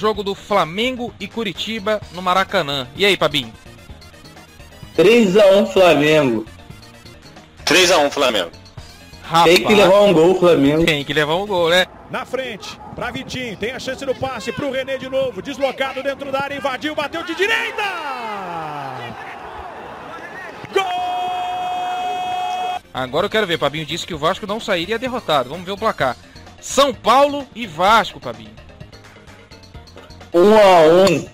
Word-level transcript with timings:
jogo 0.00 0.22
do 0.22 0.34
Flamengo 0.34 1.12
e 1.20 1.28
Curitiba 1.28 2.00
no 2.12 2.22
Maracanã. 2.22 2.88
E 2.96 3.04
aí, 3.04 3.16
Pabinho? 3.16 3.52
3x1 4.96 5.72
Flamengo. 5.72 6.46
3x1 7.66 8.10
Flamengo. 8.10 8.50
Rapaz, 9.22 9.54
tem 9.54 9.64
que 9.64 9.74
levar 9.74 10.00
um 10.00 10.12
gol, 10.12 10.40
Flamengo. 10.40 10.84
Tem 10.84 11.04
que 11.04 11.12
levar 11.12 11.36
um 11.36 11.46
gol, 11.46 11.68
né? 11.68 11.86
Na 12.10 12.24
frente, 12.24 12.80
pra 12.96 13.12
Vitinho, 13.12 13.56
tem 13.56 13.70
a 13.70 13.78
chance 13.78 14.04
do 14.04 14.14
passe 14.14 14.50
pro 14.50 14.72
René 14.72 14.96
de 14.96 15.08
novo, 15.08 15.40
deslocado 15.40 16.02
dentro 16.02 16.32
da 16.32 16.40
área, 16.40 16.56
invadiu, 16.56 16.94
bateu 16.96 17.22
de 17.22 17.36
direita! 17.36 17.82
Gol! 20.72 20.82
Agora 22.92 23.26
eu 23.26 23.30
quero 23.30 23.46
ver, 23.46 23.58
Pabinho 23.58 23.86
disse 23.86 24.04
que 24.04 24.14
o 24.14 24.18
Vasco 24.18 24.46
não 24.46 24.58
sairia 24.58 24.98
derrotado. 24.98 25.50
Vamos 25.50 25.64
ver 25.64 25.72
o 25.72 25.78
placar. 25.78 26.16
São 26.60 26.92
Paulo 26.92 27.46
e 27.54 27.66
Vasco, 27.66 28.18
Pabinho. 28.18 28.59
1 30.32 30.38
a 30.54 30.80
1 31.10 31.26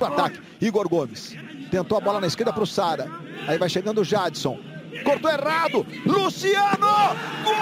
O 0.00 0.04
ataque, 0.04 0.40
Igor 0.60 0.88
Gomes. 0.88 1.36
Tentou 1.70 1.98
a 1.98 2.00
bola 2.00 2.20
na 2.20 2.26
esquerda 2.26 2.52
pro 2.52 2.66
Sara. 2.66 3.10
Aí 3.46 3.58
vai 3.58 3.68
chegando 3.68 4.00
o 4.00 4.04
Jadson. 4.04 4.58
Cortou 5.04 5.30
errado. 5.30 5.86
Luciano! 6.06 6.86
Gol! 7.42 7.54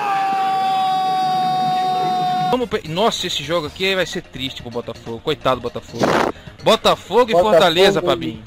Vamos 2.50 2.68
pe... 2.68 2.86
Nossa, 2.88 3.26
esse 3.26 3.42
jogo 3.42 3.66
aqui 3.66 3.94
vai 3.94 4.04
ser 4.04 4.22
triste 4.22 4.60
pro 4.62 4.70
Botafogo. 4.70 5.20
Coitado 5.20 5.60
do 5.60 5.62
Botafogo. 5.62 6.04
Botafogo 6.62 7.30
e 7.30 7.32
Botafogo 7.32 7.50
Fortaleza, 7.50 8.00
e- 8.00 8.02
Pabinho. 8.02 8.42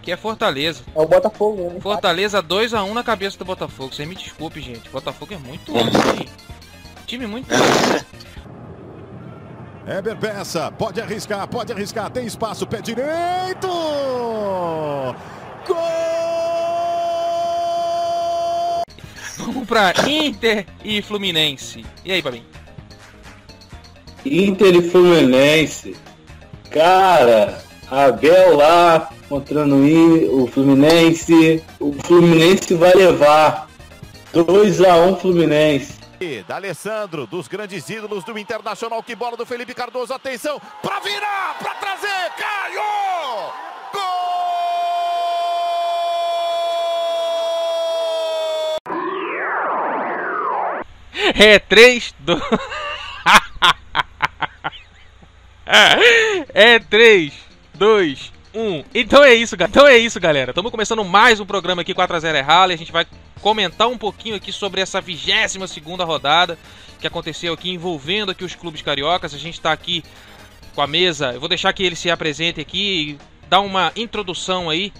Que 0.00 0.12
é 0.12 0.16
Fortaleza. 0.16 0.82
É 0.94 1.00
o 1.00 1.06
Botafogo, 1.06 1.70
né? 1.70 1.80
Fortaleza 1.80 2.42
2x1 2.42 2.92
na 2.92 3.02
cabeça 3.02 3.38
do 3.38 3.44
Botafogo. 3.44 3.92
Você 3.92 4.04
me 4.04 4.14
desculpe, 4.14 4.60
gente. 4.60 4.88
Botafogo 4.90 5.34
é 5.34 5.38
muito 5.38 5.72
ruim. 5.72 6.28
Time 7.06 7.26
muito 7.26 7.48
ruim. 7.48 7.60
Heber 9.86 10.16
Peça, 10.16 10.72
pode 10.72 10.98
arriscar, 10.98 11.46
pode 11.46 11.70
arriscar, 11.70 12.10
tem 12.10 12.24
espaço, 12.26 12.66
pé 12.66 12.80
direito! 12.80 13.68
Gol! 15.66 15.76
Vamos 19.36 19.68
pra 19.68 19.92
Inter 20.08 20.64
e 20.82 21.02
Fluminense. 21.02 21.84
E 22.02 22.12
aí, 22.12 22.22
Pabinho? 22.22 22.46
Inter 24.24 24.74
e 24.74 24.90
Fluminense. 24.90 25.94
Cara, 26.70 27.62
Abel 27.90 28.56
lá 28.56 29.10
contrando 29.28 29.76
o 30.32 30.46
Fluminense. 30.46 31.62
O 31.78 31.92
Fluminense 32.04 32.74
vai 32.74 32.94
levar 32.94 33.68
2x1 34.32 35.20
Fluminense. 35.20 36.03
Da 36.46 36.56
Alessandro, 36.56 37.26
dos 37.26 37.46
grandes 37.48 37.88
ídolos 37.90 38.24
do 38.24 38.38
Internacional, 38.38 39.02
que 39.02 39.14
bola 39.14 39.36
do 39.36 39.44
Felipe 39.44 39.74
Cardoso, 39.74 40.14
atenção, 40.14 40.58
pra 40.80 40.98
virar, 41.00 41.56
pra 41.58 41.74
trazer, 41.74 42.32
Caio! 42.38 42.82
Gol! 43.92 44.34
É 51.34 51.58
3, 51.58 52.14
2. 52.20 52.42
É 56.54 56.78
3, 56.78 57.32
2, 57.74 58.32
1. 58.54 58.84
Então 58.94 59.22
é 59.22 59.34
isso. 59.34 59.56
Então 59.58 59.86
é 59.86 59.98
isso, 59.98 60.20
galera. 60.20 60.52
Estamos 60.52 60.70
começando 60.70 61.04
mais 61.04 61.40
um 61.40 61.46
programa 61.46 61.82
aqui 61.82 61.92
4x0 61.92 62.34
é 62.34 62.40
Rally. 62.40 62.74
A 62.74 62.78
gente 62.78 62.92
vai 62.92 63.04
comentar 63.40 63.88
um 63.88 63.98
pouquinho 63.98 64.36
aqui 64.36 64.52
sobre 64.52 64.80
essa 64.80 65.00
22 65.00 65.70
segunda 65.70 66.04
rodada 66.04 66.56
que 67.00 67.06
aconteceu 67.06 67.52
aqui 67.52 67.70
envolvendo 67.70 68.30
aqui 68.30 68.44
os 68.44 68.54
clubes 68.54 68.80
cariocas. 68.80 69.34
A 69.34 69.38
gente 69.38 69.54
está 69.54 69.72
aqui 69.72 70.04
com 70.74 70.80
a 70.80 70.86
mesa. 70.86 71.32
Eu 71.32 71.40
vou 71.40 71.48
deixar 71.48 71.72
que 71.72 71.82
ele 71.82 71.96
se 71.96 72.10
apresente 72.10 72.60
aqui 72.60 73.18
e 73.18 73.48
dar 73.48 73.60
uma 73.60 73.92
introdução 73.96 74.70
aí 74.70 74.92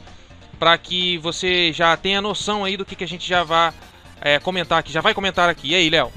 para 0.58 0.76
que 0.76 1.18
você 1.18 1.72
já 1.72 1.96
tenha 1.96 2.20
noção 2.20 2.64
aí 2.64 2.76
do 2.76 2.84
que, 2.84 2.96
que 2.96 3.04
a 3.04 3.08
gente 3.08 3.26
já 3.28 3.44
vai 3.44 3.72
é, 4.20 4.38
comentar 4.40 4.78
aqui. 4.78 4.92
Já 4.92 5.00
vai 5.00 5.14
comentar 5.14 5.48
aqui. 5.48 5.70
E 5.70 5.74
aí, 5.74 5.88
Léo? 5.88 6.12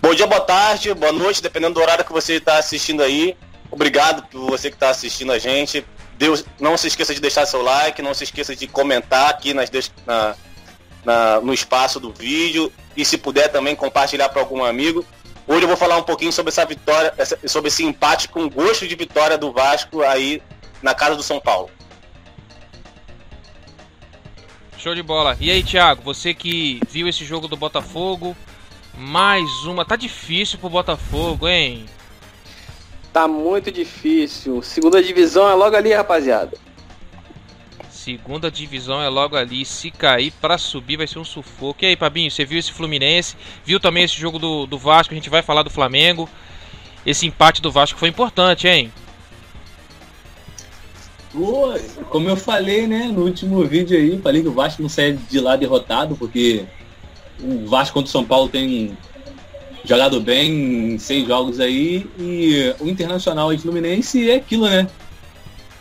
Bom 0.00 0.14
dia, 0.14 0.26
boa 0.26 0.40
tarde, 0.40 0.92
boa 0.94 1.12
noite, 1.12 1.40
dependendo 1.40 1.74
do 1.74 1.80
horário 1.80 2.04
que 2.04 2.12
você 2.12 2.34
está 2.34 2.58
assistindo 2.58 3.02
aí. 3.02 3.36
Obrigado 3.72 4.22
por 4.28 4.50
você 4.50 4.68
que 4.70 4.76
está 4.76 4.90
assistindo 4.90 5.32
a 5.32 5.38
gente. 5.38 5.84
Deus, 6.18 6.44
não 6.60 6.76
se 6.76 6.86
esqueça 6.88 7.14
de 7.14 7.20
deixar 7.20 7.46
seu 7.46 7.62
like, 7.62 8.02
não 8.02 8.12
se 8.14 8.22
esqueça 8.24 8.54
de 8.54 8.66
comentar 8.68 9.30
aqui 9.30 9.54
nas, 9.54 9.70
na- 10.06 10.36
na- 11.04 11.40
no 11.40 11.52
espaço 11.54 11.98
do 11.98 12.12
vídeo 12.12 12.70
e 12.94 13.02
se 13.04 13.16
puder 13.16 13.48
também 13.48 13.74
compartilhar 13.74 14.28
para 14.28 14.42
algum 14.42 14.62
amigo. 14.62 15.04
Hoje 15.48 15.62
eu 15.62 15.68
vou 15.68 15.76
falar 15.76 15.96
um 15.96 16.02
pouquinho 16.02 16.30
sobre 16.30 16.50
essa 16.50 16.64
vitória, 16.66 17.12
sobre 17.46 17.68
esse 17.68 17.82
empate 17.82 18.28
com 18.28 18.48
gosto 18.48 18.86
de 18.86 18.94
vitória 18.94 19.38
do 19.38 19.50
Vasco 19.50 20.02
aí 20.02 20.40
na 20.82 20.94
casa 20.94 21.16
do 21.16 21.22
São 21.22 21.40
Paulo. 21.40 21.70
Show 24.78 24.94
de 24.94 25.02
bola. 25.02 25.36
E 25.40 25.50
aí, 25.50 25.62
Thiago, 25.62 26.02
você 26.02 26.34
que 26.34 26.78
viu 26.90 27.08
esse 27.08 27.24
jogo 27.24 27.48
do 27.48 27.56
Botafogo, 27.56 28.36
mais 28.96 29.48
uma. 29.64 29.84
Tá 29.84 29.96
difícil 29.96 30.58
pro 30.58 30.68
Botafogo, 30.68 31.48
hein? 31.48 31.86
Tá 33.12 33.28
muito 33.28 33.70
difícil. 33.70 34.62
Segunda 34.62 35.02
divisão 35.02 35.48
é 35.48 35.54
logo 35.54 35.76
ali, 35.76 35.92
rapaziada. 35.92 36.56
Segunda 37.90 38.50
divisão 38.50 39.02
é 39.02 39.08
logo 39.08 39.36
ali. 39.36 39.64
Se 39.64 39.90
cair 39.90 40.32
pra 40.40 40.56
subir 40.56 40.96
vai 40.96 41.06
ser 41.06 41.18
um 41.18 41.24
sufoco. 41.24 41.84
E 41.84 41.88
aí, 41.88 41.96
Pabinho, 41.96 42.30
você 42.30 42.44
viu 42.44 42.58
esse 42.58 42.72
Fluminense? 42.72 43.36
Viu 43.64 43.78
também 43.78 44.04
esse 44.04 44.16
jogo 44.16 44.38
do, 44.38 44.66
do 44.66 44.78
Vasco? 44.78 45.12
A 45.12 45.16
gente 45.16 45.30
vai 45.30 45.42
falar 45.42 45.62
do 45.62 45.70
Flamengo. 45.70 46.28
Esse 47.04 47.26
empate 47.26 47.60
do 47.60 47.70
Vasco 47.70 47.98
foi 47.98 48.08
importante, 48.08 48.66
hein? 48.66 48.92
Pô, 51.32 51.74
como 52.08 52.28
eu 52.28 52.36
falei, 52.36 52.86
né, 52.86 53.06
no 53.06 53.24
último 53.24 53.64
vídeo 53.64 53.96
aí, 53.96 54.20
falei 54.20 54.42
que 54.42 54.48
o 54.48 54.52
Vasco 54.52 54.82
não 54.82 54.88
sai 54.88 55.12
de 55.12 55.40
lá 55.40 55.56
derrotado, 55.56 56.14
porque 56.14 56.64
o 57.40 57.66
Vasco 57.66 57.94
contra 57.94 58.08
o 58.08 58.12
São 58.12 58.24
Paulo 58.24 58.48
tem 58.48 58.96
jogado 59.84 60.20
bem 60.20 60.94
em 60.94 60.98
seis 60.98 61.26
jogos 61.26 61.60
aí, 61.60 62.06
e 62.18 62.74
o 62.80 62.88
Internacional 62.88 63.52
e 63.52 63.58
Fluminense 63.58 64.30
é 64.30 64.36
aquilo, 64.36 64.68
né? 64.68 64.88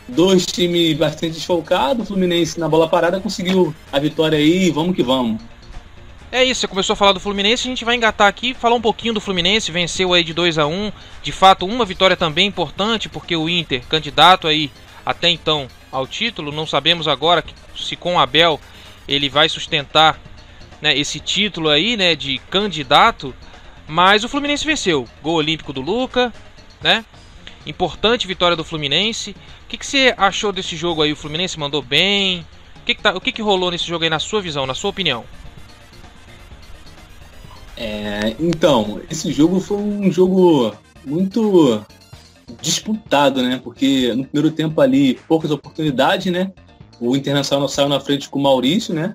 Dois 0.08 0.46
times 0.46 0.98
bastante 0.98 1.34
desfalcados, 1.34 2.04
o 2.04 2.08
Fluminense 2.08 2.60
na 2.60 2.68
bola 2.68 2.90
parada 2.90 3.20
conseguiu 3.20 3.74
a 3.92 4.00
vitória 4.00 4.38
aí, 4.38 4.70
vamos 4.72 4.96
que 4.96 5.04
vamos. 5.04 5.42
É 6.32 6.44
isso, 6.44 6.62
você 6.62 6.68
começou 6.68 6.94
a 6.94 6.96
falar 6.96 7.12
do 7.12 7.20
Fluminense, 7.20 7.68
a 7.68 7.70
gente 7.70 7.84
vai 7.84 7.96
engatar 7.96 8.28
aqui, 8.28 8.54
falar 8.54 8.76
um 8.76 8.82
pouquinho 8.82 9.14
do 9.14 9.20
Fluminense, 9.20 9.72
venceu 9.72 10.14
aí 10.14 10.24
de 10.24 10.34
2 10.34 10.58
a 10.58 10.66
1 10.66 10.92
de 11.22 11.32
fato 11.32 11.66
uma 11.66 11.84
vitória 11.84 12.16
também 12.16 12.48
importante, 12.48 13.10
porque 13.10 13.36
o 13.36 13.50
Inter, 13.50 13.84
candidato 13.88 14.48
aí 14.48 14.72
até 15.06 15.30
então 15.30 15.68
ao 15.92 16.08
título, 16.08 16.52
não 16.52 16.66
sabemos 16.66 17.08
agora 17.08 17.44
se 17.76 17.98
com 17.98 18.16
o 18.16 18.20
Abel 18.20 18.60
ele 19.08 19.28
vai 19.28 19.50
sustentar 19.50 20.20
né, 20.82 20.98
esse 20.98 21.20
título 21.20 21.70
aí, 21.70 21.98
né, 21.98 22.16
de 22.16 22.40
candidato, 22.50 23.36
mas 23.92 24.24
o 24.24 24.30
Fluminense 24.30 24.66
venceu, 24.66 25.06
gol 25.22 25.36
olímpico 25.36 25.74
do 25.74 25.82
Luca, 25.82 26.34
né, 26.82 27.04
importante 27.66 28.26
vitória 28.26 28.56
do 28.56 28.64
Fluminense, 28.64 29.32
o 29.32 29.68
que, 29.68 29.78
que 29.78 29.86
você 29.86 30.16
achou 30.18 30.54
desse 30.54 30.78
jogo 30.78 31.02
aí, 31.02 31.12
o 31.12 31.16
Fluminense 31.16 31.60
mandou 31.60 31.82
bem, 31.82 32.46
o 32.78 32.86
que, 32.86 32.96
que, 32.96 33.02
tá- 33.02 33.14
o 33.14 33.20
que, 33.20 33.34
que 33.34 33.42
rolou 33.42 33.70
nesse 33.70 33.86
jogo 33.86 34.06
aí 34.06 34.10
na 34.10 34.18
sua 34.18 34.42
visão, 34.42 34.66
na 34.66 34.74
sua 34.74 34.92
opinião? 34.92 35.26
É, 37.76 38.34
então, 38.40 39.02
esse 39.10 39.30
jogo 39.34 39.60
foi 39.60 39.78
um 39.78 40.10
jogo 40.10 40.74
muito 41.06 41.84
disputado, 42.62 43.42
né? 43.42 43.60
Porque 43.62 44.14
no 44.14 44.24
primeiro 44.24 44.56
tempo 44.56 44.80
ali, 44.80 45.16
poucas 45.28 45.52
oportunidades, 45.52 46.32
né? 46.32 46.52
O 47.00 47.14
Internacional 47.16 47.68
saiu 47.68 47.90
na 47.90 48.00
frente 48.00 48.30
com 48.30 48.40
o 48.40 48.44
Maurício, 48.44 48.94
né? 48.94 49.12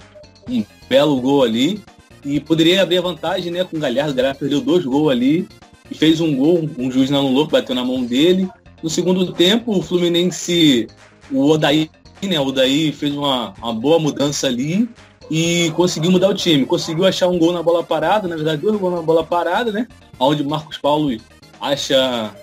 Um 0.48 0.64
belo 0.88 1.18
gol 1.20 1.44
ali. 1.44 1.82
E 2.26 2.40
poderia 2.40 2.82
abrir 2.82 2.98
a 2.98 3.02
vantagem, 3.02 3.52
né? 3.52 3.62
Com 3.62 3.76
o 3.76 3.80
Galhardo. 3.80 4.10
O 4.10 4.14
Galhardo 4.16 4.40
perdeu 4.40 4.60
dois 4.60 4.84
gols 4.84 5.12
ali. 5.12 5.48
E 5.88 5.94
fez 5.94 6.20
um 6.20 6.34
gol, 6.34 6.68
um 6.76 6.90
juiz 6.90 7.08
não 7.08 7.20
anulou, 7.20 7.46
bateu 7.46 7.72
na 7.72 7.84
mão 7.84 8.04
dele. 8.04 8.48
No 8.82 8.90
segundo 8.90 9.32
tempo, 9.32 9.78
o 9.78 9.80
Fluminense, 9.80 10.88
o 11.30 11.48
Odaí, 11.48 11.88
né? 12.24 12.40
O 12.40 12.46
Odaí 12.46 12.90
fez 12.90 13.14
uma, 13.14 13.54
uma 13.62 13.72
boa 13.72 14.00
mudança 14.00 14.48
ali 14.48 14.88
e 15.30 15.70
conseguiu 15.76 16.10
mudar 16.10 16.28
o 16.28 16.34
time. 16.34 16.66
Conseguiu 16.66 17.06
achar 17.06 17.28
um 17.28 17.38
gol 17.38 17.52
na 17.52 17.62
bola 17.62 17.84
parada, 17.84 18.26
na 18.26 18.34
verdade, 18.34 18.60
dois 18.60 18.76
gols 18.76 18.94
na 18.94 19.02
bola 19.02 19.22
parada, 19.22 19.70
né? 19.70 19.86
Onde 20.18 20.42
o 20.42 20.48
Marcos 20.48 20.78
Paulo 20.78 21.16
acha 21.60 22.34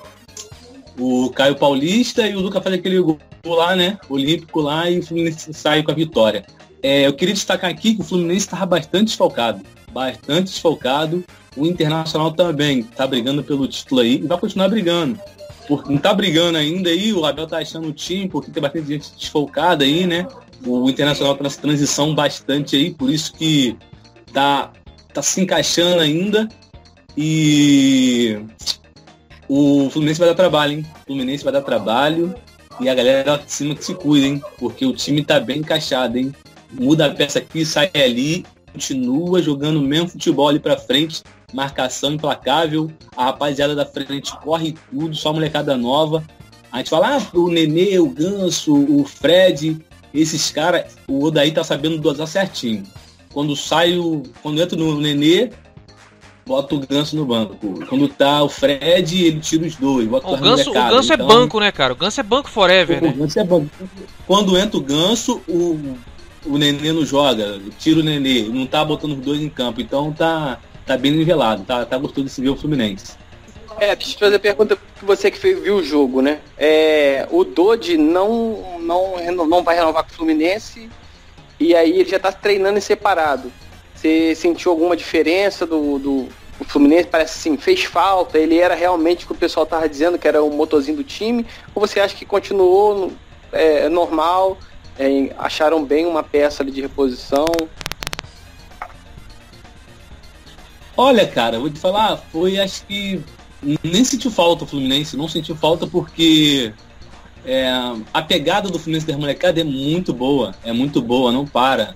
o 0.97 1.29
Caio 1.31 1.55
Paulista 1.55 2.25
e 2.25 2.35
o 2.35 2.39
Luca 2.39 2.61
faz 2.61 2.75
aquele 2.75 3.01
gol 3.01 3.19
lá, 3.45 3.75
né? 3.75 3.97
Olímpico 4.09 4.61
lá 4.61 4.89
e 4.89 4.99
o 4.99 5.05
Fluminense 5.05 5.53
sai 5.53 5.83
com 5.83 5.91
a 5.91 5.95
vitória. 5.95 6.45
É, 6.83 7.07
eu 7.07 7.13
queria 7.13 7.33
destacar 7.33 7.71
aqui 7.71 7.95
que 7.95 8.01
o 8.01 8.03
Fluminense 8.03 8.45
estava 8.45 8.65
bastante 8.65 9.05
desfalcado. 9.05 9.61
Bastante 9.93 10.51
desfalcado. 10.51 11.23
O 11.55 11.65
Internacional 11.65 12.31
também 12.33 12.79
está 12.79 13.07
brigando 13.07 13.41
pelo 13.41 13.65
título 13.67 14.01
aí 14.01 14.15
e 14.15 14.27
vai 14.27 14.37
continuar 14.37 14.67
brigando. 14.67 15.17
Porque 15.65 15.89
não 15.89 15.97
tá 15.97 16.13
brigando 16.13 16.57
ainda 16.57 16.89
aí, 16.89 17.13
o 17.13 17.25
Abel 17.25 17.47
tá 17.47 17.59
achando 17.59 17.87
o 17.87 17.93
time, 17.93 18.27
porque 18.27 18.51
tem 18.51 18.61
bastante 18.61 18.87
gente 18.87 19.11
desfalcada 19.17 19.85
aí, 19.85 20.05
né? 20.05 20.27
O 20.65 20.89
Internacional 20.89 21.37
tá 21.37 21.43
nessa 21.43 21.61
transição 21.61 22.13
bastante 22.13 22.75
aí, 22.75 22.93
por 22.93 23.09
isso 23.09 23.33
que 23.33 23.77
tá, 24.33 24.73
tá 25.13 25.21
se 25.21 25.39
encaixando 25.39 26.01
ainda. 26.01 26.49
E 27.15 28.39
o 29.47 29.89
Fluminense 29.89 30.19
vai 30.19 30.27
dar 30.27 30.35
trabalho, 30.35 30.73
hein? 30.73 30.85
O 31.03 31.05
Fluminense 31.05 31.43
vai 31.45 31.53
dar 31.53 31.61
trabalho 31.61 32.35
e 32.81 32.89
a 32.89 32.95
galera 32.95 33.37
de 33.37 33.51
cima 33.51 33.75
que 33.75 33.85
se 33.85 33.93
cuida, 33.93 34.25
hein? 34.25 34.41
Porque 34.57 34.85
o 34.85 34.93
time 34.93 35.23
tá 35.23 35.39
bem 35.39 35.59
encaixado, 35.59 36.17
hein? 36.17 36.33
Muda 36.79 37.07
a 37.07 37.09
peça 37.09 37.39
aqui, 37.39 37.65
sai 37.65 37.89
ali, 37.93 38.45
continua 38.71 39.41
jogando 39.41 39.77
o 39.77 39.83
mesmo 39.83 40.09
futebol 40.09 40.49
ali 40.49 40.59
pra 40.59 40.77
frente, 40.77 41.21
marcação 41.53 42.13
implacável, 42.13 42.91
a 43.15 43.25
rapaziada 43.25 43.75
da 43.75 43.85
frente 43.85 44.35
corre 44.39 44.75
tudo, 44.89 45.15
só 45.15 45.31
molecada 45.31 45.77
nova. 45.77 46.23
A 46.71 46.77
gente 46.77 46.89
fala, 46.89 47.17
ah, 47.17 47.37
o 47.37 47.49
Nenê, 47.49 47.99
o 47.99 48.09
Ganso, 48.09 48.73
o 48.73 49.05
Fred, 49.05 49.77
esses 50.13 50.49
caras, 50.49 50.95
o 51.07 51.23
Odaí 51.23 51.51
tá 51.51 51.63
sabendo 51.63 51.99
dosar 51.99 52.27
certinho. 52.27 52.83
Quando 53.31 53.55
sai 53.55 53.97
o. 53.97 54.23
Quando 54.41 54.61
entra 54.61 54.77
no 54.77 54.99
Nenê, 54.99 55.51
bota 56.45 56.75
o 56.75 56.79
Ganso 56.79 57.15
no 57.15 57.25
banco. 57.25 57.85
Quando 57.87 58.07
tá 58.07 58.43
o 58.43 58.49
Fred, 58.49 59.25
ele 59.25 59.39
tira 59.39 59.65
os 59.65 59.75
dois. 59.75 60.07
Bota 60.07 60.27
o 60.27 60.37
Ganso, 60.37 60.69
o 60.69 60.73
Ganso 60.73 61.11
é 61.11 61.15
então, 61.15 61.27
banco, 61.27 61.59
né, 61.59 61.71
cara? 61.71 61.93
O 61.93 61.95
Ganso 61.95 62.19
é 62.19 62.23
banco 62.23 62.49
forever, 62.49 62.99
o 63.03 63.05
né? 63.07 63.13
Ganso 63.17 63.39
é 63.39 63.43
banco. 63.43 63.69
Quando 64.27 64.57
entra 64.57 64.77
o 64.77 64.81
Ganso, 64.81 65.41
o, 65.47 65.95
o 66.45 66.57
Nenê 66.57 66.91
não 66.91 67.05
joga, 67.05 67.59
tira 67.79 67.99
o 67.99 68.03
Nenê, 68.03 68.43
não 68.43 68.65
tá 68.65 68.83
botando 68.83 69.13
os 69.13 69.19
dois 69.19 69.41
em 69.41 69.49
campo. 69.49 69.81
Então 69.81 70.11
tá, 70.11 70.59
tá 70.85 70.97
bem 70.97 71.11
nivelado, 71.11 71.63
tá, 71.63 71.85
tá 71.85 71.97
gostoso 71.97 72.25
de 72.25 72.31
se 72.31 72.41
ver 72.41 72.49
o 72.49 72.55
Fluminense. 72.55 73.15
É, 73.79 73.95
deixa 73.95 74.15
eu 74.15 74.19
fazer 74.19 74.35
a 74.35 74.39
pergunta 74.39 74.77
você 75.01 75.31
que 75.31 75.39
viu 75.39 75.77
o 75.77 75.83
jogo, 75.83 76.21
né? 76.21 76.39
É, 76.57 77.27
o 77.31 77.43
Dodi 77.43 77.97
não, 77.97 78.79
não, 78.79 79.47
não 79.47 79.63
vai 79.63 79.75
renovar 79.75 80.03
com 80.03 80.11
o 80.11 80.13
Fluminense 80.13 80.89
e 81.59 81.75
aí 81.75 81.99
ele 81.99 82.09
já 82.09 82.17
está 82.17 82.31
treinando 82.31 82.77
em 82.77 82.81
separado. 82.81 83.51
Você 83.95 84.35
sentiu 84.35 84.71
alguma 84.71 84.95
diferença 84.95 85.65
do, 85.65 85.97
do 85.97 86.27
Fluminense? 86.67 87.07
Parece 87.07 87.39
assim, 87.39 87.57
fez 87.57 87.83
falta, 87.83 88.37
ele 88.37 88.59
era 88.59 88.75
realmente 88.75 89.23
o 89.23 89.27
que 89.27 89.33
o 89.33 89.37
pessoal 89.37 89.63
estava 89.63 89.87
dizendo, 89.87 90.19
que 90.19 90.27
era 90.27 90.43
o 90.43 90.51
motorzinho 90.51 90.97
do 90.97 91.03
time? 91.03 91.45
Ou 91.73 91.85
você 91.85 91.99
acha 91.99 92.15
que 92.15 92.25
continuou 92.25 93.11
é, 93.51 93.87
normal, 93.89 94.57
é, 94.97 95.33
acharam 95.37 95.83
bem 95.83 96.05
uma 96.05 96.23
peça 96.23 96.63
ali 96.63 96.71
de 96.71 96.81
reposição? 96.81 97.47
Olha, 100.95 101.27
cara, 101.27 101.59
vou 101.59 101.69
te 101.69 101.79
falar, 101.79 102.17
foi 102.17 102.59
acho 102.59 102.85
que 102.85 103.21
nem 103.83 104.03
sentiu 104.03 104.29
falta 104.29 104.63
o 104.63 104.67
Fluminense, 104.67 105.17
não 105.17 105.27
sentiu 105.27 105.55
falta 105.55 105.87
porque 105.87 106.71
é, 107.45 107.67
a 108.13 108.21
pegada 108.21 108.69
do 108.69 108.77
Fluminense 108.77 109.07
da 109.07 109.17
molecada 109.17 109.59
é 109.59 109.63
muito 109.63 110.13
boa, 110.13 110.53
é 110.63 110.71
muito 110.71 111.01
boa, 111.01 111.31
não 111.31 111.45
para. 111.45 111.95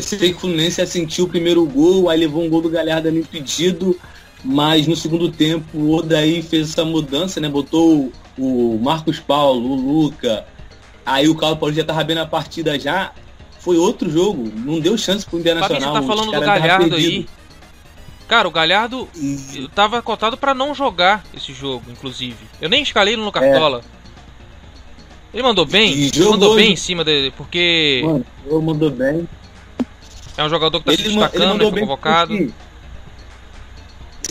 Sei 0.00 0.30
que 0.30 0.36
o 0.36 0.40
Fluminense 0.40 0.84
sentiu 0.86 1.24
o 1.24 1.28
primeiro 1.28 1.64
gol, 1.66 2.08
aí 2.08 2.18
levou 2.18 2.42
um 2.42 2.48
gol 2.48 2.62
do 2.62 2.70
Galhardo 2.70 3.08
ali 3.08 3.20
impedido, 3.20 3.98
mas 4.42 4.86
no 4.86 4.96
segundo 4.96 5.30
tempo 5.30 5.76
o 5.76 5.96
Odaí 5.96 6.42
fez 6.42 6.70
essa 6.70 6.84
mudança, 6.84 7.40
né? 7.40 7.48
Botou 7.48 8.12
o 8.38 8.78
Marcos 8.80 9.18
Paulo, 9.18 9.72
o 9.72 9.74
Luca, 9.74 10.46
aí 11.04 11.28
o 11.28 11.34
Carlos 11.34 11.58
Paulo 11.58 11.74
já 11.74 11.84
tava 11.84 12.02
bem 12.04 12.16
na 12.16 12.26
partida 12.26 12.78
já. 12.78 13.12
Foi 13.58 13.76
outro 13.76 14.10
jogo, 14.10 14.50
não 14.56 14.80
deu 14.80 14.96
chance 14.96 15.26
pro 15.26 15.38
Internacional. 15.38 15.80
Fabinho, 15.80 15.92
você 15.92 16.00
tá 16.00 16.06
falando 16.06 16.32
do 16.32 16.40
Galhardo 16.40 16.94
aí. 16.96 17.26
Cara, 18.26 18.48
o 18.48 18.50
Galhardo 18.50 19.08
e... 19.14 19.68
tava 19.74 20.00
cotado 20.00 20.36
para 20.36 20.54
não 20.54 20.74
jogar 20.74 21.24
esse 21.34 21.52
jogo, 21.52 21.90
inclusive. 21.90 22.38
Eu 22.60 22.68
nem 22.70 22.82
escalei 22.82 23.14
ele 23.14 23.22
no 23.22 23.32
Cartola. 23.32 23.82
É. 23.96 24.00
Ele 25.34 25.42
mandou 25.42 25.66
bem? 25.66 25.92
Ele 25.92 26.24
mandou 26.24 26.54
bem 26.54 26.72
em 26.72 26.76
cima 26.76 27.04
dele, 27.04 27.32
porque. 27.36 28.02
Mano, 28.04 28.26
ele 28.46 28.62
mandou 28.62 28.90
bem. 28.90 29.28
É 30.36 30.44
um 30.44 30.48
jogador 30.48 30.78
que 30.78 30.86
tá 30.86 30.92
ele 30.92 31.02
se 31.02 31.08
destacando, 31.08 31.58
né, 31.64 31.70
foi 31.70 31.80
convocado. 31.80 32.36
Porque... 32.36 32.52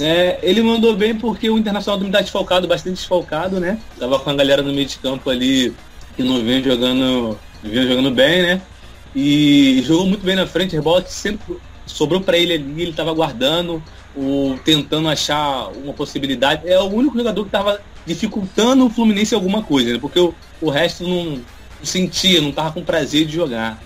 É, 0.01 0.39
ele 0.41 0.61
mandou 0.61 0.95
bem 0.95 1.13
porque 1.13 1.49
o 1.49 1.57
Internacional 1.57 1.97
também 1.97 2.11
tá 2.11 2.21
desfalcado, 2.21 2.67
bastante 2.67 2.95
desfalcado, 2.95 3.59
né? 3.59 3.77
Tava 3.99 4.17
com 4.17 4.29
a 4.29 4.33
galera 4.33 4.61
no 4.61 4.73
meio 4.73 4.87
de 4.87 4.97
campo 4.97 5.29
ali 5.29 5.75
que 6.19 6.23
não 6.23 6.43
vem 6.43 6.61
jogando, 6.61 7.39
vinha 7.63 7.87
jogando 7.87 8.11
bem, 8.11 8.41
né? 8.41 8.61
E 9.15 9.81
jogou 9.85 10.05
muito 10.05 10.21
bem 10.21 10.35
na 10.35 10.45
frente, 10.45 10.75
rebote 10.75 11.13
sempre 11.13 11.55
sobrou 11.85 12.19
para 12.19 12.37
ele 12.37 12.55
ali, 12.55 12.81
ele 12.81 12.91
estava 12.91 13.13
guardando, 13.13 13.81
o, 14.13 14.59
tentando 14.65 15.07
achar 15.07 15.69
uma 15.69 15.93
possibilidade. 15.93 16.67
É 16.67 16.77
o 16.77 16.87
único 16.87 17.17
jogador 17.17 17.41
que 17.43 17.47
estava 17.47 17.79
dificultando 18.05 18.85
o 18.85 18.89
Fluminense 18.89 19.33
alguma 19.33 19.63
coisa, 19.63 19.93
né? 19.93 19.97
porque 19.97 20.19
o, 20.19 20.35
o 20.59 20.69
resto 20.69 21.07
não, 21.07 21.39
sentia, 21.81 22.41
não 22.41 22.49
estava 22.49 22.73
com 22.73 22.83
prazer 22.83 23.25
de 23.25 23.33
jogar. 23.33 23.81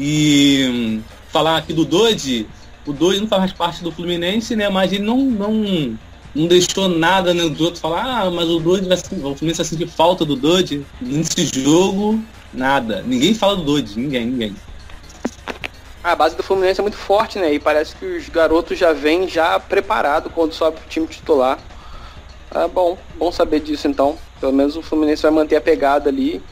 E 0.00 1.02
falar 1.28 1.58
aqui 1.58 1.74
do 1.74 1.84
Dodi, 1.84 2.46
o 2.86 2.94
Dodi 2.94 3.20
não 3.20 3.28
faz 3.28 3.52
parte 3.52 3.84
do 3.84 3.92
Fluminense, 3.92 4.56
né? 4.56 4.70
Mas 4.70 4.90
ele 4.90 5.04
não, 5.04 5.18
não, 5.18 5.98
não 6.34 6.46
deixou 6.46 6.88
nada 6.88 7.32
né, 7.32 7.48
dos 7.48 7.60
outros 7.60 7.80
falar, 7.80 8.22
ah, 8.22 8.30
mas 8.30 8.48
o 8.48 8.58
Dodi 8.58 8.88
vai 8.88 8.98
o 8.98 9.34
Fluminense 9.36 9.58
vai 9.58 9.64
sentir 9.64 9.86
falta 9.86 10.24
do 10.24 10.34
Dodi. 10.34 10.84
Nesse 11.00 11.46
jogo, 11.46 12.20
nada. 12.52 13.02
Ninguém 13.06 13.34
fala 13.34 13.56
do 13.56 13.62
Dodi, 13.62 13.98
ninguém, 13.98 14.26
ninguém. 14.26 14.56
A 16.02 16.14
base 16.14 16.36
do 16.36 16.42
Fluminense 16.42 16.80
é 16.80 16.82
muito 16.82 16.98
forte, 16.98 17.38
né? 17.38 17.54
E 17.54 17.58
parece 17.58 17.96
que 17.96 18.04
os 18.04 18.28
garotos 18.28 18.78
já 18.78 18.92
vêm 18.92 19.28
já 19.28 19.58
preparado 19.58 20.28
quando 20.28 20.52
sobe 20.52 20.78
o 20.78 20.88
time 20.88 21.06
titular. 21.06 21.58
É 22.54 22.68
bom, 22.68 22.98
bom 23.16 23.32
saber 23.32 23.60
disso 23.60 23.88
então. 23.88 24.18
Pelo 24.40 24.52
menos 24.52 24.76
o 24.76 24.82
Fluminense 24.82 25.22
vai 25.22 25.30
manter 25.30 25.56
a 25.56 25.60
pegada 25.60 26.10
ali. 26.10 26.42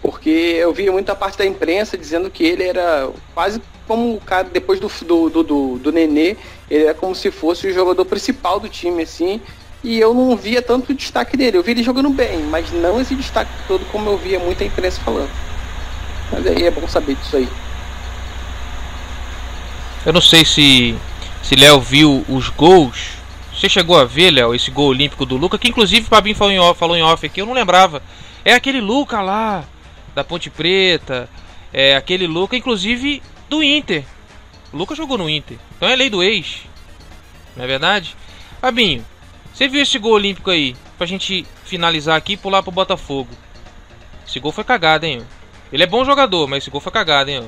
Porque 0.00 0.30
eu 0.30 0.72
vi 0.72 0.88
muita 0.90 1.14
parte 1.14 1.38
da 1.38 1.46
imprensa 1.46 1.98
dizendo 1.98 2.30
que 2.30 2.44
ele 2.44 2.64
era 2.64 3.10
quase 3.34 3.60
como 3.86 4.14
o 4.16 4.20
cara, 4.20 4.44
depois 4.44 4.78
do, 4.78 4.88
do, 5.04 5.30
do, 5.30 5.42
do, 5.42 5.78
do 5.78 5.92
Nenê, 5.92 6.36
ele 6.70 6.84
é 6.84 6.94
como 6.94 7.14
se 7.14 7.30
fosse 7.30 7.66
o 7.66 7.72
jogador 7.72 8.04
principal 8.04 8.60
do 8.60 8.68
time, 8.68 9.02
assim. 9.02 9.40
E 9.82 9.98
eu 9.98 10.12
não 10.12 10.36
via 10.36 10.60
tanto 10.60 10.92
destaque 10.92 11.36
dele. 11.36 11.56
Eu 11.56 11.62
vi 11.62 11.70
ele 11.70 11.82
jogando 11.82 12.10
bem, 12.10 12.42
mas 12.42 12.70
não 12.70 13.00
esse 13.00 13.14
destaque 13.14 13.50
todo 13.66 13.84
como 13.90 14.10
eu 14.10 14.16
via 14.18 14.38
muita 14.38 14.64
imprensa 14.64 15.00
falando. 15.00 15.30
Mas 16.30 16.46
aí 16.46 16.64
é 16.64 16.70
bom 16.70 16.86
saber 16.86 17.14
disso 17.14 17.36
aí. 17.36 17.48
Eu 20.04 20.12
não 20.12 20.20
sei 20.20 20.44
se 20.44 20.96
se 21.42 21.56
Léo 21.56 21.80
viu 21.80 22.24
os 22.28 22.50
gols. 22.50 23.16
Você 23.54 23.68
chegou 23.68 23.98
a 23.98 24.04
ver, 24.04 24.30
Léo, 24.30 24.54
esse 24.54 24.70
gol 24.70 24.88
olímpico 24.88 25.24
do 25.24 25.36
Luca, 25.36 25.58
que 25.58 25.68
inclusive 25.68 26.06
o 26.06 26.08
Fabinho 26.08 26.36
falou 26.36 26.52
em, 26.52 26.58
off, 26.58 26.78
falou 26.78 26.96
em 26.96 27.02
off 27.02 27.24
aqui, 27.24 27.40
eu 27.40 27.46
não 27.46 27.54
lembrava. 27.54 28.02
É 28.44 28.52
aquele 28.52 28.80
Luca 28.80 29.20
lá, 29.20 29.64
da 30.14 30.24
Ponte 30.24 30.50
Preta. 30.50 31.28
É 31.72 31.96
aquele 31.96 32.26
Luca, 32.26 32.56
inclusive, 32.56 33.22
do 33.48 33.62
Inter. 33.62 34.04
O 34.72 34.76
Luca 34.76 34.94
jogou 34.94 35.18
no 35.18 35.28
Inter. 35.28 35.58
Então 35.76 35.88
é 35.88 35.96
lei 35.96 36.10
do 36.10 36.22
ex. 36.22 36.62
Não 37.56 37.64
é 37.64 37.66
verdade? 37.66 38.16
Fabinho, 38.60 39.04
você 39.52 39.68
viu 39.68 39.82
esse 39.82 39.98
gol 39.98 40.12
olímpico 40.12 40.50
aí? 40.50 40.76
Pra 40.96 41.06
gente 41.06 41.46
finalizar 41.64 42.16
aqui 42.16 42.34
e 42.34 42.36
pular 42.36 42.62
pro 42.62 42.72
Botafogo. 42.72 43.30
Esse 44.26 44.40
gol 44.40 44.52
foi 44.52 44.64
cagado, 44.64 45.06
hein? 45.06 45.22
Ele 45.72 45.82
é 45.82 45.86
bom 45.86 46.04
jogador, 46.04 46.46
mas 46.46 46.62
esse 46.62 46.70
gol 46.70 46.80
foi 46.80 46.92
cagado, 46.92 47.30
hein? 47.30 47.42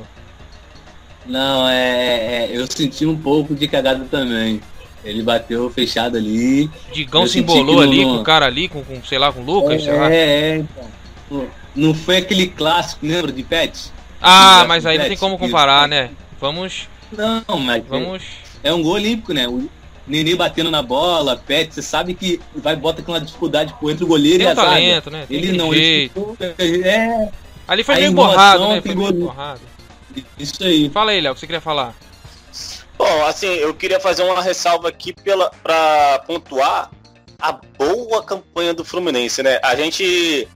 Não, 1.27 1.69
é, 1.69 2.47
é, 2.47 2.51
eu 2.53 2.67
senti 2.67 3.07
um 3.07 3.17
pouco 3.17 3.55
de 3.55 3.69
cagada 3.69 4.05
também. 4.11 4.61
Ele 5.05 5.23
bateu 5.23 5.71
fechado 5.71 6.17
ali. 6.17 6.71
Digão 6.93 7.27
se 7.27 7.39
embolou 7.39 7.81
ali 7.81 8.05
não... 8.05 8.17
com 8.17 8.21
o 8.21 8.25
cara 8.25 8.47
ali, 8.47 8.69
com, 8.69 8.83
com, 8.83 9.03
sei 9.05 9.19
lá, 9.19 9.33
com 9.33 9.41
o 9.41 9.45
Lucas, 9.45 9.87
é, 9.87 9.93
lá. 9.93 10.13
É, 10.13 10.57
então. 10.57 11.47
Não 11.75 11.95
foi 11.95 12.19
aquele 12.19 12.49
clássico, 12.49 13.07
lembra 13.07 13.33
de 13.33 13.43
Pet? 13.43 13.93
Ah, 14.21 14.65
mas 14.67 14.85
aí 14.85 14.99
não 14.99 15.07
tem 15.07 15.17
como 15.17 15.39
comparar, 15.39 15.89
né? 15.89 16.11
Vamos. 16.41 16.89
Não, 17.13 17.59
mas. 17.59 17.85
Vamos. 17.87 18.23
É, 18.63 18.69
é 18.69 18.75
um 18.75 18.83
gol 18.83 18.95
olímpico, 18.95 19.33
né? 19.33 19.49
O 19.49 19.69
Nenê 20.07 20.35
batendo 20.35 20.71
na 20.71 20.83
bola, 20.83 21.37
Pet, 21.37 21.73
você 21.73 21.83
sabe 21.83 22.15
que 22.15 22.41
vai 22.55 22.75
bota 22.75 23.03
com 23.03 23.13
uma 23.13 23.21
dificuldade 23.21 23.75
por 23.79 23.91
entre 23.91 24.05
o 24.05 24.09
goleiro 24.09 24.39
tem 24.39 24.47
e 24.47 24.51
a 24.51 24.55
talento, 24.55 25.11
né? 25.11 25.25
Tem 25.29 25.37
ele 25.37 25.57
não, 25.57 25.73
jeito. 25.73 26.37
ele 26.59 26.87
é. 26.87 27.29
Ali 27.69 27.85
foi 27.85 27.95
meio 27.97 28.13
borrado, 28.13 28.69
né? 28.69 28.81
Foi 28.81 28.95
meio 28.95 29.13
borrado. 29.13 29.61
Isso 30.39 30.65
aí. 30.65 30.91
Fala 30.91 31.13
aí, 31.13 31.21
Léo, 31.21 31.33
o 31.33 31.35
que 31.35 31.41
você 31.41 31.47
queria 31.47 31.61
falar? 31.61 31.95
Bom, 32.99 33.25
assim, 33.25 33.47
eu 33.47 33.73
queria 33.73 34.01
fazer 34.01 34.25
uma 34.25 34.43
ressalva 34.43 34.89
aqui 34.89 35.15
para 35.63 36.19
pontuar 36.27 36.91
a 37.41 37.53
boa 37.79 38.23
campanha 38.23 38.75
do 38.75 38.85
Fluminense, 38.85 39.43
né? 39.43 39.59
A 39.63 39.75
gente, 39.75 40.47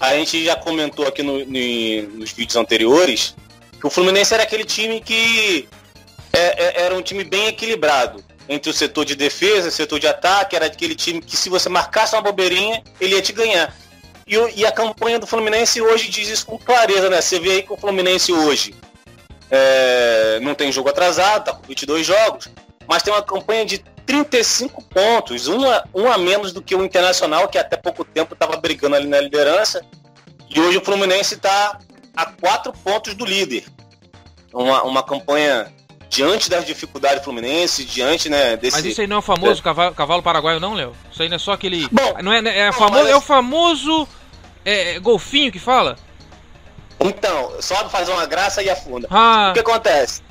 a 0.00 0.14
gente 0.14 0.44
já 0.44 0.56
comentou 0.56 1.06
aqui 1.06 1.22
no, 1.22 1.38
no, 1.38 2.18
nos 2.18 2.32
vídeos 2.32 2.56
anteriores 2.56 3.34
que 3.80 3.86
o 3.86 3.90
Fluminense 3.90 4.32
era 4.34 4.42
aquele 4.42 4.64
time 4.64 5.00
que 5.00 5.68
é, 6.32 6.64
é, 6.64 6.82
era 6.84 6.94
um 6.94 7.02
time 7.02 7.24
bem 7.24 7.48
equilibrado 7.48 8.22
entre 8.48 8.70
o 8.70 8.72
setor 8.72 9.04
de 9.04 9.14
defesa, 9.14 9.70
setor 9.70 9.98
de 9.98 10.06
ataque, 10.06 10.54
era 10.54 10.66
aquele 10.66 10.94
time 10.94 11.20
que 11.20 11.36
se 11.36 11.48
você 11.48 11.68
marcasse 11.68 12.14
uma 12.14 12.22
bobeirinha, 12.22 12.82
ele 13.00 13.14
ia 13.14 13.22
te 13.22 13.32
ganhar. 13.32 13.74
E, 14.26 14.36
e 14.56 14.66
a 14.66 14.72
campanha 14.72 15.18
do 15.18 15.26
Fluminense 15.26 15.80
hoje 15.80 16.08
diz 16.08 16.28
isso 16.28 16.46
com 16.46 16.58
clareza, 16.58 17.08
né? 17.10 17.20
Você 17.20 17.40
vê 17.40 17.52
aí 17.52 17.62
que 17.62 17.72
o 17.72 17.76
Fluminense 17.76 18.32
hoje 18.32 18.74
é, 19.50 20.38
não 20.40 20.54
tem 20.54 20.70
jogo 20.70 20.88
atrasado, 20.88 21.44
tá 21.44 21.52
com 21.52 21.66
22 21.66 22.06
jogos, 22.06 22.48
mas 22.86 23.02
tem 23.02 23.12
uma 23.12 23.22
campanha 23.22 23.64
de 23.64 23.84
35 24.06 24.82
pontos, 24.84 25.48
um 25.48 25.68
a, 25.68 25.84
um 25.92 26.10
a 26.10 26.16
menos 26.16 26.52
do 26.52 26.62
que 26.62 26.74
o 26.74 26.84
Internacional, 26.84 27.48
que 27.48 27.58
até 27.58 27.76
pouco 27.76 28.04
tempo 28.04 28.34
estava 28.34 28.56
brigando 28.56 28.94
ali 28.94 29.08
na 29.08 29.20
liderança. 29.20 29.84
E 30.48 30.60
hoje 30.60 30.78
o 30.78 30.84
Fluminense 30.84 31.34
está 31.34 31.78
a 32.16 32.26
quatro 32.26 32.72
pontos 32.72 33.14
do 33.14 33.26
líder. 33.26 33.64
Uma, 34.52 34.84
uma 34.84 35.02
campanha 35.02 35.72
diante 36.08 36.48
das 36.48 36.64
dificuldades 36.64 37.24
Fluminense, 37.24 37.84
diante, 37.84 38.28
né, 38.28 38.56
desse... 38.56 38.76
Mas 38.76 38.86
isso 38.86 39.00
aí 39.00 39.06
não 39.06 39.16
é 39.16 39.18
o 39.18 39.22
famoso 39.22 39.60
é. 39.60 39.64
Cavalo, 39.64 39.94
cavalo, 39.94 40.22
paraguaio 40.22 40.60
não, 40.60 40.72
Léo? 40.72 40.92
Isso 41.10 41.22
aí 41.22 41.28
não 41.28 41.36
é 41.36 41.38
só 41.38 41.52
aquele... 41.52 41.88
Bom, 41.90 42.14
não 42.22 42.32
é, 42.32 42.38
é, 42.38 42.58
é, 42.68 42.72
famoso, 42.72 43.02
mas... 43.02 43.10
é 43.10 43.16
o 43.16 43.20
famoso 43.20 44.08
é, 44.64 44.98
golfinho 45.00 45.50
que 45.50 45.58
fala? 45.58 45.96
Então, 47.00 47.52
só 47.60 47.88
fazer 47.88 48.12
uma 48.12 48.24
graça 48.24 48.62
e 48.62 48.70
afunda. 48.70 49.06
Ah. 49.10 49.48
O 49.50 49.54
que 49.54 49.60
acontece? 49.60 50.22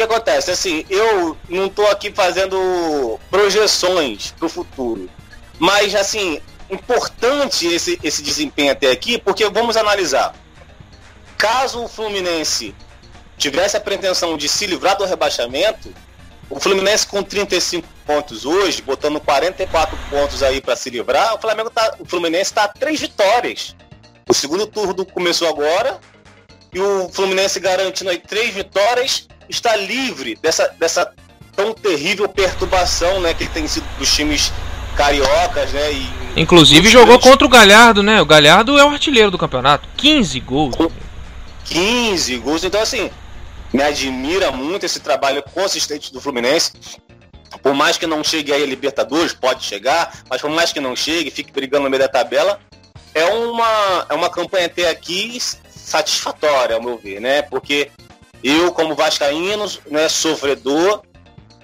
Que 0.00 0.04
acontece? 0.04 0.50
Assim, 0.50 0.82
eu 0.88 1.36
não 1.46 1.68
tô 1.68 1.86
aqui 1.88 2.10
fazendo 2.10 3.20
projeções 3.30 4.30
pro 4.38 4.48
futuro. 4.48 5.10
Mas, 5.58 5.94
assim, 5.94 6.40
importante 6.70 7.66
esse, 7.66 8.00
esse 8.02 8.22
desempenho 8.22 8.72
até 8.72 8.90
aqui, 8.90 9.18
porque 9.18 9.46
vamos 9.50 9.76
analisar. 9.76 10.34
Caso 11.36 11.84
o 11.84 11.86
Fluminense 11.86 12.74
tivesse 13.36 13.76
a 13.76 13.80
pretensão 13.80 14.38
de 14.38 14.48
se 14.48 14.64
livrar 14.66 14.96
do 14.96 15.04
rebaixamento, 15.04 15.92
o 16.48 16.58
Fluminense 16.58 17.06
com 17.06 17.22
35 17.22 17.86
pontos 18.06 18.46
hoje, 18.46 18.80
botando 18.80 19.20
44 19.20 19.98
pontos 20.08 20.42
aí 20.42 20.62
para 20.62 20.76
se 20.76 20.88
livrar, 20.88 21.34
o 21.34 21.38
Flamengo 21.38 21.68
tá, 21.68 21.94
o 21.98 22.06
Fluminense 22.06 22.44
está 22.52 22.64
a 22.64 22.68
três 22.68 22.98
vitórias. 22.98 23.76
O 24.26 24.32
segundo 24.32 24.66
turno 24.66 25.04
começou 25.04 25.46
agora 25.46 26.00
e 26.72 26.80
o 26.80 27.10
Fluminense 27.10 27.60
garantindo 27.60 28.08
aí 28.08 28.18
três 28.18 28.54
vitórias 28.54 29.28
está 29.50 29.76
livre 29.76 30.38
dessa, 30.40 30.68
dessa 30.78 31.12
tão 31.54 31.74
terrível 31.74 32.28
perturbação, 32.28 33.20
né, 33.20 33.34
que 33.34 33.46
tem 33.48 33.66
sido 33.66 33.84
dos 33.98 34.14
times 34.14 34.52
cariocas, 34.96 35.72
né? 35.72 35.92
E, 35.92 36.20
Inclusive 36.36 36.88
jogou 36.88 37.18
contra 37.18 37.46
o 37.46 37.50
Galhardo, 37.50 38.02
né? 38.02 38.20
O 38.20 38.26
Galhardo 38.26 38.78
é 38.78 38.84
o 38.84 38.90
artilheiro 38.90 39.30
do 39.30 39.38
campeonato. 39.38 39.88
15 39.96 40.40
gols. 40.40 40.74
15 41.64 42.36
gols. 42.38 42.64
Então, 42.64 42.80
assim, 42.80 43.10
me 43.72 43.82
admira 43.82 44.50
muito 44.50 44.86
esse 44.86 45.00
trabalho 45.00 45.42
consistente 45.54 46.12
do 46.12 46.20
Fluminense. 46.20 46.72
Por 47.62 47.74
mais 47.74 47.98
que 47.98 48.06
não 48.06 48.22
chegue 48.22 48.52
aí 48.52 48.62
a 48.62 48.66
Libertadores, 48.66 49.32
pode 49.32 49.64
chegar, 49.64 50.22
mas 50.28 50.40
por 50.40 50.50
mais 50.50 50.72
que 50.72 50.80
não 50.80 50.94
chegue, 50.94 51.30
fique 51.30 51.52
brigando 51.52 51.84
no 51.84 51.90
meio 51.90 52.02
da 52.02 52.08
tabela, 52.08 52.60
é 53.14 53.24
uma, 53.24 54.06
é 54.08 54.14
uma 54.14 54.30
campanha 54.30 54.66
até 54.66 54.88
aqui 54.88 55.38
satisfatória, 55.68 56.76
ao 56.76 56.82
meu 56.82 56.96
ver, 56.96 57.20
né? 57.20 57.42
Porque 57.42 57.90
eu, 58.42 58.72
como 58.72 58.94
vascaíno, 58.94 59.66
né, 59.90 60.08
sofredor, 60.08 61.02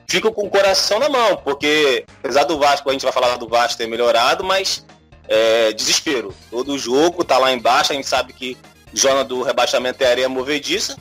fico 0.09 0.33
com 0.33 0.47
o 0.47 0.51
coração 0.51 0.99
na 0.99 1.09
mão, 1.09 1.37
porque 1.37 2.05
apesar 2.19 2.45
do 2.45 2.59
Vasco, 2.59 2.89
a 2.89 2.93
gente 2.93 3.03
vai 3.03 3.13
falar 3.13 3.37
do 3.37 3.49
Vasco 3.49 3.79
ter 3.79 3.87
melhorado, 3.87 4.45
mas 4.45 4.85
é, 5.29 5.73
desespero. 5.73 6.35
Todo 6.51 6.79
jogo 6.79 7.25
tá 7.25 7.39
lá 7.39 7.53
embaixo, 7.53 7.93
a 7.93 7.97
gente 7.97 8.07
sabe 8.07 8.33
que 8.33 8.57
zona 8.97 9.25
do 9.25 9.43
rebaixamento 9.43 10.03
é 10.03 10.11
areia 10.11 10.29
movediça. 10.29 10.97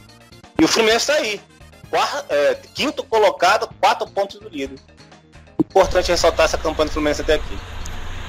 E 0.60 0.63
o 0.63 0.67
Fluminense 0.67 1.12
está 1.12 1.13
aí. 1.15 1.41
Quarto, 1.89 2.25
é, 2.29 2.55
quinto 2.74 3.03
colocado, 3.03 3.70
quatro 3.79 4.10
pontos 4.10 4.39
do 4.39 4.50
líder. 4.50 4.79
Importante 5.60 6.10
ressaltar 6.10 6.46
essa 6.46 6.58
campanha 6.58 6.88
do 6.88 6.94
Fluminense 6.94 7.22
até 7.22 7.36
aqui. 7.36 7.58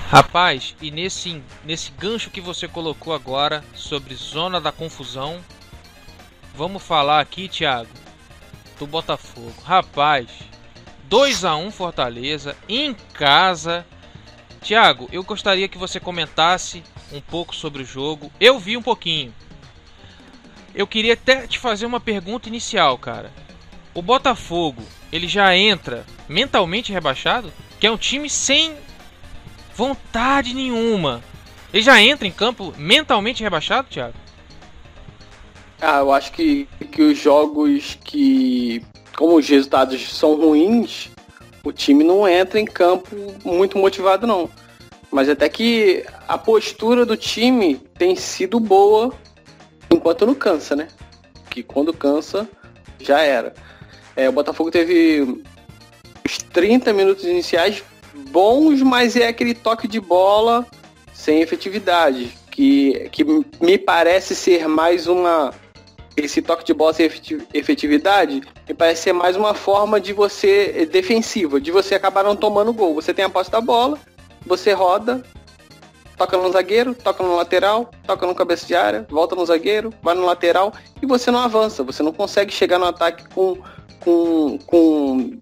Rapaz, 0.08 0.76
e 0.80 0.90
nesse, 0.90 1.42
nesse 1.64 1.90
gancho 1.90 2.30
que 2.30 2.40
você 2.40 2.68
colocou 2.68 3.12
agora 3.12 3.64
sobre 3.74 4.14
zona 4.14 4.60
da 4.60 4.70
confusão, 4.70 5.40
vamos 6.56 6.82
falar 6.82 7.20
aqui, 7.20 7.48
Thiago, 7.48 7.90
do 8.78 8.86
Botafogo. 8.86 9.52
Rapaz, 9.62 10.26
2 11.04 11.44
a 11.44 11.54
1 11.54 11.70
Fortaleza 11.70 12.56
em 12.66 12.94
casa. 13.12 13.86
Thiago, 14.62 15.06
eu 15.12 15.22
gostaria 15.22 15.68
que 15.68 15.76
você 15.76 16.00
comentasse 16.00 16.82
um 17.12 17.20
pouco 17.20 17.54
sobre 17.54 17.82
o 17.82 17.86
jogo. 17.86 18.32
Eu 18.40 18.58
vi 18.58 18.75
um 18.76 18.82
pouquinho. 18.82 19.34
Eu 20.75 20.86
queria 20.86 21.12
até 21.12 21.46
te 21.46 21.58
fazer 21.58 21.84
uma 21.84 22.00
pergunta 22.00 22.48
inicial, 22.48 22.96
cara. 22.96 23.30
O 23.92 24.00
Botafogo, 24.00 24.82
ele 25.12 25.28
já 25.28 25.54
entra 25.54 26.06
mentalmente 26.26 26.92
rebaixado? 26.92 27.52
Que 27.78 27.86
é 27.86 27.90
um 27.90 27.98
time 27.98 28.30
sem 28.30 28.75
vontade 29.75 30.54
nenhuma. 30.54 31.22
Ele 31.72 31.82
já 31.82 32.00
entra 32.00 32.26
em 32.26 32.32
campo 32.32 32.72
mentalmente 32.78 33.42
rebaixado, 33.42 33.88
Thiago? 33.88 34.25
Ah, 35.80 35.99
eu 35.99 36.12
acho 36.12 36.33
que, 36.33 36.68
que 36.90 37.02
os 37.02 37.18
jogos 37.18 37.99
que, 38.02 38.83
como 39.16 39.37
os 39.37 39.49
resultados 39.49 40.12
são 40.14 40.35
ruins, 40.35 41.11
o 41.62 41.73
time 41.73 42.02
não 42.04 42.26
entra 42.26 42.59
em 42.59 42.64
campo 42.64 43.14
muito 43.45 43.76
motivado, 43.76 44.26
não. 44.26 44.49
Mas 45.11 45.28
até 45.28 45.49
que 45.49 46.04
a 46.26 46.37
postura 46.37 47.04
do 47.04 47.16
time 47.16 47.76
tem 47.99 48.16
sido 48.16 48.59
boa 48.59 49.12
enquanto 49.90 50.26
não 50.26 50.35
cansa, 50.35 50.75
né? 50.75 50.88
Que 51.50 51.62
quando 51.62 51.92
cansa, 51.92 52.49
já 53.00 53.21
era. 53.21 53.54
É, 54.14 54.28
o 54.28 54.33
Botafogo 54.33 54.71
teve 54.71 55.42
os 56.25 56.38
30 56.38 56.92
minutos 56.92 57.25
iniciais 57.25 57.83
bons, 58.30 58.83
mas 58.83 59.16
é 59.16 59.28
aquele 59.28 59.54
toque 59.54 59.87
de 59.87 60.00
bola 60.00 60.66
sem 61.12 61.40
efetividade. 61.40 62.33
Que, 62.50 63.09
que 63.12 63.23
me 63.61 63.76
parece 63.76 64.35
ser 64.35 64.66
mais 64.66 65.06
uma. 65.06 65.52
Esse 66.16 66.40
toque 66.40 66.64
de 66.64 66.73
bola 66.73 66.94
sem 66.94 67.11
efetividade 67.52 68.40
me 68.66 68.75
parece 68.75 69.02
ser 69.02 69.12
mais 69.12 69.37
uma 69.37 69.52
forma 69.52 70.00
de 70.00 70.12
você 70.12 70.88
defensiva, 70.90 71.61
de 71.61 71.70
você 71.70 71.94
acabar 71.94 72.25
não 72.25 72.35
tomando 72.35 72.73
gol. 72.73 72.94
Você 72.94 73.12
tem 73.12 73.25
a 73.25 73.28
posse 73.28 73.50
da 73.50 73.61
bola, 73.61 73.99
você 74.46 74.73
roda, 74.73 75.23
toca 76.16 76.37
no 76.38 76.50
zagueiro, 76.50 76.94
toca 76.94 77.23
no 77.23 77.37
lateral, 77.37 77.90
toca 78.06 78.26
no 78.26 78.35
cabeça 78.35 78.66
de 78.66 78.75
área, 78.75 79.06
volta 79.11 79.37
no 79.37 79.44
zagueiro, 79.44 79.92
vai 80.02 80.14
no 80.14 80.25
lateral 80.25 80.73
e 81.02 81.06
você 81.06 81.30
não 81.30 81.40
avança, 81.40 81.82
você 81.82 82.02
não 82.02 82.12
consegue 82.12 82.52
chegar 82.52 82.78
no 82.78 82.87
ataque 82.87 83.28
com, 83.28 83.58
com, 84.00 84.58
com 84.66 85.38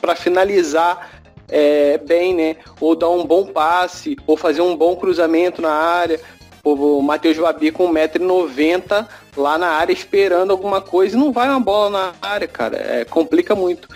para 0.00 0.16
finalizar 0.16 1.20
é, 1.48 1.98
bem, 1.98 2.34
né? 2.34 2.56
Ou 2.80 2.94
dar 2.94 3.10
um 3.10 3.24
bom 3.24 3.46
passe, 3.46 4.16
ou 4.26 4.36
fazer 4.36 4.62
um 4.62 4.76
bom 4.76 4.96
cruzamento 4.96 5.60
na 5.60 5.72
área. 5.72 6.20
O 6.62 7.00
Matheus 7.00 7.38
Babi 7.38 7.70
com 7.70 7.92
1,90m 7.92 9.06
lá 9.36 9.56
na 9.56 9.68
área 9.68 9.92
esperando 9.92 10.50
alguma 10.50 10.80
coisa 10.80 11.16
e 11.16 11.18
não 11.18 11.32
vai 11.32 11.48
uma 11.48 11.60
bola 11.60 11.90
na 11.90 12.12
área, 12.20 12.46
cara. 12.46 12.76
É, 12.76 13.04
complica 13.04 13.54
muito. 13.54 13.88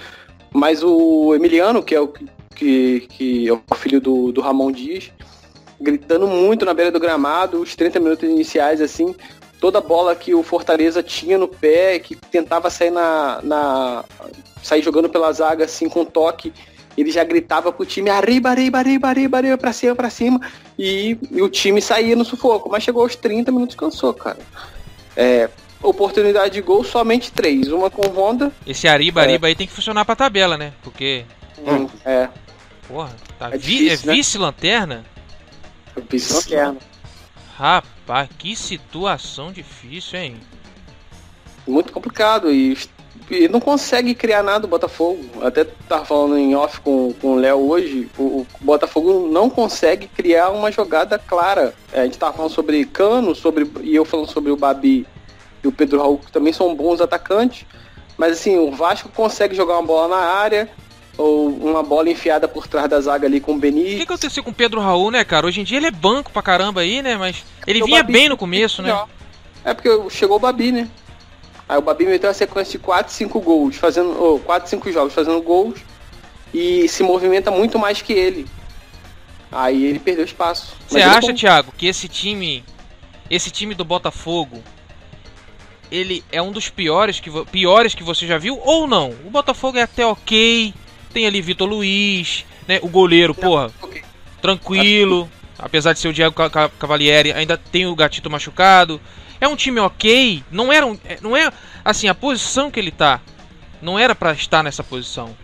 Mas 0.52 0.82
o 0.82 1.34
Emiliano, 1.34 1.82
que 1.82 1.94
é 1.94 2.00
o 2.00 2.08
que, 2.08 3.00
que 3.10 3.48
é 3.48 3.52
o 3.52 3.62
filho 3.74 4.00
do, 4.00 4.32
do 4.32 4.40
Ramon 4.40 4.70
Dias, 4.70 5.10
gritando 5.80 6.26
muito 6.26 6.64
na 6.64 6.72
beira 6.72 6.90
do 6.90 7.00
gramado, 7.00 7.60
os 7.60 7.74
30 7.74 8.00
minutos 8.00 8.28
iniciais, 8.28 8.80
assim, 8.80 9.14
toda 9.60 9.80
bola 9.80 10.14
que 10.14 10.34
o 10.34 10.42
Fortaleza 10.42 11.02
tinha 11.02 11.36
no 11.36 11.48
pé, 11.48 11.98
que 11.98 12.14
tentava 12.14 12.70
sair 12.70 12.90
na, 12.90 13.40
na 13.42 14.04
sair 14.62 14.82
jogando 14.82 15.08
pela 15.08 15.32
zaga 15.32 15.64
assim 15.64 15.88
com 15.88 16.04
toque, 16.04 16.52
ele 16.96 17.10
já 17.10 17.24
gritava 17.24 17.72
pro 17.72 17.84
time 17.84 18.10
arriba, 18.10 18.50
arriba, 18.50 18.78
arriba, 18.78 19.08
arriba, 19.08 19.38
arriba, 19.38 19.58
pra 19.58 19.72
cima, 19.72 19.94
pra 19.94 20.10
cima, 20.10 20.40
e, 20.78 21.18
e 21.30 21.42
o 21.42 21.48
time 21.48 21.80
saía 21.80 22.14
no 22.14 22.24
sufoco, 22.24 22.68
mas 22.70 22.82
chegou 22.82 23.02
aos 23.02 23.16
30 23.16 23.50
minutos 23.50 23.76
cansou, 23.76 24.14
cara. 24.14 24.38
É, 25.16 25.48
oportunidade 25.82 26.54
de 26.54 26.60
gol 26.60 26.82
somente 26.84 27.30
três, 27.30 27.68
uma 27.68 27.90
com 27.90 28.06
Honda. 28.08 28.52
Esse 28.66 28.88
arriba, 28.88 29.20
é. 29.20 29.24
arriba 29.24 29.46
aí 29.46 29.54
tem 29.54 29.66
que 29.66 29.72
funcionar 29.72 30.04
pra 30.04 30.16
tabela, 30.16 30.56
né? 30.56 30.72
Porque 30.82 31.24
hum, 31.58 31.88
é. 32.04 32.28
Porra, 32.88 33.14
tá 33.38 33.50
é, 33.50 33.58
vi 33.58 33.78
difícil, 33.78 34.10
é 34.10 34.14
vice-lanterna? 34.14 35.04
É 35.96 36.00
vice-lanterna. 36.00 36.78
Rapaz, 37.56 38.28
que 38.36 38.56
situação 38.56 39.52
difícil, 39.52 40.18
hein? 40.18 40.36
Muito 41.66 41.92
complicado 41.92 42.52
e, 42.52 42.76
e 43.30 43.48
não 43.48 43.60
consegue 43.60 44.14
criar 44.14 44.42
nada 44.42 44.66
o 44.66 44.68
Botafogo. 44.68 45.24
Até 45.42 45.64
tava 45.88 46.04
falando 46.04 46.36
em 46.36 46.54
off 46.54 46.80
com, 46.80 47.12
com 47.20 47.32
o 47.32 47.36
Léo 47.36 47.68
hoje, 47.68 48.08
o, 48.18 48.22
o, 48.22 48.46
Botafogo 48.60 49.28
não 49.30 49.48
consegue 49.48 50.06
criar 50.08 50.50
uma 50.50 50.70
jogada 50.70 51.18
clara. 51.18 51.74
É, 51.92 52.00
a 52.00 52.04
gente 52.04 52.18
tava 52.18 52.32
falando 52.34 52.52
sobre 52.52 52.84
Cano, 52.84 53.34
sobre, 53.34 53.70
e 53.82 53.94
eu 53.94 54.04
falando 54.04 54.30
sobre 54.30 54.50
o 54.50 54.56
Babi 54.56 55.06
e 55.62 55.68
o 55.68 55.72
Pedro 55.72 55.98
Raul, 55.98 56.18
que 56.18 56.32
também 56.32 56.52
são 56.52 56.74
bons 56.74 57.00
atacantes. 57.00 57.64
Mas 58.16 58.32
assim, 58.32 58.58
o 58.58 58.70
Vasco 58.70 59.08
consegue 59.08 59.54
jogar 59.54 59.74
uma 59.74 59.86
bola 59.86 60.16
na 60.16 60.22
área, 60.22 60.70
ou 61.16 61.48
uma 61.48 61.82
bola 61.82 62.10
enfiada 62.10 62.46
por 62.46 62.66
trás 62.66 62.88
da 62.88 63.00
zaga 63.00 63.26
ali 63.26 63.40
com 63.40 63.54
o 63.54 63.58
Benítez. 63.58 63.94
O 63.94 63.96
que 63.98 64.02
aconteceu 64.02 64.42
com 64.42 64.50
o 64.50 64.54
Pedro 64.54 64.80
Raul, 64.80 65.10
né, 65.10 65.24
cara? 65.24 65.46
Hoje 65.46 65.60
em 65.60 65.64
dia 65.64 65.78
ele 65.78 65.86
é 65.86 65.90
banco 65.90 66.30
pra 66.30 66.42
caramba 66.42 66.80
aí, 66.80 67.02
né? 67.02 67.16
Mas 67.16 67.44
ele 67.66 67.82
vinha 67.82 68.02
Babi, 68.02 68.12
bem 68.12 68.28
no 68.28 68.36
começo, 68.36 68.82
né? 68.82 68.96
É 69.64 69.72
porque 69.72 70.10
chegou 70.10 70.36
o 70.36 70.40
Babi, 70.40 70.72
né? 70.72 70.88
Aí 71.68 71.78
o 71.78 71.82
Babi 71.82 72.04
meteu 72.04 72.30
a 72.30 72.34
sequência 72.34 72.72
de 72.72 72.78
4, 72.78 73.12
5 73.12 73.40
gols, 73.40 73.76
fazendo. 73.76 74.10
Oh, 74.22 74.38
4, 74.40 74.68
5 74.68 74.92
jogos 74.92 75.14
fazendo 75.14 75.40
gols 75.40 75.80
e 76.52 76.88
se 76.88 77.02
movimenta 77.02 77.50
muito 77.50 77.78
mais 77.78 78.00
que 78.00 78.12
ele. 78.12 78.46
Aí 79.50 79.84
ele 79.84 79.98
perdeu 79.98 80.24
espaço. 80.24 80.76
Você 80.86 81.00
acha, 81.00 81.22
como... 81.22 81.34
Thiago, 81.34 81.72
que 81.76 81.86
esse 81.86 82.08
time. 82.08 82.64
Esse 83.30 83.50
time 83.50 83.74
do 83.74 83.84
Botafogo. 83.84 84.62
Ele 85.90 86.24
é 86.32 86.42
um 86.42 86.50
dos 86.50 86.68
piores 86.68 87.20
que, 87.20 87.30
piores 87.46 87.94
que 87.94 88.02
você 88.02 88.26
já 88.26 88.36
viu 88.36 88.58
ou 88.62 88.86
não? 88.86 89.10
O 89.24 89.30
Botafogo 89.30 89.78
é 89.78 89.82
até 89.82 90.04
ok, 90.04 90.74
tem 91.12 91.26
ali 91.26 91.40
Vitor 91.40 91.68
Luiz, 91.68 92.44
né? 92.66 92.80
O 92.82 92.88
goleiro, 92.88 93.34
Não, 93.36 93.48
porra, 93.48 93.70
okay. 93.80 94.02
tranquilo. 94.42 95.30
Apesar 95.56 95.92
de 95.92 96.00
ser 96.00 96.08
o 96.08 96.12
Diego 96.12 96.34
Cavalieri, 96.78 97.32
ainda 97.32 97.56
tem 97.56 97.86
o 97.86 97.94
Gatito 97.94 98.28
machucado. 98.28 99.00
É 99.40 99.48
um 99.48 99.56
time 99.56 99.80
ok, 99.80 100.42
não 100.50 100.72
era 100.72 100.86
um, 100.86 100.98
é, 101.04 101.18
não 101.20 101.36
é 101.36 101.50
assim 101.84 102.08
a 102.08 102.14
posição 102.14 102.70
que 102.70 102.80
ele 102.80 102.90
tá 102.90 103.20
Não 103.82 103.98
era 103.98 104.14
para 104.14 104.32
estar 104.32 104.62
nessa 104.62 104.82
posição. 104.82 105.36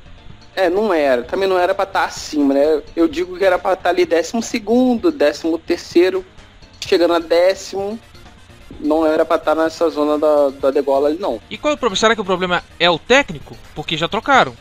É, 0.55 0.69
não 0.69 0.93
era. 0.93 1.23
Também 1.23 1.49
não 1.49 1.59
era 1.59 1.75
pra 1.75 1.85
estar 1.85 2.05
acima, 2.05 2.55
né? 2.55 2.83
Eu 2.97 3.07
digo 3.07 3.37
que 3.37 3.45
era 3.45 3.59
pra 3.59 3.75
estar 3.75 3.91
ali 3.91 4.05
décimo 4.05 4.43
segundo, 4.43 5.13
décimo 5.13 5.59
terceiro, 5.59 6.25
chegando 6.81 7.15
a 7.15 7.19
décimo. 7.19 7.99
Não 8.79 9.07
era 9.07 9.25
pra 9.25 9.37
estar 9.37 9.55
nessa 9.55 9.89
zona 9.91 10.19
da, 10.19 10.49
da 10.61 10.71
degola 10.71 11.09
ali, 11.09 11.19
não. 11.19 11.41
E 11.51 11.59
qual 11.59 11.73
é 11.73 11.75
o 11.75 11.79
problema? 11.79 11.97
Será 11.97 12.15
que 12.15 12.21
o 12.21 12.25
problema 12.25 12.65
é 12.79 12.89
o 12.91 12.99
técnico? 12.99 13.57
Porque 13.75 13.97
já 13.97 14.09
trocaram. 14.09 14.55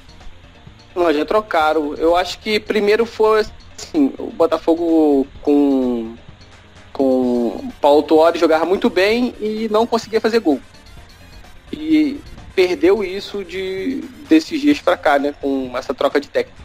Não, 0.95 1.11
já 1.13 1.25
trocaram. 1.25 1.93
Eu 1.95 2.15
acho 2.15 2.39
que 2.39 2.59
primeiro 2.59 3.05
foi 3.05 3.45
assim, 3.77 4.13
o 4.17 4.27
Botafogo 4.27 5.25
com 5.41 6.15
com 6.99 7.71
Paulo 7.79 8.03
Tuori 8.03 8.37
jogava 8.37 8.65
muito 8.65 8.89
bem 8.89 9.33
e 9.39 9.69
não 9.71 9.87
conseguia 9.87 10.19
fazer 10.19 10.39
gol. 10.39 10.59
E 11.71 12.19
perdeu 12.53 13.01
isso 13.05 13.41
de 13.45 14.03
desses 14.27 14.59
dias 14.59 14.81
pra 14.81 14.97
cá, 14.97 15.17
né, 15.17 15.33
com 15.39 15.71
essa 15.77 15.93
troca 15.93 16.19
de 16.19 16.27
técnico. 16.27 16.59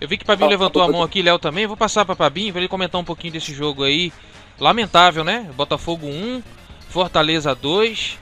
Eu 0.00 0.08
vi 0.08 0.16
que 0.16 0.24
Pabinho 0.24 0.46
ah, 0.46 0.50
levantou 0.50 0.80
a 0.80 0.88
mão 0.88 1.02
aqui, 1.02 1.20
Léo 1.20 1.38
também. 1.38 1.66
Vou 1.66 1.76
passar 1.76 2.06
para 2.06 2.16
Pabinho 2.16 2.52
para 2.52 2.62
ele 2.62 2.68
comentar 2.68 2.98
um 2.98 3.04
pouquinho 3.04 3.34
desse 3.34 3.52
jogo 3.52 3.84
aí. 3.84 4.10
Lamentável, 4.58 5.22
né? 5.22 5.46
Botafogo 5.54 6.06
1, 6.06 6.42
Fortaleza 6.88 7.54
2. 7.54 8.18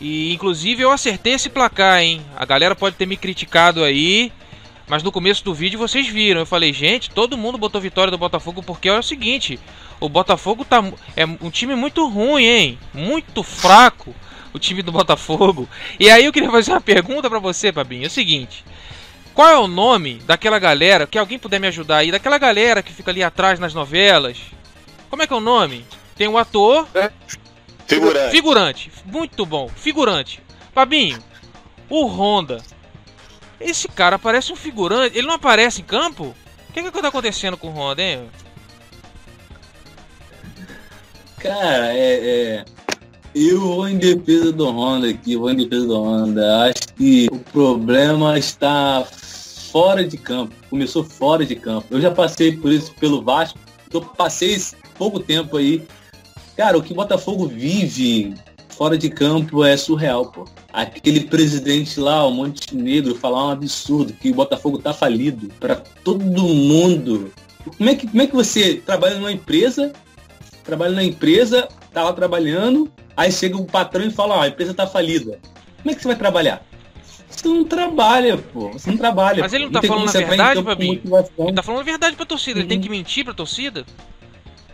E 0.00 0.32
inclusive 0.32 0.82
eu 0.82 0.90
acertei 0.90 1.34
esse 1.34 1.50
placar, 1.50 2.00
hein? 2.00 2.24
A 2.34 2.46
galera 2.46 2.74
pode 2.74 2.96
ter 2.96 3.04
me 3.04 3.18
criticado 3.18 3.84
aí, 3.84 4.32
mas 4.86 5.02
no 5.02 5.12
começo 5.12 5.44
do 5.44 5.52
vídeo 5.52 5.78
vocês 5.78 6.06
viram. 6.08 6.40
Eu 6.40 6.46
falei, 6.46 6.72
gente, 6.72 7.10
todo 7.10 7.36
mundo 7.36 7.58
botou 7.58 7.78
vitória 7.78 8.10
do 8.10 8.16
Botafogo 8.16 8.62
porque 8.62 8.88
é 8.88 8.98
o 8.98 9.02
seguinte: 9.02 9.60
o 10.00 10.08
Botafogo 10.08 10.64
tá 10.64 10.82
é 11.16 11.24
um 11.24 11.50
time 11.50 11.74
muito 11.74 12.08
ruim, 12.08 12.44
hein? 12.44 12.78
Muito 12.92 13.42
fraco 13.42 14.14
o 14.52 14.58
time 14.58 14.82
do 14.82 14.92
Botafogo. 14.92 15.68
E 15.98 16.10
aí 16.10 16.24
eu 16.24 16.32
queria 16.32 16.50
fazer 16.50 16.72
uma 16.72 16.80
pergunta 16.80 17.28
para 17.28 17.38
você, 17.38 17.72
Pabinho. 17.72 18.04
É 18.04 18.06
o 18.06 18.10
seguinte: 18.10 18.64
qual 19.34 19.48
é 19.48 19.56
o 19.56 19.68
nome 19.68 20.20
daquela 20.26 20.58
galera, 20.58 21.06
que 21.06 21.18
alguém 21.18 21.38
puder 21.38 21.60
me 21.60 21.66
ajudar 21.68 21.98
aí, 21.98 22.10
daquela 22.10 22.38
galera 22.38 22.82
que 22.82 22.92
fica 22.92 23.10
ali 23.10 23.22
atrás 23.22 23.58
nas 23.58 23.74
novelas? 23.74 24.38
Como 25.08 25.22
é 25.22 25.26
que 25.26 25.32
é 25.32 25.36
o 25.36 25.40
nome? 25.40 25.84
Tem 26.16 26.28
um 26.28 26.38
ator. 26.38 26.86
É. 26.94 27.10
Figurante. 27.86 28.30
Figurante. 28.30 28.92
Muito 29.04 29.46
bom. 29.46 29.68
Figurante. 29.68 30.42
Pabinho, 30.74 31.18
o 31.88 32.06
Honda. 32.06 32.62
Esse 33.60 33.88
cara 33.88 34.18
parece 34.18 34.52
um 34.52 34.56
figurante. 34.56 35.16
Ele 35.16 35.26
não 35.26 35.34
aparece 35.34 35.80
em 35.80 35.84
campo? 35.84 36.34
O 36.68 36.72
que, 36.72 36.80
é 36.80 36.82
que 36.82 37.02
tá 37.02 37.08
acontecendo 37.08 37.56
com 37.56 37.68
o 37.68 37.72
Honda, 37.72 38.02
hein? 38.02 38.28
Cara, 41.38 41.94
é, 41.94 42.56
é, 42.56 42.64
Eu 43.32 43.60
vou 43.60 43.88
em 43.88 43.96
defesa 43.96 44.50
do 44.50 44.68
Honda 44.68 45.08
aqui, 45.08 45.36
vou 45.36 45.50
em 45.50 45.56
defesa 45.56 45.86
do 45.86 46.02
Honda. 46.02 46.64
Acho 46.64 46.94
que 46.96 47.28
o 47.30 47.38
problema 47.38 48.36
está 48.36 49.04
fora 49.04 50.04
de 50.04 50.18
campo. 50.18 50.52
Começou 50.68 51.04
fora 51.04 51.46
de 51.46 51.54
campo. 51.54 51.86
Eu 51.90 52.00
já 52.00 52.10
passei 52.10 52.56
por 52.56 52.72
isso 52.72 52.92
pelo 52.96 53.22
Vasco. 53.22 53.58
Eu 53.92 54.00
passei 54.00 54.60
pouco 54.96 55.20
tempo 55.20 55.56
aí. 55.56 55.86
Cara, 56.56 56.76
o 56.76 56.82
que 56.82 56.92
o 56.92 56.96
Botafogo 56.96 57.46
vive 57.46 58.34
fora 58.70 58.98
de 58.98 59.08
campo 59.08 59.64
é 59.64 59.76
surreal, 59.76 60.26
pô. 60.26 60.44
Aquele 60.72 61.20
presidente 61.20 62.00
lá, 62.00 62.26
o 62.26 62.32
Montenegro, 62.32 63.14
falar 63.14 63.46
um 63.46 63.50
absurdo, 63.50 64.12
que 64.12 64.30
o 64.30 64.34
Botafogo 64.34 64.78
tá 64.78 64.92
falido 64.92 65.48
para 65.60 65.76
todo 66.02 66.24
mundo. 66.24 67.32
Como 67.76 67.88
é, 67.88 67.94
que, 67.94 68.08
como 68.08 68.22
é 68.22 68.26
que 68.26 68.34
você 68.34 68.74
trabalha 68.74 69.16
numa 69.16 69.30
empresa 69.30 69.92
trabalha 70.68 70.94
na 70.94 71.02
empresa, 71.02 71.66
tá 71.94 72.04
lá 72.04 72.12
trabalhando, 72.12 72.92
aí 73.16 73.32
chega 73.32 73.56
o 73.56 73.64
patrão 73.64 74.04
e 74.04 74.10
fala, 74.10 74.36
ó, 74.36 74.42
a 74.42 74.48
empresa 74.48 74.74
tá 74.74 74.86
falida. 74.86 75.38
Como 75.78 75.90
é 75.90 75.94
que 75.94 76.02
você 76.02 76.08
vai 76.08 76.16
trabalhar? 76.16 76.62
Você 77.30 77.48
não 77.48 77.64
trabalha, 77.64 78.36
pô. 78.36 78.70
Você 78.72 78.90
não 78.90 78.98
trabalha. 78.98 79.42
Mas 79.42 79.52
ele 79.54 79.64
não 79.64 79.72
tá 79.72 79.82
falando 79.82 80.08
a 80.08 80.12
verdade, 80.12 80.62
Fabinho? 80.62 81.00
Ele 81.38 81.52
tá 81.54 81.62
falando 81.62 81.80
a 81.80 81.84
verdade 81.84 82.16
pra 82.16 82.26
torcida. 82.26 82.58
Uhum. 82.58 82.62
Ele 82.62 82.68
tem 82.68 82.80
que 82.80 82.90
mentir 82.90 83.24
pra 83.24 83.32
torcida? 83.32 83.86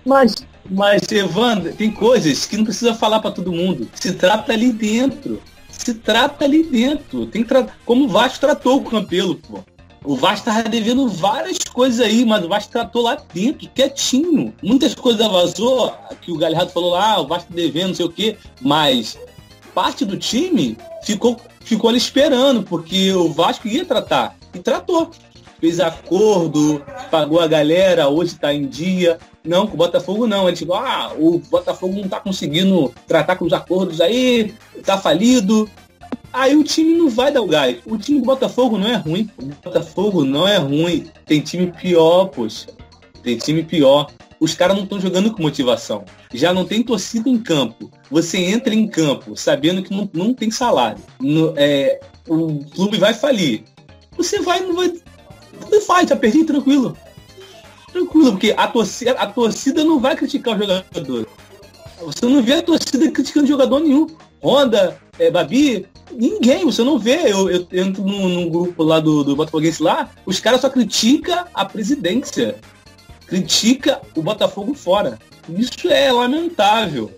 Mas, 0.04 0.34
mas, 0.68 1.02
Evandro, 1.12 1.72
tem 1.74 1.90
coisas 1.90 2.46
que 2.46 2.56
não 2.56 2.64
precisa 2.64 2.94
falar 2.94 3.20
para 3.20 3.30
todo 3.30 3.52
mundo. 3.52 3.88
Se 3.94 4.14
trata 4.14 4.52
ali 4.52 4.72
dentro. 4.72 5.40
Se 5.68 5.94
trata 5.94 6.44
ali 6.44 6.64
dentro. 6.64 7.26
Tem 7.26 7.44
tra... 7.44 7.66
Como 7.84 8.06
o 8.06 8.08
Vasco 8.08 8.40
tratou 8.40 8.78
o 8.78 8.84
Campelo, 8.84 9.36
pô. 9.36 9.60
O 10.04 10.16
Vasco 10.16 10.44
tava 10.44 10.68
devendo 10.68 11.08
várias 11.08 11.56
coisas 11.58 11.98
aí, 11.98 12.26
mas 12.26 12.44
o 12.44 12.48
Vasco 12.48 12.70
tratou 12.70 13.02
lá 13.02 13.16
dentro, 13.32 13.66
quietinho. 13.70 14.52
Muitas 14.62 14.94
coisas 14.94 15.26
vazou, 15.26 15.94
que 16.20 16.30
o 16.30 16.36
Galhardo 16.36 16.70
falou 16.72 16.90
lá, 16.90 17.14
ah, 17.14 17.20
o 17.20 17.26
Vasco 17.26 17.50
devendo, 17.50 17.88
não 17.88 17.94
sei 17.94 18.04
o 18.04 18.10
quê, 18.10 18.36
mas 18.60 19.18
parte 19.74 20.04
do 20.04 20.18
time 20.18 20.76
ficou, 21.02 21.40
ficou 21.60 21.88
ali 21.88 21.96
esperando, 21.96 22.62
porque 22.62 23.12
o 23.12 23.32
Vasco 23.32 23.66
ia 23.66 23.84
tratar. 23.86 24.36
E 24.52 24.58
tratou. 24.58 25.10
Fez 25.58 25.80
acordo, 25.80 26.84
pagou 27.10 27.40
a 27.40 27.46
galera, 27.46 28.06
hoje 28.06 28.32
está 28.32 28.52
em 28.52 28.66
dia. 28.66 29.18
Não, 29.42 29.66
com 29.66 29.72
o 29.72 29.78
Botafogo 29.78 30.26
não. 30.26 30.46
Ele 30.46 30.56
chegou, 30.56 30.76
ah, 30.76 31.12
o 31.18 31.38
Botafogo 31.38 31.94
não 31.94 32.04
está 32.04 32.20
conseguindo 32.20 32.92
tratar 33.06 33.36
com 33.36 33.46
os 33.46 33.52
acordos 33.54 34.02
aí, 34.02 34.54
tá 34.84 34.98
falido, 34.98 35.68
Aí 36.34 36.56
o 36.56 36.64
time 36.64 36.94
não 36.94 37.08
vai 37.08 37.30
dar 37.30 37.42
o 37.42 37.46
gás. 37.46 37.78
O 37.86 37.96
time 37.96 38.18
do 38.18 38.26
Botafogo 38.26 38.76
não 38.76 38.88
é 38.88 38.96
ruim. 38.96 39.30
O 39.38 39.46
Botafogo 39.62 40.24
não 40.24 40.48
é 40.48 40.56
ruim. 40.56 41.08
Tem 41.26 41.40
time 41.40 41.70
pior, 41.70 42.26
poxa. 42.26 42.66
Tem 43.22 43.38
time 43.38 43.62
pior. 43.62 44.10
Os 44.40 44.52
caras 44.52 44.76
não 44.76 44.82
estão 44.82 44.98
jogando 44.98 45.32
com 45.32 45.40
motivação. 45.40 46.04
Já 46.32 46.52
não 46.52 46.64
tem 46.64 46.82
torcida 46.82 47.28
em 47.28 47.38
campo. 47.38 47.88
Você 48.10 48.38
entra 48.38 48.74
em 48.74 48.88
campo 48.88 49.36
sabendo 49.36 49.80
que 49.80 49.94
não, 49.94 50.10
não 50.12 50.34
tem 50.34 50.50
salário. 50.50 51.00
No, 51.20 51.54
é, 51.56 52.00
o 52.28 52.64
clube 52.64 52.98
vai 52.98 53.14
falir. 53.14 53.62
Você 54.16 54.40
vai, 54.40 54.58
não 54.58 54.74
vai. 54.74 54.88
Tudo 54.88 55.80
faz, 55.82 56.08
já 56.08 56.16
perdi 56.16 56.42
tranquilo. 56.42 56.96
Tranquilo, 57.92 58.32
porque 58.32 58.52
a 58.56 58.66
torcida, 58.66 59.12
a 59.12 59.28
torcida 59.28 59.84
não 59.84 60.00
vai 60.00 60.16
criticar 60.16 60.56
o 60.56 60.58
jogador. 60.58 61.28
Você 62.00 62.26
não 62.26 62.42
vê 62.42 62.54
a 62.54 62.62
torcida 62.62 63.08
criticando 63.08 63.46
jogador 63.46 63.78
nenhum. 63.78 64.08
Honda, 64.42 65.00
é, 65.16 65.30
Babi, 65.30 65.86
ninguém, 66.12 66.64
você 66.64 66.82
não 66.82 66.98
vê. 66.98 67.32
Eu, 67.32 67.50
eu 67.50 67.66
entro 67.72 68.04
num, 68.04 68.28
num, 68.28 68.48
grupo 68.48 68.82
lá 68.82 69.00
do, 69.00 69.24
do 69.24 69.36
Botafoguense 69.36 69.82
lá, 69.82 70.10
os 70.24 70.40
caras 70.40 70.60
só 70.60 70.68
critica 70.68 71.46
a 71.54 71.64
presidência. 71.64 72.56
Critica 73.26 74.00
o 74.14 74.22
Botafogo 74.22 74.74
fora. 74.74 75.18
Isso 75.48 75.88
é 75.88 76.10
lamentável. 76.12 77.10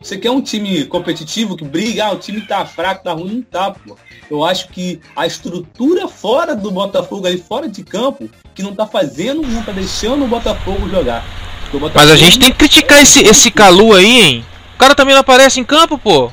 Você 0.00 0.16
quer 0.16 0.30
um 0.30 0.40
time 0.40 0.84
competitivo 0.84 1.56
que 1.56 1.64
briga, 1.64 2.06
ah, 2.06 2.12
o 2.12 2.18
time 2.18 2.40
tá 2.40 2.64
fraco, 2.64 3.02
tá 3.02 3.12
ruim, 3.12 3.36
não 3.36 3.42
tá, 3.42 3.72
pô. 3.72 3.96
Eu 4.30 4.44
acho 4.44 4.68
que 4.68 5.00
a 5.16 5.26
estrutura 5.26 6.06
fora 6.06 6.54
do 6.54 6.70
Botafogo, 6.70 7.26
aí 7.26 7.36
fora 7.36 7.68
de 7.68 7.82
campo, 7.82 8.30
que 8.54 8.62
não 8.62 8.74
tá 8.74 8.86
fazendo, 8.86 9.42
não 9.42 9.62
tá 9.62 9.72
deixando 9.72 10.24
o 10.24 10.28
Botafogo 10.28 10.88
jogar. 10.88 11.24
O 11.72 11.80
Botafogo 11.80 11.92
Mas 11.94 12.10
a 12.10 12.16
gente 12.16 12.38
tem 12.38 12.52
que 12.52 12.58
criticar 12.58 13.02
esse, 13.02 13.22
esse 13.22 13.50
Calu 13.50 13.94
aí, 13.94 14.20
hein? 14.20 14.46
O 14.76 14.78
cara 14.78 14.94
também 14.94 15.14
não 15.14 15.20
aparece 15.20 15.58
em 15.58 15.64
campo, 15.64 15.98
pô. 15.98 16.30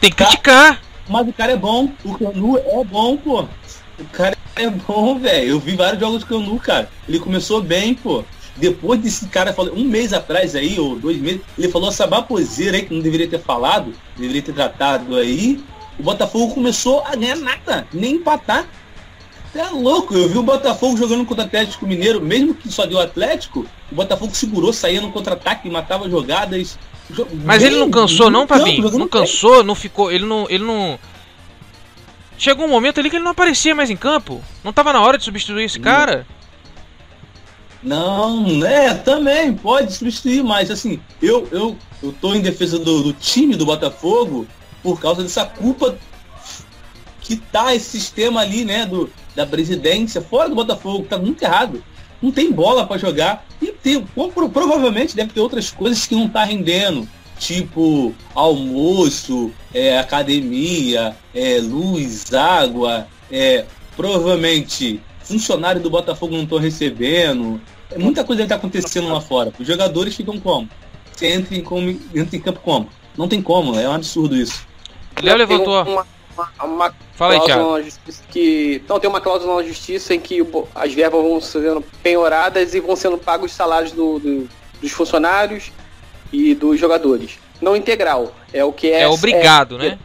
Tem 0.00 0.10
que 0.10 0.16
criticar. 0.16 0.80
Mas 1.08 1.28
o 1.28 1.32
cara 1.32 1.52
é 1.52 1.56
bom. 1.56 1.90
O 2.04 2.18
Canu 2.18 2.58
é 2.58 2.84
bom, 2.84 3.16
pô. 3.16 3.42
O 3.98 4.04
cara 4.12 4.36
é 4.56 4.68
bom, 4.68 5.18
velho. 5.18 5.50
Eu 5.50 5.60
vi 5.60 5.76
vários 5.76 6.00
jogos 6.00 6.20
do 6.20 6.26
Canu, 6.26 6.58
cara. 6.58 6.88
Ele 7.08 7.18
começou 7.18 7.62
bem, 7.62 7.94
pô. 7.94 8.24
Depois 8.56 9.00
desse 9.00 9.26
cara 9.28 9.52
falou, 9.52 9.74
um 9.74 9.84
mês 9.84 10.12
atrás 10.12 10.56
aí, 10.56 10.78
ou 10.80 10.98
dois 10.98 11.16
meses, 11.18 11.40
ele 11.56 11.68
falou 11.68 11.88
essa 11.88 12.06
baboseira 12.06 12.76
aí 12.76 12.84
que 12.84 12.92
não 12.92 13.00
deveria 13.00 13.28
ter 13.28 13.38
falado, 13.38 13.92
deveria 14.16 14.42
ter 14.42 14.52
tratado 14.52 15.16
aí. 15.16 15.62
O 15.98 16.02
Botafogo 16.02 16.54
começou 16.54 17.02
a 17.04 17.14
ganhar 17.14 17.36
nada, 17.36 17.86
nem 17.92 18.16
empatar. 18.16 18.68
É 19.54 19.64
louco, 19.70 20.14
eu 20.14 20.28
vi 20.28 20.38
o 20.38 20.42
Botafogo 20.42 20.96
jogando 20.96 21.24
contra 21.24 21.44
o 21.44 21.46
Atlético 21.46 21.86
Mineiro, 21.86 22.20
mesmo 22.20 22.54
que 22.54 22.70
só 22.70 22.84
deu 22.84 23.00
Atlético, 23.00 23.66
o 23.90 23.94
Botafogo 23.94 24.34
segurou, 24.34 24.72
saía 24.72 25.00
no 25.00 25.10
contra-ataque, 25.10 25.70
matava 25.70 26.08
jogadas, 26.08 26.78
mas 27.44 27.62
bem, 27.62 27.70
ele 27.70 27.80
não 27.80 27.90
cansou 27.90 28.30
não, 28.30 28.46
Pabinho? 28.46 28.90
Não 28.98 29.08
cansou, 29.08 29.64
não 29.64 29.74
ficou, 29.74 30.12
ele 30.12 30.26
não, 30.26 30.46
ele 30.50 30.64
não 30.64 30.98
Chegou 32.38 32.66
um 32.66 32.68
momento 32.68 33.00
ali 33.00 33.10
que 33.10 33.16
ele 33.16 33.24
não 33.24 33.32
aparecia 33.32 33.74
mais 33.74 33.90
em 33.90 33.96
campo. 33.96 34.40
Não 34.62 34.72
tava 34.72 34.92
na 34.92 35.02
hora 35.02 35.18
de 35.18 35.24
substituir 35.24 35.64
esse 35.64 35.80
cara? 35.80 36.24
Não, 37.82 38.64
é, 38.64 38.94
também 38.94 39.52
pode 39.52 39.92
substituir, 39.92 40.42
mas 40.44 40.70
assim, 40.70 41.00
eu 41.20 41.48
eu 41.50 41.76
eu 42.00 42.14
tô 42.20 42.34
em 42.34 42.40
defesa 42.40 42.78
do, 42.78 43.02
do 43.02 43.12
time 43.12 43.56
do 43.56 43.66
Botafogo 43.66 44.46
por 44.82 45.00
causa 45.00 45.22
dessa 45.22 45.44
culpa 45.44 45.96
que 47.28 47.36
tá 47.36 47.74
esse 47.74 47.90
sistema 47.90 48.40
ali, 48.40 48.64
né, 48.64 48.84
do, 48.84 49.08
da 49.36 49.46
presidência, 49.46 50.20
fora 50.20 50.48
do 50.48 50.56
Botafogo, 50.56 51.06
tá 51.08 51.16
muito 51.16 51.42
errado 51.42 51.80
não 52.20 52.30
tem 52.30 52.52
bola 52.52 52.86
para 52.86 52.98
jogar. 52.98 53.46
E 53.60 53.66
tem, 53.68 54.04
provavelmente 54.52 55.16
deve 55.16 55.32
ter 55.32 55.40
outras 55.40 55.70
coisas 55.70 56.06
que 56.06 56.14
não 56.14 56.28
tá 56.28 56.44
rendendo. 56.44 57.08
Tipo 57.38 58.12
almoço, 58.34 59.52
é, 59.72 59.98
academia, 59.98 61.14
é, 61.32 61.60
luz, 61.60 62.34
água, 62.34 63.06
é, 63.30 63.64
provavelmente 63.96 65.00
funcionário 65.20 65.80
do 65.80 65.88
Botafogo 65.88 66.34
não 66.34 66.42
estão 66.42 66.58
recebendo. 66.58 67.60
É, 67.92 67.98
muita 67.98 68.24
coisa 68.24 68.42
está 68.42 68.56
acontecendo 68.56 69.08
lá 69.08 69.20
fora. 69.20 69.52
Os 69.56 69.66
jogadores 69.66 70.16
ficam 70.16 70.40
como? 70.40 70.68
Você 71.12 71.28
entra 71.28 71.56
em, 71.56 71.62
como, 71.62 71.90
entra 71.90 72.36
em 72.36 72.40
campo 72.40 72.60
como? 72.60 72.88
Não 73.16 73.28
tem 73.28 73.40
como, 73.40 73.78
é 73.78 73.88
um 73.88 73.92
absurdo 73.92 74.36
isso. 74.36 74.66
Léo 75.22 75.36
levantou. 75.36 75.82
Uma, 75.84 76.06
uma, 76.38 76.64
uma 76.64 76.94
Fala 77.14 77.34
aí, 77.34 77.40
cláusula 77.40 77.78
na 77.78 77.84
justiça 77.84 78.22
que. 78.30 78.82
Não, 78.88 79.00
tem 79.00 79.10
uma 79.10 79.20
cláusula 79.20 79.56
na 79.56 79.66
justiça 79.68 80.14
em 80.14 80.20
que 80.20 80.40
as 80.74 80.92
verbas 80.92 81.22
vão 81.22 81.40
sendo 81.40 81.84
penhoradas 82.02 82.74
e 82.74 82.80
vão 82.80 82.94
sendo 82.94 83.18
pagos 83.18 83.50
os 83.50 83.56
salários 83.56 83.92
do- 83.92 84.18
do- 84.18 84.48
dos 84.80 84.92
funcionários 84.92 85.72
e 86.32 86.54
dos 86.54 86.78
jogadores. 86.78 87.38
Não 87.60 87.74
integral. 87.76 88.32
É 88.52 88.64
o 88.64 88.72
que 88.72 88.90
é. 88.92 89.00
É 89.02 89.08
obrigado, 89.08 89.76
né? 89.78 89.98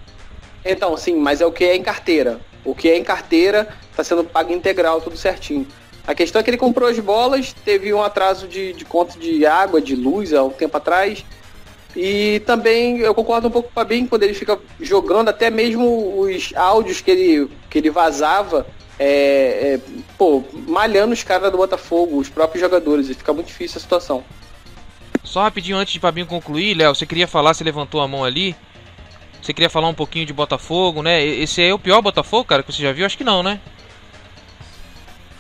Então, 0.66 0.96
sim, 0.98 1.16
mas 1.16 1.42
é 1.42 1.46
o 1.46 1.52
que 1.52 1.64
é 1.64 1.76
em 1.76 1.84
carteira. 1.84 2.40
O 2.66 2.74
que 2.74 2.90
é 2.90 2.98
em 2.98 3.04
carteira 3.04 3.68
está 3.92 4.04
sendo 4.04 4.24
pago 4.24 4.52
integral, 4.52 5.02
tudo 5.02 5.18
certinho. 5.18 5.68
A 6.08 6.16
questão 6.16 6.40
é 6.40 6.44
que 6.44 6.50
ele 6.50 6.58
comprou 6.58 6.90
as 6.90 6.98
bolas, 7.00 7.54
teve 7.64 7.94
um 7.94 8.02
atraso 8.02 8.48
de, 8.48 8.74
de 8.74 8.84
conta 8.86 9.18
de 9.20 9.46
água, 9.46 9.80
de 9.80 9.96
luz 9.96 10.34
há 10.34 10.44
um 10.44 10.50
tempo 10.50 10.76
atrás. 10.78 11.24
E 11.96 12.42
também 12.46 13.00
eu 13.00 13.14
concordo 13.14 13.48
um 13.48 13.52
pouco 13.52 13.70
com 13.70 13.72
o 13.72 13.84
Fabinho 13.84 14.08
quando 14.08 14.24
ele 14.24 14.34
fica 14.34 14.60
jogando, 14.82 15.30
até 15.30 15.50
mesmo 15.50 16.22
os 16.22 16.52
áudios 16.56 17.02
que 17.02 17.12
ele, 17.12 17.50
que 17.70 17.78
ele 17.78 17.92
vazava, 17.92 18.66
é, 18.98 19.06
é, 19.06 19.80
pô, 20.18 20.44
malhando 20.68 21.14
os 21.14 21.24
caras 21.24 21.52
do 21.52 21.58
Botafogo, 21.58 22.18
os 22.18 22.30
próprios 22.30 22.62
jogadores, 22.62 23.10
e 23.10 23.14
fica 23.14 23.32
muito 23.32 23.48
difícil 23.48 23.78
a 23.78 23.82
situação. 23.82 24.24
Só 25.24 25.42
rapidinho 25.42 25.78
antes 25.78 25.94
de 25.94 26.00
Fabinho 26.00 26.26
concluir, 26.26 26.76
Léo, 26.76 26.94
você 26.94 27.06
queria 27.06 27.28
falar, 27.28 27.54
você 27.54 27.64
levantou 27.64 28.02
a 28.02 28.08
mão 28.08 28.24
ali. 28.24 28.56
Você 29.42 29.54
queria 29.54 29.70
falar 29.70 29.90
um 29.90 29.94
pouquinho 29.94 30.26
de 30.26 30.32
Botafogo, 30.32 31.04
né? 31.04 31.22
Esse 31.22 31.62
é 31.62 31.74
o 31.74 31.80
pior 31.80 32.02
Botafogo, 32.02 32.46
cara, 32.46 32.64
que 32.64 32.72
você 32.72 32.82
já 32.82 32.94
viu? 32.94 33.06
Acho 33.06 33.18
que 33.18 33.26
não, 33.26 33.44
né? 33.44 33.60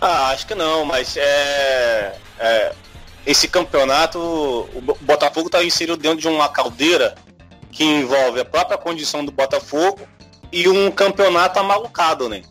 Ah, 0.01 0.31
acho 0.31 0.45
que 0.45 0.53
não, 0.53 0.83
mas 0.83 1.15
é, 1.15 2.15
é, 2.37 2.73
esse 3.25 3.47
campeonato, 3.47 4.19
o 4.19 4.81
Bo- 4.81 4.97
Botafogo 5.01 5.47
está 5.47 5.63
inserido 5.63 5.97
dentro 5.97 6.19
de 6.19 6.27
uma 6.27 6.49
caldeira 6.49 7.15
que 7.71 7.83
envolve 7.83 8.39
a 8.39 8.45
própria 8.45 8.77
condição 8.77 9.23
do 9.23 9.31
Botafogo 9.31 10.01
e 10.51 10.67
um 10.67 10.91
campeonato 10.91 11.59
amalucado, 11.59 12.29
né? 12.29 12.43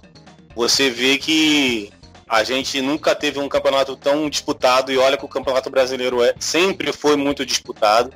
Você 0.57 0.91
vê 0.91 1.19
que 1.19 1.93
a 2.29 2.43
gente 2.43 2.81
nunca 2.81 3.15
teve 3.15 3.39
um 3.39 3.49
campeonato 3.49 3.95
tão 3.97 4.29
disputado 4.29 4.91
e 4.91 4.99
olha 4.99 5.17
que 5.17 5.25
o 5.25 5.29
campeonato 5.29 5.71
brasileiro 5.71 6.23
é, 6.23 6.35
sempre 6.41 6.93
foi 6.93 7.15
muito 7.15 7.45
disputado, 7.45 8.13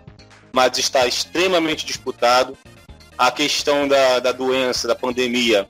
mas 0.53 0.79
está 0.79 1.07
extremamente 1.07 1.85
disputado. 1.85 2.57
A 3.19 3.31
questão 3.31 3.87
da, 3.87 4.19
da 4.19 4.33
doença, 4.33 4.88
da 4.88 4.95
pandemia, 4.95 5.66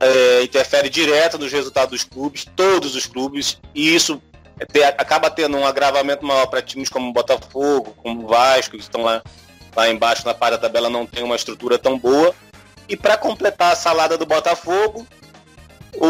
é, 0.00 0.42
interfere 0.42 0.88
direto 0.88 1.38
nos 1.38 1.52
resultados 1.52 1.90
dos 1.90 2.04
clubes, 2.04 2.46
todos 2.56 2.96
os 2.96 3.06
clubes, 3.06 3.60
e 3.74 3.94
isso 3.94 4.20
te- 4.72 4.82
acaba 4.82 5.30
tendo 5.30 5.56
um 5.56 5.66
agravamento 5.66 6.24
maior 6.24 6.46
para 6.46 6.62
times 6.62 6.88
como 6.88 7.12
Botafogo, 7.12 7.94
como 8.02 8.26
Vasco, 8.26 8.76
que 8.76 8.82
estão 8.82 9.02
lá, 9.02 9.22
lá 9.74 9.88
embaixo 9.88 10.24
na 10.24 10.34
parte 10.34 10.52
da 10.52 10.58
tabela, 10.58 10.90
não 10.90 11.06
tem 11.06 11.22
uma 11.22 11.36
estrutura 11.36 11.78
tão 11.78 11.98
boa. 11.98 12.34
E 12.88 12.96
para 12.96 13.16
completar 13.16 13.72
a 13.72 13.76
salada 13.76 14.18
do 14.18 14.26
Botafogo, 14.26 15.06
o, 15.94 16.08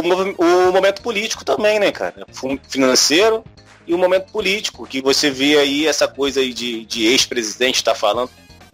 o 0.68 0.72
momento 0.72 1.02
político 1.02 1.44
também, 1.44 1.78
né, 1.78 1.92
cara? 1.92 2.26
Financeiro 2.68 3.44
e 3.86 3.94
o 3.94 3.98
momento 3.98 4.30
político, 4.30 4.86
que 4.86 5.00
você 5.02 5.30
vê 5.30 5.58
aí 5.58 5.86
essa 5.86 6.06
coisa 6.06 6.40
aí 6.40 6.52
de, 6.52 6.84
de 6.84 7.06
ex-presidente 7.06 7.76
está 7.76 7.94
falando. 7.94 8.30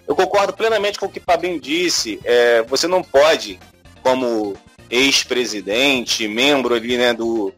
Eu 0.06 0.14
concordo 0.14 0.52
plenamente 0.52 0.98
com 0.98 1.06
o 1.06 1.08
que 1.08 1.18
o 1.18 1.22
Fabinho 1.22 1.60
disse. 1.60 2.20
É, 2.24 2.62
você 2.62 2.86
não 2.86 3.02
pode, 3.02 3.58
como 4.02 4.56
ex-presidente, 4.90 6.26
membro 6.28 6.74
ali, 6.74 6.96
né, 6.96 7.12
do 7.12 7.52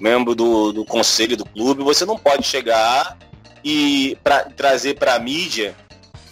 membro 0.00 0.34
do, 0.34 0.72
do 0.72 0.84
conselho 0.84 1.36
do 1.36 1.44
clube, 1.44 1.82
você 1.82 2.04
não 2.04 2.18
pode 2.18 2.46
chegar 2.46 3.16
e 3.64 4.18
pra, 4.22 4.44
trazer 4.44 4.98
para 4.98 5.14
a 5.14 5.18
mídia 5.18 5.74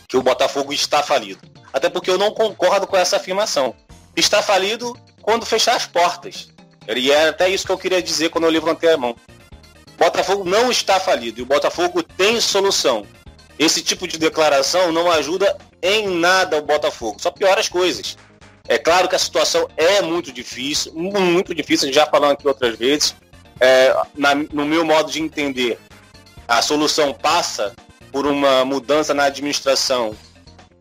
que 0.09 0.17
o 0.17 0.23
Botafogo 0.23 0.73
está 0.73 1.03
falido. 1.03 1.41
Até 1.73 1.89
porque 1.89 2.11
eu 2.11 2.19
não 2.19 2.33
concordo 2.33 2.87
com 2.87 2.97
essa 2.97 3.17
afirmação. 3.17 3.75
Está 4.15 4.43
falido 4.43 4.97
quando 5.23 5.47
fechar 5.47 5.75
as 5.75 5.87
portas. 5.87 6.51
E 6.87 7.11
é 7.11 7.29
até 7.29 7.49
isso 7.49 7.65
que 7.65 7.73
eu 7.73 7.79
queria 7.79 8.03
dizer 8.03 8.29
quando 8.29 8.45
eu 8.45 8.51
levantei 8.51 8.91
a 8.91 8.97
mão. 8.97 9.17
Botafogo 10.03 10.45
não 10.45 10.71
está 10.71 10.99
falido 10.99 11.39
e 11.41 11.43
o 11.43 11.47
Botafogo 11.47 12.03
tem 12.03 12.41
solução. 12.41 13.07
Esse 13.59 13.83
tipo 13.83 14.09
de 14.09 14.19
declaração 14.19 14.91
não 14.91 15.11
ajuda 15.11 15.57
em 15.81 16.09
nada 16.09 16.59
o 16.59 16.63
Botafogo, 16.63 17.21
só 17.21 17.31
piora 17.31 17.61
as 17.61 17.69
coisas. 17.69 18.17
É 18.67 18.79
claro 18.79 19.09
que 19.09 19.15
a 19.15 19.19
situação 19.19 19.69
é 19.77 20.03
muito 20.03 20.33
difícil, 20.33 20.93
muito 20.95 21.55
difícil, 21.55 21.93
já 21.93 22.07
falando 22.07 22.33
aqui 22.33 22.49
outras 22.49 22.77
vezes. 22.77 23.15
É, 23.61 23.95
na- 24.17 24.35
no 24.35 24.65
meu 24.67 24.85
modo 24.85 25.11
de 25.11 25.21
entender, 25.21 25.79
a 26.49 26.61
solução 26.63 27.13
passa 27.15 27.75
por 28.11 28.27
uma 28.27 28.65
mudança 28.65 29.15
na 29.15 29.25
administração 29.25 30.15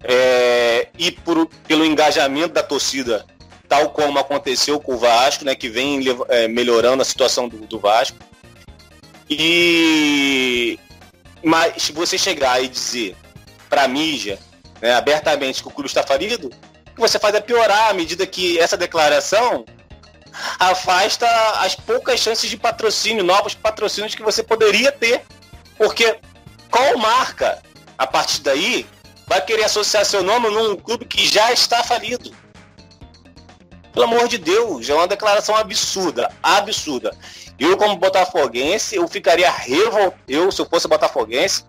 é, 0.03 0.87
e 0.97 1.11
por- 1.11 1.47
pelo 1.67 1.85
engajamento 1.85 2.53
da 2.55 2.63
torcida, 2.63 3.25
tal 3.69 3.91
como 3.91 4.17
aconteceu 4.17 4.79
com 4.79 4.95
o 4.95 4.97
Vasco, 4.97 5.45
né, 5.45 5.53
que 5.55 5.69
vem 5.69 6.03
é, 6.29 6.47
melhorando 6.47 7.01
a 7.01 7.05
situação 7.05 7.47
do, 7.47 7.57
do 7.67 7.79
Vasco. 7.79 8.17
E 9.29 10.77
mas 11.43 11.81
se 11.81 11.91
você 11.91 12.17
chegar 12.17 12.63
e 12.63 12.67
dizer 12.67 13.15
para 13.69 13.83
a 13.83 13.87
mídia 13.87 14.37
né, 14.81 14.93
abertamente 14.93 15.61
que 15.61 15.67
o 15.67 15.71
clube 15.71 15.87
está 15.87 16.03
falido, 16.03 16.47
o 16.47 16.95
que 16.95 16.99
você 16.99 17.17
faz 17.17 17.33
é 17.33 17.39
piorar 17.39 17.89
à 17.89 17.93
medida 17.93 18.25
que 18.27 18.59
essa 18.59 18.75
declaração 18.77 19.65
afasta 20.59 21.27
as 21.59 21.75
poucas 21.75 22.19
chances 22.19 22.49
de 22.49 22.57
patrocínio, 22.57 23.23
novos 23.23 23.53
patrocínios 23.53 24.15
que 24.15 24.23
você 24.23 24.43
poderia 24.43 24.91
ter. 24.91 25.23
Porque 25.77 26.19
qual 26.69 26.97
marca, 26.97 27.61
a 27.97 28.07
partir 28.07 28.41
daí, 28.41 28.85
vai 29.27 29.41
querer 29.43 29.63
associar 29.65 30.05
seu 30.05 30.23
nome 30.23 30.49
num 30.49 30.75
clube 30.75 31.05
que 31.05 31.27
já 31.27 31.51
está 31.51 31.83
falido? 31.83 32.31
Pelo 33.93 34.05
amor 34.05 34.27
de 34.27 34.37
Deus, 34.37 34.89
é 34.89 34.93
uma 34.93 35.07
declaração 35.07 35.55
absurda, 35.55 36.31
absurda. 36.41 37.15
Eu, 37.59 37.75
como 37.77 37.97
botafoguense, 37.97 38.95
eu 38.95 39.07
ficaria 39.07 39.51
revoltado. 39.51 40.15
Eu, 40.27 40.51
se 40.51 40.61
eu 40.61 40.65
fosse 40.65 40.87
botafoguense, 40.87 41.65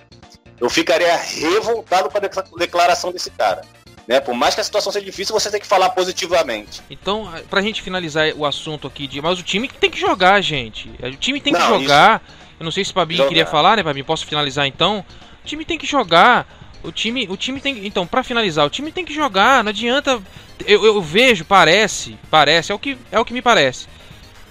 eu 0.61 0.71
ficaria 0.71 1.17
revoltado 1.17 2.09
com 2.09 2.17
a 2.17 2.21
decla- 2.21 2.45
declaração 2.57 3.11
desse 3.11 3.31
cara. 3.31 3.63
Né? 4.07 4.21
Por 4.21 4.35
mais 4.35 4.55
que 4.55 4.61
a 4.61 4.65
situação 4.65 4.91
seja 4.93 5.05
difícil, 5.05 5.33
você 5.33 5.51
tem 5.51 5.61
que 5.61 5.67
falar 5.67 5.91
positivamente. 5.91 6.83
Então, 6.91 7.33
pra 7.49 7.63
gente 7.63 7.81
finalizar 7.83 8.33
o 8.37 8.45
assunto 8.45 8.87
aqui 8.89 9.07
de. 9.07 9.21
Mas 9.23 9.39
o 9.39 9.43
time 9.43 9.69
tem 9.69 9.91
que 9.91 9.99
jogar, 10.01 10.41
gente. 10.41 10.91
O 11.03 11.17
time 11.17 11.41
tem 11.41 11.53
que 11.53 11.59
Não, 11.59 11.81
jogar. 11.81 12.23
Eu 12.59 12.65
não 12.65 12.71
sei 12.73 12.85
se 12.85 12.91
o 12.91 12.95
Fabinho 12.95 13.19
Jogar. 13.19 13.29
queria 13.29 13.47
falar, 13.47 13.77
né, 13.77 13.83
Fabinho? 13.85 14.05
Posso 14.05 14.27
finalizar 14.27 14.67
então? 14.67 15.05
O 15.45 15.47
time 15.47 15.65
tem 15.65 15.79
que 15.79 15.87
jogar. 15.87 16.47
O 16.83 16.91
time, 16.91 17.27
o 17.29 17.37
time 17.37 17.61
tem. 17.61 17.87
Então, 17.87 18.07
pra 18.07 18.23
finalizar, 18.25 18.67
o 18.67 18.71
time 18.71 18.91
tem 18.91 19.05
que 19.05 19.15
jogar. 19.15 19.63
Não 19.63 19.71
adianta. 19.71 20.21
Eu, 20.67 20.85
eu 20.85 21.01
vejo, 21.03 21.45
parece, 21.45 22.17
parece, 22.31 22.71
é 22.73 22.75
o 22.75 22.79
que 22.79 22.97
é 23.11 23.19
o 23.19 23.25
que 23.25 23.33
me 23.33 23.43
parece. 23.43 23.87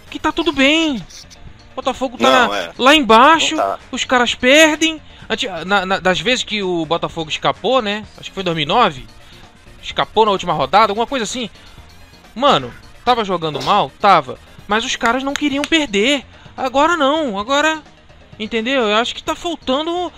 Que 0.09 0.17
tá 0.19 0.31
tudo 0.31 0.51
bem. 0.51 0.97
O 1.71 1.75
Botafogo 1.75 2.17
tá 2.17 2.47
Não, 2.47 2.55
é. 2.55 2.71
lá 2.77 2.95
embaixo, 2.95 3.55
tá. 3.55 3.79
os 3.91 4.03
caras 4.05 4.33
perdem. 4.35 5.01
Na- 5.65 5.85
na- 5.85 5.99
das 5.99 6.19
vezes 6.19 6.43
que 6.43 6.61
o 6.61 6.85
Botafogo 6.85 7.29
escapou, 7.29 7.81
né? 7.81 8.03
Acho 8.17 8.29
que 8.29 8.33
foi 8.33 8.41
em 8.41 8.45
2009. 8.45 9.05
Escapou 9.81 10.25
na 10.25 10.31
última 10.31 10.53
rodada, 10.53 10.91
alguma 10.91 11.07
coisa 11.07 11.23
assim. 11.23 11.49
Mano, 12.35 12.73
tava 13.03 13.25
jogando 13.25 13.61
mal? 13.61 13.91
Tava. 13.99 14.37
Mas 14.67 14.85
os 14.85 14.95
caras 14.95 15.23
não 15.23 15.33
queriam 15.33 15.63
perder. 15.63 16.23
Agora 16.55 16.95
não, 16.95 17.37
agora. 17.39 17.81
Entendeu? 18.39 18.83
Eu 18.87 18.95
acho 18.97 19.13
que 19.13 19.23
tá 19.23 19.35
faltando. 19.35 20.11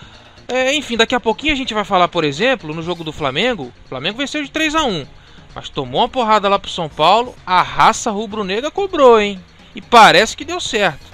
é, 0.48 0.74
enfim, 0.76 0.98
daqui 0.98 1.16
a 1.16 1.20
pouquinho 1.20 1.54
a 1.54 1.56
gente 1.56 1.74
vai 1.74 1.84
falar, 1.84 2.08
por 2.08 2.24
exemplo, 2.24 2.74
no 2.74 2.84
jogo 2.84 3.04
do 3.04 3.12
Flamengo. 3.12 3.74
O 3.86 3.90
Flamengo 3.90 4.18
venceu 4.18 4.44
de 4.44 4.52
3 4.52 4.76
a 4.76 4.84
1 4.84 5.06
Mas 5.56 5.70
tomou 5.70 6.02
uma 6.02 6.10
porrada 6.10 6.48
lá 6.50 6.60
pro 6.60 6.70
São 6.70 6.90
Paulo. 6.90 7.36
A 7.46 7.62
raça 7.62 8.12
rubro-negra 8.12 8.70
cobrou, 8.70 9.20
hein? 9.20 9.44
E 9.76 9.82
parece 9.82 10.38
que 10.38 10.46
deu 10.46 10.60
certo. 10.60 11.06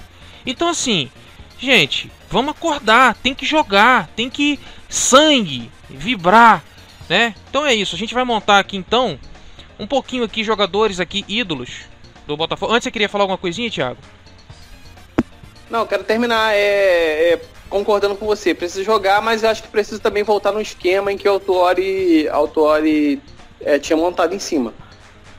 Então, 0.45 0.67
assim, 0.67 1.09
gente, 1.57 2.11
vamos 2.29 2.51
acordar. 2.51 3.15
Tem 3.15 3.33
que 3.33 3.45
jogar. 3.45 4.07
Tem 4.15 4.29
que 4.29 4.59
sangue, 4.89 5.71
vibrar, 5.89 6.63
né? 7.09 7.33
Então 7.49 7.65
é 7.65 7.73
isso. 7.73 7.95
A 7.95 7.99
gente 7.99 8.13
vai 8.13 8.23
montar 8.23 8.59
aqui 8.59 8.77
então 8.77 9.19
um 9.79 9.87
pouquinho 9.87 10.23
aqui 10.23 10.43
jogadores 10.43 10.99
aqui 10.99 11.25
ídolos 11.27 11.81
do 12.27 12.37
Botafogo. 12.37 12.71
Antes 12.71 12.83
você 12.83 12.91
queria 12.91 13.09
falar 13.09 13.23
alguma 13.23 13.37
coisinha, 13.37 13.71
Thiago? 13.71 13.97
Não, 15.69 15.85
quero 15.85 16.03
terminar 16.03 16.53
é, 16.53 17.33
é, 17.33 17.41
concordando 17.69 18.15
com 18.15 18.25
você. 18.25 18.53
Precisa 18.53 18.83
jogar, 18.83 19.21
mas 19.21 19.43
acho 19.43 19.63
que 19.63 19.69
precisa 19.69 19.99
também 19.99 20.23
voltar 20.23 20.51
no 20.51 20.61
esquema 20.61 21.11
em 21.11 21.17
que 21.17 21.27
o 21.27 21.31
Autuori, 21.33 22.27
Autuori 22.29 23.21
é, 23.61 23.79
tinha 23.79 23.97
montado 23.97 24.35
em 24.35 24.39
cima. 24.39 24.73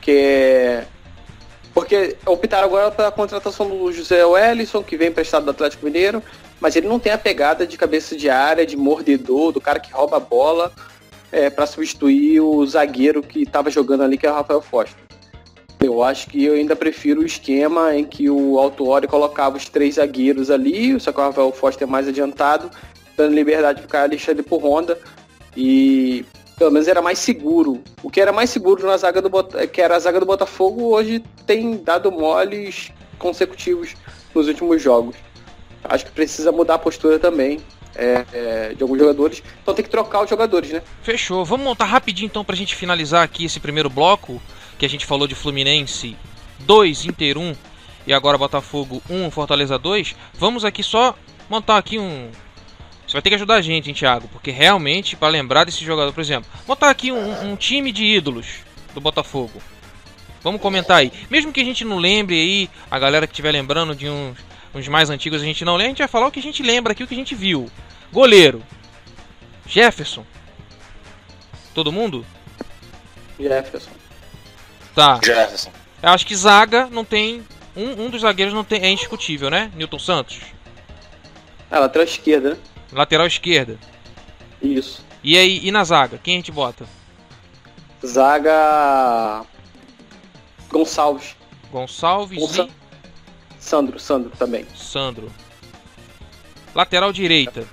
Que 0.01 0.11
é... 0.11 0.87
Porque 1.73 2.17
optaram 2.25 2.67
agora 2.67 2.91
pela 2.91 3.11
contratação 3.11 3.69
do 3.69 3.93
José 3.93 4.25
Wellison, 4.25 4.83
que 4.83 4.97
vem 4.97 5.07
emprestado 5.07 5.45
do 5.45 5.51
Atlético 5.51 5.85
Mineiro, 5.85 6.21
mas 6.59 6.75
ele 6.75 6.87
não 6.87 6.99
tem 6.99 7.13
a 7.13 7.17
pegada 7.17 7.65
de 7.65 7.77
cabeça 7.77 8.13
de 8.15 8.29
área, 8.29 8.65
de 8.65 8.75
mordedor, 8.75 9.53
do 9.53 9.61
cara 9.61 9.79
que 9.79 9.93
rouba 9.93 10.17
a 10.17 10.19
bola 10.19 10.73
é, 11.31 11.49
para 11.49 11.65
substituir 11.65 12.41
o 12.41 12.65
zagueiro 12.65 13.21
que 13.21 13.43
estava 13.43 13.69
jogando 13.69 14.03
ali, 14.03 14.17
que 14.17 14.27
é 14.27 14.31
o 14.31 14.35
Rafael 14.35 14.61
Foster. 14.61 15.01
Eu 15.79 16.03
acho 16.03 16.27
que 16.27 16.43
eu 16.43 16.53
ainda 16.53 16.75
prefiro 16.75 17.21
o 17.21 17.25
esquema 17.25 17.95
em 17.95 18.03
que 18.05 18.29
o 18.29 18.59
Autuori 18.59 19.07
colocava 19.07 19.57
os 19.57 19.67
três 19.67 19.95
zagueiros 19.95 20.51
ali, 20.51 20.99
só 20.99 21.11
que 21.11 21.19
o 21.19 21.23
Rafael 21.23 21.51
Foster 21.51 21.87
é 21.87 21.91
mais 21.91 22.07
adiantado, 22.07 22.69
dando 23.17 23.33
liberdade 23.33 23.81
para 23.87 24.01
o 24.01 24.03
Alexandre 24.03 24.43
por 24.43 24.63
Honda. 24.63 24.99
E 25.57 26.23
Pelo 26.61 26.69
menos 26.69 26.87
era 26.87 27.01
mais 27.01 27.17
seguro. 27.17 27.81
O 28.03 28.11
que 28.11 28.21
era 28.21 28.31
mais 28.31 28.51
seguro 28.51 28.85
na 28.85 28.95
zaga 28.95 29.19
do 29.19 29.29
Bota... 29.31 29.65
que 29.65 29.81
era 29.81 29.95
a 29.95 29.99
zaga 29.99 30.19
do 30.19 30.27
Botafogo, 30.27 30.93
hoje 30.93 31.23
tem 31.47 31.77
dado 31.77 32.11
moles 32.11 32.91
consecutivos 33.17 33.95
nos 34.35 34.47
últimos 34.47 34.79
jogos. 34.79 35.15
Acho 35.83 36.05
que 36.05 36.11
precisa 36.11 36.51
mudar 36.51 36.75
a 36.75 36.77
postura 36.77 37.17
também 37.17 37.59
é, 37.95 38.25
é, 38.33 38.73
de 38.75 38.81
alguns 38.81 38.99
jogadores. 38.99 39.43
Então 39.61 39.73
tem 39.73 39.83
que 39.83 39.91
trocar 39.91 40.23
os 40.23 40.29
jogadores, 40.29 40.71
né? 40.71 40.81
Fechou. 41.01 41.43
Vamos 41.45 41.65
montar 41.65 41.85
rapidinho 41.85 42.27
então 42.27 42.43
pra 42.43 42.55
gente 42.55 42.75
finalizar 42.75 43.23
aqui 43.23 43.45
esse 43.45 43.59
primeiro 43.59 43.89
bloco, 43.89 44.41
que 44.77 44.85
a 44.85 44.89
gente 44.89 45.05
falou 45.05 45.27
de 45.27 45.35
Fluminense 45.35 46.15
2, 46.59 47.05
Inter 47.05 47.37
1 47.37 47.55
e 48.07 48.13
agora 48.13 48.37
Botafogo 48.37 49.01
1, 49.09 49.31
Fortaleza 49.31 49.77
2. 49.77 50.15
Vamos 50.33 50.65
aqui 50.65 50.83
só 50.83 51.15
montar 51.49 51.77
aqui 51.77 51.99
um. 51.99 52.29
Você 53.05 53.13
vai 53.13 53.21
ter 53.21 53.29
que 53.29 53.35
ajudar 53.35 53.55
a 53.55 53.61
gente, 53.61 53.89
hein, 53.89 53.93
Thiago? 53.93 54.27
Porque 54.29 54.51
realmente, 54.51 55.17
para 55.17 55.27
lembrar 55.27 55.65
desse 55.65 55.83
jogador, 55.83 56.13
por 56.13 56.21
exemplo, 56.21 56.49
montar 56.65 56.89
aqui 56.89 57.11
um, 57.11 57.51
um 57.51 57.55
time 57.55 57.91
de 57.91 58.05
ídolos 58.05 58.59
do 58.93 59.01
Botafogo. 59.01 59.61
Vamos 60.43 60.61
comentar 60.61 60.97
aí. 60.97 61.11
Mesmo 61.29 61.51
que 61.51 61.61
a 61.61 61.65
gente 61.65 61.83
não 61.85 61.97
lembre 61.97 62.35
aí, 62.35 62.69
a 62.89 62.97
galera 62.97 63.27
que 63.27 63.33
estiver 63.33 63.51
lembrando 63.51 63.93
de 63.93 64.09
uns, 64.09 64.37
uns 64.73 64.87
mais 64.87 65.09
antigos 65.09 65.41
a 65.41 65.45
gente 65.45 65.65
não 65.65 65.73
lembra, 65.73 65.87
a 65.87 65.89
gente 65.89 65.99
vai 65.99 66.07
falar 66.07 66.27
o 66.27 66.31
que 66.31 66.39
a 66.39 66.43
gente 66.43 66.63
lembra 66.63 66.93
aqui, 66.93 67.03
o 67.03 67.07
que 67.07 67.13
a 67.13 67.17
gente 67.17 67.35
viu. 67.35 67.69
Goleiro. 68.11 68.63
Jefferson. 69.65 70.25
Todo 71.73 71.91
mundo? 71.91 72.25
Jefferson. 73.39 73.91
Tá. 74.93 75.19
Jefferson. 75.23 75.71
Eu 76.01 76.09
acho 76.09 76.25
que 76.25 76.35
zaga 76.35 76.87
não 76.87 77.05
tem. 77.05 77.43
Um, 77.75 78.05
um 78.05 78.09
dos 78.09 78.21
zagueiros 78.21 78.53
não 78.53 78.63
tem. 78.63 78.81
É 78.81 78.89
indiscutível, 78.89 79.49
né? 79.49 79.71
Newton 79.75 79.99
Santos. 79.99 80.39
Ah, 81.69 81.79
lateral 81.79 82.05
esquerda, 82.05 82.49
né? 82.51 82.57
Lateral 82.91 83.27
esquerda. 83.27 83.79
Isso. 84.61 85.05
E 85.23 85.37
aí, 85.37 85.61
e 85.65 85.71
na 85.71 85.83
zaga? 85.83 86.19
Quem 86.21 86.33
a 86.33 86.37
gente 86.37 86.51
bota? 86.51 86.85
Zaga. 88.05 89.45
Gonçalves. 90.69 91.35
Gonçalves 91.71 92.39
Gonça- 92.39 92.63
e 92.63 92.80
Sandro, 93.61 93.99
Sandro 93.99 94.31
também. 94.37 94.65
Sandro. 94.75 95.31
Lateral 96.73 97.13
direita. 97.13 97.65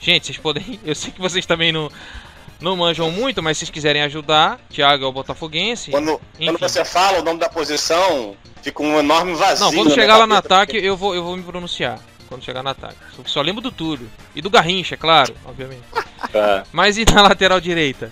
Gente, 0.00 0.26
vocês 0.26 0.38
podem. 0.38 0.80
Eu 0.82 0.94
sei 0.94 1.12
que 1.12 1.20
vocês 1.20 1.44
também 1.44 1.70
não, 1.70 1.90
não 2.58 2.74
manjam 2.74 3.10
muito, 3.10 3.42
mas 3.42 3.58
se 3.58 3.60
vocês 3.60 3.70
quiserem 3.70 4.02
ajudar, 4.02 4.58
Thiago 4.70 5.04
é 5.04 5.06
o 5.06 5.12
Botafoguense. 5.12 5.90
Quando, 5.90 6.18
quando 6.36 6.58
você 6.58 6.84
fala 6.84 7.20
o 7.20 7.22
nome 7.22 7.38
da 7.38 7.50
posição, 7.50 8.34
fica 8.62 8.82
um 8.82 8.98
enorme 8.98 9.34
vazio. 9.34 9.66
Não, 9.66 9.72
quando 9.72 9.90
na 9.90 9.94
chegar 9.94 10.16
lá 10.16 10.26
no 10.26 10.34
ataque, 10.34 10.76
eu 10.78 10.96
vou, 10.96 11.14
eu 11.14 11.22
vou 11.22 11.36
me 11.36 11.42
pronunciar. 11.42 12.00
Quando 12.26 12.42
chegar 12.42 12.62
no 12.62 12.70
ataque. 12.70 12.96
Só, 13.14 13.22
só 13.26 13.42
lembro 13.42 13.60
do 13.60 13.70
Túlio. 13.70 14.08
E 14.34 14.40
do 14.40 14.48
Garrincha, 14.48 14.94
é 14.94 14.98
claro, 14.98 15.34
obviamente. 15.44 15.82
É. 16.32 16.62
Mas 16.72 16.96
e 16.96 17.04
na 17.04 17.20
lateral 17.28 17.60
direita? 17.60 18.10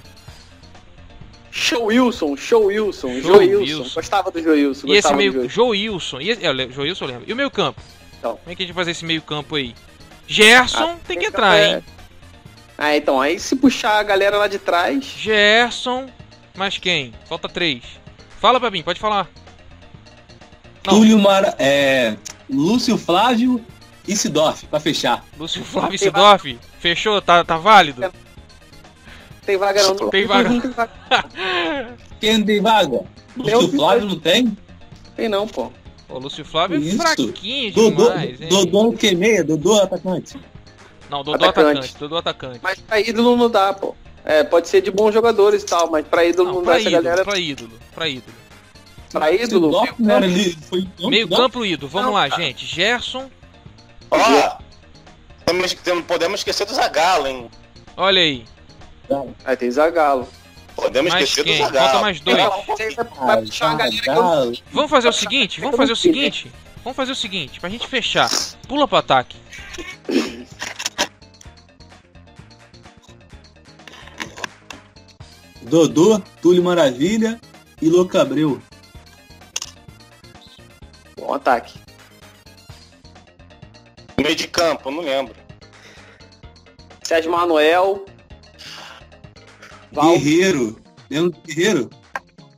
Show 1.50 1.86
Wilson, 1.86 2.36
Show 2.36 2.66
Wilson, 2.66 3.20
Show 3.20 3.22
Joilson. 3.22 3.58
Wilson. 3.58 3.94
Gostava 3.94 4.30
do 4.30 4.42
Joilson. 4.42 4.86
E 4.86 4.92
esse 4.92 5.08
gostava 5.08 5.14
do 5.14 5.18
meio. 5.18 5.32
Joilson. 5.32 5.48
Joilson. 5.48 6.20
E 6.20 6.30
esse, 6.30 6.44
é, 6.46 6.50
o 6.50 6.72
Joilson 6.72 7.04
eu 7.04 7.08
lembro. 7.08 7.24
E 7.26 7.32
o 7.32 7.36
meio 7.36 7.50
campo? 7.50 7.80
Então. 8.18 8.36
Como 8.36 8.52
é 8.52 8.54
que 8.54 8.62
a 8.62 8.66
gente 8.66 8.74
vai 8.74 8.82
fazer 8.82 8.90
esse 8.92 9.04
meio 9.04 9.22
campo 9.22 9.56
aí? 9.56 9.74
Gerson 10.26 10.84
Ah, 10.84 10.96
tem 11.06 11.18
que 11.18 11.26
entrar, 11.26 11.58
campo 11.58 11.76
hein? 11.76 11.84
Ah, 12.76 12.96
então, 12.96 13.20
aí 13.20 13.40
se 13.40 13.56
puxar 13.56 13.98
a 13.98 14.02
galera 14.02 14.36
lá 14.36 14.46
de 14.46 14.58
trás, 14.58 15.04
Gerson. 15.04 16.08
Mais 16.54 16.78
quem? 16.78 17.12
Falta 17.28 17.48
três. 17.48 17.82
Fala 18.40 18.60
pra 18.60 18.70
mim, 18.70 18.82
pode 18.82 19.00
falar. 19.00 19.28
Não. 20.86 20.94
Túlio 20.94 21.18
Mara, 21.18 21.54
é, 21.58 22.16
Lúcio 22.48 22.96
Flávio 22.96 23.64
e 24.06 24.14
Sidorf, 24.16 24.66
pra 24.66 24.78
fechar. 24.78 25.24
Lúcio 25.38 25.64
Flávio 25.64 25.96
e 25.96 25.98
Sidorf. 25.98 26.58
Fechou? 26.78 27.20
Tá, 27.20 27.44
tá 27.44 27.56
válido? 27.56 28.12
Tem 29.48 29.56
vaga 29.56 29.82
não. 29.82 29.96
Tem 30.10 30.26
vaga. 30.26 30.48
Não 30.50 30.60
tem 30.60 30.70
vaga. 30.70 31.96
Quem 32.20 32.44
tem 32.44 32.60
vaga? 32.60 33.00
Lúcio 33.34 33.52
Eu- 33.54 33.68
Flávio 33.70 34.04
não 34.06 34.18
tem? 34.20 34.56
Tem 35.16 35.26
não, 35.28 35.46
pô. 35.48 35.72
O 36.08 36.18
Lúcio 36.18 36.44
Flávio 36.44 36.76
é 36.76 36.80
Isso. 36.80 36.98
fraquinho 36.98 37.72
Dodô, 37.72 38.10
demais, 38.10 38.40
hein? 38.42 38.48
Dodô 38.50 38.82
no 38.84 38.92
que 38.92 39.14
meia, 39.14 39.42
Dodô 39.42 39.80
atacante. 39.80 40.38
Não, 41.10 41.24
Dodô 41.24 41.44
Atacante. 41.46 41.78
atacante. 41.78 41.98
Dodô 41.98 42.16
atacante. 42.18 42.60
Mas 42.62 42.78
pra 42.80 43.00
ídolo 43.00 43.36
não 43.36 43.48
dá, 43.50 43.72
pô. 43.72 43.94
É, 44.24 44.44
pode 44.44 44.68
ser 44.68 44.82
de 44.82 44.90
bons 44.90 45.12
jogadores 45.14 45.62
e 45.62 45.66
tal, 45.66 45.90
mas 45.90 46.06
pra 46.06 46.24
ídolo 46.26 46.48
não, 46.48 46.54
Não, 46.56 46.62
dá 46.62 46.66
pra 46.72 46.80
essa 46.80 46.88
ídolo, 46.90 47.02
galera. 47.02 47.24
pra 47.24 47.38
ídolo, 47.38 47.70
pra 47.94 48.08
ídolo. 48.08 48.34
Pra 49.10 49.32
ídolo, 49.32 49.86
não 49.98 50.14
era 50.14 50.26
ali, 50.26 50.52
foi 50.68 50.82
campo, 50.82 51.08
Meio 51.08 51.26
não? 51.26 51.36
campo 51.38 51.64
ídolo, 51.64 51.90
vamos 51.90 52.06
Não, 52.08 52.14
lá, 52.14 52.28
cara. 52.28 52.42
gente. 52.42 52.66
Gerson, 52.66 53.30
Ó, 54.10 54.58
temos, 55.46 55.72
temos- 55.72 56.04
podemos 56.04 56.40
esquecer 56.40 56.66
do 56.66 56.74
Zagalo, 56.74 57.26
hein? 57.26 57.50
olha 57.96 58.20
aí. 58.20 58.44
Aí 59.44 59.56
tem 59.56 59.70
Zagalo. 59.70 60.28
Podemos 60.76 61.12
Mais 61.12 61.24
esquecer 61.24 61.44
quem? 61.44 61.58
do 61.58 61.64
Zagalo. 61.64 61.88
Falta 61.88 62.00
mais 62.00 62.20
dois. 62.20 62.38
Vamos 64.72 64.90
fazer 64.90 65.08
o 65.08 65.12
seguinte, 65.12 65.60
vamos 65.60 65.76
fazer 65.76 65.92
o 65.92 65.96
seguinte. 65.96 66.52
Vamos 66.84 66.96
fazer 66.96 67.12
o 67.12 67.16
seguinte, 67.16 67.60
pra 67.60 67.68
gente 67.68 67.86
fechar. 67.86 68.30
Pula 68.66 68.86
pro 68.86 68.98
ataque. 68.98 69.36
Dodô, 75.62 76.20
Túlio 76.40 76.62
Maravilha 76.62 77.40
e 77.82 77.88
Louco 77.88 78.16
Abreu. 78.16 78.62
Bom 81.16 81.34
ataque. 81.34 81.78
Meio 84.16 84.34
de 84.34 84.48
campo, 84.48 84.90
não 84.90 85.02
lembro. 85.02 85.34
Sérgio 87.02 87.30
Manuel. 87.30 88.04
Val 89.98 90.12
Guerreiro. 90.12 90.76
Leandro 91.10 91.40
Guerreiro? 91.44 91.90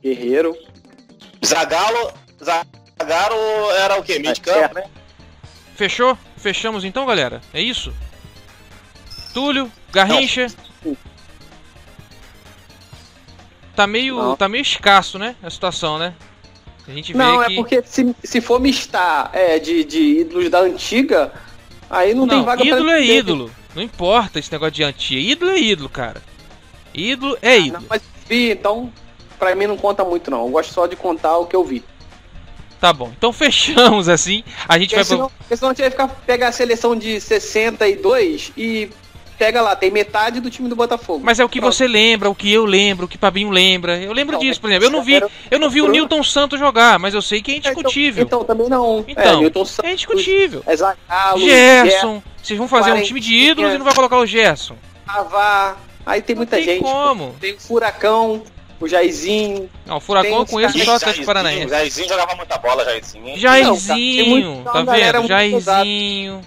Guerreiro. 0.03 0.55
Zagalo, 1.43 2.13
Zagalo 2.39 3.71
era 3.79 3.99
o 3.99 4.03
quê? 4.03 4.19
Meio 4.19 4.35
de 4.35 4.41
campo, 4.41 4.75
né? 4.75 4.83
Fechou? 5.75 6.15
Fechamos 6.37 6.83
então, 6.85 7.03
galera? 7.05 7.41
É 7.51 7.59
isso? 7.59 7.91
Túlio, 9.33 9.71
Garrincha. 9.91 10.47
Tá 13.75 13.87
meio, 13.87 14.17
Não. 14.17 14.35
tá 14.35 14.47
meio 14.47 14.61
escasso, 14.61 15.17
né? 15.17 15.35
A 15.41 15.49
situação, 15.49 15.97
né? 15.97 16.13
A 16.87 16.91
gente 16.91 17.13
vê 17.13 17.17
Não, 17.17 17.43
que... 17.43 17.53
é 17.53 17.55
porque 17.55 17.81
se, 17.83 18.15
se 18.23 18.39
for 18.39 18.59
mistar 18.59 19.31
é, 19.33 19.57
de, 19.57 19.83
de 19.83 20.19
ídolos 20.19 20.49
da 20.49 20.59
antiga, 20.59 21.33
aí 21.89 22.13
não, 22.13 22.27
tem 22.27 22.37
Não, 22.37 22.45
vaga 22.45 22.63
ídolo 22.63 22.85
pra 22.85 22.99
é 22.99 23.03
ídolo. 23.03 23.51
Não 23.73 23.81
importa 23.81 24.37
esse 24.37 24.51
negócio 24.51 24.73
de 24.73 24.83
antiga. 24.83 25.31
Ídolo 25.31 25.51
é 25.51 25.59
ídolo, 25.59 25.89
cara. 25.89 26.21
Ídolo 26.93 27.37
é 27.41 27.57
Não, 27.59 27.65
ídolo. 27.67 27.85
mas 27.89 28.01
vi, 28.27 28.51
então, 28.51 28.91
pra 29.39 29.55
mim 29.55 29.67
não 29.67 29.77
conta 29.77 30.03
muito 30.03 30.29
não. 30.31 30.45
Eu 30.45 30.49
gosto 30.49 30.73
só 30.73 30.87
de 30.87 30.95
contar 30.95 31.37
o 31.37 31.45
que 31.45 31.55
eu 31.55 31.63
vi. 31.63 31.83
Tá 32.79 32.91
bom. 32.91 33.11
Então 33.15 33.31
fechamos 33.31 34.09
assim. 34.09 34.43
A 34.67 34.77
gente 34.79 34.89
Porque 34.89 34.95
vai 34.95 35.03
senão, 35.05 35.31
porque 35.37 35.55
senão 35.55 35.69
a 35.69 35.73
gente 35.73 35.81
vai 35.81 35.91
ficar, 35.91 36.07
pegar 36.07 36.47
a 36.47 36.51
seleção 36.51 36.95
de 36.95 37.19
62 37.21 38.51
e 38.57 38.89
pega 39.37 39.61
lá, 39.61 39.75
tem 39.75 39.89
metade 39.89 40.39
do 40.39 40.49
time 40.51 40.69
do 40.69 40.75
Botafogo. 40.75 41.21
Mas 41.23 41.39
é 41.39 41.45
o 41.45 41.49
que 41.49 41.59
Pronto. 41.59 41.73
você 41.73 41.87
lembra, 41.87 42.29
o 42.29 42.35
que 42.35 42.51
eu 42.51 42.63
lembro, 42.65 43.05
o 43.05 43.07
que 43.09 43.17
Pabinho 43.17 43.49
lembra. 43.49 43.97
Eu 43.99 44.13
lembro 44.13 44.33
Não, 44.33 44.39
disso, 44.39 44.61
por 44.61 44.69
exemplo. 44.69 44.85
Eu 44.87 44.91
não 44.91 45.03
vi, 45.03 45.19
eu 45.49 45.59
não 45.59 45.69
vi 45.69 45.81
o 45.81 45.87
Newton 45.87 46.21
Santos 46.23 46.59
jogar, 46.59 46.99
mas 46.99 47.13
eu 47.15 47.21
sei 47.23 47.41
que 47.41 47.51
é 47.51 47.55
É, 47.55 47.57
então- 47.57 47.71
indiscutível. 47.71 48.23
Então, 48.23 48.43
também 48.43 48.69
não. 48.69 49.03
Então, 49.07 49.23
é, 49.23 49.35
Newton 49.37 49.61
é 49.61 49.65
Santos, 49.65 49.91
indiscutível. 49.91 50.63
É 50.67 50.75
Zagallo, 50.75 51.39
Gerson. 51.39 52.21
Vocês 52.41 52.57
vão 52.57 52.67
fazer 52.67 52.91
um 52.93 53.01
time 53.01 53.19
de 53.19 53.33
ídolos 53.33 53.73
e 53.73 53.77
não 53.77 53.85
vai 53.85 53.93
colocar 53.95 54.17
o 54.17 54.25
Gerson. 54.25 54.75
Cavar. 55.07 55.77
Aí 56.05 56.21
tem 56.21 56.35
muita 56.35 56.57
tem 56.57 56.65
gente. 56.65 56.81
como. 56.83 57.35
Tem 57.39 57.53
o 57.53 57.59
Furacão, 57.59 58.43
o 58.79 58.87
Jairzinho. 58.87 59.69
Não, 59.85 59.97
o 59.97 59.99
Furacão 59.99 60.39
eu 60.39 60.45
conheço 60.45 60.77
só 60.83 60.91
o 60.93 60.95
Atlético 60.95 61.25
Paranaense. 61.25 61.69
Jairzinho 61.69 62.09
jogava 62.09 62.35
muita 62.35 62.57
bola, 62.57 62.83
Jairzinho. 62.85 63.37
Jairzinho, 63.37 63.75
Não, 64.55 64.63
tá 64.63 64.71
tem 64.71 64.73
muito- 64.73 64.77
uma 64.77 64.83
galera 64.85 65.19
vendo? 65.19 65.27
Jairzinho. 65.27 66.41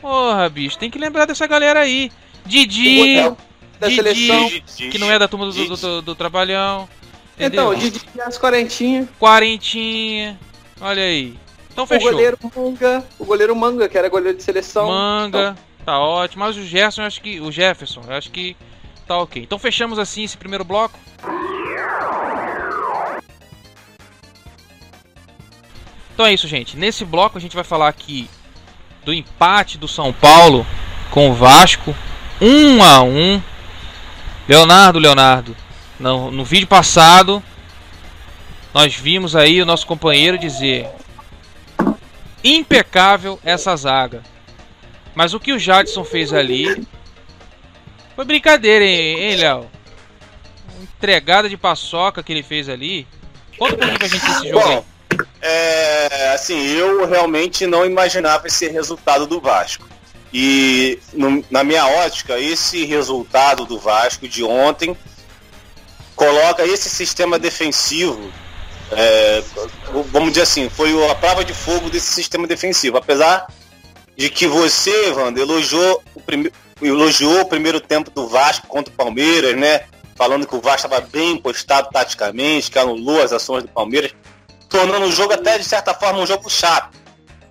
Porra, 0.00 0.48
bicho, 0.48 0.78
tem 0.78 0.90
que 0.90 0.98
lembrar 0.98 1.26
dessa 1.26 1.46
galera 1.46 1.80
aí. 1.80 2.10
Didi, 2.46 3.18
O 3.26 3.36
da 3.78 3.88
Didi. 3.88 3.96
seleção. 3.96 4.46
Didi, 4.48 4.88
que 4.90 4.98
não 4.98 5.10
é 5.10 5.18
da 5.18 5.28
turma 5.28 5.46
do, 5.46 5.52
do, 5.52 5.76
do- 5.76 6.02
do 6.02 6.14
Trabalhão. 6.14 6.88
Entendeu? 7.36 7.72
Então, 7.72 7.74
Didi 7.78 8.00
e 8.16 8.20
as 8.20 8.38
quarentinhas. 8.38 9.06
Quarentinha. 9.20 10.38
Olha 10.80 11.02
aí. 11.02 11.36
Então 11.72 11.84
O 11.84 11.86
fechou. 11.86 12.10
goleiro 12.10 12.38
Manga. 12.56 13.04
O 13.18 13.24
goleiro 13.24 13.54
Manga, 13.54 13.88
que 13.88 13.98
era 13.98 14.08
goleiro 14.08 14.36
de 14.36 14.42
seleção. 14.42 14.88
Manga, 14.88 15.56
tá 15.84 15.98
ótimo. 16.00 16.44
Mas 16.44 16.56
o 16.56 16.62
Gerson, 16.64 17.02
eu 17.02 17.06
acho 17.06 17.20
que. 17.20 17.40
O 17.40 17.52
Jefferson, 17.52 18.02
eu 18.08 18.14
acho 18.16 18.30
que 18.30 18.56
tá 19.08 19.18
ok. 19.18 19.42
Então 19.42 19.58
fechamos 19.58 19.98
assim 19.98 20.22
esse 20.22 20.36
primeiro 20.36 20.64
bloco. 20.64 20.98
Então 26.12 26.26
é 26.26 26.34
isso, 26.34 26.46
gente. 26.46 26.76
Nesse 26.76 27.04
bloco 27.04 27.38
a 27.38 27.40
gente 27.40 27.54
vai 27.54 27.64
falar 27.64 27.88
aqui 27.88 28.28
do 29.04 29.12
empate 29.12 29.78
do 29.78 29.88
São 29.88 30.12
Paulo 30.12 30.66
com 31.10 31.30
o 31.30 31.34
Vasco. 31.34 31.94
1 32.40 32.82
a 32.82 33.02
1 33.02 33.42
Leonardo, 34.48 34.98
Leonardo. 34.98 35.56
No, 35.98 36.30
no 36.30 36.44
vídeo 36.44 36.68
passado, 36.68 37.42
nós 38.72 38.94
vimos 38.94 39.34
aí 39.34 39.60
o 39.60 39.66
nosso 39.66 39.86
companheiro 39.86 40.38
dizer 40.38 40.88
impecável 42.44 43.38
essa 43.44 43.74
zaga. 43.76 44.22
Mas 45.14 45.34
o 45.34 45.40
que 45.40 45.52
o 45.52 45.58
Jadson 45.58 46.04
fez 46.04 46.32
ali 46.32 46.86
foi 48.18 48.24
brincadeira, 48.24 48.84
hein, 48.84 49.20
hein 49.20 49.36
Léo? 49.36 49.70
entregada 50.92 51.48
de 51.48 51.56
paçoca 51.56 52.20
que 52.20 52.32
ele 52.32 52.42
fez 52.42 52.68
ali. 52.68 53.06
Conta 53.56 53.76
pra 53.76 53.86
gente 53.86 54.00
desse 54.18 54.48
jogo 54.48 54.60
Bom, 54.60 54.84
é, 55.40 56.32
assim, 56.34 56.60
eu 56.66 57.06
realmente 57.06 57.64
não 57.64 57.86
imaginava 57.86 58.48
esse 58.48 58.66
resultado 58.68 59.24
do 59.24 59.40
Vasco. 59.40 59.86
E 60.32 60.98
no- 61.14 61.44
na 61.48 61.62
minha 61.62 61.86
ótica, 61.86 62.38
esse 62.40 62.84
resultado 62.84 63.64
do 63.64 63.78
Vasco 63.78 64.26
de 64.26 64.42
ontem 64.42 64.96
coloca 66.16 66.66
esse 66.66 66.88
sistema 66.90 67.38
defensivo, 67.38 68.32
é, 68.90 69.42
vamos 70.10 70.30
dizer 70.30 70.42
assim, 70.42 70.68
foi 70.68 70.92
a 71.08 71.14
prova 71.14 71.44
de 71.44 71.54
fogo 71.54 71.88
desse 71.88 72.10
sistema 72.12 72.46
defensivo. 72.48 72.96
Apesar 72.96 73.46
de 74.16 74.28
que 74.28 74.48
você, 74.48 75.12
Wander, 75.12 75.44
elogiou 75.44 76.02
o, 76.14 76.20
prime- 76.20 76.50
elogiou 76.80 77.40
o 77.40 77.46
primeiro 77.46 77.80
tempo 77.80 78.10
do 78.10 78.28
Vasco 78.28 78.66
contra 78.66 78.92
o 78.92 78.96
Palmeiras, 78.96 79.56
né? 79.56 79.82
Falando 80.14 80.46
que 80.46 80.56
o 80.56 80.60
Vasco 80.60 80.86
estava 80.86 81.00
bem 81.00 81.36
postado 81.36 81.88
taticamente, 81.92 82.70
que 82.70 82.78
anulou 82.78 83.22
as 83.22 83.32
ações 83.32 83.62
do 83.62 83.68
Palmeiras, 83.68 84.12
tornando 84.68 85.06
o 85.06 85.12
jogo 85.12 85.32
até, 85.32 85.58
de 85.58 85.64
certa 85.64 85.94
forma, 85.94 86.20
um 86.20 86.26
jogo 86.26 86.48
chato. 86.48 86.96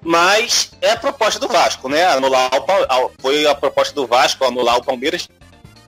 Mas 0.02 0.72
é 0.82 0.92
a 0.92 0.98
proposta 0.98 1.40
do 1.40 1.48
Vasco, 1.48 1.90
né? 1.90 2.06
Anular 2.06 2.50
o, 2.54 3.12
foi 3.20 3.46
a 3.48 3.56
proposta 3.56 3.94
do 3.94 4.06
Vasco 4.06 4.46
anular 4.46 4.78
o 4.78 4.84
Palmeiras. 4.84 5.28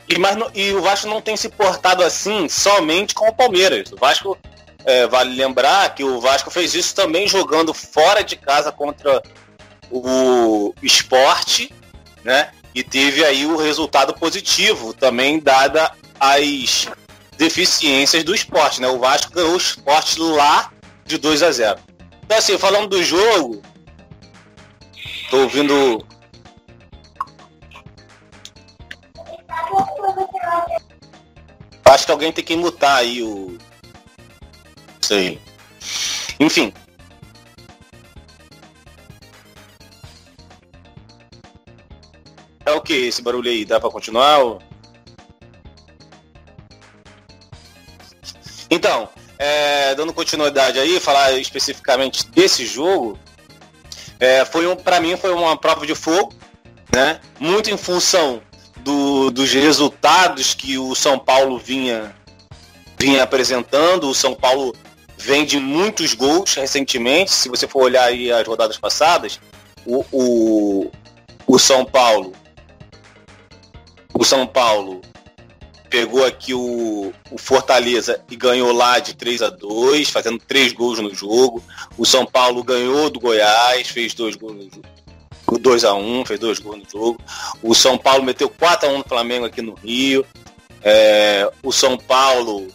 E, 0.07 0.17
mas 0.17 0.35
e 0.55 0.71
o 0.71 0.81
Vasco 0.81 1.07
não 1.07 1.21
tem 1.21 1.37
se 1.37 1.49
portado 1.49 2.03
assim 2.03 2.49
somente 2.49 3.13
com 3.13 3.27
o 3.27 3.33
Palmeiras. 3.33 3.91
O 3.91 3.95
Vasco, 3.95 4.37
é, 4.83 5.05
vale 5.07 5.35
lembrar 5.35 5.93
que 5.93 6.03
o 6.03 6.19
Vasco 6.19 6.49
fez 6.49 6.73
isso 6.73 6.95
também 6.95 7.27
jogando 7.27 7.73
fora 7.73 8.23
de 8.23 8.35
casa 8.35 8.71
contra 8.71 9.21
o 9.91 10.73
esporte, 10.81 11.73
né? 12.23 12.51
E 12.79 12.83
teve 12.83 13.25
aí 13.25 13.45
o 13.45 13.57
resultado 13.57 14.13
positivo, 14.13 14.93
também 14.93 15.37
dada 15.37 15.91
as 16.17 16.87
deficiências 17.37 18.23
do 18.23 18.33
esporte, 18.33 18.79
né? 18.79 18.87
O 18.87 18.97
Vasco 18.97 19.33
ganhou 19.33 19.51
o 19.51 19.57
esporte 19.57 20.17
lá 20.17 20.71
de 21.05 21.17
2 21.17 21.43
a 21.43 21.51
0. 21.51 21.77
Então 22.23 22.37
assim, 22.37 22.57
falando 22.57 22.87
do 22.87 23.03
jogo, 23.03 23.61
tô 25.29 25.39
ouvindo 25.39 26.05
Acho 31.83 32.05
que 32.05 32.11
alguém 32.13 32.31
tem 32.31 32.45
que 32.45 32.55
mutar 32.55 32.95
aí 32.95 33.21
o. 33.21 33.57
Aí. 35.11 35.37
Enfim. 36.39 36.71
É 42.69 42.71
o 42.73 42.81
que 42.81 42.93
esse 42.93 43.21
barulho 43.23 43.49
aí? 43.49 43.65
Dá 43.65 43.79
pra 43.79 43.89
continuar? 43.89 44.37
ou- 44.39 44.59
Então, 48.69 49.09
é, 49.39 49.95
dando 49.95 50.13
continuidade 50.13 50.77
aí, 50.79 50.99
falar 50.99 51.31
especificamente 51.33 52.27
desse 52.29 52.67
jogo, 52.67 53.17
é, 54.19 54.45
foi 54.45 54.67
um, 54.67 54.75
para 54.75 54.99
mim 55.01 55.17
foi 55.17 55.33
uma 55.33 55.57
prova 55.57 55.87
de 55.87 55.95
fogo, 55.95 56.31
né? 56.93 57.19
Muito 57.39 57.71
em 57.71 57.77
função 57.77 58.39
do- 58.77 59.31
dos 59.31 59.51
resultados 59.51 60.53
que 60.53 60.77
o 60.77 60.93
São 60.93 61.17
Paulo 61.17 61.57
vinha 61.57 62.15
vinha 62.99 63.23
apresentando. 63.23 64.09
O 64.09 64.13
São 64.13 64.35
Paulo 64.35 64.75
vem 65.17 65.45
de 65.45 65.57
muitos 65.57 66.13
gols 66.13 66.53
recentemente. 66.53 67.31
Se 67.31 67.47
você 67.49 67.65
for 67.67 67.83
olhar 67.83 68.03
aí 68.03 68.29
as 68.31 68.45
rodadas 68.45 68.77
passadas, 68.77 69.39
o, 69.85 70.05
o, 70.11 70.91
o 71.47 71.57
São 71.57 71.83
Paulo 71.85 72.33
o 74.19 74.25
São 74.25 74.45
Paulo 74.45 74.99
pegou 75.89 76.25
aqui 76.25 76.53
o, 76.53 77.13
o 77.31 77.37
Fortaleza 77.37 78.21
e 78.29 78.35
ganhou 78.35 78.73
lá 78.73 78.99
de 78.99 79.15
3 79.15 79.41
a 79.41 79.49
2 79.49 80.09
fazendo 80.09 80.37
três 80.37 80.73
gols 80.73 80.99
no 80.99 81.15
jogo. 81.15 81.63
O 81.97 82.05
São 82.05 82.25
Paulo 82.25 82.61
ganhou 82.61 83.09
do 83.09 83.17
Goiás, 83.17 83.87
fez 83.87 84.13
dois 84.13 84.35
gols 84.35 84.55
no 84.55 84.63
jogo. 84.63 85.61
2 85.61 85.85
a 85.85 85.93
1 85.93 86.25
fez 86.25 86.37
dois 86.37 86.59
gols 86.59 86.79
no 86.79 86.89
jogo. 86.89 87.17
O 87.63 87.73
São 87.73 87.97
Paulo 87.97 88.25
meteu 88.25 88.49
4 88.49 88.89
a 88.89 88.91
1 88.91 88.97
no 88.97 89.03
Flamengo 89.05 89.45
aqui 89.45 89.61
no 89.61 89.73
Rio. 89.75 90.25
É, 90.83 91.49
o 91.63 91.71
São 91.71 91.97
Paulo. 91.97 92.67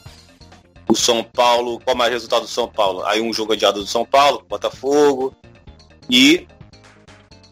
O 0.89 0.97
São 0.97 1.23
Paulo. 1.23 1.79
Qual 1.85 1.95
mais 1.95 2.11
resultado 2.11 2.45
do 2.45 2.49
São 2.49 2.69
Paulo? 2.69 3.05
Aí 3.05 3.21
um 3.21 3.35
jogo 3.35 3.53
adiado 3.53 3.81
do 3.81 3.87
São 3.87 4.07
Paulo, 4.07 4.43
Botafogo. 4.49 5.37
E 6.09 6.47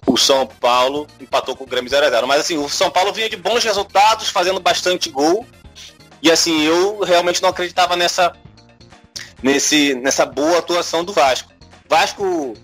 o 0.07 0.17
São 0.17 0.47
Paulo 0.47 1.07
empatou 1.21 1.57
com 1.57 1.65
o 1.65 1.67
Grêmio 1.67 1.91
0x0. 1.91 2.27
Mas 2.27 2.41
assim, 2.41 2.59
o 2.59 2.69
São 2.69 2.91
Paulo 2.91 3.12
vinha 3.12 3.29
de 3.29 3.37
bons 3.37 3.62
resultados, 3.65 4.29
fazendo 4.29 4.61
bastante 4.61 5.09
gol. 5.09 5.47
E 6.21 6.31
assim, 6.31 6.62
eu 6.62 7.01
realmente 7.01 7.43
não 7.43 7.49
acreditava 7.49 7.97
nessa, 7.97 8.33
nesse, 9.43 9.95
nessa 9.95 10.25
boa 10.25 10.59
atuação 10.59 11.05
do 11.05 11.12
Vasco. 11.12 11.53
Vasco, 11.88 12.55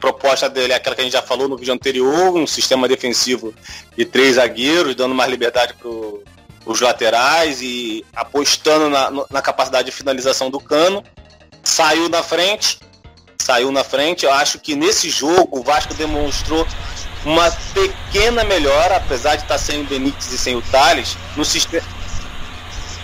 proposta 0.00 0.48
dele 0.48 0.72
é 0.72 0.76
aquela 0.76 0.94
que 0.96 1.02
a 1.02 1.04
gente 1.04 1.12
já 1.12 1.22
falou 1.22 1.48
no 1.48 1.56
vídeo 1.56 1.74
anterior, 1.74 2.34
um 2.34 2.46
sistema 2.46 2.88
defensivo 2.88 3.54
de 3.96 4.04
três 4.04 4.36
zagueiros, 4.36 4.94
dando 4.94 5.14
mais 5.14 5.30
liberdade 5.30 5.74
para 5.74 5.88
os 6.66 6.80
laterais 6.80 7.60
e 7.60 8.04
apostando 8.14 8.88
na, 8.88 9.10
na 9.30 9.42
capacidade 9.42 9.86
de 9.86 9.96
finalização 9.96 10.50
do 10.50 10.60
cano. 10.60 11.02
Saiu 11.62 12.08
na 12.08 12.22
frente, 12.22 12.80
saiu 13.52 13.70
na 13.70 13.84
frente. 13.84 14.24
Eu 14.24 14.32
acho 14.32 14.58
que 14.58 14.74
nesse 14.74 15.10
jogo 15.10 15.48
o 15.60 15.62
Vasco 15.62 15.92
demonstrou 15.94 16.66
uma 17.24 17.50
pequena 17.74 18.42
melhora, 18.44 18.96
apesar 18.96 19.36
de 19.36 19.42
estar 19.42 19.58
sem 19.58 19.82
o 19.82 19.84
Benítez 19.84 20.32
e 20.32 20.38
sem 20.38 20.56
o 20.56 20.62
Thales, 20.62 21.16
no 21.36 21.44
sistema. 21.44 21.86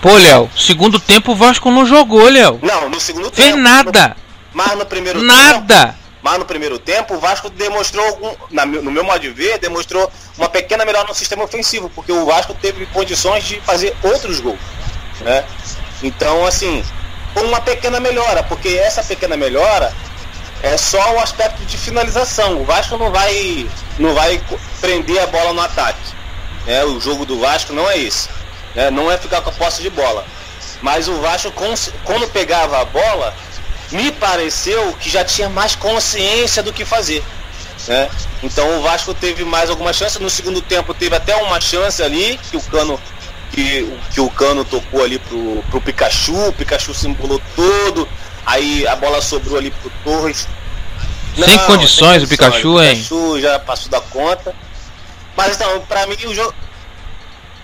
Pô, 0.00 0.12
Léo, 0.16 0.50
segundo 0.56 0.98
tempo 0.98 1.32
o 1.32 1.36
Vasco 1.36 1.70
não 1.70 1.84
jogou, 1.84 2.28
Léo. 2.28 2.58
Não, 2.62 2.88
no 2.88 2.98
segundo 3.00 3.30
Fez 3.30 3.48
tempo. 3.48 3.58
nada. 3.60 4.16
Mas 4.54 4.76
no 4.78 4.86
primeiro 4.86 5.20
tempo. 5.20 5.32
Nada. 5.32 5.94
Mas 6.22 6.38
no 6.38 6.44
primeiro 6.44 6.78
tempo 6.78 7.14
o 7.14 7.18
Vasco 7.20 7.48
demonstrou, 7.50 8.04
algum, 8.06 8.34
na 8.50 8.64
meu- 8.66 8.82
no 8.82 8.90
meu 8.90 9.04
modo 9.04 9.20
de 9.20 9.30
ver, 9.30 9.58
demonstrou 9.58 10.10
uma 10.36 10.48
pequena 10.48 10.84
melhora 10.84 11.06
no 11.06 11.14
sistema 11.14 11.44
ofensivo, 11.44 11.90
porque 11.94 12.10
o 12.10 12.24
Vasco 12.26 12.54
teve 12.54 12.86
condições 12.86 13.44
de 13.44 13.60
fazer 13.60 13.94
outros 14.02 14.40
gols. 14.40 14.58
Né? 15.20 15.44
Então, 16.02 16.44
assim, 16.44 16.82
uma 17.36 17.60
pequena 17.60 18.00
melhora, 18.00 18.42
porque 18.42 18.68
essa 18.68 19.02
pequena 19.04 19.36
melhora 19.36 19.92
é 20.62 20.76
só 20.76 21.14
o 21.14 21.20
aspecto 21.20 21.64
de 21.64 21.76
finalização. 21.76 22.60
O 22.60 22.64
Vasco 22.64 22.96
não 22.96 23.10
vai, 23.10 23.68
não 23.98 24.14
vai 24.14 24.40
prender 24.80 25.22
a 25.22 25.26
bola 25.26 25.52
no 25.52 25.60
ataque. 25.60 26.12
né? 26.66 26.84
O 26.84 27.00
jogo 27.00 27.24
do 27.24 27.38
Vasco 27.38 27.72
não 27.72 27.88
é 27.88 27.98
esse. 27.98 28.28
né? 28.74 28.90
Não 28.90 29.10
é 29.10 29.16
ficar 29.16 29.40
com 29.40 29.50
a 29.50 29.52
posse 29.52 29.82
de 29.82 29.90
bola. 29.90 30.24
Mas 30.80 31.08
o 31.08 31.20
Vasco, 31.20 31.52
quando 32.04 32.28
pegava 32.30 32.80
a 32.80 32.84
bola, 32.84 33.34
me 33.90 34.12
pareceu 34.12 34.92
que 35.00 35.08
já 35.08 35.24
tinha 35.24 35.48
mais 35.48 35.74
consciência 35.74 36.62
do 36.62 36.72
que 36.72 36.84
fazer. 36.84 37.22
Né? 37.86 38.08
Então 38.42 38.78
o 38.78 38.82
Vasco 38.82 39.14
teve 39.14 39.44
mais 39.44 39.70
algumas 39.70 39.96
chances. 39.96 40.18
No 40.18 40.30
segundo 40.30 40.60
tempo 40.60 40.92
teve 40.92 41.14
até 41.14 41.34
uma 41.36 41.60
chance 41.60 42.02
ali 42.02 42.38
que 42.50 42.56
o 42.56 42.62
Cano 42.62 43.00
que, 43.50 43.90
que 44.12 44.20
o 44.20 44.30
Cano 44.30 44.64
tocou 44.64 45.02
ali 45.02 45.18
pro, 45.18 45.64
pro 45.70 45.80
Pikachu, 45.80 46.48
o 46.48 46.52
Pikachu 46.52 46.92
se 46.92 47.08
embolou 47.08 47.40
todo, 47.56 48.06
aí 48.46 48.86
a 48.86 48.96
bola 48.96 49.20
sobrou 49.20 49.58
ali 49.58 49.70
pro 49.70 49.90
Torres. 50.04 50.48
Sem 51.36 51.58
condições 51.66 52.22
o 52.22 52.28
Pikachu, 52.28 52.74
o 52.74 52.82
hein? 52.82 52.96
Pikachu 52.96 53.40
já 53.40 53.58
passou 53.58 53.90
da 53.90 54.00
conta. 54.00 54.54
Mas 55.36 55.54
então, 55.56 55.80
pra 55.82 56.06
mim 56.06 56.16
o 56.26 56.34
jogo. 56.34 56.52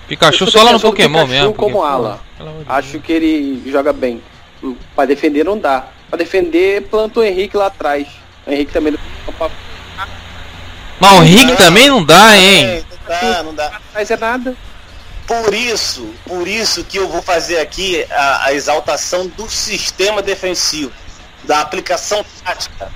Pikachu 0.07 0.51
só 0.51 0.63
lá 0.63 0.73
no 0.73 0.81
Pokémon 0.81 1.25
Pikachu 1.25 1.33
mesmo. 1.33 1.55
como 1.55 1.79
porque, 1.79 1.89
ala. 1.89 2.21
Acho 2.69 3.01
que 3.01 3.13
ele 3.13 3.71
joga 3.71 3.93
bem. 3.93 4.23
Pra 4.95 5.05
defender 5.05 5.45
não 5.45 5.59
dá. 5.59 5.87
Pra 6.09 6.17
defender, 6.17 6.83
plantou 6.83 7.23
o 7.23 7.27
Henrique 7.27 7.57
lá 7.57 7.67
atrás. 7.67 8.07
O 8.47 8.51
Henrique 8.53 8.73
também 8.73 8.93
não 8.93 9.33
pra 9.33 9.51
Mas 11.01 11.19
o 11.19 11.23
Rick 11.23 11.57
também 11.57 11.89
não 11.89 12.05
dá, 12.05 12.37
hein? 12.37 12.65
É, 12.65 12.85
não 13.09 13.33
dá, 13.33 13.43
não 13.43 13.55
dá. 13.55 13.81
fazer 13.93 14.19
nada. 14.19 14.57
Por 15.27 15.55
isso, 15.55 16.15
por 16.27 16.47
isso 16.47 16.85
que 16.85 16.99
eu 16.99 17.09
vou 17.09 17.23
fazer 17.23 17.59
aqui 17.59 18.05
a, 18.11 18.47
a 18.47 18.53
exaltação 18.53 19.27
do 19.27 19.49
sistema 19.49 20.21
defensivo, 20.21 20.93
da 21.45 21.61
aplicação 21.61 22.25
tática. 22.45 22.93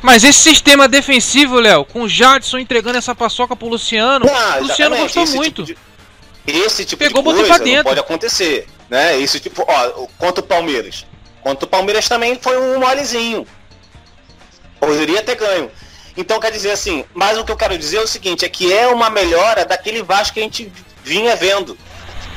Mas 0.00 0.24
esse 0.24 0.38
sistema 0.40 0.88
defensivo, 0.88 1.56
Léo, 1.60 1.84
com 1.84 2.02
o 2.02 2.08
Jadson 2.08 2.58
entregando 2.58 2.96
essa 2.96 3.14
paçoca 3.14 3.54
pro 3.54 3.68
Luciano, 3.68 4.24
Ah, 4.26 4.56
o 4.60 4.62
Luciano 4.62 4.96
gostou 4.96 5.22
esse 5.24 5.36
muito. 5.36 5.64
tipo 5.64 5.78
de- 6.46 6.58
esse 6.64 6.86
tipo 6.86 7.04
Pegou, 7.04 7.22
de 7.22 7.28
coisa 7.28 7.44
pra 7.46 7.58
dentro. 7.58 7.76
não 7.76 7.84
pode 7.84 8.00
acontecer, 8.00 8.66
né? 8.88 9.20
Esse 9.20 9.38
tipo, 9.38 9.62
ó, 9.68 10.06
contra 10.16 10.42
o 10.42 10.46
Palmeiras. 10.46 11.04
Contra 11.42 11.66
o 11.66 11.68
Palmeiras 11.68 12.08
também 12.08 12.38
foi 12.40 12.58
um 12.58 12.78
molezinho. 12.80 13.46
Poderia 14.78 15.22
ter 15.22 15.34
ganho. 15.36 15.70
Então 16.16 16.40
quer 16.40 16.50
dizer 16.50 16.70
assim, 16.70 17.04
mas 17.14 17.36
o 17.38 17.44
que 17.44 17.52
eu 17.52 17.56
quero 17.56 17.76
dizer 17.78 17.98
é 17.98 18.00
o 18.00 18.06
seguinte, 18.06 18.44
é 18.44 18.48
que 18.48 18.72
é 18.72 18.86
uma 18.88 19.10
melhora 19.10 19.64
daquele 19.66 20.02
Vasco 20.02 20.34
que 20.34 20.40
a 20.40 20.42
gente 20.42 20.72
vinha 21.04 21.36
vendo. 21.36 21.76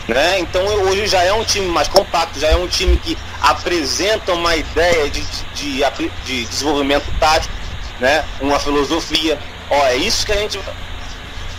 Né? 0.07 0.39
Então 0.39 0.61
hoje 0.65 1.07
já 1.07 1.23
é 1.23 1.31
um 1.31 1.45
time 1.45 1.67
mais 1.67 1.87
compacto, 1.87 2.37
já 2.39 2.49
é 2.49 2.55
um 2.57 2.67
time 2.67 2.97
que 2.97 3.17
apresenta 3.41 4.33
uma 4.33 4.53
ideia 4.55 5.09
de, 5.09 5.21
de, 5.55 5.77
de, 5.77 6.11
de 6.25 6.45
desenvolvimento 6.45 7.05
tático, 7.19 7.53
né? 8.01 8.25
uma 8.41 8.59
filosofia. 8.59 9.39
Ó, 9.69 9.85
é 9.85 9.95
isso 9.95 10.25
que 10.25 10.33
a 10.33 10.35
gente. 10.35 10.59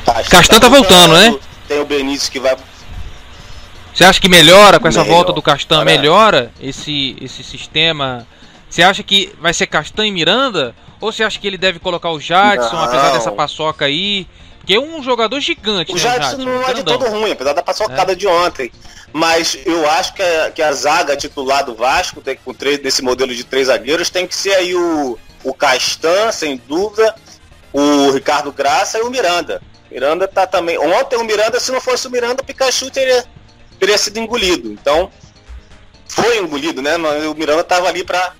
Tá, 0.04 0.22
Castan 0.24 0.60
tá 0.60 0.68
voltando, 0.68 1.14
né? 1.14 1.34
Tem 1.66 1.80
o 1.80 1.86
Benítez 1.86 2.28
que 2.28 2.38
vai. 2.38 2.54
Você 3.94 4.04
acha 4.04 4.20
que 4.20 4.28
melhora 4.28 4.78
com 4.78 4.88
essa 4.88 5.02
Melhor, 5.02 5.14
volta 5.14 5.32
do 5.32 5.40
Castan? 5.40 5.78
parece. 5.78 5.96
Melhora 5.98 6.52
esse, 6.60 7.16
esse 7.20 7.42
sistema? 7.42 8.26
Você 8.68 8.82
acha 8.82 9.02
que 9.02 9.32
vai 9.40 9.54
ser 9.54 9.68
Castan 9.68 10.06
e 10.06 10.10
Miranda? 10.10 10.74
Ou 11.00 11.12
você 11.12 11.22
acha 11.22 11.38
que 11.38 11.46
ele 11.46 11.56
deve 11.56 11.78
colocar 11.78 12.10
o 12.10 12.20
Jadson, 12.20 12.74
Não. 12.74 12.84
apesar 12.84 13.12
dessa 13.12 13.30
paçoca 13.30 13.84
aí? 13.84 14.26
Porque 14.64 14.74
é 14.74 14.80
um 14.80 15.02
jogador 15.02 15.38
gigante, 15.40 15.92
O 15.92 15.94
né? 15.94 16.00
Jadson 16.00 16.38
não 16.38 16.66
é 16.66 16.72
de 16.72 16.82
todo 16.82 17.04
ruim, 17.04 17.32
apesar 17.32 17.52
da 17.52 17.62
paçocada 17.62 18.16
de 18.16 18.26
ontem. 18.26 18.72
Mas 19.12 19.58
eu 19.66 19.88
acho 19.90 20.14
que 20.14 20.22
a, 20.22 20.50
que 20.50 20.62
a 20.62 20.72
zaga 20.72 21.14
titular 21.14 21.66
do 21.66 21.74
Vasco, 21.74 22.22
tem, 22.22 22.34
com 22.42 22.54
três, 22.54 22.78
desse 22.78 23.02
modelo 23.02 23.34
de 23.34 23.44
três 23.44 23.66
zagueiros, 23.66 24.08
tem 24.08 24.26
que 24.26 24.34
ser 24.34 24.54
aí 24.54 24.74
o, 24.74 25.18
o 25.44 25.52
Castan, 25.52 26.32
sem 26.32 26.56
dúvida, 26.66 27.14
o 27.74 28.10
Ricardo 28.10 28.50
Graça 28.50 28.98
e 28.98 29.02
o 29.02 29.10
Miranda. 29.10 29.60
Miranda 29.90 30.26
tá 30.26 30.46
também. 30.46 30.78
Ontem 30.78 31.16
o 31.16 31.24
Miranda, 31.24 31.60
se 31.60 31.70
não 31.70 31.80
fosse 31.80 32.08
o 32.08 32.10
Miranda, 32.10 32.42
o 32.42 32.44
Pikachu 32.44 32.90
teria, 32.90 33.22
teria 33.78 33.98
sido 33.98 34.18
engolido. 34.18 34.72
Então, 34.72 35.10
foi 36.08 36.38
engolido, 36.38 36.80
né? 36.80 36.96
Mas 36.96 37.22
o 37.26 37.34
Miranda 37.34 37.62
tava 37.62 37.86
ali 37.86 38.02
pra 38.02 38.32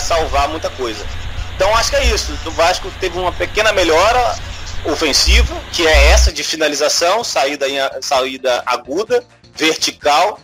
salvar 0.00 0.48
muita 0.48 0.68
coisa. 0.70 1.06
Então 1.54 1.72
acho 1.76 1.90
que 1.90 1.96
é 1.96 2.06
isso. 2.06 2.36
O 2.44 2.50
Vasco 2.50 2.90
teve 3.00 3.16
uma 3.16 3.32
pequena 3.32 3.72
melhora 3.72 4.47
ofensiva, 4.84 5.54
que 5.72 5.86
é 5.86 6.06
essa 6.10 6.32
de 6.32 6.42
finalização, 6.42 7.22
saída, 7.24 7.66
saída 8.00 8.62
aguda, 8.66 9.24
vertical, 9.54 10.38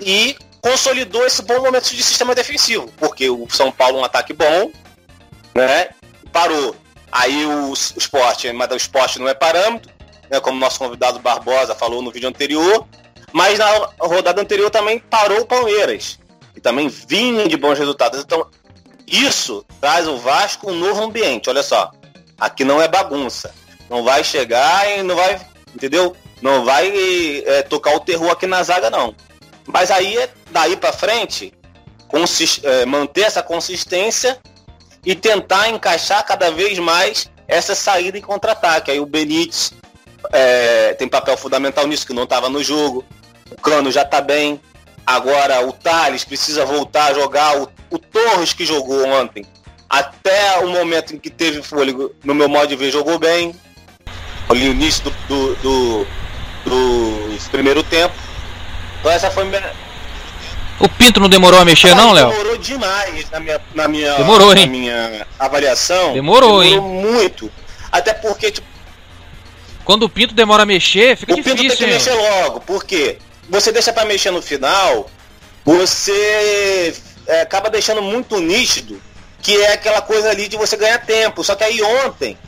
e 0.00 0.36
consolidou 0.60 1.26
esse 1.26 1.42
bom 1.42 1.60
momento 1.60 1.90
de 1.94 2.02
sistema 2.02 2.34
defensivo, 2.34 2.90
porque 2.96 3.28
o 3.28 3.48
São 3.50 3.70
Paulo 3.70 3.98
um 3.98 4.04
ataque 4.04 4.32
bom, 4.32 4.70
né? 5.54 5.88
Parou. 6.32 6.74
Aí 7.10 7.44
o, 7.44 7.70
o 7.70 7.72
esporte, 7.72 8.50
mas 8.52 8.70
o 8.70 8.76
esporte 8.76 9.18
não 9.18 9.28
é 9.28 9.34
parâmetro, 9.34 9.92
né? 10.30 10.40
Como 10.40 10.58
nosso 10.58 10.78
convidado 10.78 11.18
Barbosa 11.18 11.74
falou 11.74 12.00
no 12.00 12.10
vídeo 12.10 12.28
anterior. 12.28 12.86
Mas 13.32 13.58
na 13.58 13.88
rodada 13.98 14.40
anterior 14.42 14.70
também 14.70 14.98
parou 14.98 15.40
o 15.40 15.46
Palmeiras, 15.46 16.18
que 16.52 16.60
também 16.60 16.88
vinha 16.88 17.48
de 17.48 17.56
bons 17.56 17.78
resultados. 17.78 18.20
Então, 18.20 18.46
isso 19.06 19.64
traz 19.80 20.06
o 20.06 20.18
Vasco 20.18 20.70
um 20.70 20.74
novo 20.74 21.02
ambiente. 21.02 21.48
Olha 21.48 21.62
só, 21.62 21.90
aqui 22.42 22.64
não 22.64 22.82
é 22.82 22.88
bagunça. 22.88 23.54
Não 23.88 24.02
vai 24.02 24.24
chegar 24.24 24.90
e 24.90 25.02
não 25.02 25.14
vai, 25.14 25.40
entendeu? 25.72 26.16
Não 26.40 26.64
vai 26.64 26.90
é, 27.46 27.62
tocar 27.62 27.94
o 27.94 28.00
terror 28.00 28.30
aqui 28.30 28.46
na 28.48 28.62
zaga, 28.62 28.90
não. 28.90 29.14
Mas 29.66 29.92
aí, 29.92 30.18
é 30.18 30.28
daí 30.50 30.76
para 30.76 30.92
frente, 30.92 31.54
é, 32.64 32.84
manter 32.84 33.22
essa 33.22 33.42
consistência 33.42 34.40
e 35.06 35.14
tentar 35.14 35.68
encaixar 35.68 36.24
cada 36.26 36.50
vez 36.50 36.78
mais 36.80 37.30
essa 37.46 37.76
saída 37.76 38.18
em 38.18 38.22
contra-ataque. 38.22 38.90
Aí 38.90 38.98
o 38.98 39.06
Benítez 39.06 39.72
é, 40.32 40.94
tem 40.94 41.06
papel 41.06 41.36
fundamental 41.36 41.86
nisso, 41.86 42.06
que 42.06 42.12
não 42.12 42.24
estava 42.24 42.48
no 42.48 42.62
jogo. 42.62 43.04
O 43.52 43.60
Cano 43.60 43.92
já 43.92 44.02
está 44.02 44.20
bem. 44.20 44.60
Agora 45.06 45.64
o 45.64 45.72
Thales 45.72 46.24
precisa 46.24 46.64
voltar 46.64 47.06
a 47.06 47.14
jogar. 47.14 47.60
O, 47.60 47.68
o 47.90 47.98
Torres 47.98 48.52
que 48.52 48.64
jogou 48.64 49.06
ontem, 49.06 49.46
até 49.92 50.58
o 50.60 50.68
momento 50.68 51.14
em 51.14 51.18
que 51.18 51.28
teve 51.28 51.62
fôlego, 51.62 52.14
no 52.24 52.34
meu 52.34 52.48
modo 52.48 52.66
de 52.66 52.76
ver, 52.76 52.90
jogou 52.90 53.18
bem. 53.18 53.54
Ali 54.48 54.64
no 54.64 54.70
início 54.70 55.04
do, 55.04 55.10
do, 55.28 55.54
do, 55.56 56.06
do 56.64 57.50
primeiro 57.50 57.82
tempo. 57.82 58.14
Então 58.98 59.12
essa 59.12 59.30
foi 59.30 59.44
minha, 59.44 59.70
O 60.80 60.88
Pinto 60.88 61.20
não 61.20 61.28
demorou 61.28 61.60
a 61.60 61.64
mexer, 61.64 61.94
não, 61.94 62.12
Léo? 62.12 62.30
Demorou 62.30 62.56
demais 62.56 63.30
na 63.30 63.38
minha, 63.38 63.60
na 63.74 63.86
minha, 63.86 64.14
Demorou, 64.14 64.54
na 64.54 64.62
hein? 64.62 64.66
minha 64.66 65.26
avaliação. 65.38 66.14
Demorou, 66.14 66.64
hein? 66.64 66.80
muito. 66.80 67.52
Até 67.90 68.14
porque 68.14 68.50
tipo, 68.50 68.66
Quando 69.84 70.04
o 70.04 70.08
Pinto 70.08 70.32
demora 70.34 70.62
a 70.62 70.66
mexer, 70.66 71.18
fica 71.18 71.34
o 71.34 71.36
Pinto 71.36 71.48
tem 71.48 71.54
difícil, 71.54 71.76
que 71.76 71.84
hein? 71.84 71.92
mexer 71.92 72.14
logo. 72.14 72.60
Porque 72.60 73.18
você 73.50 73.70
deixa 73.70 73.92
pra 73.92 74.06
mexer 74.06 74.30
no 74.30 74.40
final, 74.40 75.10
você 75.66 76.94
é, 77.26 77.42
acaba 77.42 77.68
deixando 77.68 78.00
muito 78.00 78.40
nítido 78.40 78.98
que 79.42 79.56
é 79.60 79.72
aquela 79.74 80.00
coisa 80.00 80.30
ali 80.30 80.48
de 80.48 80.56
você 80.56 80.76
ganhar 80.76 80.98
tempo. 81.04 81.42
Só 81.44 81.54
que 81.54 81.64
aí 81.64 81.82
ontem, 81.82 82.38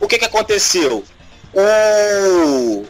o 0.00 0.06
que 0.08 0.18
que 0.18 0.24
aconteceu? 0.24 1.04
O, 1.52 2.86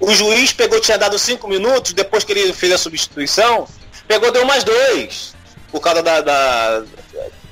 o 0.00 0.14
juiz 0.14 0.52
pegou, 0.52 0.80
tinha 0.80 0.96
dado 0.96 1.18
cinco 1.18 1.48
minutos, 1.48 1.92
depois 1.92 2.24
que 2.24 2.32
ele 2.32 2.52
fez 2.52 2.72
a 2.72 2.78
substituição, 2.78 3.66
pegou, 4.06 4.30
deu 4.32 4.44
mais 4.44 4.64
dois. 4.64 5.34
Por 5.70 5.80
causa 5.80 6.02
da, 6.02 6.20
da- 6.22 6.82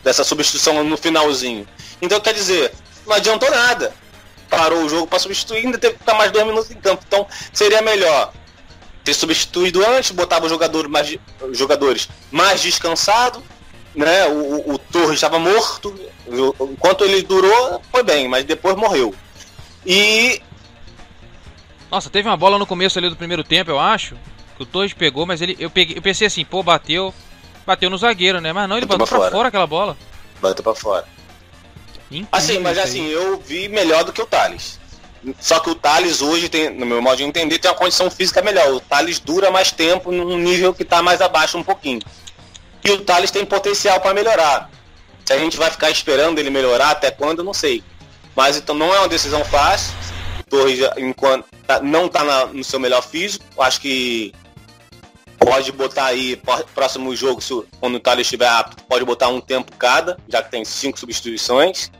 dessa 0.02 0.24
substituição 0.24 0.82
no 0.84 0.96
finalzinho. 0.96 1.68
Então 2.00 2.20
quer 2.20 2.32
dizer, 2.32 2.72
não 3.06 3.14
adiantou 3.16 3.50
nada. 3.50 3.92
Parou 4.48 4.84
o 4.84 4.88
jogo 4.88 5.06
para 5.08 5.18
substituir, 5.18 5.66
ainda 5.66 5.76
teve 5.76 5.94
que 5.94 5.98
ficar 6.00 6.14
mais 6.14 6.30
dois 6.30 6.46
minutos 6.46 6.70
em 6.70 6.76
campo. 6.80 7.02
Então 7.06 7.26
seria 7.52 7.82
melhor 7.82 8.32
ter 9.04 9.12
substituído 9.14 9.84
antes, 9.86 10.12
botava 10.12 10.46
o 10.46 10.48
jogador 10.48 10.88
mais, 10.88 11.16
os 11.42 11.58
jogadores 11.58 12.08
mais 12.30 12.60
descansados, 12.62 13.42
né? 13.96 14.26
O, 14.28 14.74
o- 14.74 14.78
Torres 14.78 15.14
estava 15.14 15.38
morto, 15.38 15.94
enquanto 16.60 17.04
ele 17.04 17.22
durou, 17.22 17.80
foi 17.90 18.02
bem, 18.02 18.28
mas 18.28 18.44
depois 18.44 18.76
morreu. 18.76 19.14
E 19.84 20.40
Nossa, 21.90 22.10
teve 22.10 22.28
uma 22.28 22.36
bola 22.36 22.58
no 22.58 22.66
começo 22.66 22.98
ali 22.98 23.08
do 23.08 23.16
primeiro 23.16 23.42
tempo, 23.44 23.70
eu 23.70 23.78
acho. 23.78 24.16
Que 24.56 24.62
o 24.62 24.66
Torres 24.66 24.92
pegou, 24.92 25.26
mas 25.26 25.40
ele. 25.42 25.56
Eu, 25.58 25.68
peguei, 25.70 25.96
eu 25.98 26.02
pensei 26.02 26.26
assim, 26.26 26.44
pô, 26.44 26.62
bateu. 26.62 27.12
Bateu 27.66 27.90
no 27.90 27.98
zagueiro, 27.98 28.40
né? 28.40 28.52
Mas 28.52 28.68
não, 28.68 28.76
ele 28.76 28.86
Bateu 28.86 28.98
botou 28.98 29.08
pra 29.08 29.16
pra 29.18 29.24
fora. 29.26 29.36
fora 29.36 29.48
aquela 29.48 29.66
bola. 29.66 29.96
bateu 30.40 30.62
para 30.62 30.74
fora. 30.74 31.04
Incrível 32.10 32.28
Assim, 32.30 32.58
mas 32.60 32.78
assim, 32.78 33.06
eu 33.08 33.38
vi 33.40 33.68
melhor 33.68 34.04
do 34.04 34.12
que 34.12 34.22
o 34.22 34.26
Thales. 34.26 34.78
Só 35.40 35.58
que 35.58 35.68
o 35.70 35.74
Thales 35.74 36.22
hoje, 36.22 36.48
tem, 36.48 36.70
no 36.70 36.86
meu 36.86 37.02
modo 37.02 37.16
de 37.16 37.24
entender, 37.24 37.58
tem 37.58 37.68
uma 37.68 37.76
condição 37.76 38.08
física 38.08 38.40
melhor. 38.40 38.70
O 38.72 38.78
Thales 38.80 39.18
dura 39.18 39.50
mais 39.50 39.72
tempo 39.72 40.12
num 40.12 40.38
nível 40.38 40.72
que 40.72 40.84
está 40.84 41.02
mais 41.02 41.20
abaixo 41.20 41.58
um 41.58 41.64
pouquinho. 41.64 42.00
E 42.86 42.90
o 42.92 43.00
Thales 43.04 43.32
tem 43.32 43.44
potencial 43.44 44.00
para 44.00 44.14
melhorar. 44.14 44.70
Se 45.24 45.32
a 45.32 45.38
gente 45.38 45.56
vai 45.56 45.68
ficar 45.72 45.90
esperando 45.90 46.38
ele 46.38 46.50
melhorar 46.50 46.90
até 46.90 47.10
quando, 47.10 47.40
eu 47.40 47.44
não 47.44 47.52
sei. 47.52 47.82
Mas 48.36 48.56
então 48.56 48.76
não 48.76 48.94
é 48.94 48.98
uma 49.00 49.08
decisão 49.08 49.44
fácil. 49.44 49.92
O 50.38 50.42
Torres 50.44 50.78
enquanto 50.96 51.46
não 51.82 52.06
está 52.06 52.46
no 52.46 52.62
seu 52.62 52.78
melhor 52.78 53.02
físico. 53.02 53.44
Acho 53.60 53.80
que 53.80 54.32
pode 55.36 55.72
botar 55.72 56.04
aí, 56.06 56.36
pró- 56.36 56.64
próximo 56.72 57.14
jogo, 57.16 57.40
se, 57.40 57.52
quando 57.80 57.96
o 57.96 58.00
Thales 58.00 58.26
estiver 58.28 58.46
apto, 58.46 58.84
pode 58.84 59.04
botar 59.04 59.28
um 59.28 59.40
tempo 59.40 59.76
cada, 59.76 60.16
já 60.28 60.40
que 60.40 60.52
tem 60.52 60.64
cinco 60.64 60.96
substituições. 61.00 61.90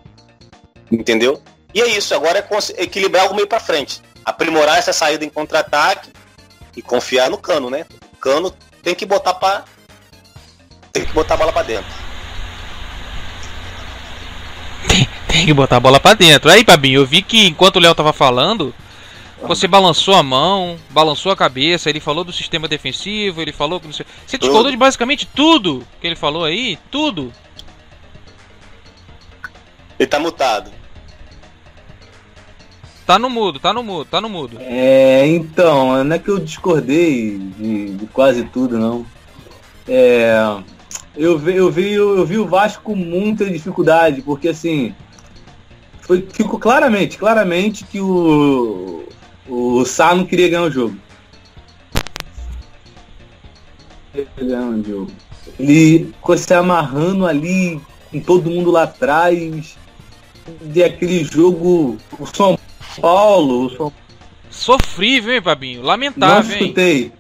Entendeu? 0.91 1.43
E 1.75 1.83
é 1.83 1.89
isso, 1.89 2.15
agora 2.15 2.39
é 2.39 2.83
equilibrar 2.83 3.29
o 3.33 3.35
meio 3.35 3.49
pra 3.49 3.59
frente. 3.59 4.01
Aprimorar 4.25 4.79
essa 4.79 4.93
saída 4.93 5.25
em 5.25 5.29
contra-ataque 5.29 6.11
e 6.77 6.81
confiar 6.83 7.29
no 7.29 7.39
cano, 7.39 7.71
né? 7.71 7.87
O 8.13 8.17
cano 8.19 8.55
tem 8.85 8.95
que 8.95 9.05
botar 9.05 9.35
para 9.35 9.65
Tem 10.97 11.05
que 11.05 11.13
botar 11.13 11.35
a 11.35 11.37
bola 11.37 11.53
pra 11.53 11.63
dentro. 11.63 11.93
Tem 15.29 15.45
que 15.45 15.53
botar 15.53 15.77
a 15.77 15.81
bola 15.81 16.01
pra 16.01 16.15
dentro. 16.15 16.51
Aí, 16.51 16.65
Babinho, 16.65 17.01
eu 17.01 17.07
vi 17.07 17.21
que 17.21 17.47
enquanto 17.47 17.77
o 17.77 17.81
Léo 17.81 17.95
tava 17.95 18.15
falando, 18.15 18.75
você 19.43 19.69
balançou 19.69 20.15
a 20.15 20.23
mão, 20.23 20.79
balançou 20.89 21.31
a 21.31 21.37
cabeça, 21.37 21.91
ele 21.91 22.01
falou 22.01 22.25
do 22.25 22.33
sistema 22.33 22.67
defensivo, 22.67 23.43
ele 23.43 23.53
falou 23.53 23.79
que 23.79 23.87
não 23.87 23.93
sei. 23.93 24.07
Você 24.27 24.39
discordou 24.39 24.71
de 24.71 24.77
basicamente 24.79 25.27
tudo 25.27 25.87
que 26.01 26.07
ele 26.07 26.17
falou 26.17 26.45
aí? 26.45 26.79
Tudo. 26.91 27.31
Ele 29.99 30.07
tá 30.07 30.19
mutado. 30.19 30.71
Tá 33.05 33.19
no 33.19 33.29
mudo, 33.29 33.61
tá 33.61 33.75
no 33.75 33.83
mudo, 33.83 34.07
tá 34.07 34.19
no 34.19 34.31
mudo. 34.31 34.57
É, 34.63 35.27
então, 35.27 36.03
não 36.03 36.17
é 36.17 36.19
que 36.19 36.31
eu 36.31 36.39
discordei 36.39 37.39
de, 37.39 37.91
de 37.91 38.07
quase 38.07 38.45
tudo, 38.45 38.79
não. 38.79 39.05
É, 39.87 40.35
eu, 41.17 41.39
vi, 41.39 41.57
eu, 41.57 41.71
vi, 41.71 41.93
eu 41.93 42.27
vi 42.27 42.39
o 42.39 42.47
Vasco 42.47 42.83
com 42.83 42.95
muita 42.95 43.45
dificuldade, 43.47 44.23
porque 44.23 44.49
assim, 44.49 44.95
foi, 46.01 46.27
ficou 46.31 46.59
claramente, 46.59 47.17
claramente 47.17 47.85
que 47.85 48.01
o, 48.01 49.05
o 49.49 49.85
Sá 49.85 50.15
não 50.15 50.27
queria 50.27 50.49
ganhar 50.49 50.65
o 50.65 50.71
jogo. 50.71 50.97
Ele 55.59 56.07
ficou 56.07 56.37
se 56.37 56.53
amarrando 56.55 57.27
ali 57.27 57.81
com 58.11 58.21
todo 58.21 58.51
mundo 58.51 58.71
lá 58.71 58.85
atrás. 58.85 59.77
De 60.63 60.85
aquele 60.85 61.25
jogo, 61.25 61.99
o 62.21 62.27
São 62.27 62.57
Paulo, 63.01 63.67
o 63.67 63.71
São 63.77 63.93
Sofrível, 64.49 65.35
hein, 65.35 65.41
Babinho? 65.41 65.81
não 65.81 65.89
Lamentável, 65.89 66.57
hein? 66.57 67.13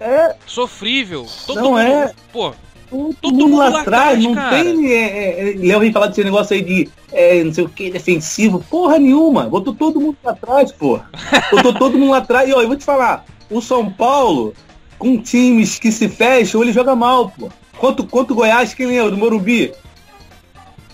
Escutei. 0.00 0.36
Sofrível. 0.46 1.26
Todo 1.46 1.60
Não 1.60 1.70
mundo. 1.70 1.80
é. 1.80 2.12
Pô, 2.32 2.52
Todo, 2.90 3.14
Todo 3.20 3.34
mundo 3.34 3.48
mundo 3.48 3.58
lá 3.58 3.80
atrás, 3.82 4.22
não 4.24 4.34
cara. 4.34 4.56
tem. 4.64 4.92
É, 4.92 4.94
é, 4.94 5.50
é, 5.50 5.54
Léo 5.58 5.80
vem 5.80 5.92
falar 5.92 6.06
desse 6.06 6.24
negócio 6.24 6.56
aí 6.56 6.62
de 6.62 6.88
é, 7.12 7.44
não 7.44 7.52
sei 7.52 7.64
o 7.64 7.68
que, 7.68 7.90
defensivo. 7.90 8.64
Porra 8.70 8.98
nenhuma. 8.98 9.42
Botou 9.44 9.74
todo 9.74 10.00
mundo 10.00 10.16
lá 10.24 10.32
atrás, 10.32 10.72
porra. 10.72 11.08
Botou 11.50 11.74
todo 11.74 11.98
mundo 11.98 12.12
lá 12.12 12.18
atrás. 12.18 12.48
E 12.48 12.54
ó, 12.54 12.62
eu 12.62 12.68
vou 12.68 12.76
te 12.76 12.84
falar, 12.84 13.26
o 13.50 13.60
São 13.60 13.90
Paulo, 13.92 14.54
com 14.98 15.20
times 15.20 15.78
que 15.78 15.92
se 15.92 16.08
fecham, 16.08 16.62
ele 16.62 16.72
joga 16.72 16.96
mal, 16.96 17.30
pô. 17.38 17.50
Quanto, 17.76 18.06
quanto 18.06 18.34
Goiás, 18.34 18.72
quem 18.72 18.86
lembra? 18.86 19.10
Do 19.10 19.18
Morumbi? 19.18 19.72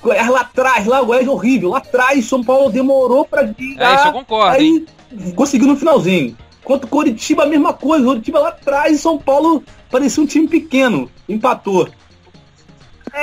Goiás 0.02 0.28
lá 0.28 0.40
atrás, 0.40 0.86
lá 0.86 1.00
o 1.00 1.06
Goiás 1.06 1.26
é 1.26 1.30
horrível. 1.30 1.70
Lá 1.70 1.78
atrás, 1.78 2.24
São 2.26 2.42
Paulo 2.42 2.70
demorou 2.70 3.24
pra 3.24 3.42
é, 3.42 3.46
virar. 3.46 3.94
isso 3.94 4.08
eu 4.08 4.12
concordo, 4.12 4.60
hein? 4.60 4.84
Aí 5.12 5.32
conseguiu 5.32 5.68
no 5.68 5.76
finalzinho. 5.76 6.36
Contra 6.64 6.86
o 6.86 6.90
Coritiba, 6.90 7.44
a 7.44 7.46
mesma 7.46 7.72
coisa. 7.74 8.04
O 8.04 8.08
Coritiba 8.08 8.38
lá 8.40 8.48
atrás, 8.48 9.00
São 9.00 9.18
Paulo 9.18 9.62
parecia 9.90 10.22
um 10.22 10.26
time 10.26 10.48
pequeno. 10.48 11.10
Empatou. 11.28 11.88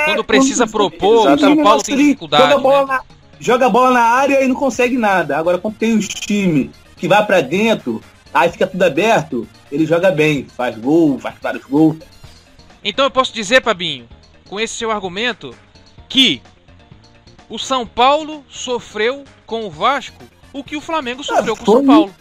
Quando 0.04 0.24
precisa 0.24 0.66
propor, 0.66 1.32
o 1.32 1.38
São 1.38 1.56
Paulo 1.62 1.82
tem 1.82 1.96
dificuldade. 1.96 2.44
Joga 2.44 2.54
a, 2.54 2.58
bola 2.58 2.86
né? 2.86 2.92
na, 2.94 3.02
joga 3.38 3.66
a 3.66 3.68
bola 3.68 3.90
na 3.90 4.02
área 4.02 4.42
e 4.42 4.48
não 4.48 4.54
consegue 4.54 4.96
nada. 4.96 5.36
Agora, 5.36 5.58
quando 5.58 5.76
tem 5.76 5.96
os 5.96 6.08
times 6.08 6.70
que 6.96 7.06
vai 7.06 7.24
pra 7.26 7.40
dentro, 7.40 8.00
aí 8.32 8.50
fica 8.50 8.66
tudo 8.66 8.82
aberto, 8.82 9.46
ele 9.70 9.84
joga 9.84 10.10
bem. 10.10 10.46
Faz 10.46 10.78
gol, 10.78 11.18
faz 11.18 11.34
vários 11.42 11.64
gols. 11.64 11.96
Então 12.82 13.04
eu 13.04 13.10
posso 13.10 13.34
dizer, 13.34 13.60
Pabinho, 13.60 14.08
com 14.48 14.58
esse 14.58 14.74
seu 14.74 14.90
argumento, 14.90 15.54
que 16.08 16.40
o 17.48 17.58
São 17.58 17.86
Paulo 17.86 18.44
sofreu 18.48 19.24
com 19.44 19.66
o 19.66 19.70
Vasco 19.70 20.24
o 20.52 20.62
que 20.62 20.76
o 20.76 20.80
Flamengo 20.80 21.22
sofreu 21.24 21.56
com 21.56 21.62
o 21.62 21.66
São 21.66 21.74
foi. 21.76 21.86
Paulo. 21.86 22.14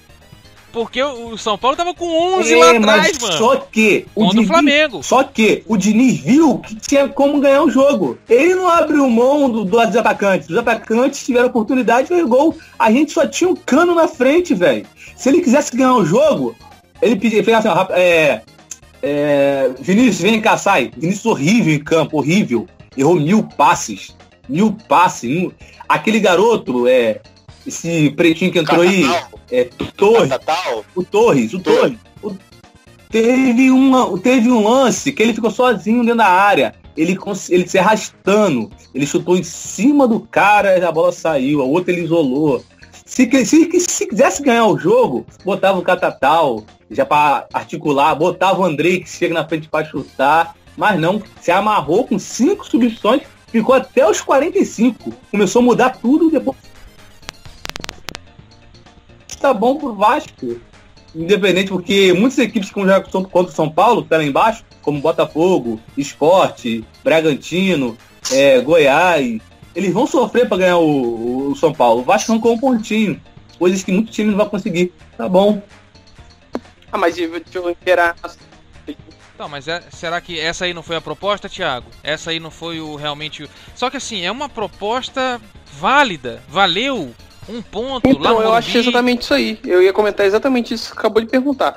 Porque 0.71 1.01
o 1.03 1.37
São 1.37 1.57
Paulo 1.57 1.75
tava 1.75 1.93
com 1.93 2.07
11 2.39 2.53
É, 2.53 2.57
lá 2.57 2.73
mas 2.79 2.99
atrás, 2.99 3.17
mano. 3.21 3.37
Só 3.37 3.55
que 3.57 4.05
o 4.15 4.29
Diniz, 4.29 4.47
Flamengo. 4.47 5.03
Só 5.03 5.23
que 5.23 5.63
o 5.67 5.75
Diniz 5.77 6.19
viu 6.19 6.59
que 6.59 6.75
tinha 6.75 7.07
como 7.09 7.39
ganhar 7.41 7.63
o 7.63 7.69
jogo. 7.69 8.17
Ele 8.29 8.55
não 8.55 8.67
abriu 8.69 9.09
mão 9.09 9.49
do, 9.49 9.65
do 9.65 9.85
dos 9.85 9.95
atacantes. 9.97 10.49
Os 10.49 10.57
atacantes 10.57 11.25
tiveram 11.25 11.47
oportunidade 11.47 12.03
de 12.03 12.09
fazer 12.09 12.25
gol. 12.25 12.55
A 12.79 12.91
gente 12.91 13.11
só 13.11 13.27
tinha 13.27 13.49
um 13.49 13.55
cano 13.55 13.93
na 13.93 14.07
frente, 14.07 14.53
velho. 14.53 14.85
Se 15.15 15.27
ele 15.29 15.41
quisesse 15.41 15.75
ganhar 15.75 15.93
o 15.95 16.05
jogo, 16.05 16.55
ele 17.01 17.15
pedia, 17.15 17.43
fez 17.43 17.57
assim, 17.57 17.67
ó, 17.67 17.87
é, 17.91 18.41
é, 19.03 19.71
Vinícius, 19.79 20.19
vem 20.21 20.39
cá, 20.41 20.57
sai. 20.57 20.91
Vinícius 20.95 21.25
horrível 21.25 21.73
em 21.73 21.79
campo, 21.83 22.17
horrível. 22.17 22.67
Errou 22.97 23.15
mil 23.15 23.43
passes. 23.57 24.15
Mil 24.47 24.75
passes. 24.87 25.29
mil- 25.29 25.53
Aquele 25.89 26.19
garoto, 26.19 26.87
é, 26.87 27.19
esse 27.65 28.09
pretinho 28.11 28.51
que 28.51 28.59
entrou 28.59 28.81
aí, 28.81 29.03
é, 29.51 29.65
Torres, 29.95 30.29
o 30.95 31.03
Torres, 31.03 31.53
o 31.53 31.59
Torres. 31.59 31.97
o- 32.23 32.33
teve, 33.09 33.69
uma, 33.71 34.17
teve 34.19 34.49
um 34.49 34.63
lance 34.67 35.11
que 35.11 35.21
ele 35.21 35.33
ficou 35.33 35.51
sozinho 35.51 36.01
dentro 36.01 36.17
da 36.17 36.27
área. 36.27 36.73
Ele, 36.95 37.17
ele 37.49 37.67
se 37.67 37.77
arrastando. 37.77 38.69
Ele 38.93 39.05
chutou 39.05 39.37
em 39.37 39.43
cima 39.43 40.07
do 40.07 40.19
cara 40.19 40.77
e 40.77 40.83
a 40.83 40.91
bola 40.91 41.11
saiu. 41.11 41.61
A 41.61 41.65
outra 41.65 41.91
ele 41.93 42.03
isolou. 42.03 42.63
Se, 43.05 43.29
se, 43.45 43.79
se 43.79 44.07
quisesse 44.07 44.41
ganhar 44.41 44.65
o 44.67 44.77
jogo, 44.77 45.25
botava 45.43 45.77
o 45.79 45.81
Catatal 45.81 46.63
já 46.89 47.05
para 47.05 47.47
articular, 47.53 48.13
botava 48.15 48.59
o 48.61 48.65
Andrei 48.65 48.99
que 49.01 49.09
chega 49.09 49.33
na 49.33 49.47
frente 49.47 49.67
para 49.69 49.85
chutar. 49.85 50.55
Mas 50.77 50.99
não, 50.99 51.21
se 51.41 51.51
amarrou 51.51 52.05
com 52.05 52.17
cinco 52.17 52.65
substituições, 52.65 53.21
ficou 53.47 53.75
até 53.75 54.09
os 54.09 54.21
45. 54.21 55.11
Começou 55.29 55.61
a 55.61 55.65
mudar 55.65 55.89
tudo 55.91 56.29
depois. 56.29 56.57
Tá 59.41 59.53
bom 59.53 59.75
pro 59.77 59.95
Vasco 59.95 60.61
independente, 61.15 61.69
porque 61.69 62.13
muitas 62.13 62.37
equipes 62.37 62.69
que 62.71 62.79
jogam 62.79 63.01
contra 63.03 63.29
contra 63.29 63.51
o 63.51 63.55
São 63.55 63.69
Paulo, 63.69 64.03
que 64.03 64.09
tá 64.09 64.17
lá 64.17 64.23
embaixo, 64.23 64.63
como 64.81 65.01
Botafogo, 65.01 65.79
Esporte, 65.97 66.85
Bragantino, 67.03 67.97
é, 68.31 68.61
Goiás, 68.61 69.41
eles 69.75 69.91
vão 69.93 70.07
sofrer 70.07 70.47
para 70.47 70.57
ganhar 70.57 70.77
o, 70.77 71.49
o 71.51 71.55
São 71.55 71.73
Paulo. 71.73 72.01
O 72.01 72.03
Vasco 72.03 72.31
arrancou 72.31 72.53
um 72.53 72.57
pontinho, 72.59 73.19
coisas 73.59 73.83
que 73.83 73.91
muitos 73.91 74.15
times 74.15 74.31
não 74.31 74.37
vão 74.37 74.49
conseguir. 74.49 74.93
Tá 75.17 75.27
bom. 75.27 75.61
Ah, 76.91 76.97
mas 76.97 77.15
deixa 77.15 77.29
eu. 77.55 77.75
Então, 79.33 79.49
mas 79.49 79.67
é- 79.67 79.81
será 79.91 80.21
que 80.21 80.39
essa 80.39 80.65
aí 80.65 80.73
não 80.73 80.83
foi 80.83 80.95
a 80.95 81.01
proposta, 81.01 81.49
Thiago? 81.49 81.87
Essa 82.03 82.31
aí 82.31 82.39
não 82.39 82.51
foi 82.51 82.79
o 82.79 82.95
realmente. 82.95 83.43
o- 83.43 83.49
Só 83.75 83.89
que 83.89 83.97
assim, 83.97 84.21
é 84.23 84.31
uma 84.31 84.47
proposta 84.47 85.41
válida. 85.73 86.41
Valeu 86.47 87.13
um 87.49 87.61
ponto 87.61 88.07
lá 88.07 88.11
Então, 88.13 88.35
no 88.35 88.41
eu 88.43 88.53
acho 88.53 88.77
exatamente 88.77 89.23
isso 89.23 89.33
aí. 89.33 89.59
Eu 89.65 89.81
ia 89.81 89.93
comentar 89.93 90.25
exatamente 90.25 90.73
isso 90.73 90.91
que 90.91 90.97
acabou 90.99 91.21
de 91.21 91.27
perguntar. 91.29 91.75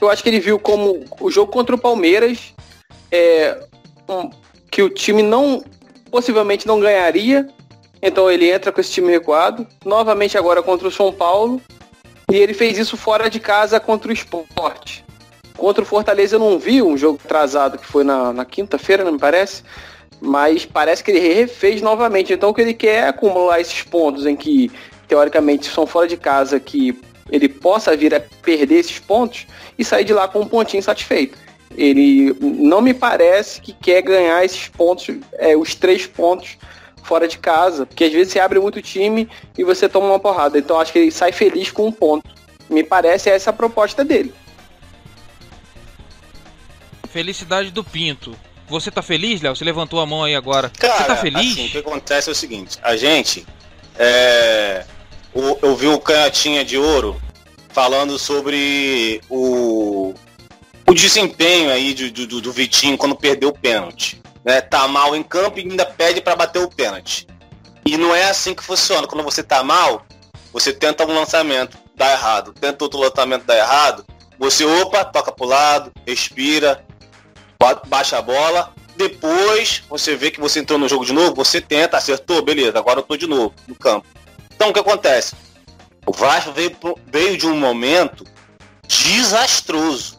Eu 0.00 0.08
acho 0.10 0.22
que 0.22 0.28
ele 0.28 0.40
viu 0.40 0.58
como 0.58 1.04
o 1.20 1.30
jogo 1.30 1.50
contra 1.50 1.74
o 1.74 1.78
Palmeiras 1.78 2.54
é 3.10 3.58
um- 4.08 4.30
que 4.70 4.82
o 4.82 4.90
time 4.90 5.22
não 5.22 5.64
possivelmente 6.10 6.66
não 6.66 6.78
ganharia. 6.78 7.48
Então 8.00 8.30
ele 8.30 8.48
entra 8.50 8.70
com 8.70 8.80
esse 8.80 8.92
time 8.92 9.10
recuado. 9.10 9.66
Novamente 9.84 10.38
agora 10.38 10.62
contra 10.62 10.86
o 10.86 10.90
São 10.90 11.12
Paulo. 11.12 11.60
E 12.30 12.36
ele 12.36 12.54
fez 12.54 12.78
isso 12.78 12.96
fora 12.96 13.28
de 13.28 13.40
casa 13.40 13.80
contra 13.80 14.10
o 14.10 14.12
esporte. 14.12 15.04
Contra 15.56 15.82
o 15.82 15.86
Fortaleza 15.86 16.36
eu 16.36 16.40
não 16.40 16.58
vi 16.58 16.80
um 16.82 16.96
jogo 16.96 17.18
atrasado 17.24 17.78
que 17.78 17.86
foi 17.86 18.04
na, 18.04 18.32
na 18.32 18.44
quinta-feira, 18.44 19.02
não 19.02 19.12
me 19.12 19.18
parece. 19.18 19.64
Mas 20.20 20.64
parece 20.64 21.02
que 21.02 21.10
ele 21.10 21.20
refez 21.34 21.80
novamente. 21.82 22.32
Então 22.32 22.50
o 22.50 22.54
que 22.54 22.60
ele 22.60 22.74
quer 22.74 23.04
é 23.04 23.08
acumular 23.08 23.60
esses 23.60 23.82
pontos 23.82 24.26
em 24.26 24.36
que, 24.36 24.70
teoricamente, 25.08 25.66
são 25.66 25.86
fora 25.86 26.06
de 26.06 26.16
casa, 26.16 26.60
que 26.60 26.96
ele 27.30 27.48
possa 27.48 27.96
vir 27.96 28.14
a 28.14 28.20
perder 28.20 28.76
esses 28.76 28.98
pontos 28.98 29.46
e 29.78 29.84
sair 29.84 30.04
de 30.04 30.12
lá 30.12 30.28
com 30.28 30.40
um 30.40 30.46
pontinho 30.46 30.82
satisfeito. 30.82 31.36
Ele 31.76 32.34
não 32.40 32.80
me 32.80 32.94
parece 32.94 33.60
que 33.60 33.72
quer 33.72 34.02
ganhar 34.02 34.44
esses 34.44 34.68
pontos, 34.68 35.16
é, 35.34 35.56
os 35.56 35.74
três 35.74 36.06
pontos 36.06 36.56
fora 37.02 37.26
de 37.26 37.38
casa, 37.38 37.86
porque 37.86 38.04
às 38.04 38.12
vezes 38.12 38.32
você 38.32 38.38
abre 38.38 38.58
muito 38.58 38.82
time 38.82 39.28
e 39.56 39.64
você 39.64 39.88
toma 39.88 40.06
uma 40.06 40.18
porrada. 40.18 40.58
Então 40.58 40.78
acho 40.78 40.92
que 40.92 40.98
ele 40.98 41.10
sai 41.10 41.32
feliz 41.32 41.70
com 41.70 41.86
um 41.86 41.92
ponto. 41.92 42.28
Me 42.68 42.84
parece 42.84 43.30
essa 43.30 43.50
a 43.50 43.52
proposta 43.52 44.04
dele. 44.04 44.32
Felicidade 47.10 47.70
do 47.70 47.82
Pinto. 47.82 48.36
Você 48.68 48.90
tá 48.90 49.00
feliz, 49.00 49.40
Léo? 49.40 49.56
Você 49.56 49.64
levantou 49.64 49.98
a 50.00 50.06
mão 50.06 50.24
aí 50.24 50.34
agora. 50.34 50.70
Cara, 50.78 50.94
Você 50.94 51.04
tá 51.04 51.16
feliz? 51.16 51.52
assim, 51.52 51.66
o 51.66 51.70
que 51.70 51.78
acontece 51.78 52.28
é 52.28 52.32
o 52.32 52.34
seguinte, 52.34 52.78
a 52.82 52.96
gente, 52.96 53.46
é, 53.98 54.84
o- 55.38 55.58
eu 55.62 55.76
vi 55.76 55.86
o 55.86 55.98
Canhotinha 56.00 56.64
de 56.64 56.76
Ouro 56.76 57.20
falando 57.70 58.18
sobre 58.18 59.20
o, 59.30 60.12
o 60.86 60.94
desempenho 60.94 61.70
aí 61.70 61.94
do, 61.94 62.26
do, 62.26 62.40
do 62.40 62.52
Vitinho 62.52 62.98
quando 62.98 63.14
perdeu 63.14 63.50
o 63.50 63.58
pênalti. 63.58 64.20
Né? 64.44 64.60
Tá 64.60 64.88
mal 64.88 65.14
em 65.14 65.22
campo 65.22 65.58
e 65.58 65.62
ainda 65.62 65.84
pede 65.86 66.20
para 66.20 66.34
bater 66.36 66.62
o 66.62 66.68
pênalti. 66.68 67.26
E 67.86 67.96
não 67.96 68.14
é 68.14 68.24
assim 68.24 68.54
que 68.54 68.62
funciona. 68.64 69.06
Quando 69.06 69.22
você 69.22 69.42
tá 69.42 69.62
mal, 69.62 70.04
você 70.52 70.72
tenta 70.72 71.06
um 71.06 71.14
lançamento, 71.14 71.76
dá 71.94 72.12
errado. 72.12 72.52
Tenta 72.52 72.84
outro 72.84 72.98
lançamento, 73.00 73.44
dá 73.44 73.56
errado. 73.56 74.04
Você, 74.38 74.64
opa, 74.64 75.04
toca 75.04 75.32
pro 75.32 75.46
lado, 75.46 75.90
respira, 76.06 76.84
ba- 77.60 77.80
baixa 77.86 78.18
a 78.18 78.22
bola. 78.22 78.72
Depois 78.96 79.82
você 79.88 80.16
vê 80.16 80.30
que 80.30 80.40
você 80.40 80.58
entrou 80.60 80.78
no 80.78 80.88
jogo 80.88 81.04
de 81.04 81.12
novo, 81.12 81.34
você 81.34 81.60
tenta, 81.60 81.96
acertou, 81.96 82.42
beleza, 82.42 82.78
agora 82.78 82.98
eu 82.98 83.02
tô 83.04 83.16
de 83.16 83.26
novo 83.28 83.54
no 83.66 83.74
campo. 83.76 84.06
Então 84.58 84.70
o 84.70 84.72
que 84.72 84.80
acontece? 84.80 85.36
O 86.04 86.10
Vasco 86.12 86.50
veio, 86.50 86.76
veio 87.06 87.36
de 87.36 87.46
um 87.46 87.56
momento 87.56 88.24
desastroso. 88.88 90.18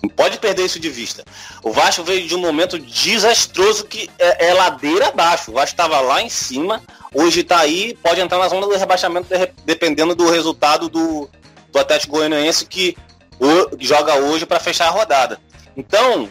Não 0.00 0.08
pode 0.08 0.38
perder 0.38 0.66
isso 0.66 0.78
de 0.78 0.88
vista. 0.88 1.24
O 1.64 1.72
Vasco 1.72 2.04
veio 2.04 2.28
de 2.28 2.34
um 2.36 2.38
momento 2.38 2.78
desastroso 2.78 3.84
que 3.86 4.08
é, 4.20 4.46
é 4.50 4.54
ladeira 4.54 5.08
abaixo. 5.08 5.50
O 5.50 5.54
Vasco 5.54 5.70
estava 5.74 5.98
lá 6.00 6.22
em 6.22 6.28
cima, 6.28 6.80
hoje 7.12 7.40
está 7.40 7.58
aí, 7.58 7.98
pode 8.00 8.20
entrar 8.20 8.38
na 8.38 8.46
zona 8.48 8.68
do 8.68 8.76
rebaixamento 8.76 9.26
de- 9.28 9.50
dependendo 9.64 10.14
do 10.14 10.30
resultado 10.30 10.88
do, 10.88 11.28
do 11.72 11.78
Atlético 11.80 12.12
Goianiense 12.18 12.64
que 12.66 12.96
o- 13.40 13.76
joga 13.80 14.14
hoje 14.14 14.46
para 14.46 14.60
fechar 14.60 14.86
a 14.86 14.90
rodada. 14.90 15.40
Então, 15.76 16.30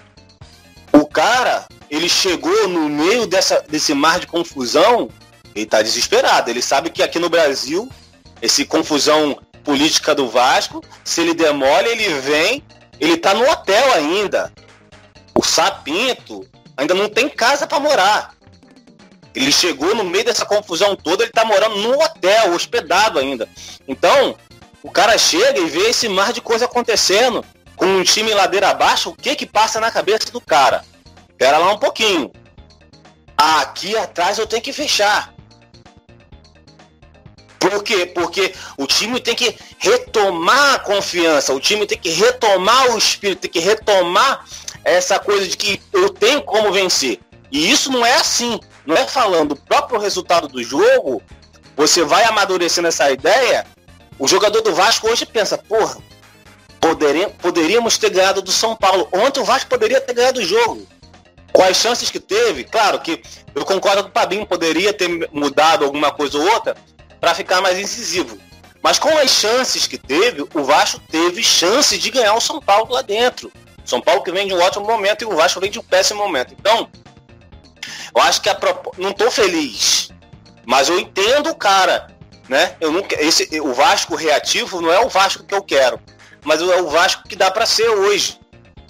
o 0.93 1.05
cara, 1.05 1.67
ele 1.89 2.07
chegou 2.07 2.70
no 2.70 2.88
meio 2.88 3.28
dessa, 3.28 3.61
desse 3.67 3.93
mar 3.93 4.22
de 4.22 4.28
confusão, 4.28 5.09
ele 5.60 5.66
tá 5.66 5.82
desesperado. 5.82 6.49
Ele 6.49 6.62
sabe 6.62 6.89
que 6.89 7.03
aqui 7.03 7.20
no 7.20 7.30
Brasil, 7.30 7.89
esse 8.41 8.66
confusão 8.66 9.39
política 9.64 10.16
do 10.16 10.28
Vasco, 10.28 10.84
se 11.03 11.22
ele 11.22 11.34
demole, 11.34 11.89
ele 11.89 12.10
vem, 12.22 12.64
ele 12.99 13.18
tá 13.18 13.34
no 13.34 13.49
hotel 13.49 13.93
ainda. 13.93 14.51
O 15.36 15.43
Sapinto 15.43 16.47
ainda 16.76 16.93
não 16.93 17.10
tem 17.10 17.30
casa 17.30 17.68
para 17.68 17.80
morar. 17.80 18.34
Ele 19.36 19.51
chegou 19.51 19.93
no 19.93 20.03
meio 20.03 20.26
dessa 20.26 20.45
confusão 20.45 20.95
toda, 20.95 21.24
ele 21.24 21.32
tá 21.32 21.45
morando 21.45 21.78
no 21.78 22.01
hotel, 22.01 22.53
hospedado 22.53 23.20
ainda. 23.20 23.47
Então, 23.88 24.36
o 24.82 24.89
cara 24.89 25.18
chega 25.18 25.60
e 25.60 25.66
vê 25.66 25.89
esse 25.89 26.07
mar 26.07 26.34
de 26.34 26.41
coisa 26.41 26.66
acontecendo, 26.66 27.45
com 27.76 27.86
um 27.86 28.03
time 28.03 28.34
ladeira 28.34 28.70
abaixo, 28.70 29.10
o 29.10 29.16
que 29.16 29.36
que 29.36 29.45
passa 29.45 29.80
na 29.80 29.91
cabeça 29.91 30.32
do 30.32 30.41
cara? 30.41 30.84
Pera 31.38 31.57
lá 31.57 31.72
um 31.72 31.78
pouquinho. 31.78 32.32
Aqui 33.38 33.95
atrás 33.95 34.38
eu 34.38 34.47
tenho 34.47 34.62
que 34.62 34.74
fechar. 34.74 35.34
Por 37.60 37.84
quê? 37.84 38.05
Porque 38.05 38.53
o 38.78 38.88
time 38.88 39.20
tem 39.20 39.36
que 39.36 39.55
retomar 39.78 40.76
a 40.76 40.80
confiança, 40.80 41.53
o 41.53 41.60
time 41.60 41.86
tem 41.86 41.97
que 41.97 42.10
retomar 42.10 42.91
o 42.91 42.97
espírito, 42.97 43.41
tem 43.41 43.51
que 43.51 43.60
retomar 43.60 44.45
essa 44.84 45.20
coisa 45.20 45.45
de 45.45 45.57
que 45.57 45.82
eu 45.91 46.10
tenho 46.10 46.41
como 46.41 46.72
vencer. 46.72 47.20
E 47.51 47.70
isso 47.70 47.91
não 47.91 48.05
é 48.05 48.16
assim. 48.16 48.60
Não 48.86 48.95
é 48.95 49.05
falando 49.05 49.51
o 49.51 49.55
próprio 49.55 49.99
resultado 49.99 50.47
do 50.47 50.64
jogo, 50.64 51.22
você 51.76 52.03
vai 52.03 52.24
amadurecendo 52.24 52.88
essa 52.88 53.12
ideia. 53.12 53.68
O 54.18 54.28
jogador 54.28 54.62
do 54.62 54.74
Vasco 54.74 55.07
hoje 55.07 55.26
pensa, 55.26 55.57
porra, 55.57 55.97
poderíamos 57.41 57.97
ter 57.97 58.10
ganhado 58.10 58.41
do 58.41 58.51
São 58.51 58.76
Paulo. 58.76 59.07
Ontem 59.12 59.41
o 59.41 59.45
Vasco 59.45 59.70
poderia 59.70 59.99
ter 59.99 60.14
ganhado 60.14 60.39
o 60.39 60.45
jogo. 60.45 60.88
Quais 61.51 61.78
chances 61.78 62.10
que 62.10 62.20
teve? 62.20 62.64
Claro 62.64 62.99
que 62.99 63.22
eu 63.53 63.66
concordo 63.66 64.03
com 64.03 64.10
o 64.10 64.14
Pabinho, 64.14 64.45
poderia 64.45 64.93
ter 64.93 65.30
mudado 65.32 65.84
alguma 65.84 66.12
coisa 66.12 66.38
ou 66.38 66.49
outra 66.51 66.76
para 67.20 67.34
ficar 67.34 67.61
mais 67.61 67.78
incisivo. 67.78 68.38
Mas 68.82 68.97
com 68.97 69.17
as 69.17 69.32
chances 69.32 69.88
que 69.88 69.97
teve, 69.97 70.41
o 70.41 70.63
Vasco 70.63 71.01
teve 71.11 71.43
chance 71.43 71.97
de 71.97 72.09
ganhar 72.09 72.34
o 72.34 72.41
São 72.41 72.61
Paulo 72.61 72.93
lá 72.93 73.01
dentro. 73.01 73.51
São 73.84 73.99
Paulo 73.99 74.24
que 74.24 74.32
vem 74.32 74.47
de 74.47 74.53
um 74.53 74.61
ótimo 74.61 74.86
momento 74.86 75.24
e 75.24 75.26
o 75.26 75.36
Vasco 75.36 75.59
vem 75.59 75.72
de 75.72 75.80
um 75.80 75.84
péssimo 75.84 76.24
momento. 76.24 76.55
Então, 76.57 76.89
eu 78.15 78.22
acho 78.22 78.41
que 78.41 78.49
a 78.49 78.55
prop... 78.55 78.93
não 78.97 79.11
tô 79.11 79.30
feliz, 79.30 80.09
mas 80.65 80.89
eu 80.89 80.99
entendo 80.99 81.49
o 81.49 81.55
cara, 81.55 82.07
né? 82.47 82.76
Eu 82.80 82.91
nunca 82.91 83.22
esse 83.22 83.59
o 83.59 83.74
Vasco 83.74 84.15
reativo 84.15 84.82
não 84.82 84.91
é 84.91 84.99
o 84.99 85.09
Vasco 85.09 85.43
que 85.43 85.53
eu 85.53 85.61
quero, 85.61 85.99
mas 86.43 86.61
é 86.61 86.82
o 86.82 86.89
Vasco 86.89 87.28
que 87.28 87.36
dá 87.36 87.51
para 87.51 87.65
ser 87.65 87.89
hoje, 87.89 88.39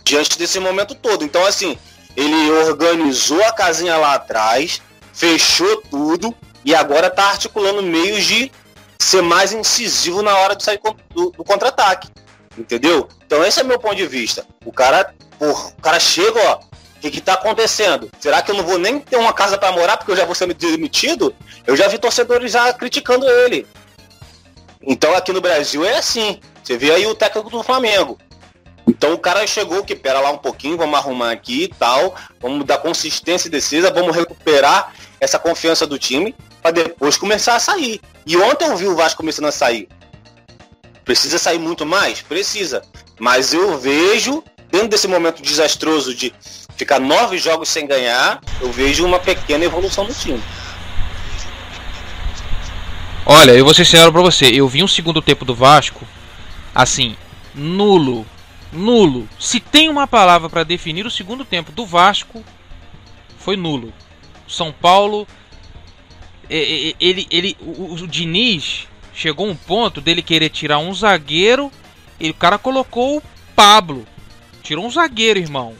diante 0.03 0.37
desse 0.37 0.59
momento 0.59 0.93
todo. 0.93 1.23
Então 1.23 1.45
assim, 1.45 1.77
ele 2.15 2.51
organizou 2.51 3.43
a 3.45 3.53
casinha 3.53 3.97
lá 3.97 4.15
atrás, 4.15 4.81
fechou 5.13 5.81
tudo 5.89 6.35
e 6.63 6.75
agora 6.75 7.09
tá 7.09 7.29
articulando 7.29 7.81
meios 7.81 8.25
de 8.25 8.51
ser 8.97 9.21
mais 9.21 9.53
incisivo 9.53 10.21
na 10.21 10.37
hora 10.37 10.55
de 10.55 10.63
sair 10.63 10.79
do, 11.13 11.31
do 11.31 11.43
contra-ataque. 11.43 12.09
Entendeu? 12.57 13.07
Então 13.25 13.43
esse 13.43 13.59
é 13.59 13.63
meu 13.63 13.79
ponto 13.79 13.95
de 13.95 14.05
vista. 14.05 14.45
O 14.65 14.71
cara, 14.71 15.13
porra, 15.37 15.69
o 15.69 15.81
cara 15.81 15.99
chega, 15.99 16.39
ó, 16.39 16.57
o 16.57 16.99
que, 16.99 17.09
que 17.09 17.21
tá 17.21 17.33
acontecendo? 17.33 18.09
Será 18.19 18.41
que 18.41 18.51
eu 18.51 18.55
não 18.55 18.63
vou 18.63 18.77
nem 18.77 18.99
ter 18.99 19.15
uma 19.15 19.31
casa 19.31 19.57
para 19.57 19.71
morar 19.71 19.97
porque 19.97 20.11
eu 20.11 20.17
já 20.17 20.25
vou 20.25 20.35
ser 20.35 20.53
demitido? 20.53 21.33
Eu 21.65 21.77
já 21.77 21.87
vi 21.87 21.97
torcedores 21.97 22.51
já 22.51 22.73
criticando 22.73 23.27
ele. 23.29 23.65
Então 24.81 25.15
aqui 25.15 25.31
no 25.31 25.39
Brasil 25.39 25.85
é 25.85 25.97
assim. 25.97 26.39
Você 26.61 26.77
vê 26.77 26.91
aí 26.91 27.07
o 27.07 27.15
técnico 27.15 27.49
do 27.49 27.63
Flamengo. 27.63 28.17
Então 28.85 29.13
o 29.13 29.17
cara 29.17 29.45
chegou 29.47 29.83
que 29.83 29.95
pera 29.95 30.19
lá 30.19 30.31
um 30.31 30.37
pouquinho, 30.37 30.75
vamos 30.75 30.97
arrumar 30.97 31.31
aqui 31.31 31.63
e 31.63 31.67
tal, 31.67 32.15
vamos 32.41 32.65
dar 32.65 32.79
consistência 32.79 33.47
e 33.47 33.51
defesa, 33.51 33.91
vamos 33.91 34.15
recuperar 34.15 34.93
essa 35.21 35.37
confiança 35.37 35.85
do 35.85 35.97
time 35.97 36.35
para 36.69 36.83
depois 36.83 37.17
começar 37.17 37.55
a 37.55 37.59
sair. 37.59 37.99
E 38.25 38.37
ontem 38.37 38.65
eu 38.65 38.77
vi 38.77 38.87
o 38.87 38.95
Vasco 38.95 39.17
começando 39.17 39.45
a 39.45 39.51
sair. 39.51 39.89
Precisa 41.03 41.39
sair 41.39 41.57
muito 41.57 41.85
mais? 41.85 42.21
Precisa. 42.21 42.83
Mas 43.19 43.53
eu 43.53 43.77
vejo, 43.79 44.43
dentro 44.71 44.87
desse 44.87 45.07
momento 45.07 45.41
desastroso 45.41 46.13
de 46.13 46.33
ficar 46.77 46.99
nove 46.99 47.37
jogos 47.37 47.69
sem 47.69 47.87
ganhar, 47.87 48.39
eu 48.61 48.71
vejo 48.71 49.05
uma 49.05 49.19
pequena 49.19 49.65
evolução 49.65 50.05
do 50.05 50.13
time. 50.13 50.41
Olha, 53.25 53.51
eu 53.51 53.65
vou 53.65 53.73
ser 53.73 53.85
sincero 53.85 54.11
pra 54.11 54.21
você, 54.21 54.45
eu 54.45 54.67
vi 54.67 54.83
um 54.83 54.87
segundo 54.87 55.21
tempo 55.21 55.45
do 55.45 55.53
Vasco, 55.53 56.05
assim, 56.73 57.15
nulo. 57.53 58.25
Nulo. 58.71 59.27
Se 59.39 59.59
tem 59.59 59.89
uma 59.89 60.07
palavra 60.07 60.47
para 60.47 60.63
definir 60.63 61.05
o 61.05 61.11
segundo 61.11 61.43
tempo 61.43 61.71
do 61.71 61.85
Vasco, 61.85 62.43
foi 63.39 63.55
nulo. 63.55 63.91
São 64.47 64.71
Paulo 64.71 65.27
ele, 66.49 66.95
ele, 66.99 67.27
ele 67.29 67.57
o, 67.61 67.93
o 67.93 68.07
Diniz 68.07 68.87
chegou 69.13 69.47
um 69.47 69.55
ponto 69.55 70.01
dele 70.01 70.21
querer 70.21 70.49
tirar 70.49 70.79
um 70.79 70.93
zagueiro 70.93 71.71
e 72.19 72.29
o 72.29 72.33
cara 72.33 72.57
colocou 72.57 73.17
o 73.17 73.23
Pablo. 73.55 74.05
Tirou 74.63 74.85
um 74.85 74.91
zagueiro, 74.91 75.39
irmão. 75.39 75.75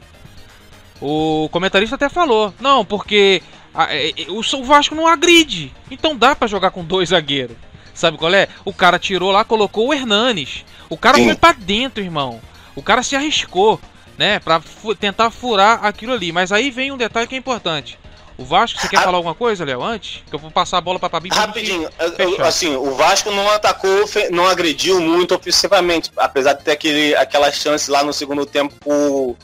O 1.01 1.49
comentarista 1.51 1.95
até 1.95 2.09
falou: 2.09 2.53
Não, 2.59 2.83
porque 2.83 3.41
é, 3.75 4.09
é, 4.09 4.13
o, 4.29 4.63
Vasco 4.63 4.95
não 4.95 5.07
agride. 5.07 5.73
Então 5.89 6.15
dá 6.15 6.35
para 6.35 6.47
jogar 6.47 6.71
com 6.71 6.83
dois 6.83 7.09
zagueiros. 7.09 7.55
Sabe 7.93 8.17
qual 8.17 8.33
é? 8.33 8.47
O 8.63 8.73
cara 8.73 8.97
tirou 8.97 9.31
lá, 9.31 9.43
colocou 9.43 9.87
o 9.87 9.93
Hernanes. 9.93 10.63
O 10.89 10.97
cara 10.97 11.17
Sim. 11.17 11.25
foi 11.25 11.35
para 11.35 11.53
dentro, 11.53 12.03
irmão. 12.03 12.39
O 12.75 12.81
cara 12.81 13.03
se 13.03 13.15
arriscou, 13.15 13.79
né? 14.17 14.39
Pra 14.39 14.61
tentar 14.99 15.29
furar 15.31 15.85
aquilo 15.85 16.13
ali. 16.13 16.31
Mas 16.31 16.51
aí 16.51 16.71
vem 16.71 16.91
um 16.91 16.97
detalhe 16.97 17.27
que 17.27 17.35
é 17.35 17.37
importante. 17.37 17.99
O 18.39 18.45
Vasco, 18.45 18.79
você 18.79 18.87
quer 18.87 18.99
a... 18.99 19.01
falar 19.01 19.17
alguma 19.17 19.35
coisa, 19.35 19.65
Léo, 19.65 19.83
antes? 19.83 20.23
Que 20.25 20.33
eu 20.33 20.39
vou 20.39 20.49
passar 20.49 20.77
a 20.77 20.81
bola 20.81 20.97
para 20.97 21.09
Pabinho. 21.09 21.35
Rapidinho, 21.35 21.89
eu, 22.17 22.45
assim, 22.45 22.73
o 22.73 22.95
Vasco 22.95 23.29
não 23.31 23.49
atacou, 23.49 24.05
não 24.31 24.47
agrediu 24.47 25.01
muito 25.01 25.35
ofensivamente, 25.35 26.09
apesar 26.15 26.53
de 26.53 26.63
ter 26.63 26.71
aquele, 26.71 27.13
aquela 27.17 27.51
chance 27.51 27.91
lá 27.91 28.01
no 28.01 28.13
segundo 28.13 28.45
tempo 28.45 28.73
o, 28.85 29.35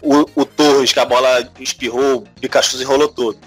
o, 0.00 0.24
o 0.34 0.46
Torres, 0.46 0.94
que 0.94 0.98
a 0.98 1.04
bola 1.04 1.46
espirrou, 1.60 2.20
o 2.20 2.40
Pikachu 2.40 2.78
se 2.78 2.84
rolou 2.84 3.08
todo. 3.08 3.38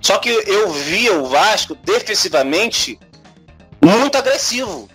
Só 0.00 0.16
que 0.16 0.30
eu 0.30 0.70
via 0.70 1.12
o 1.18 1.26
Vasco 1.26 1.74
defensivamente 1.74 2.98
muito 3.84 4.16
agressivo. 4.16 4.88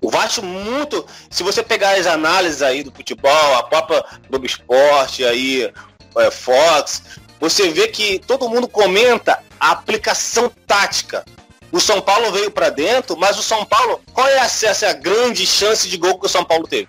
O 0.00 0.10
Vasco 0.10 0.42
muito. 0.42 1.04
Se 1.28 1.42
você 1.42 1.62
pegar 1.62 1.98
as 1.98 2.06
análises 2.06 2.62
aí 2.62 2.82
do 2.82 2.90
futebol, 2.90 3.56
a 3.58 3.62
própria 3.64 4.02
Globo 4.30 4.46
Esporte 4.46 5.22
aí, 5.22 5.70
é, 6.16 6.30
Fox, 6.30 7.02
você 7.40 7.70
vê 7.70 7.88
que 7.88 8.18
todo 8.20 8.48
mundo 8.48 8.68
comenta 8.68 9.38
a 9.58 9.70
aplicação 9.70 10.50
tática. 10.66 11.24
O 11.70 11.80
São 11.80 12.00
Paulo 12.00 12.32
veio 12.32 12.50
para 12.50 12.70
dentro, 12.70 13.16
mas 13.16 13.38
o 13.38 13.42
São 13.42 13.64
Paulo, 13.64 14.00
qual 14.12 14.26
é 14.26 14.36
essa 14.36 14.92
grande 14.92 15.46
chance 15.46 15.88
de 15.88 15.96
gol 15.96 16.18
que 16.18 16.26
o 16.26 16.28
São 16.28 16.44
Paulo 16.44 16.66
teve? 16.66 16.88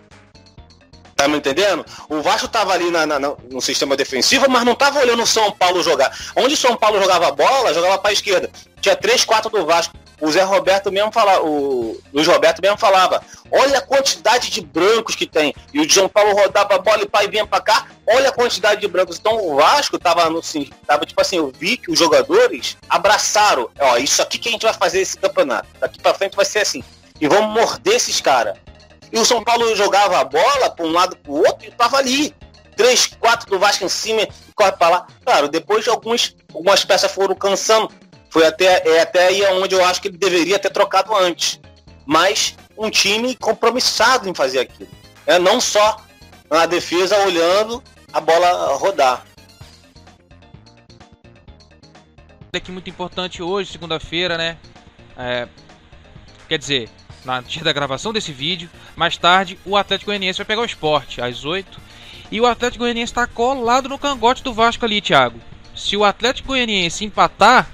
Tá 1.16 1.28
me 1.28 1.38
entendendo? 1.38 1.86
O 2.08 2.22
Vasco 2.22 2.48
tava 2.48 2.72
ali 2.72 2.90
na, 2.90 3.06
na, 3.06 3.20
no 3.20 3.62
sistema 3.62 3.98
defensivo, 3.98 4.50
mas 4.50 4.64
não 4.64 4.74
tava 4.74 5.00
olhando 5.02 5.22
o 5.22 5.28
São 5.28 5.52
Paulo 5.52 5.84
jogar. 5.84 6.18
Onde 6.34 6.54
o 6.54 6.58
São 6.58 6.78
Paulo 6.78 6.98
jogava 6.98 7.30
bola, 7.32 7.74
jogava 7.74 7.98
para 7.98 8.12
a 8.12 8.14
esquerda. 8.14 8.50
Tinha 8.80 8.96
três, 8.96 9.26
quatro 9.26 9.50
do 9.52 9.66
Vasco 9.66 9.94
o 10.22 10.32
Zé 10.32 10.44
Roberto 10.44 10.92
mesmo 10.92 11.12
falava, 11.12 11.44
o 11.44 12.00
Luiz 12.14 12.28
Roberto 12.28 12.62
mesmo 12.62 12.78
falava, 12.78 13.22
olha 13.52 13.80
a 13.80 13.82
quantidade 13.82 14.50
de 14.50 14.62
brancos 14.62 15.16
que 15.16 15.26
tem. 15.26 15.54
E 15.74 15.80
o 15.80 15.90
João 15.90 16.10
Paulo 16.10 16.34
rodava 16.34 16.76
a 16.76 16.80
bola 16.80 17.04
e 17.04 17.08
pai 17.08 17.28
vinha 17.28 17.46
para 17.46 17.62
cá, 17.62 17.88
olha 18.06 18.30
a 18.30 18.32
quantidade 18.32 18.82
de 18.82 18.88
brancos. 18.88 19.18
Então 19.18 19.38
o 19.48 19.56
Vasco 19.56 19.98
tava 19.98 20.30
no 20.30 20.40
assim, 20.40 20.70
tava 20.86 21.06
tipo 21.06 21.22
assim, 21.22 21.38
eu 21.38 21.52
vi 21.58 21.78
que 21.78 21.92
os 21.92 21.98
jogadores 21.98 22.78
abraçaram, 22.90 23.70
ó, 23.80 23.98
isso 23.98 24.22
aqui 24.22 24.38
que 24.38 24.50
a 24.50 24.52
gente 24.52 24.64
vai 24.64 24.74
fazer 24.74 25.02
esse 25.02 25.18
campeonato. 25.18 25.68
Daqui 25.80 26.00
para 26.02 26.14
frente 26.14 26.36
vai 26.36 26.46
ser 26.46 26.60
assim. 26.60 26.84
E 27.20 27.28
vamos 27.28 27.54
morder 27.54 27.96
esses 27.96 28.20
caras. 28.20 28.58
E 29.12 29.18
o 29.18 29.26
São 29.26 29.44
Paulo 29.44 29.76
jogava 29.76 30.20
a 30.20 30.24
bola 30.24 30.70
para 30.70 30.86
um 30.86 30.92
lado 30.92 31.16
para 31.16 31.32
o 31.32 31.38
outro 31.38 31.68
e 31.68 31.72
tava 31.72 31.98
ali. 31.98 32.34
Três, 32.76 33.08
quatro 33.08 33.50
do 33.50 33.60
Vasco 33.60 33.84
em 33.84 33.90
cima 33.90 34.26
corre 34.56 34.72
para 34.74 34.90
lá. 34.90 35.08
Claro, 35.26 35.48
depois 35.48 35.84
de 35.84 35.90
alguns, 35.90 36.36
algumas 36.54 36.86
peças 36.86 37.12
foram 37.12 37.36
cansando 37.36 37.92
foi 38.30 38.46
até, 38.46 38.88
é 38.88 39.02
até 39.02 39.28
aí 39.28 39.44
onde 39.54 39.76
eu 39.76 39.84
acho 39.84 40.02
que 40.02 40.08
ele 40.08 40.18
deveria 40.18 40.60
ter 40.60 40.70
trocado 40.70 41.16
antes. 41.16 41.60
Mas 42.06 42.56
um 42.78 42.90
time 42.90 43.36
compromissado 43.36 44.30
em 44.30 44.34
fazer 44.34 44.60
aquilo. 44.60 44.90
É, 45.26 45.38
não 45.38 45.60
só 45.60 46.02
na 46.50 46.66
defesa 46.66 47.18
olhando 47.20 47.84
a 48.12 48.20
bola 48.20 48.76
rodar. 48.76 49.26
Aqui 52.52 52.72
muito 52.72 52.90
importante 52.90 53.44
hoje, 53.44 53.72
segunda-feira, 53.72 54.38
né? 54.38 54.58
É, 55.16 55.48
quer 56.48 56.58
dizer, 56.58 56.90
na 57.24 57.42
dia 57.42 57.64
da 57.64 57.72
gravação 57.72 58.12
desse 58.12 58.32
vídeo, 58.32 58.70
mais 58.96 59.18
tarde 59.18 59.60
o 59.64 59.78
Atlético 59.78 60.10
Goianiense 60.10 60.38
vai 60.38 60.46
pegar 60.46 60.62
o 60.62 60.66
esporte 60.66 61.22
às 61.22 61.46
8. 61.46 61.80
E 62.32 62.40
o 62.42 62.46
Atlético 62.46 62.84
Goianiense 62.84 63.12
está 63.12 63.28
colado 63.28 63.90
no 63.90 64.00
cangote 64.00 64.44
do 64.44 64.54
Vasco 64.54 64.86
ali, 64.86 65.02
Thiago. 65.02 65.40
Se 65.76 65.96
o 65.96 66.04
Atlético 66.04 66.50
Goianiense 66.50 67.06
empatar, 67.06 67.70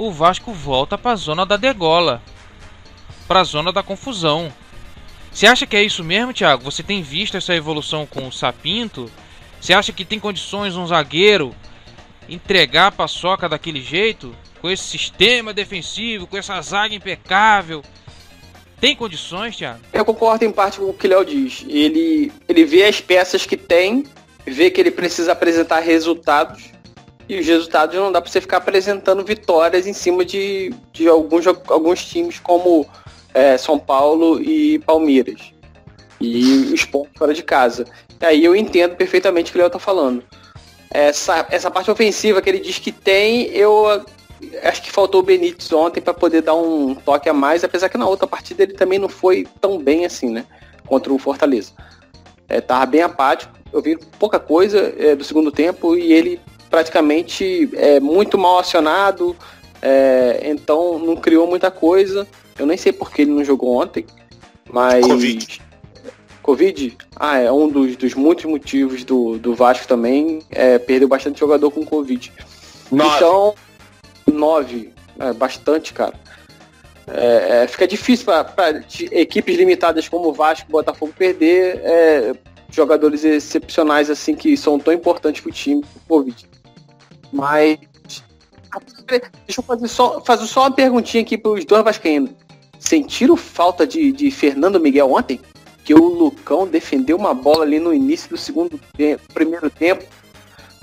o 0.00 0.10
Vasco 0.10 0.50
volta 0.50 0.96
para 0.96 1.12
a 1.12 1.16
zona 1.16 1.44
da 1.44 1.58
degola, 1.58 2.22
para 3.28 3.40
a 3.40 3.44
zona 3.44 3.70
da 3.70 3.82
confusão. 3.82 4.50
Você 5.30 5.46
acha 5.46 5.66
que 5.66 5.76
é 5.76 5.82
isso 5.82 6.02
mesmo, 6.02 6.32
Thiago? 6.32 6.64
Você 6.64 6.82
tem 6.82 7.02
visto 7.02 7.36
essa 7.36 7.54
evolução 7.54 8.06
com 8.06 8.26
o 8.26 8.32
Sapinto? 8.32 9.10
Você 9.60 9.74
acha 9.74 9.92
que 9.92 10.02
tem 10.02 10.18
condições 10.18 10.74
um 10.74 10.86
zagueiro 10.86 11.54
entregar 12.30 12.86
a 12.86 12.92
paçoca 12.92 13.46
daquele 13.46 13.82
jeito? 13.82 14.34
Com 14.62 14.70
esse 14.70 14.84
sistema 14.84 15.52
defensivo, 15.52 16.26
com 16.26 16.38
essa 16.38 16.58
zaga 16.62 16.94
impecável? 16.94 17.82
Tem 18.80 18.96
condições, 18.96 19.54
Thiago? 19.54 19.80
Eu 19.92 20.04
concordo 20.06 20.46
em 20.46 20.50
parte 20.50 20.78
com 20.78 20.88
o 20.88 20.94
que 20.94 21.06
o 21.06 21.10
Léo 21.10 21.26
diz. 21.26 21.62
Ele, 21.68 22.32
ele 22.48 22.64
vê 22.64 22.84
as 22.84 23.02
peças 23.02 23.44
que 23.44 23.56
tem, 23.56 24.06
vê 24.46 24.70
que 24.70 24.80
ele 24.80 24.90
precisa 24.90 25.32
apresentar 25.32 25.80
resultados 25.80 26.79
e 27.30 27.38
os 27.38 27.46
resultados 27.46 27.94
não 27.94 28.10
dá 28.10 28.20
para 28.20 28.28
você 28.28 28.40
ficar 28.40 28.56
apresentando 28.56 29.24
vitórias 29.24 29.86
em 29.86 29.92
cima 29.92 30.24
de, 30.24 30.74
de 30.92 31.06
alguns, 31.06 31.46
alguns 31.46 32.04
times 32.04 32.40
como 32.40 32.84
é, 33.32 33.56
São 33.56 33.78
Paulo 33.78 34.42
e 34.42 34.80
Palmeiras. 34.80 35.54
E 36.20 36.72
os 36.74 36.84
pontos 36.84 37.12
fora 37.16 37.32
de 37.32 37.44
casa. 37.44 37.86
E 38.20 38.26
aí 38.26 38.44
eu 38.44 38.56
entendo 38.56 38.96
perfeitamente 38.96 39.50
o 39.50 39.52
que 39.52 39.58
o 39.58 39.60
Léo 39.60 39.70
tá 39.70 39.78
falando. 39.78 40.24
Essa, 40.90 41.46
essa 41.50 41.70
parte 41.70 41.88
ofensiva 41.88 42.42
que 42.42 42.50
ele 42.50 42.58
diz 42.58 42.80
que 42.80 42.90
tem, 42.90 43.44
eu 43.52 44.04
acho 44.64 44.82
que 44.82 44.90
faltou 44.90 45.20
o 45.20 45.24
Benítez 45.24 45.72
ontem 45.72 46.00
para 46.00 46.12
poder 46.12 46.42
dar 46.42 46.56
um 46.56 46.96
toque 46.96 47.28
a 47.28 47.32
mais, 47.32 47.62
apesar 47.62 47.88
que 47.88 47.96
na 47.96 48.08
outra 48.08 48.26
partida 48.26 48.64
ele 48.64 48.74
também 48.74 48.98
não 48.98 49.08
foi 49.08 49.46
tão 49.60 49.78
bem 49.78 50.04
assim, 50.04 50.30
né? 50.30 50.44
Contra 50.84 51.12
o 51.12 51.18
Fortaleza. 51.18 51.70
É, 52.48 52.60
tava 52.60 52.86
bem 52.86 53.02
apático. 53.02 53.52
Eu 53.72 53.80
vi 53.80 53.96
pouca 54.18 54.40
coisa 54.40 54.92
é, 54.98 55.14
do 55.14 55.22
segundo 55.22 55.52
tempo 55.52 55.96
e 55.96 56.12
ele 56.12 56.40
praticamente 56.70 57.68
é, 57.74 57.98
muito 57.98 58.38
mal 58.38 58.58
acionado, 58.58 59.36
é, 59.82 60.40
então 60.44 60.98
não 60.98 61.16
criou 61.16 61.46
muita 61.46 61.70
coisa. 61.70 62.26
Eu 62.58 62.64
nem 62.64 62.76
sei 62.76 62.92
porque 62.92 63.22
ele 63.22 63.32
não 63.32 63.44
jogou 63.44 63.76
ontem, 63.76 64.06
mas. 64.70 65.04
Covid. 65.06 65.62
Covid? 66.42 66.98
Ah, 67.16 67.38
é 67.38 67.52
um 67.52 67.68
dos, 67.68 67.96
dos 67.96 68.14
muitos 68.14 68.44
motivos 68.44 69.04
do, 69.04 69.38
do 69.38 69.54
Vasco 69.54 69.86
também. 69.86 70.40
É, 70.50 70.78
perdeu 70.78 71.08
bastante 71.08 71.40
jogador 71.40 71.70
com 71.70 71.84
Covid. 71.84 72.32
Nove. 72.90 73.16
Então, 73.16 73.54
nove. 74.32 74.92
É 75.18 75.32
bastante, 75.32 75.92
cara. 75.92 76.14
É, 77.12 77.62
é, 77.62 77.66
fica 77.66 77.86
difícil 77.86 78.26
para 78.26 78.82
equipes 79.10 79.56
limitadas 79.56 80.08
como 80.08 80.28
o 80.28 80.32
Vasco 80.32 80.66
e 80.66 80.70
o 80.70 80.72
Botafogo 80.72 81.12
perder 81.16 81.80
é, 81.82 82.32
jogadores 82.70 83.24
excepcionais 83.24 84.08
assim 84.08 84.34
que 84.34 84.56
são 84.56 84.78
tão 84.78 84.94
importantes 84.94 85.40
para 85.40 85.50
o 85.50 85.52
time 85.52 85.82
pro 85.82 86.00
Covid. 86.08 86.48
Mas 87.32 87.78
deixa 89.06 89.60
eu 89.60 89.62
fazer 89.62 89.88
só, 89.88 90.20
fazer 90.20 90.46
só 90.46 90.62
uma 90.62 90.70
perguntinha 90.72 91.22
aqui 91.22 91.36
para 91.36 91.52
os 91.52 91.64
dois 91.64 91.84
vascaínos. 91.84 92.30
Sentiram 92.78 93.36
falta 93.36 93.86
de, 93.86 94.12
de 94.12 94.30
Fernando 94.30 94.80
Miguel 94.80 95.12
ontem? 95.12 95.40
Que 95.84 95.94
o 95.94 96.04
Lucão 96.08 96.66
defendeu 96.66 97.16
uma 97.16 97.34
bola 97.34 97.64
ali 97.64 97.78
no 97.78 97.92
início 97.92 98.30
do 98.30 98.36
segundo 98.36 98.78
tempo, 98.96 99.22
primeiro 99.34 99.68
tempo, 99.68 100.04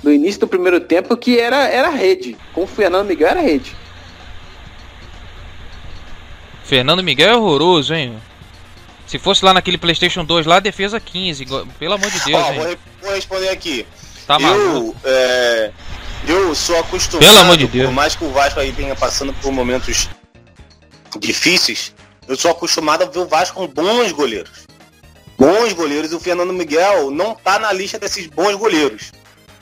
no 0.04 0.12
início 0.12 0.42
do 0.42 0.48
primeiro 0.48 0.80
tempo 0.80 1.16
que 1.16 1.40
era 1.40 1.68
era 1.68 1.90
rede. 1.90 2.38
Com 2.54 2.64
o 2.64 2.68
Fernando 2.68 3.08
Miguel 3.08 3.30
era 3.30 3.42
rede. 3.42 3.76
Fernando 6.64 7.02
Miguel 7.04 7.30
é 7.30 7.36
horroroso, 7.38 7.94
hein? 7.94 8.18
Se 9.06 9.18
fosse 9.18 9.46
lá 9.46 9.54
naquele 9.54 9.78
PlayStation 9.78 10.26
2 10.26 10.46
lá, 10.46 10.60
defesa 10.60 11.00
15. 11.00 11.46
Pelo 11.80 11.94
amor 11.94 12.12
de 12.12 12.20
Deus, 12.26 12.44
Ó, 12.44 12.52
hein? 12.52 12.60
vou, 12.60 12.78
vou 13.04 13.14
responder 13.14 13.50
aqui. 13.50 13.88
Tá 14.28 14.36
eu, 14.36 14.42
maluco. 14.42 14.98
é, 15.06 15.72
eu 16.28 16.54
sou 16.56 16.78
acostumado, 16.80 17.26
Pelo 17.26 17.40
amor 17.40 17.58
de 17.58 17.68
Deus. 17.68 17.86
por 17.88 17.94
mais 17.94 18.16
que 18.16 18.24
o 18.24 18.32
Vasco 18.32 18.60
aí 18.60 18.72
venha 18.72 18.96
passando 18.96 19.34
por 19.34 19.52
momentos 19.52 20.10
difíceis, 21.20 21.94
eu 22.28 22.36
sou 22.36 22.52
acostumado 22.52 23.04
a 23.04 23.06
ver 23.06 23.20
o 23.20 23.28
Vasco 23.28 23.56
com 23.56 23.68
bons 23.68 24.12
goleiros. 24.12 24.68
Bons 25.38 25.74
goleiros, 25.74 26.12
e 26.12 26.16
o 26.16 26.20
Fernando 26.20 26.52
Miguel 26.52 27.12
não 27.12 27.36
tá 27.36 27.60
na 27.60 27.72
lista 27.72 28.00
desses 28.00 28.28
bons 28.28 28.56
goleiros. 28.56 29.12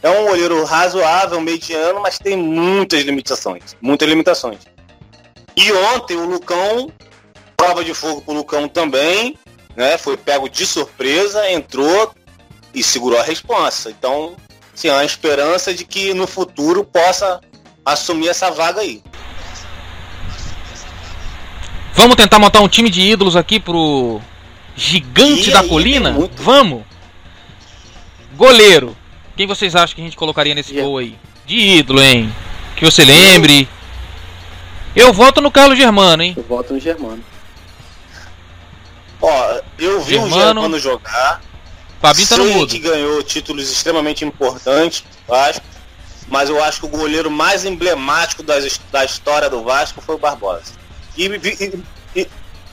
É 0.01 0.09
um 0.09 0.27
goleiro 0.27 0.63
razoável, 0.63 1.41
mediano, 1.41 1.99
mas 1.99 2.17
tem 2.17 2.37
muitas 2.37 3.03
limitações. 3.03 3.75
Muitas 3.81 4.07
limitações. 4.07 4.59
E 5.55 5.71
ontem 5.71 6.15
o 6.15 6.25
Lucão, 6.25 6.91
prova 7.57 7.83
de 7.83 7.93
fogo 7.93 8.21
pro 8.21 8.33
Lucão 8.33 8.67
também, 8.67 9.37
né? 9.75 9.97
Foi 9.97 10.15
pego 10.15 10.47
de 10.47 10.65
surpresa, 10.65 11.49
entrou 11.49 12.13
e 12.73 12.83
segurou 12.83 13.19
a 13.19 13.23
responsa. 13.23 13.89
Então, 13.89 14.35
sim, 14.75 14.89
uma 14.89 15.03
esperança 15.05 15.73
de 15.73 15.85
que 15.85 16.13
no 16.13 16.27
futuro 16.27 16.83
possa 16.83 17.41
assumir 17.85 18.27
essa 18.29 18.51
vaga 18.51 18.81
aí. 18.81 19.01
Vamos 21.93 22.15
tentar 22.15 22.37
montar 22.39 22.59
um 22.61 22.67
time 22.67 22.89
de 22.89 23.01
ídolos 23.01 23.35
aqui 23.35 23.59
pro 23.59 24.19
Gigante 24.75 25.49
E 25.49 25.53
da 25.53 25.63
Colina? 25.63 26.15
Vamos! 26.35 26.83
Goleiro. 28.35 28.95
Quem 29.37 29.47
vocês 29.47 29.75
acham 29.75 29.95
que 29.95 30.01
a 30.01 30.03
gente 30.03 30.17
colocaria 30.17 30.53
nesse 30.53 30.71
Yeah. 30.71 30.87
gol 30.89 30.97
aí? 30.97 31.17
De 31.45 31.55
ídolo, 31.57 32.01
hein? 32.01 32.33
Que 32.75 32.83
você 32.83 33.05
lembre. 33.05 33.67
Eu 34.95 35.13
voto 35.13 35.39
no 35.41 35.51
Carlos 35.51 35.77
Germano, 35.77 36.23
hein? 36.23 36.33
Eu 36.35 36.43
voto 36.43 36.73
no 36.73 36.79
Germano. 36.79 37.23
Ó, 39.21 39.59
eu 39.79 40.01
vi 40.01 40.15
Germano. 40.15 40.35
o 40.35 40.39
Germano 40.39 40.79
jogar. 40.79 41.41
Fabinho 42.09 42.27
tá 42.27 42.37
no 42.37 42.45
mudo. 42.45 42.71
que 42.71 42.79
ganhou 42.79 43.21
títulos 43.23 43.71
extremamente 43.71 44.23
importantes, 44.25 45.03
Vasco. 45.27 45.63
Mas 46.27 46.49
eu 46.49 46.63
acho 46.63 46.79
que 46.79 46.85
o 46.87 46.89
goleiro 46.89 47.29
mais 47.29 47.65
emblemático 47.65 48.41
das, 48.41 48.79
da 48.91 49.05
história 49.05 49.49
do 49.49 49.63
Vasco 49.63 50.01
foi 50.01 50.15
o 50.15 50.17
Barbosa. 50.17 50.73
E, 51.15 51.25
e, 51.25 51.29
e, 52.15 52.21
e 52.21 52.27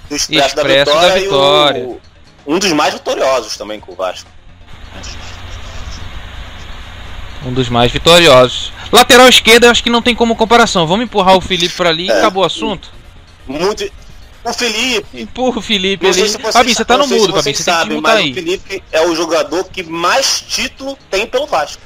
do 0.09 0.17
Expresso, 0.17 0.57
da 0.57 0.63
Expresso 0.63 0.91
da 0.91 1.09
Vitória, 1.09 1.19
e 1.19 1.23
Vitória. 1.25 1.85
o- 1.85 2.01
um 2.47 2.59
dos 2.59 2.73
mais 2.73 2.95
vitoriosos 2.95 3.57
também 3.57 3.79
com 3.79 3.93
o 3.93 3.95
Vasco. 3.95 4.29
Um 7.45 7.53
dos 7.53 7.69
mais 7.69 7.91
vitoriosos. 7.91 8.73
Lateral 8.93 9.29
esquerda, 9.29 9.67
eu 9.67 9.71
acho 9.71 9.83
que 9.83 9.91
não 9.91 10.03
tem 10.03 10.15
como 10.15 10.37
comparação. 10.37 10.87
Vamos 10.87 11.05
empurrar 11.05 11.37
o 11.37 11.41
Felipe 11.41 11.75
pra 11.75 11.89
ali 11.89 12.07
e 12.07 12.11
É. 12.11 12.19
acabou 12.19 12.43
o 12.43 12.47
assunto. 12.47 12.91
Muito. 13.47 13.85
O 14.45 14.53
Felipe, 14.53 15.21
Empurra 15.23 15.59
o 15.59 15.63
Felipe 15.63 16.05
ali. 16.05 16.15
se 16.15 16.37
vocês, 16.37 16.53
Fabinho, 16.53 16.75
você 16.75 16.85
tá 16.85 16.99
no 16.99 17.07
mudo, 17.07 17.33
Fabinho. 17.33 17.55
Você 17.55 17.65
tem 17.65 17.89
que 17.89 18.01
mas 18.01 18.15
o 18.15 18.17
aí. 18.19 18.35
Felipe 18.35 18.83
é 18.91 19.01
o 19.07 19.15
jogador 19.15 19.65
que 19.65 19.83
mais 19.85 20.41
título 20.41 20.99
tem 21.11 21.27
pelo 21.27 21.47
Vasco. 21.47 21.81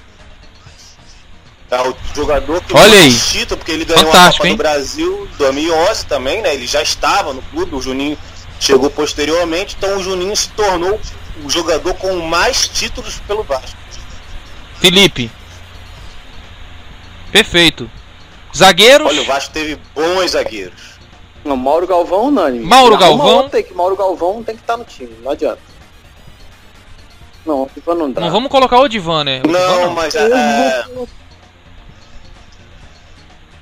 É 1.71 1.81
o 1.83 1.95
jogador 2.15 2.63
que 2.63 2.73
Olha 2.75 2.89
mais 2.89 3.03
aí. 3.03 3.41
título, 3.41 3.59
porque 3.59 3.73
ele 3.73 3.85
ganhou 3.85 4.07
Fantástico, 4.07 4.29
a 4.29 4.31
Copa 4.37 4.47
hein? 4.49 4.55
do 4.55 4.59
Brasil 4.59 5.29
em 5.35 5.37
2011 5.37 6.07
também, 6.07 6.41
né? 6.41 6.55
Ele 6.55 6.67
já 6.67 6.81
estava 6.81 7.35
no 7.35 7.43
clube, 7.43 7.75
o 7.75 7.83
Juninho 7.83 8.17
chegou 8.59 8.89
posteriormente, 8.89 9.77
então 9.77 9.99
o 9.99 10.03
Juninho 10.03 10.35
se 10.35 10.49
tornou 10.51 10.99
o 11.45 11.51
jogador 11.51 11.93
com 11.95 12.17
mais 12.21 12.69
títulos 12.69 13.21
pelo 13.27 13.43
Vasco. 13.43 13.77
Felipe. 14.81 15.31
Perfeito. 17.33 17.91
Zagueiros. 18.57 19.07
Olha, 19.09 19.23
o 19.23 19.27
Vasco 19.27 19.53
teve 19.53 19.79
bons 19.95 20.31
zagueiros. 20.31 20.86
Não, 21.47 21.57
Mauro 21.57 21.87
Galvão 21.87 22.27
unânime. 22.27 22.65
Mauro 22.65 22.97
Galvão. 22.99 23.49
aí 23.53 23.63
que 23.63 23.73
Mauro 23.75 23.97
Galvão 23.97 24.43
tem 24.43 24.55
que 24.57 24.63
estar 24.63 24.77
no 24.77 24.85
time, 24.85 25.13
não 25.23 25.31
adianta. 25.33 25.61
Não, 27.47 27.63
o 27.63 27.71
Ivan 27.77 27.95
não 27.95 28.11
dá. 28.11 28.21
Não 28.21 28.31
vamos 28.31 28.51
colocar 28.51 28.81
o 28.81 28.89
Divan, 28.89 29.23
né? 29.23 29.39
O 29.45 29.47
Divan 29.47 29.59
Não, 29.59 29.95
mas 29.95 30.15
Eu 30.15 30.37
é, 30.37 30.85
vou, 30.95 31.09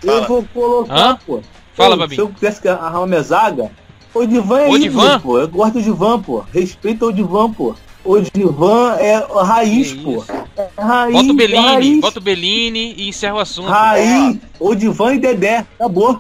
Fala. 0.03 0.17
eu 0.19 0.27
vou 0.29 0.45
colocar, 0.55 0.95
Hã? 0.95 1.19
pô. 1.27 1.41
Fala, 1.75 1.97
Babinho. 1.97 2.15
Se 2.17 2.21
eu 2.23 2.29
quisesse 2.33 2.63
que 2.63 2.69
arrumar 2.69 3.07
minha 3.07 3.23
zaga, 3.23 3.71
o 4.15 4.25
Divan 4.27 4.61
é 4.61 4.69
O 4.69 4.77
ídolo, 4.77 4.81
Divan? 4.81 5.21
pô. 5.21 5.39
Eu 5.39 5.49
gosto 5.49 5.73
do 5.75 5.83
Divan, 5.83 6.23
pô. 6.23 6.45
Respeita 6.53 7.05
o 7.05 7.13
Divan, 7.13 7.53
pô. 7.53 7.75
O 8.05 8.21
Divan 8.21 8.95
é 8.99 9.17
raiz, 9.43 9.93
Que 9.93 10.03
pô. 10.05 10.25
É 10.57 10.69
raiz. 10.83 11.15
Bota 11.17 11.27
o 11.29 11.31
é 11.31 11.35
Bellini, 11.35 11.63
raiz. 11.67 12.01
bota 12.01 12.19
o 12.19 12.23
Bellini 12.23 12.95
e 12.97 13.09
encerra 13.09 13.35
o 13.35 13.39
assunto. 13.41 13.69
Raiz, 13.69 14.39
o 14.61 14.75
Divan 14.75 15.15
e 15.15 15.19
Dedé. 15.19 15.67
Acabou. 15.79 16.19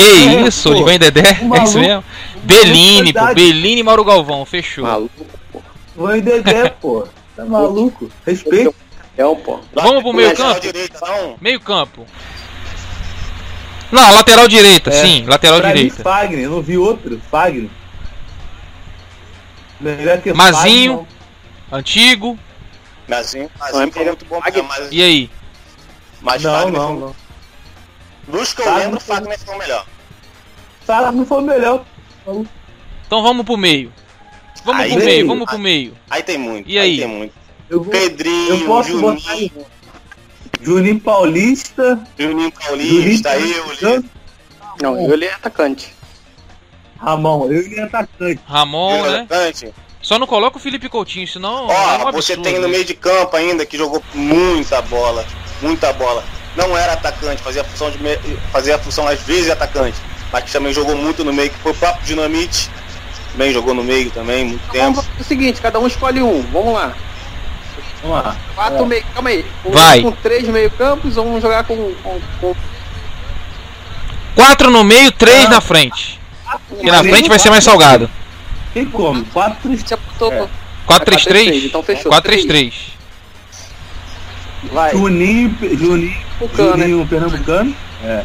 Que 0.00 0.36
É, 0.36 0.46
isso, 0.46 0.72
pô. 0.72 0.90
E 0.90 0.98
Dedé? 0.98 1.20
O 1.22 1.24
É 1.24 1.32
isso 1.32 1.46
maluco- 1.48 1.78
mesmo? 1.78 2.04
Bellini, 2.42 3.12
pô. 3.12 3.34
Bellini 3.34 3.80
e 3.80 3.82
Mauro 3.82 4.04
Galvão, 4.04 4.44
fechou. 4.46 4.84
Maluco, 4.84 5.26
Divan 5.94 6.16
e 6.16 6.20
Dedé, 6.22 6.68
pô. 6.70 7.06
Tá 7.36 7.44
maluco? 7.44 8.10
Respeita. 8.26 8.74
é 9.16 9.26
um 9.26 9.36
pô. 9.36 9.60
Vamos 9.74 10.02
pro 10.02 10.12
meio 10.12 10.34
campo? 10.34 10.60
direita, 10.60 10.98
não. 11.02 11.36
Meio 11.40 11.60
campo. 11.60 12.06
Não, 13.92 14.12
lateral 14.14 14.46
direita, 14.48 14.88
É, 14.90 14.92
sim, 14.92 15.24
lateral 15.26 15.58
Pra 15.60 15.68
mim, 15.70 15.74
direita. 15.74 16.02
Fagner. 16.02 16.44
Eu 16.44 16.50
não 16.50 16.62
vi 16.62 16.78
outro. 16.78 17.20
Fagner. 17.30 17.68
Mazinho. 20.34 20.98
Fagner, 20.98 21.06
Antigo. 21.72 22.38
Mazinho, 23.08 23.44
é 23.44 23.58
Mazinho 23.58 23.92
foi 23.92 24.00
melhor 24.02 24.16
muito 24.16 24.24
bom, 24.26 24.40
mas, 24.68 24.88
E 24.92 25.02
aí? 25.02 25.30
mas 26.20 26.42
Não, 26.42 26.52
Fagner 26.52 26.72
não, 26.80 26.94
não. 27.00 27.16
Dos 28.28 28.52
que 28.54 28.62
eu 28.62 28.74
lembro, 28.74 29.00
foi- 29.00 29.16
Fagner 29.16 29.38
foi 29.38 29.54
o 29.54 29.58
melhor. 29.58 29.86
Fagner 30.86 31.26
foi 31.26 31.38
o 31.38 31.42
melhor. 31.42 31.84
Então 33.06 33.22
vamos 33.22 33.44
pro 33.44 33.56
meio. 33.56 33.92
Vamos 34.64 34.82
Aí 34.82 34.92
pro 34.94 35.04
meio, 35.04 35.26
vamos 35.26 35.46
pro 35.48 35.58
meio. 35.58 35.96
Aí 36.10 36.22
tem 36.22 36.38
muito. 36.38 36.68
E 36.68 36.78
aí? 36.78 36.98
tem 36.98 37.06
muito. 37.08 37.34
Eu, 37.68 37.82
vou, 37.82 37.90
Pedrinho, 37.92 38.54
eu 38.54 38.66
posso 38.66 38.90
Juninho, 38.90 39.14
botar 39.14 39.30
aí. 39.32 39.52
Juninho 40.60 41.00
Paulista. 41.00 42.00
Juninho 42.18 42.52
Paulista, 42.52 43.40
Juninho 43.40 43.78
eu, 43.80 44.04
Não, 44.82 45.12
ele 45.12 45.24
é 45.24 45.32
atacante. 45.32 45.92
Ramon, 46.98 47.50
eu 47.50 47.66
e 47.66 47.80
atacante. 47.80 48.40
Ramon, 48.44 48.96
Lili 49.02 49.08
né? 49.10 49.18
atacante. 49.20 49.74
Só 50.02 50.18
não 50.18 50.26
coloca 50.26 50.56
o 50.56 50.60
Felipe 50.60 50.88
Coutinho, 50.88 51.26
senão 51.28 51.58
é 51.58 51.62
um 51.62 51.66
Ó, 51.66 51.92
absurdo. 52.08 52.12
você 52.22 52.36
tem 52.36 52.58
no 52.58 52.68
meio 52.68 52.84
de 52.84 52.94
campo 52.94 53.36
ainda 53.36 53.64
que 53.64 53.76
jogou 53.78 54.02
muita 54.14 54.82
bola, 54.82 55.24
muita 55.62 55.92
bola. 55.92 56.22
Não 56.56 56.76
era 56.76 56.94
atacante, 56.94 57.42
fazia 57.42 57.62
a 57.62 57.64
função 57.64 57.90
de 57.90 58.02
me... 58.02 58.16
fazia 58.52 58.76
a 58.76 58.78
função 58.78 59.06
às 59.06 59.20
vezes 59.22 59.50
atacante, 59.50 59.96
mas 60.32 60.44
que 60.44 60.52
também 60.52 60.72
jogou 60.72 60.96
muito 60.96 61.24
no 61.24 61.32
meio, 61.32 61.50
que 61.50 61.58
foi 61.58 61.72
o 61.72 61.74
próprio 61.74 62.04
Dinamite. 62.04 62.70
Também 63.32 63.52
jogou 63.52 63.72
no 63.74 63.84
meio 63.84 64.10
também, 64.10 64.44
muito 64.44 64.68
tempo. 64.70 64.94
Vamos 64.94 65.06
fazer 65.06 65.20
o 65.20 65.24
seguinte, 65.24 65.60
cada 65.60 65.78
um 65.78 65.86
escolhe 65.86 66.20
um. 66.20 66.42
Vamos 66.52 66.74
lá. 66.74 66.92
Vamos 68.02 68.24
lá. 68.24 68.36
Quatro 68.54 68.82
É. 68.82 68.86
meio. 68.86 69.04
Calma 69.14 69.30
aí. 69.30 69.46
Vamos 69.62 69.80
Vai. 69.80 70.02
Com 70.02 70.12
três 70.12 70.48
meio 70.48 70.70
campos 70.72 71.14
vamos 71.14 71.40
jogar 71.40 71.64
com. 71.64 71.76
com, 72.02 72.20
com... 72.40 72.56
Quatro 74.34 74.70
no 74.70 74.82
meio, 74.82 75.12
três 75.12 75.44
Ah. 75.46 75.50
na 75.50 75.60
frente. 75.60 76.18
E 76.80 76.90
na 76.90 77.02
frente 77.04 77.28
vai 77.28 77.38
ser 77.38 77.50
mais 77.50 77.62
salgado. 77.62 78.10
Tem 78.74 78.84
como? 78.86 79.24
4 79.26 79.76
Você 79.76 79.94
apontou. 79.94 80.32
É. 80.32 80.48
4-3-3? 80.86 81.66
Então 81.66 81.82
fechou. 81.82 82.10
4-3-3. 82.10 82.72
Vai. 84.72 84.92
Juninho, 84.92 85.56
Juninho, 85.76 86.16
Pernambucano, 86.38 86.76
né? 86.76 86.88
Juninho 86.88 87.06
Pernambucano. 87.06 87.76
É. 88.04 88.24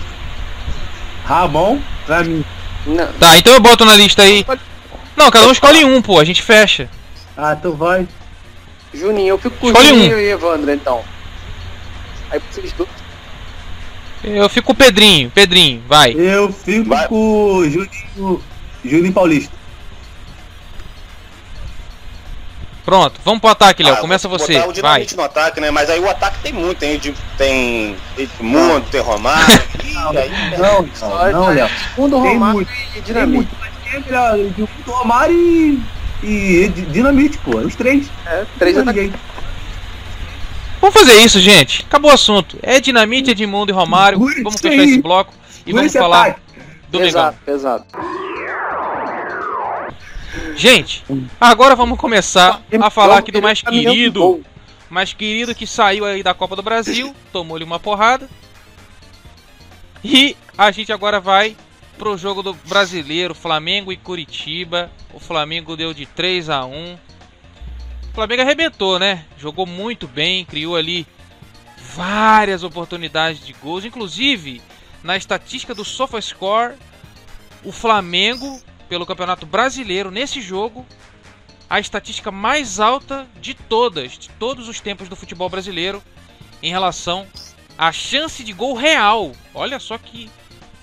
Ramon, 1.26 1.80
pra 2.06 2.24
mim. 2.24 2.44
Não. 2.86 3.12
Tá, 3.14 3.38
então 3.38 3.54
eu 3.54 3.60
boto 3.60 3.86
na 3.86 3.96
lista 3.96 4.22
aí. 4.22 4.46
Não, 5.16 5.32
cada 5.32 5.48
um 5.48 5.52
escolhe 5.52 5.84
um, 5.86 6.02
pô, 6.02 6.20
a 6.20 6.26
gente 6.26 6.42
fecha. 6.42 6.90
Ah, 7.38 7.56
tu 7.56 7.74
vai. 7.74 8.08
Juninho, 8.94 9.30
eu 9.30 9.38
fico 9.38 9.56
com 9.58 9.68
o 9.68 9.70
Escolhe 9.70 9.92
um. 9.92 9.96
Juninho 9.96 10.20
e 10.20 10.30
Evandro 10.30 10.72
então. 10.72 11.02
Aí 12.30 12.42
vocês 12.52 12.72
dois. 12.74 12.90
Eu 14.24 14.50
fico 14.50 14.68
com 14.68 14.74
o 14.74 14.76
Pedrinho, 14.76 15.30
Pedrinho, 15.30 15.84
vai. 15.88 16.14
Eu 16.14 16.52
fico 16.52 16.90
Vai. 16.90 17.08
com 17.08 17.16
o 17.16 17.70
Juninho, 17.70 18.44
Juninho 18.84 19.14
Paulista. 19.14 19.54
Pronto, 22.86 23.20
vamos 23.26 23.40
pro 23.42 23.50
ataque, 23.50 23.82
Léo. 23.82 23.96
Ah, 23.96 23.98
Começa 23.98 24.28
você, 24.28 24.54
botar 24.54 24.64
o 24.66 24.66
vai. 24.68 24.74
Dinamite 24.74 25.18
no 25.18 25.24
ataque, 25.24 25.60
né? 25.60 25.72
Mas 25.72 25.90
aí 25.90 26.00
o 26.00 26.08
ataque 26.08 26.38
tem 26.44 26.54
muito, 26.54 26.78
tem, 26.78 27.00
tem 27.36 27.96
Edmundo, 28.16 28.86
tem 28.92 29.02
Romário. 29.02 29.64
Ih, 29.84 29.98
aí, 29.98 30.18
aí 30.18 30.60
Não, 30.60 30.88
não, 31.02 31.32
não, 31.32 31.48
Léo. 31.48 31.70
Segundo 31.96 32.22
Tem 32.22 32.34
Romário 32.34 32.56
muito, 32.56 32.72
e 32.72 32.94
Tem 32.94 33.02
Dinamite. 33.02 33.36
muito, 33.36 33.58
mas 33.60 33.72
quem 33.84 33.94
é 33.94 34.00
melhor? 34.00 34.38
Do 34.86 34.92
Romário 34.92 35.36
e, 35.36 35.82
e 36.24 36.70
Dinamite, 36.70 37.40
pô. 37.40 37.58
Os 37.58 37.76
três. 37.76 38.08
É, 38.28 38.46
três 38.60 38.78
ninguém. 38.78 39.12
Vamos 40.80 40.94
fazer 40.94 41.16
isso, 41.16 41.40
gente. 41.40 41.84
Acabou 41.88 42.12
o 42.12 42.14
assunto. 42.14 42.60
É 42.62 42.80
Dinamite, 42.80 43.32
Edmundo 43.32 43.72
e 43.72 43.74
Romário. 43.74 44.20
Vamos 44.44 44.62
fechar 44.62 44.84
esse 44.84 45.02
bloco 45.02 45.34
e 45.66 45.74
vamos 45.74 45.92
falar 45.92 46.38
do 46.90 47.00
Mengão. 47.00 47.08
Exato, 47.08 47.38
exato. 47.48 47.86
Gente, 50.56 51.04
agora 51.40 51.76
vamos 51.76 52.00
começar 52.00 52.62
a 52.82 52.90
falar 52.90 53.18
aqui 53.18 53.32
do 53.32 53.42
mais 53.42 53.62
querido. 53.62 54.44
Mais 54.90 55.14
querido 55.14 55.54
que 55.54 55.68
saiu 55.68 56.06
aí 56.06 56.24
da 56.24 56.34
Copa 56.34 56.56
do 56.56 56.64
Brasil, 56.64 57.14
tomou-lhe 57.32 57.64
uma 57.64 57.80
porrada. 57.80 58.30
E 60.04 60.38
a 60.58 60.72
gente 60.72 60.94
agora 60.94 61.20
vai 61.20 61.58
pro 61.98 62.18
jogo 62.18 62.42
do 62.42 62.54
brasileiro, 62.54 63.36
Flamengo 63.36 63.92
e 63.92 63.98
Curitiba. 63.98 64.92
O 65.14 65.20
Flamengo 65.20 65.76
deu 65.76 65.94
de 65.94 66.06
3 66.06 66.50
a 66.50 66.66
1. 66.66 66.94
O 66.94 66.98
Flamengo 68.14 68.42
arrebentou, 68.44 68.98
né? 68.98 69.26
Jogou 69.38 69.66
muito 69.66 70.08
bem, 70.08 70.46
criou 70.46 70.76
ali 70.76 71.06
várias 71.78 72.64
oportunidades 72.64 73.46
de 73.46 73.54
gols, 73.54 73.84
inclusive 73.84 74.62
na 75.04 75.18
estatística 75.18 75.76
do 75.76 75.86
SofaScore, 75.86 76.76
o 77.64 77.72
Flamengo 77.72 78.62
pelo 78.88 79.06
Campeonato 79.06 79.46
Brasileiro 79.46 80.12
nesse 80.12 80.42
jogo 80.42 80.86
a 81.70 81.80
estatística 81.80 82.32
mais 82.32 82.80
alta 82.80 83.28
de 83.42 83.54
todas, 83.54 84.18
de 84.18 84.30
todos 84.30 84.68
os 84.70 84.80
tempos 84.80 85.10
do 85.10 85.16
futebol 85.16 85.50
brasileiro 85.50 86.02
em 86.62 86.70
relação 86.70 87.26
à 87.78 87.92
chance 87.92 88.44
de 88.44 88.54
gol 88.54 88.76
real. 88.76 89.32
Olha 89.54 89.80
só 89.80 89.98
que 89.98 90.30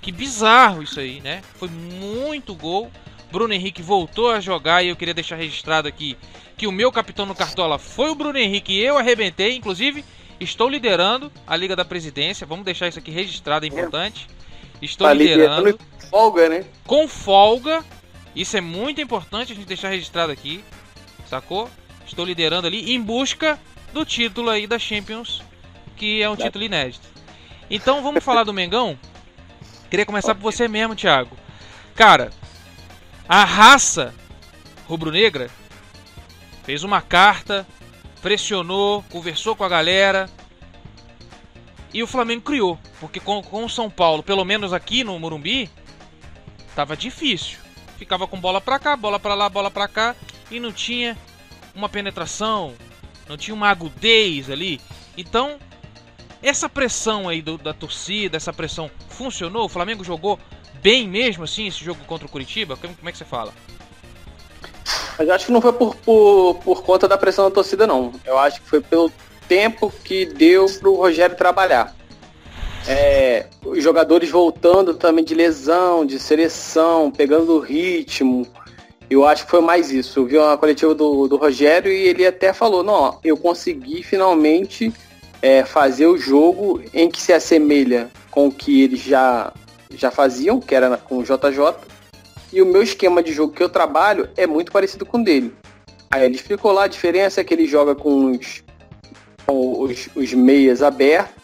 que 0.01 0.11
bizarro 0.11 0.83
isso 0.83 0.99
aí, 0.99 1.21
né? 1.21 1.43
Foi 1.55 1.69
muito 1.69 2.55
gol. 2.55 2.91
Bruno 3.31 3.55
Henrique 3.55 3.81
voltou 3.81 4.31
a 4.31 4.41
jogar 4.41 4.83
e 4.83 4.89
eu 4.89 4.97
queria 4.97 5.15
deixar 5.15 5.37
registrado 5.37 5.87
aqui 5.87 6.19
que 6.57 6.67
o 6.67 6.73
meu 6.73 6.93
capitão 6.93 7.25
no 7.25 7.35
Cartola 7.35 7.79
foi 7.79 8.11
o 8.11 8.15
Bruno 8.15 8.37
Henrique 8.37 8.73
e 8.73 8.85
eu 8.85 8.99
arrebentei, 8.99 9.57
inclusive 9.57 10.05
estou 10.39 10.69
liderando 10.69 11.33
a 11.47 11.57
Liga 11.57 11.77
da 11.77 11.85
Presidência. 11.85 12.47
Vamos 12.47 12.65
deixar 12.65 12.89
isso 12.89 12.99
aqui 12.99 13.11
registrado, 13.13 13.65
é 13.65 13.69
importante. 13.69 14.27
Estou 14.83 15.07
Tá 15.07 15.15
liderando 15.15 15.67
liderando 15.67 15.79
folga, 16.11 16.49
né? 16.49 16.65
com 16.85 17.07
folga. 17.07 17.85
Isso 18.35 18.57
é 18.57 18.61
muito 18.61 19.01
importante 19.01 19.53
a 19.53 19.55
gente 19.55 19.67
deixar 19.67 19.89
registrado 19.91 20.33
aqui. 20.33 20.65
Sacou? 21.29 21.71
Estou 22.07 22.25
liderando 22.25 22.67
ali 22.67 22.93
em 22.93 23.01
busca 23.01 23.59
do 23.93 24.05
título 24.05 24.51
aí 24.51 24.67
da 24.67 24.79
Champions, 24.79 25.43
que 25.97 26.21
é 26.21 26.29
um 26.29 26.37
título 26.37 26.65
inédito. 26.65 27.07
Então 27.71 28.03
vamos 28.03 28.25
falar 28.25 28.45
do 28.45 28.53
Mengão? 28.53 28.99
Queria 29.89 30.05
começar 30.05 30.35
por 30.35 30.43
você 30.43 30.67
mesmo, 30.67 30.97
Thiago. 30.97 31.37
Cara, 31.95 32.31
a 33.29 33.45
raça 33.45 34.15
rubro-negra 34.89 35.49
fez 36.65 36.83
uma 36.83 37.01
carta, 37.01 37.67
pressionou, 38.21 39.03
conversou 39.11 39.55
com 39.55 39.65
a 39.65 39.69
galera. 39.69 40.29
E 41.93 42.03
o 42.03 42.07
Flamengo 42.07 42.43
criou, 42.43 42.79
porque 43.01 43.21
com, 43.21 43.43
com 43.43 43.65
o 43.65 43.69
São 43.69 43.91
Paulo, 43.91 44.23
pelo 44.23 44.45
menos 44.45 44.73
aqui 44.73 45.05
no 45.05 45.19
Morumbi, 45.19 45.71
tava 46.75 46.97
difícil. 46.97 47.59
Ficava 47.99 48.27
com 48.27 48.41
bola 48.41 48.61
pra 48.61 48.79
cá, 48.79 48.97
bola 48.97 49.21
pra 49.21 49.35
lá, 49.35 49.49
bola 49.49 49.71
pra 49.71 49.87
cá 49.87 50.17
e 50.51 50.59
não 50.59 50.73
tinha 50.73 51.17
uma 51.75 51.89
penetração, 51.89 52.75
não 53.29 53.37
tinha 53.37 53.55
uma 53.55 53.69
agudez 53.69 54.51
ali. 54.51 54.81
Então, 55.17 55.59
essa 56.43 56.69
pressão 56.69 57.29
aí 57.29 57.43
do- 57.43 57.59
da 57.59 57.73
torcida, 57.75 58.37
essa 58.39 58.53
pressão 58.53 58.91
funcionou? 59.11 59.67
O 59.67 59.69
Flamengo 59.69 60.03
jogou 60.03 60.39
bem 60.83 61.07
mesmo 61.07 61.45
assim 61.45 61.67
esse 61.69 61.85
jogo 61.85 62.03
contra 62.07 62.27
o 62.27 62.31
Curitiba? 62.31 62.77
Como, 62.77 62.95
como 62.97 63.09
é 63.09 63.13
que 63.13 63.19
você 63.19 63.25
fala? 63.25 63.53
Mas 65.19 65.29
eu 65.29 65.35
acho 65.35 65.47
que 65.47 65.53
não 65.53 65.61
foi 65.61 65.73
por, 65.75 65.95
por, 65.97 66.55
por 66.65 66.83
conta 66.83 67.07
da 67.07 67.19
pressão 67.19 67.45
da 67.45 67.55
torcida, 67.55 67.87
não. 67.87 68.13
Eu 68.25 68.39
acho 68.39 68.61
que 68.63 68.69
foi 68.69 68.81
pelo 68.81 69.13
tempo 69.53 69.93
que 70.03 70.25
deu 70.25 70.65
pro 70.81 70.95
Rogério 70.95 71.37
trabalhar. 71.37 71.95
É, 72.89 73.45
os 73.63 73.85
jogadores 73.85 74.31
voltando 74.31 74.95
também 74.95 75.23
de 75.23 75.35
lesão, 75.35 76.07
de 76.07 76.19
seleção, 76.19 77.11
pegando 77.11 77.57
o 77.57 77.59
ritmo. 77.59 78.47
Eu 79.11 79.27
acho 79.27 79.45
que 79.45 79.51
foi 79.51 79.61
mais 79.61 79.91
isso. 79.91 80.21
Eu 80.21 80.25
vi 80.25 80.39
uma 80.39 80.57
coletiva 80.57 80.95
do, 80.95 81.29
do 81.29 81.37
Rogério 81.37 81.93
e 81.93 82.09
ele 82.09 82.27
até 82.27 82.55
falou, 82.55 82.83
não, 82.83 83.19
eu 83.23 83.37
consegui 83.37 84.03
finalmente 84.03 84.91
é, 85.43 85.67
fazer 85.67 86.07
o 86.07 86.17
jogo 86.17 86.81
em 86.95 87.11
que 87.11 87.21
se 87.21 87.35
assemelha 87.35 88.11
com 88.31 88.47
o 88.47 88.53
que 88.53 88.81
eles 88.83 89.01
já, 89.01 89.53
já 89.95 90.11
faziam, 90.11 90.61
que 90.61 90.75
era 90.75 90.97
com 90.97 91.19
o 91.19 91.23
JJ, 91.23 91.77
e 92.51 92.63
o 92.63 92.67
meu 92.67 92.83
esquema 92.83 93.23
de 93.23 93.35
jogo 93.35 93.53
que 93.53 93.63
eu 93.63 93.69
trabalho 93.69 94.31
é 94.35 94.47
muito 94.47 94.73
parecido 94.73 95.05
com 95.05 95.19
o 95.19 95.23
dele. 95.23 95.53
Aí 96.11 96.25
ele 96.25 96.37
explicou 96.37 96.73
lá 96.73 96.85
a 96.85 96.89
diferença 96.89 97.43
é 97.43 97.45
que 97.45 97.53
ele 97.53 97.67
joga 97.67 97.95
com 97.95 98.31
os, 98.31 98.62
com 99.53 99.83
os, 99.83 100.09
os 100.15 100.33
meias 100.33 100.83
abertos 100.83 101.43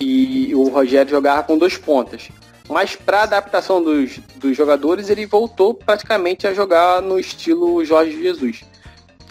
e 0.00 0.54
o 0.54 0.68
Rogério 0.68 1.10
jogava 1.10 1.42
com 1.42 1.58
dois 1.58 1.76
pontas. 1.76 2.28
Mas 2.68 2.96
para 2.96 3.22
adaptação 3.22 3.82
dos, 3.82 4.18
dos 4.36 4.56
jogadores, 4.56 5.10
ele 5.10 5.26
voltou 5.26 5.74
praticamente 5.74 6.46
a 6.46 6.54
jogar 6.54 7.02
no 7.02 7.18
estilo 7.18 7.84
Jorge 7.84 8.20
Jesus, 8.22 8.64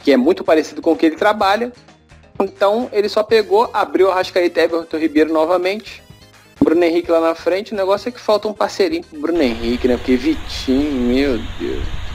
que 0.03 0.11
é 0.11 0.17
muito 0.17 0.43
parecido 0.43 0.81
com 0.81 0.91
o 0.91 0.95
que 0.95 1.05
ele 1.07 1.15
trabalha. 1.15 1.71
Então 2.39 2.89
ele 2.91 3.09
só 3.09 3.23
pegou, 3.23 3.69
abriu 3.73 4.11
a 4.11 4.15
Rascaeta 4.15 4.59
e 4.59 4.63
Everton 4.63 4.97
Ribeiro 4.97 5.33
novamente. 5.33 6.03
Bruno 6.59 6.83
Henrique 6.83 7.11
lá 7.11 7.21
na 7.21 7.35
frente, 7.35 7.73
o 7.73 7.75
negócio 7.75 8.09
é 8.09 8.11
que 8.11 8.19
falta 8.19 8.47
um 8.47 8.53
parceirinho 8.53 9.03
pro 9.03 9.19
Bruno 9.19 9.41
Henrique, 9.41 9.87
né? 9.87 9.95
Porque 9.97 10.15
Vitinho, 10.15 10.91
meu 10.91 11.37
Deus. 11.59 12.06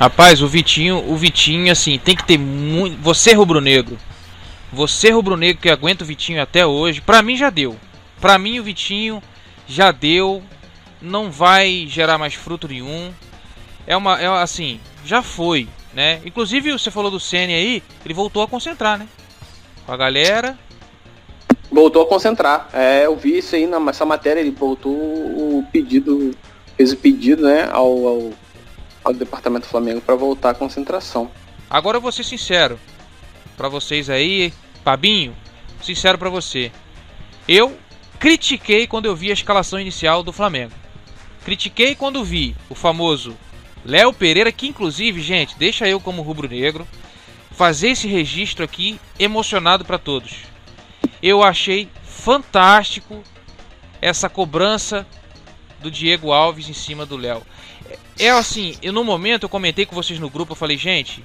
Rapaz, 0.00 0.40
o 0.40 0.48
Vitinho, 0.48 1.04
o 1.12 1.14
Vitinho, 1.14 1.70
assim, 1.70 1.98
tem 1.98 2.16
que 2.16 2.24
ter 2.24 2.38
muito. 2.38 2.96
Você, 3.02 3.34
rubro-negro. 3.34 3.98
Você, 4.72 5.10
rubro-negro, 5.10 5.60
que 5.60 5.68
aguenta 5.68 6.04
o 6.04 6.06
Vitinho 6.06 6.40
até 6.40 6.64
hoje, 6.64 7.02
pra 7.02 7.20
mim 7.20 7.36
já 7.36 7.50
deu. 7.50 7.76
Pra 8.18 8.38
mim, 8.38 8.58
o 8.58 8.64
Vitinho 8.64 9.22
já 9.68 9.92
deu. 9.92 10.42
Não 11.02 11.30
vai 11.30 11.86
gerar 11.86 12.16
mais 12.16 12.32
fruto 12.32 12.66
nenhum. 12.66 13.12
É 13.86 13.94
uma. 13.94 14.18
É 14.18 14.26
assim, 14.26 14.80
já 15.04 15.20
foi, 15.20 15.68
né? 15.92 16.22
Inclusive, 16.24 16.72
você 16.72 16.90
falou 16.90 17.10
do 17.10 17.20
Ceni 17.20 17.52
aí, 17.52 17.82
ele 18.02 18.14
voltou 18.14 18.42
a 18.42 18.48
concentrar, 18.48 18.98
né? 18.98 19.06
Com 19.84 19.92
a 19.92 19.98
galera. 19.98 20.58
Voltou 21.70 22.04
a 22.04 22.06
concentrar. 22.06 22.70
É, 22.72 23.04
eu 23.04 23.16
vi 23.16 23.36
isso 23.36 23.54
aí 23.54 23.66
nessa 23.66 24.06
matéria, 24.06 24.40
ele 24.40 24.50
voltou 24.50 24.92
o 24.92 25.62
pedido, 25.70 26.34
fez 26.74 26.90
o 26.90 26.96
pedido, 26.96 27.42
né, 27.42 27.68
ao, 27.70 28.06
ao, 28.06 28.32
ao 29.04 29.12
departamento 29.12 29.66
Flamengo 29.66 30.00
para 30.00 30.14
voltar 30.14 30.50
à 30.50 30.54
concentração. 30.54 31.30
Agora 31.68 31.96
eu 31.96 32.00
vou 32.00 32.12
ser 32.12 32.24
sincero 32.24 32.78
pra 33.56 33.68
vocês 33.68 34.10
aí, 34.10 34.52
Pabinho, 34.82 35.36
sincero 35.82 36.18
pra 36.18 36.30
você. 36.30 36.72
Eu 37.46 37.76
critiquei 38.18 38.86
quando 38.86 39.06
eu 39.06 39.16
vi 39.16 39.30
a 39.30 39.34
escalação 39.34 39.80
inicial 39.80 40.22
do 40.22 40.32
Flamengo. 40.32 40.72
Critiquei 41.44 41.94
quando 41.94 42.24
vi 42.24 42.54
o 42.68 42.74
famoso 42.74 43.36
Léo 43.84 44.12
Pereira, 44.12 44.52
que 44.52 44.68
inclusive, 44.68 45.20
gente, 45.20 45.56
deixa 45.58 45.88
eu 45.88 45.98
como 46.00 46.22
rubro-negro 46.22 46.86
fazer 47.50 47.90
esse 47.90 48.06
registro 48.06 48.64
aqui 48.64 49.00
emocionado 49.18 49.84
pra 49.84 49.98
todos. 49.98 50.44
Eu 51.22 51.42
achei 51.42 51.88
fantástico 52.04 53.22
essa 54.00 54.28
cobrança 54.28 55.06
do 55.80 55.90
Diego 55.90 56.32
Alves 56.32 56.68
em 56.68 56.74
cima 56.74 57.06
do 57.06 57.16
Léo. 57.16 57.42
É 57.90 57.98
é 58.20 58.30
assim, 58.30 58.76
eu 58.82 58.92
no 58.92 59.02
momento 59.02 59.44
eu 59.44 59.48
comentei 59.48 59.86
com 59.86 59.94
vocês 59.94 60.18
no 60.18 60.28
grupo, 60.28 60.52
eu 60.52 60.56
falei, 60.56 60.76
gente, 60.76 61.24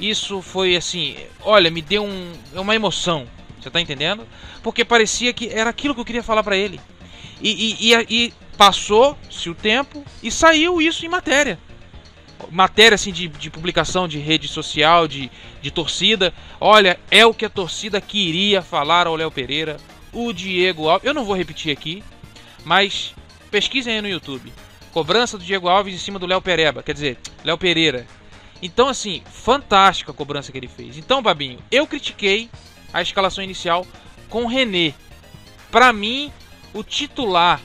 isso 0.00 0.40
foi 0.40 0.74
assim, 0.74 1.14
olha, 1.42 1.70
me 1.70 1.82
deu 1.82 2.02
um, 2.02 2.32
uma 2.54 2.74
emoção. 2.74 3.26
Você 3.60 3.68
tá 3.68 3.78
entendendo? 3.78 4.26
Porque 4.62 4.84
parecia 4.84 5.34
que 5.34 5.50
era 5.50 5.68
aquilo 5.68 5.94
que 5.94 6.00
eu 6.00 6.04
queria 6.04 6.22
falar 6.22 6.42
pra 6.42 6.56
ele. 6.56 6.80
E, 7.42 7.76
e, 7.78 7.92
e, 7.92 8.06
e 8.08 8.34
passou-se 8.56 9.50
o 9.50 9.54
tempo 9.54 10.02
e 10.22 10.30
saiu 10.30 10.80
isso 10.80 11.04
em 11.04 11.10
matéria. 11.10 11.58
Matéria 12.50 12.94
assim 12.94 13.12
de, 13.12 13.28
de 13.28 13.50
publicação 13.50 14.08
de 14.08 14.18
rede 14.18 14.48
social, 14.48 15.06
de, 15.06 15.30
de 15.60 15.70
torcida. 15.70 16.32
Olha, 16.58 16.98
é 17.10 17.26
o 17.26 17.34
que 17.34 17.44
a 17.44 17.50
torcida 17.50 18.00
queria 18.00 18.62
falar 18.62 19.06
ao 19.06 19.16
Léo 19.16 19.30
Pereira. 19.30 19.76
O 20.10 20.32
Diego 20.32 20.88
Alves. 20.88 21.06
Eu 21.06 21.12
não 21.12 21.24
vou 21.26 21.36
repetir 21.36 21.70
aqui, 21.70 22.02
mas 22.64 23.14
pesquisem 23.50 23.96
aí 23.96 24.00
no 24.00 24.08
YouTube. 24.08 24.50
Cobrança 24.92 25.38
do 25.38 25.44
Diego 25.44 25.68
Alves 25.68 25.94
em 25.94 25.98
cima 25.98 26.18
do 26.18 26.26
Léo 26.26 26.42
Pereba. 26.42 26.82
Quer 26.82 26.94
dizer, 26.94 27.18
Léo 27.44 27.56
Pereira. 27.56 28.06
Então, 28.62 28.88
assim, 28.88 29.22
fantástica 29.30 30.10
a 30.10 30.14
cobrança 30.14 30.52
que 30.52 30.58
ele 30.58 30.68
fez. 30.68 30.98
Então, 30.98 31.22
Babinho, 31.22 31.58
eu 31.70 31.86
critiquei 31.86 32.50
a 32.92 33.00
escalação 33.00 33.42
inicial 33.42 33.86
com 34.28 34.44
o 34.44 34.46
René. 34.46 34.92
Pra 35.70 35.92
mim, 35.92 36.32
o 36.74 36.82
titular, 36.82 37.60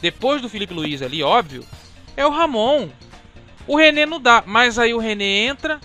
depois 0.00 0.40
do 0.40 0.48
Felipe 0.48 0.74
Luiz 0.74 1.02
ali, 1.02 1.22
óbvio, 1.22 1.64
é 2.16 2.24
o 2.26 2.30
Ramon. 2.30 2.88
O 3.66 3.76
René 3.76 4.06
não 4.06 4.20
dá, 4.20 4.42
mas 4.46 4.78
aí 4.78 4.94
o 4.94 4.98
René 4.98 5.46
entra, 5.46 5.80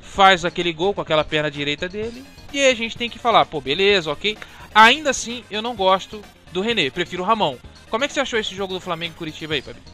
faz 0.00 0.44
aquele 0.44 0.72
gol 0.72 0.94
com 0.94 1.00
aquela 1.00 1.22
perna 1.22 1.50
direita 1.50 1.88
dele 1.88 2.24
E 2.52 2.66
a 2.66 2.74
gente 2.74 2.96
tem 2.96 3.08
que 3.08 3.18
falar, 3.18 3.46
pô, 3.46 3.60
beleza, 3.60 4.10
ok. 4.10 4.36
Ainda 4.74 5.10
assim, 5.10 5.44
eu 5.50 5.62
não 5.62 5.74
gosto 5.74 6.22
do 6.52 6.60
René, 6.60 6.90
prefiro 6.90 7.22
o 7.22 7.26
Ramon. 7.26 7.56
Como 7.90 8.04
é 8.04 8.08
que 8.08 8.14
você 8.14 8.20
achou 8.20 8.38
esse 8.38 8.54
jogo 8.54 8.72
do 8.72 8.80
Flamengo 8.80 9.14
e 9.14 9.18
Curitiba 9.18 9.54
aí, 9.54 9.60
Fabinho? 9.60 9.84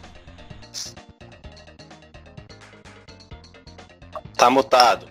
Tá 4.36 4.50
mutado. 4.50 5.06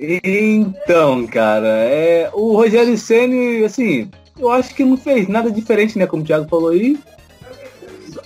Então, 0.00 1.26
cara, 1.26 1.68
é, 1.68 2.30
o 2.32 2.54
Rogério 2.54 2.96
Ceni, 2.96 3.64
assim, 3.64 4.10
eu 4.38 4.50
acho 4.50 4.74
que 4.74 4.84
não 4.84 4.96
fez 4.96 5.28
nada 5.28 5.50
diferente, 5.50 5.98
né? 5.98 6.06
Como 6.06 6.22
o 6.22 6.26
Thiago 6.26 6.48
falou 6.48 6.70
aí. 6.70 6.98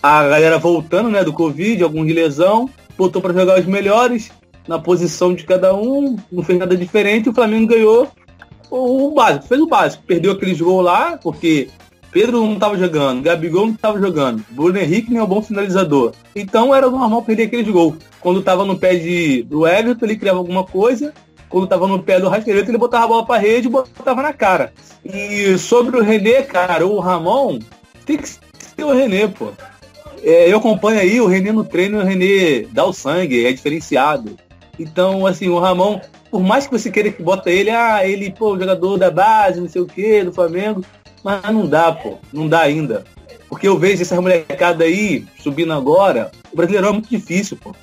A 0.01 0.28
galera 0.28 0.59
voltando, 0.59 1.09
né, 1.11 1.24
do 1.24 1.32
Covid, 1.32 1.82
algum 1.82 2.05
de 2.05 2.12
lesão, 2.12 2.70
botou 2.97 3.20
para 3.20 3.32
jogar 3.32 3.59
os 3.59 3.66
melhores 3.66 4.30
na 4.68 4.78
posição 4.78 5.34
de 5.34 5.45
cada 5.45 5.74
um, 5.74 6.16
não 6.30 6.43
fez 6.43 6.59
nada 6.59 6.76
diferente, 6.76 7.28
o 7.28 7.34
Flamengo 7.34 7.66
ganhou 7.66 8.09
o, 8.77 9.09
o 9.09 9.11
básico, 9.14 9.47
fez 9.47 9.61
o 9.61 9.66
básico. 9.66 10.03
Perdeu 10.07 10.33
aqueles 10.33 10.61
gols 10.61 10.85
lá, 10.85 11.18
porque 11.23 11.68
Pedro 12.11 12.45
não 12.45 12.55
estava 12.55 12.77
jogando, 12.77 13.23
Gabigol 13.23 13.66
não 13.66 13.75
estava 13.75 13.99
jogando, 13.99 14.45
Bruno 14.51 14.79
Henrique 14.79 15.11
nem 15.11 15.18
é 15.18 15.23
um 15.23 15.27
bom 15.27 15.43
finalizador. 15.43 16.12
Então 16.37 16.75
era 16.75 16.91
normal 16.91 17.23
perder 17.23 17.45
aqueles 17.45 17.68
gols. 17.68 17.97
Quando 18.20 18.41
estava 18.41 18.64
no 18.64 18.79
pé 18.79 18.97
de, 18.97 19.43
do 19.45 19.66
Everton, 19.66 20.05
ele 20.05 20.16
criava 20.16 20.39
alguma 20.39 20.64
coisa, 20.64 21.12
quando 21.49 21.66
tava 21.66 21.87
no 21.87 22.03
pé 22.03 22.20
do 22.20 22.29
Rascaeta, 22.29 22.70
ele 22.70 22.79
botava 22.79 23.05
a 23.05 23.09
bola 23.09 23.27
pra 23.27 23.39
rede 23.39 23.66
e 23.66 23.70
botava 23.70 24.23
na 24.23 24.33
cara. 24.33 24.73
E 25.05 25.57
sobre 25.59 25.97
o 25.97 26.03
René, 26.03 26.43
cara, 26.43 26.87
o 26.87 26.99
Ramon, 26.99 27.59
tem 28.05 28.18
que 28.18 28.29
ser 28.29 28.41
o 28.85 28.93
René, 28.93 29.29
pô. 29.29 29.49
É, 30.23 30.53
eu 30.53 30.59
acompanho 30.59 31.01
aí, 31.01 31.20
o 31.20 31.27
René 31.27 31.51
no 31.51 31.64
treino, 31.64 31.99
o 31.99 32.05
René 32.05 32.66
dá 32.70 32.85
o 32.85 32.93
sangue, 32.93 33.47
é 33.47 33.53
diferenciado. 33.53 34.39
Então, 34.79 35.27
assim, 35.27 35.49
o 35.49 35.59
Ramon, 35.59 36.01
por 36.33 36.43
mais 36.43 36.66
que 36.66 36.72
você 36.72 36.91
queira 36.91 37.12
que 37.12 37.22
bota 37.22 37.51
ele, 37.51 37.68
ah, 37.68 38.09
ele, 38.09 38.30
pô, 38.30 38.59
jogador 38.59 38.97
da 38.97 39.11
base, 39.11 39.61
não 39.61 39.68
sei 39.68 39.83
o 39.83 39.87
que, 39.87 40.24
do 40.24 40.33
Flamengo, 40.33 40.83
mas 41.22 41.43
não 41.53 41.66
dá, 41.66 41.93
pô, 41.93 42.18
não 42.33 42.49
dá 42.49 42.62
ainda. 42.62 43.05
Porque 43.51 43.68
eu 43.68 43.78
vejo 43.78 44.01
essa 44.01 44.18
molecada 44.18 44.85
aí, 44.85 45.26
subindo 45.39 45.74
agora, 45.74 46.33
o 46.51 46.57
brasileirão 46.57 46.89
é 46.89 46.93
muito 46.93 47.11
difícil, 47.11 47.59
pô. 47.59 47.76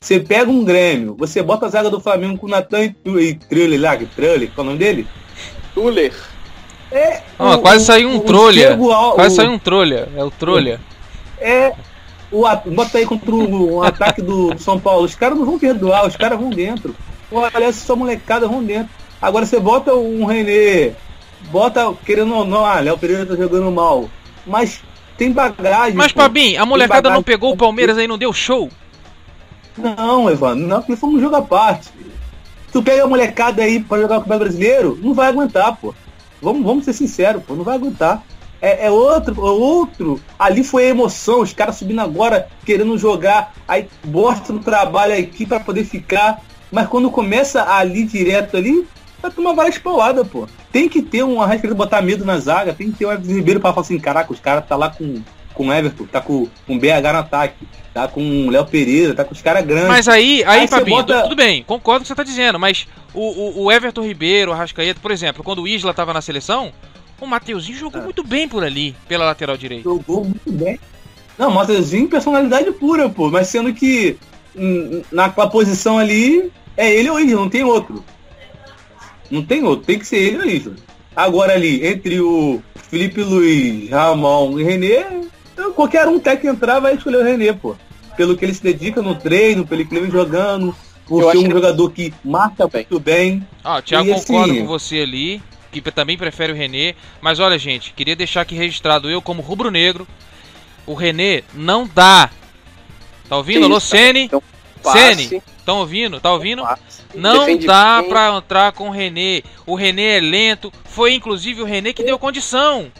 Você 0.00 0.18
pega 0.18 0.50
um 0.50 0.64
Grêmio, 0.64 1.14
você 1.16 1.40
bota 1.40 1.66
a 1.66 1.68
zaga 1.68 1.88
do 1.88 2.00
Flamengo 2.00 2.38
com 2.38 2.48
o 2.48 2.50
Natan 2.50 2.92
e 3.04 3.34
Triller 3.34 3.80
lá, 3.80 3.96
que 3.96 4.04
Triller, 4.06 4.50
qual 4.52 4.66
é 4.66 4.68
o 4.68 4.72
nome 4.72 4.78
dele? 4.80 5.06
Tuller. 5.72 6.12
É. 6.90 7.22
Oh, 7.38 7.52
o, 7.52 7.58
quase 7.60 7.84
saiu 7.84 8.08
um 8.08 8.18
trolha. 8.18 8.76
Quase 9.14 9.36
saiu 9.36 9.52
um 9.52 9.58
trolha. 9.60 10.08
É 10.16 10.24
o 10.24 10.30
trolha. 10.30 10.80
É. 11.40 11.72
O, 12.32 12.42
bota 12.74 12.98
aí 12.98 13.06
contra 13.06 13.32
o, 13.32 13.74
o 13.74 13.82
ataque 13.84 14.20
do, 14.20 14.58
São 14.58 14.80
Paulo. 14.80 15.04
Os 15.04 15.14
caras 15.14 15.38
não 15.38 15.46
vão 15.46 15.56
perdoar, 15.56 16.04
os 16.04 16.16
caras 16.16 16.38
vão 16.38 16.50
dentro. 16.50 16.96
Olha, 17.32 17.64
essa 17.64 17.96
molecada 17.96 18.46
vão 18.46 18.62
dentro. 18.62 18.90
Agora 19.20 19.46
você 19.46 19.58
bota 19.58 19.94
um 19.94 20.24
René, 20.24 20.92
bota, 21.50 21.92
querendo 22.04 22.34
ou 22.34 22.44
não, 22.44 22.64
ah, 22.64 22.80
Léo 22.80 22.98
Pereira 22.98 23.24
tá 23.24 23.36
jogando 23.36 23.70
mal. 23.70 24.08
Mas 24.46 24.82
tem 25.16 25.32
bagagem. 25.32 25.94
Mas, 25.94 26.12
Pabim, 26.12 26.56
a 26.56 26.66
molecada 26.66 27.10
não 27.10 27.22
pegou 27.22 27.52
o 27.52 27.56
Palmeiras 27.56 27.96
aí, 27.96 28.06
não 28.06 28.18
deu 28.18 28.32
show? 28.32 28.68
Não, 29.78 30.28
Evandro, 30.28 30.66
não, 30.66 30.80
porque 30.80 30.96
fomos 30.96 31.16
um 31.16 31.20
jogo 31.20 31.36
à 31.36 31.42
parte. 31.42 31.88
Tu 32.72 32.82
pega 32.82 33.04
a 33.04 33.06
molecada 33.06 33.62
aí 33.62 33.80
pra 33.80 34.00
jogar 34.00 34.18
o 34.18 34.20
Campeonato 34.20 34.44
Brasileiro, 34.44 34.98
não 35.00 35.14
vai 35.14 35.28
aguentar, 35.28 35.76
pô. 35.76 35.94
Vamos, 36.40 36.64
vamos 36.64 36.84
ser 36.84 36.92
sinceros, 36.92 37.42
pô, 37.44 37.54
não 37.54 37.64
vai 37.64 37.76
aguentar. 37.76 38.22
É, 38.60 38.86
é 38.86 38.90
outro, 38.90 39.34
é 39.46 39.50
outro. 39.50 40.20
Ali 40.38 40.62
foi 40.62 40.86
a 40.86 40.90
emoção, 40.90 41.40
os 41.40 41.52
caras 41.52 41.76
subindo 41.76 42.00
agora, 42.00 42.48
querendo 42.64 42.96
jogar, 42.96 43.54
aí 43.66 43.88
bosta 44.04 44.52
no 44.52 44.60
trabalho 44.60 45.18
aqui 45.18 45.44
para 45.44 45.60
poder 45.60 45.84
ficar. 45.84 46.42
Mas 46.72 46.88
quando 46.88 47.10
começa 47.10 47.62
ali 47.72 48.04
direto 48.04 48.56
ali, 48.56 48.86
vai 49.20 49.30
tomar 49.30 49.52
várias 49.52 49.78
pauladas, 49.78 50.26
pô. 50.26 50.48
Tem 50.72 50.88
que 50.88 51.02
ter 51.02 51.22
um 51.22 51.40
arrasca 51.40 51.72
botar 51.74 52.02
medo 52.02 52.24
na 52.24 52.38
zaga, 52.38 52.72
tem 52.72 52.90
que 52.90 52.98
ter 52.98 53.06
um 53.06 53.12
Everton 53.12 53.34
Ribeiro 53.34 53.60
pra 53.60 53.70
falar 53.72 53.82
assim, 53.82 53.98
caraca, 53.98 54.32
os 54.32 54.40
caras 54.40 54.66
tá 54.66 54.74
lá 54.74 54.88
com, 54.88 55.22
com 55.54 55.72
Everton, 55.72 56.06
tá 56.06 56.20
com, 56.20 56.48
com 56.66 56.78
BH 56.78 57.12
no 57.12 57.18
ataque 57.18 57.66
tá 57.92 58.08
com 58.08 58.46
o 58.46 58.50
Léo 58.50 58.64
Pereira, 58.66 59.14
tá 59.14 59.24
com 59.24 59.32
os 59.32 59.42
caras 59.42 59.64
grandes. 59.64 59.88
Mas 59.88 60.08
aí, 60.08 60.42
aí, 60.44 60.60
aí 60.60 60.68
Fabinho, 60.68 60.96
bota... 60.96 61.22
tudo 61.22 61.36
bem, 61.36 61.62
concordo 61.62 62.00
com 62.00 62.02
o 62.02 62.02
que 62.02 62.08
você 62.08 62.14
tá 62.14 62.22
dizendo, 62.22 62.58
mas 62.58 62.86
o, 63.12 63.20
o, 63.20 63.64
o 63.64 63.72
Everton 63.72 64.02
Ribeiro, 64.02 64.50
o 64.50 64.54
Rascaeta, 64.54 65.00
por 65.00 65.10
exemplo, 65.10 65.44
quando 65.44 65.62
o 65.62 65.68
Isla 65.68 65.92
tava 65.92 66.12
na 66.12 66.22
seleção, 66.22 66.72
o 67.20 67.26
Mateuzinho 67.26 67.78
jogou 67.78 68.00
é. 68.00 68.04
muito 68.04 68.24
bem 68.24 68.48
por 68.48 68.64
ali, 68.64 68.96
pela 69.06 69.26
lateral 69.26 69.56
direita. 69.56 69.84
Jogou 69.84 70.24
muito 70.24 70.50
bem. 70.50 70.80
Não, 71.38 71.48
o 71.48 71.54
Mateuzinho 71.54 72.08
personalidade 72.08 72.70
pura, 72.72 73.08
pô, 73.08 73.30
mas 73.30 73.48
sendo 73.48 73.72
que 73.72 74.16
naquela 75.10 75.48
posição 75.48 75.98
ali 75.98 76.50
é 76.76 76.92
ele 76.92 77.10
ou 77.10 77.20
Isla, 77.20 77.40
não 77.40 77.48
tem 77.48 77.64
outro. 77.64 78.04
Não 79.30 79.42
tem 79.42 79.64
outro, 79.64 79.86
tem 79.86 79.98
que 79.98 80.06
ser 80.06 80.18
ele 80.18 80.38
ou 80.38 80.44
Isla. 80.44 80.76
Agora 81.14 81.52
ali, 81.52 81.86
entre 81.86 82.20
o 82.20 82.62
Felipe 82.74 83.22
Luiz, 83.22 83.90
Ramon 83.90 84.58
e 84.58 84.62
René, 84.62 85.22
então, 85.52 85.72
qualquer 85.72 86.08
um 86.08 86.18
técnico 86.18 86.56
entrar 86.56 86.80
vai 86.80 86.94
escolher 86.94 87.18
o 87.18 87.24
René, 87.24 87.52
pô. 87.52 87.76
Pelo 88.16 88.36
que 88.36 88.44
ele 88.44 88.54
se 88.54 88.62
dedica 88.62 89.00
no 89.02 89.14
treino, 89.14 89.66
pelo 89.66 89.84
que 89.86 89.94
ele 89.94 90.02
vem 90.02 90.10
jogando, 90.10 90.74
por 91.06 91.30
ser 91.30 91.38
um 91.38 91.50
jogador 91.50 91.90
que 91.90 92.12
marca 92.24 92.66
bem. 92.66 92.86
muito 92.90 93.00
bem. 93.00 93.46
Ah, 93.62 93.78
o 93.78 93.82
Thiago 93.82 94.12
concorda 94.12 94.54
com 94.54 94.66
você 94.66 95.00
ali, 95.00 95.42
que 95.70 95.80
também 95.80 96.16
prefere 96.16 96.52
o 96.52 96.56
René. 96.56 96.94
Mas 97.20 97.38
olha, 97.38 97.58
gente, 97.58 97.92
queria 97.92 98.16
deixar 98.16 98.42
aqui 98.42 98.54
registrado 98.54 99.10
eu 99.10 99.22
como 99.22 99.42
rubro-negro. 99.42 100.06
O 100.86 100.94
René 100.94 101.42
não 101.54 101.88
dá. 101.92 102.30
Tá 103.28 103.36
ouvindo? 103.36 103.64
Alô, 103.64 103.78
Sene? 103.78 104.24
Então, 104.24 104.42
Sene, 104.90 105.42
estão 105.58 105.78
ouvindo? 105.78 106.20
Tá 106.20 106.32
ouvindo? 106.32 106.62
Não 107.14 107.40
Defende 107.40 107.66
dá 107.66 108.00
bem. 108.00 108.10
pra 108.10 108.36
entrar 108.36 108.72
com 108.72 108.88
o 108.88 108.90
René. 108.90 109.42
O 109.66 109.74
René 109.74 110.18
é 110.18 110.20
lento. 110.20 110.72
Foi 110.84 111.14
inclusive 111.14 111.62
o 111.62 111.64
René 111.64 111.92
que 111.92 112.02
deu 112.02 112.18
condição 112.18 112.90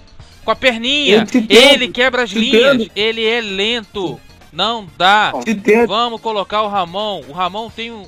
com 0.45 0.51
a 0.51 0.57
perninha. 0.57 1.27
Ele 1.49 1.89
quebra 1.89 2.23
as 2.23 2.31
linhas. 2.31 2.89
Ele 2.95 3.25
é 3.27 3.41
lento. 3.41 4.21
Não 4.53 4.87
dá. 4.99 5.33
Vamos 5.87 6.21
colocar 6.21 6.63
o 6.63 6.69
Ramon. 6.69 7.23
O 7.29 7.33
Ramon 7.33 7.71
tem 7.71 7.91
um, 7.91 8.05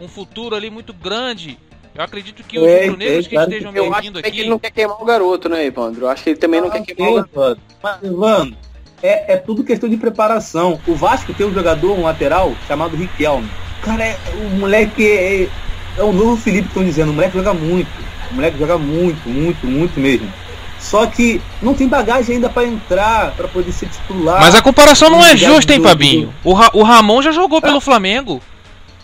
um 0.00 0.08
futuro 0.08 0.54
ali 0.54 0.70
muito 0.70 0.92
grande. 0.92 1.58
Eu 1.94 2.04
acredito 2.04 2.44
que 2.44 2.58
os 2.58 2.66
é, 2.66 2.86
negros 2.86 3.26
é, 3.26 3.28
que 3.28 3.36
estejam 3.36 3.72
me 3.72 3.80
ouvindo 3.80 4.20
aqui. 4.20 4.30
Que 4.30 4.40
ele 4.40 4.50
não 4.50 4.58
quer 4.58 4.70
queimar 4.70 5.02
o 5.02 5.04
garoto, 5.04 5.48
né, 5.48 5.66
Evandro? 5.66 6.04
Eu 6.04 6.08
acho 6.08 6.22
que 6.22 6.30
ele 6.30 6.38
também 6.38 6.60
não, 6.60 6.68
não 6.68 6.84
quer 6.84 6.94
queimar 6.94 7.24
o 7.24 7.28
garoto. 7.28 7.60
Mas, 7.82 8.02
Evandro, 8.04 8.56
é, 9.02 9.34
é 9.34 9.36
tudo 9.36 9.64
questão 9.64 9.88
de 9.88 9.96
preparação. 9.96 10.80
O 10.86 10.94
Vasco 10.94 11.32
tem 11.34 11.46
um 11.46 11.54
jogador, 11.54 11.98
um 11.98 12.02
lateral, 12.02 12.54
chamado 12.66 12.96
Riquelme. 12.96 13.48
Cara, 13.82 14.04
é, 14.04 14.18
o 14.34 14.56
moleque 14.56 15.06
é, 15.06 15.48
é 15.96 16.02
o 16.02 16.12
novo 16.12 16.36
Felipe, 16.36 16.68
estão 16.68 16.84
dizendo. 16.84 17.10
O 17.10 17.14
moleque 17.14 17.36
joga 17.36 17.54
muito. 17.54 17.88
O 18.30 18.34
moleque 18.34 18.58
joga 18.58 18.78
muito, 18.78 19.28
muito, 19.28 19.66
muito 19.66 20.00
mesmo. 20.00 20.30
Só 20.78 21.06
que 21.06 21.40
não 21.60 21.74
tem 21.74 21.88
bagagem 21.88 22.36
ainda 22.36 22.48
para 22.48 22.66
entrar, 22.66 23.32
para 23.32 23.48
poder 23.48 23.72
ser 23.72 23.88
titular. 23.88 24.40
Mas 24.40 24.54
a 24.54 24.62
comparação 24.62 25.10
não 25.10 25.24
é 25.24 25.36
justa, 25.36 25.74
hein, 25.74 25.82
Fabinho? 25.82 26.32
O, 26.44 26.52
Ra 26.52 26.70
o 26.72 26.82
Ramon 26.82 27.20
já 27.20 27.32
jogou 27.32 27.60
pelo 27.60 27.78
ah. 27.78 27.80
Flamengo. 27.80 28.40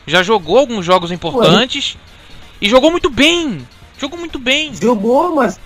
Já 0.07 0.22
jogou 0.22 0.59
alguns 0.59 0.84
jogos 0.84 1.11
importantes. 1.11 1.95
Ué. 1.95 2.01
E 2.61 2.68
jogou 2.68 2.90
muito 2.90 3.11
bem. 3.11 3.66
Jogou 3.99 4.18
muito 4.18 4.38
bem. 4.38 4.72
Jogou, 4.80 5.34
mas. 5.34 5.59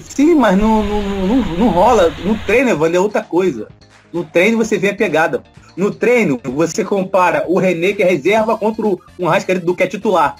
Sim, 0.00 0.34
mas 0.34 0.56
não, 0.58 0.82
não, 0.82 1.02
não, 1.02 1.36
não 1.58 1.68
rola. 1.68 2.12
No 2.24 2.36
treino, 2.38 2.70
Evandro, 2.70 2.96
é 2.96 3.00
outra 3.00 3.22
coisa. 3.22 3.68
No 4.12 4.24
treino 4.24 4.58
você 4.58 4.78
vê 4.78 4.90
a 4.90 4.94
pegada. 4.94 5.42
No 5.76 5.90
treino, 5.90 6.40
você 6.44 6.84
compara 6.84 7.44
o 7.46 7.58
René, 7.58 7.92
que 7.92 8.02
é 8.02 8.06
reserva, 8.06 8.56
contra 8.56 8.86
um 8.86 9.26
Rascaeta 9.26 9.64
do 9.64 9.74
que 9.74 9.82
é 9.82 9.86
titular 9.86 10.36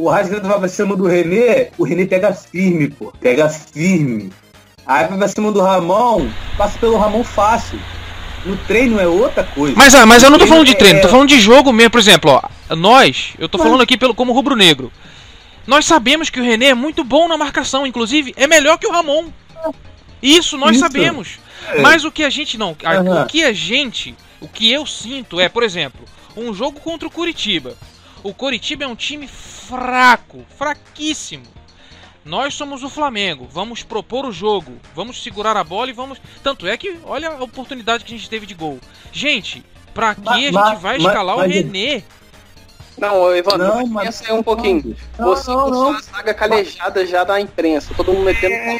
o 0.00 0.08
Rascaeta 0.08 0.48
vai 0.48 0.58
pra 0.58 0.68
cima 0.68 0.96
do 0.96 1.06
René, 1.06 1.68
o 1.76 1.84
René 1.84 2.06
pega 2.06 2.32
firme, 2.32 2.88
pô. 2.88 3.12
Pega 3.20 3.48
firme. 3.48 4.32
Aí 4.86 5.06
vai 5.06 5.18
pra 5.18 5.28
cima 5.28 5.52
do 5.52 5.60
Ramon, 5.60 6.28
passa 6.56 6.78
pelo 6.78 6.96
Ramon 6.96 7.22
fácil. 7.22 7.78
No 8.44 8.56
treino 8.56 8.98
é 8.98 9.06
outra 9.06 9.44
coisa. 9.44 9.74
Mas, 9.76 9.94
ah, 9.94 10.06
mas 10.06 10.22
eu 10.22 10.30
não 10.30 10.38
tô 10.38 10.46
falando 10.46 10.66
de 10.66 10.74
treino, 10.74 10.98
é... 10.98 11.02
tô 11.02 11.08
falando 11.08 11.28
de 11.28 11.38
jogo 11.38 11.72
mesmo, 11.72 11.90
por 11.90 12.00
exemplo, 12.00 12.30
ó. 12.30 12.74
Nós, 12.74 13.34
eu 13.38 13.48
tô 13.48 13.58
mas... 13.58 13.66
falando 13.66 13.82
aqui 13.82 13.98
pelo, 13.98 14.14
como 14.14 14.32
rubro-negro. 14.32 14.90
Nós 15.70 15.86
sabemos 15.86 16.28
que 16.28 16.40
o 16.40 16.42
René 16.42 16.70
é 16.70 16.74
muito 16.74 17.04
bom 17.04 17.28
na 17.28 17.36
marcação, 17.36 17.86
inclusive 17.86 18.34
é 18.36 18.48
melhor 18.48 18.76
que 18.76 18.88
o 18.88 18.90
Ramon. 18.90 19.30
Isso 20.20 20.58
nós 20.58 20.72
Isso. 20.72 20.80
sabemos. 20.80 21.38
É. 21.68 21.80
Mas 21.80 22.04
o 22.04 22.10
que 22.10 22.24
a 22.24 22.28
gente 22.28 22.58
não. 22.58 22.70
Uhum. 22.70 23.22
O 23.22 23.26
que 23.26 23.44
a 23.44 23.52
gente. 23.52 24.16
O 24.40 24.48
que 24.48 24.68
eu 24.68 24.84
sinto 24.84 25.38
é, 25.38 25.48
por 25.48 25.62
exemplo, 25.62 26.04
um 26.36 26.52
jogo 26.52 26.80
contra 26.80 27.06
o 27.06 27.10
Curitiba. 27.10 27.76
O 28.24 28.34
Curitiba 28.34 28.82
é 28.82 28.88
um 28.88 28.96
time 28.96 29.28
fraco, 29.28 30.44
fraquíssimo. 30.58 31.46
Nós 32.24 32.52
somos 32.54 32.82
o 32.82 32.90
Flamengo, 32.90 33.48
vamos 33.48 33.84
propor 33.84 34.26
o 34.26 34.32
jogo, 34.32 34.72
vamos 34.92 35.22
segurar 35.22 35.56
a 35.56 35.62
bola 35.62 35.90
e 35.90 35.92
vamos. 35.92 36.20
Tanto 36.42 36.66
é 36.66 36.76
que, 36.76 36.98
olha 37.04 37.28
a 37.28 37.44
oportunidade 37.44 38.04
que 38.04 38.12
a 38.12 38.16
gente 38.16 38.28
teve 38.28 38.44
de 38.44 38.54
gol. 38.54 38.80
Gente, 39.12 39.64
pra 39.94 40.16
que 40.16 40.28
a 40.28 40.36
gente 40.36 40.80
vai 40.80 40.96
escalar 40.96 41.36
mas, 41.36 41.46
o 41.46 41.54
René? 41.54 42.02
Não, 43.00 43.34
Evandro, 43.34 43.66
não, 43.66 43.86
mas... 43.86 44.06
pensa 44.06 44.24
aí 44.26 44.38
um 44.38 44.42
pouquinho. 44.42 44.94
Não, 45.18 45.28
você 45.28 45.50
não, 45.50 45.70
não. 45.70 45.90
a 45.92 46.02
saga 46.02 46.34
calejada 46.34 47.06
já 47.06 47.24
da 47.24 47.40
imprensa, 47.40 47.94
todo 47.96 48.12
mundo 48.12 48.24
metendo 48.24 48.54
é, 48.54 48.78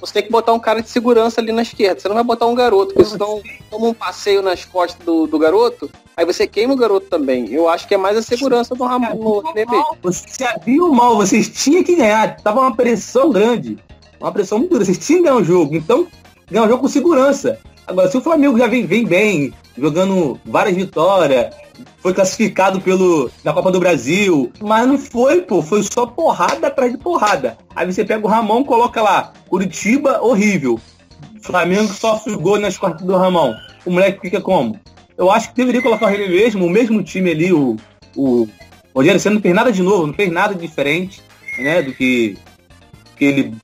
Você 0.00 0.12
tem 0.12 0.22
que 0.22 0.30
botar 0.30 0.52
um 0.52 0.60
cara 0.60 0.80
de 0.80 0.88
segurança 0.88 1.40
ali 1.40 1.52
na 1.52 1.62
esquerda. 1.62 2.00
Você 2.00 2.08
não 2.08 2.14
vai 2.14 2.24
botar 2.24 2.46
um 2.46 2.54
garoto, 2.54 2.94
porque 2.94 3.10
senão 3.10 3.42
toma 3.68 3.88
um 3.88 3.94
passeio 3.94 4.40
nas 4.40 4.64
costas 4.64 5.04
do, 5.04 5.26
do 5.26 5.38
garoto, 5.38 5.90
Aí 6.20 6.26
você 6.26 6.46
queima 6.46 6.74
o 6.74 6.76
garoto 6.76 7.06
também. 7.06 7.50
Eu 7.50 7.66
acho 7.66 7.88
que 7.88 7.94
é 7.94 7.96
mais 7.96 8.14
a 8.14 8.20
segurança 8.20 8.74
do 8.74 8.84
Ramon 8.84 9.40
no 9.40 9.54
mesmo. 9.54 9.96
Você 10.02 10.44
abriu 10.44 10.92
mal, 10.92 11.16
vocês 11.16 11.48
tinham 11.48 11.82
que 11.82 11.96
ganhar. 11.96 12.36
Tava 12.36 12.60
uma 12.60 12.76
pressão 12.76 13.30
grande. 13.30 13.78
Uma 14.20 14.30
pressão 14.30 14.58
muito 14.58 14.72
grande. 14.72 14.84
Vocês 14.84 14.98
tinham 14.98 15.22
que 15.22 15.28
ganhar 15.28 15.40
o 15.40 15.44
jogo. 15.44 15.74
Então, 15.74 16.06
ganhar 16.50 16.66
o 16.66 16.68
jogo 16.68 16.82
com 16.82 16.88
segurança. 16.88 17.58
Agora, 17.86 18.10
se 18.10 18.18
o 18.18 18.20
Flamengo 18.20 18.58
já 18.58 18.66
vem, 18.66 18.84
vem 18.84 19.06
bem, 19.06 19.54
jogando 19.78 20.38
várias 20.44 20.76
vitórias, 20.76 21.54
foi 21.98 22.14
classificado 22.14 22.80
pelo 22.80 23.30
na 23.44 23.52
Copa 23.52 23.70
do 23.70 23.80
Brasil, 23.80 24.52
mas 24.60 24.86
não 24.86 24.98
foi, 24.98 25.42
pô, 25.42 25.62
foi 25.62 25.82
só 25.82 26.06
porrada 26.06 26.66
atrás 26.66 26.92
de 26.92 26.98
porrada. 26.98 27.58
Aí 27.74 27.90
você 27.90 28.04
pega 28.04 28.26
o 28.26 28.28
Ramon, 28.28 28.64
coloca 28.64 29.02
lá, 29.02 29.32
Curitiba, 29.48 30.20
horrível. 30.22 30.80
Flamengo 31.42 31.92
sofre 31.92 32.34
gol 32.36 32.58
nas 32.58 32.76
quartas 32.76 33.06
do 33.06 33.16
Ramon. 33.16 33.54
O 33.84 33.90
moleque 33.90 34.20
fica 34.20 34.40
como? 34.40 34.78
Eu 35.16 35.30
acho 35.30 35.50
que 35.50 35.56
deveria 35.56 35.82
colocar 35.82 36.08
René 36.08 36.28
mesmo, 36.28 36.64
o 36.64 36.70
mesmo 36.70 37.02
time 37.02 37.30
ali, 37.30 37.52
o, 37.52 37.76
o 38.16 38.48
Rogério 38.94 39.20
você 39.20 39.30
não 39.30 39.40
fez 39.40 39.54
nada 39.54 39.70
de 39.70 39.82
novo, 39.82 40.06
não 40.06 40.14
fez 40.14 40.30
nada 40.30 40.54
diferente, 40.54 41.22
né, 41.58 41.82
do 41.82 41.92
que, 41.92 42.36
que 43.16 43.24
ele 43.24 43.54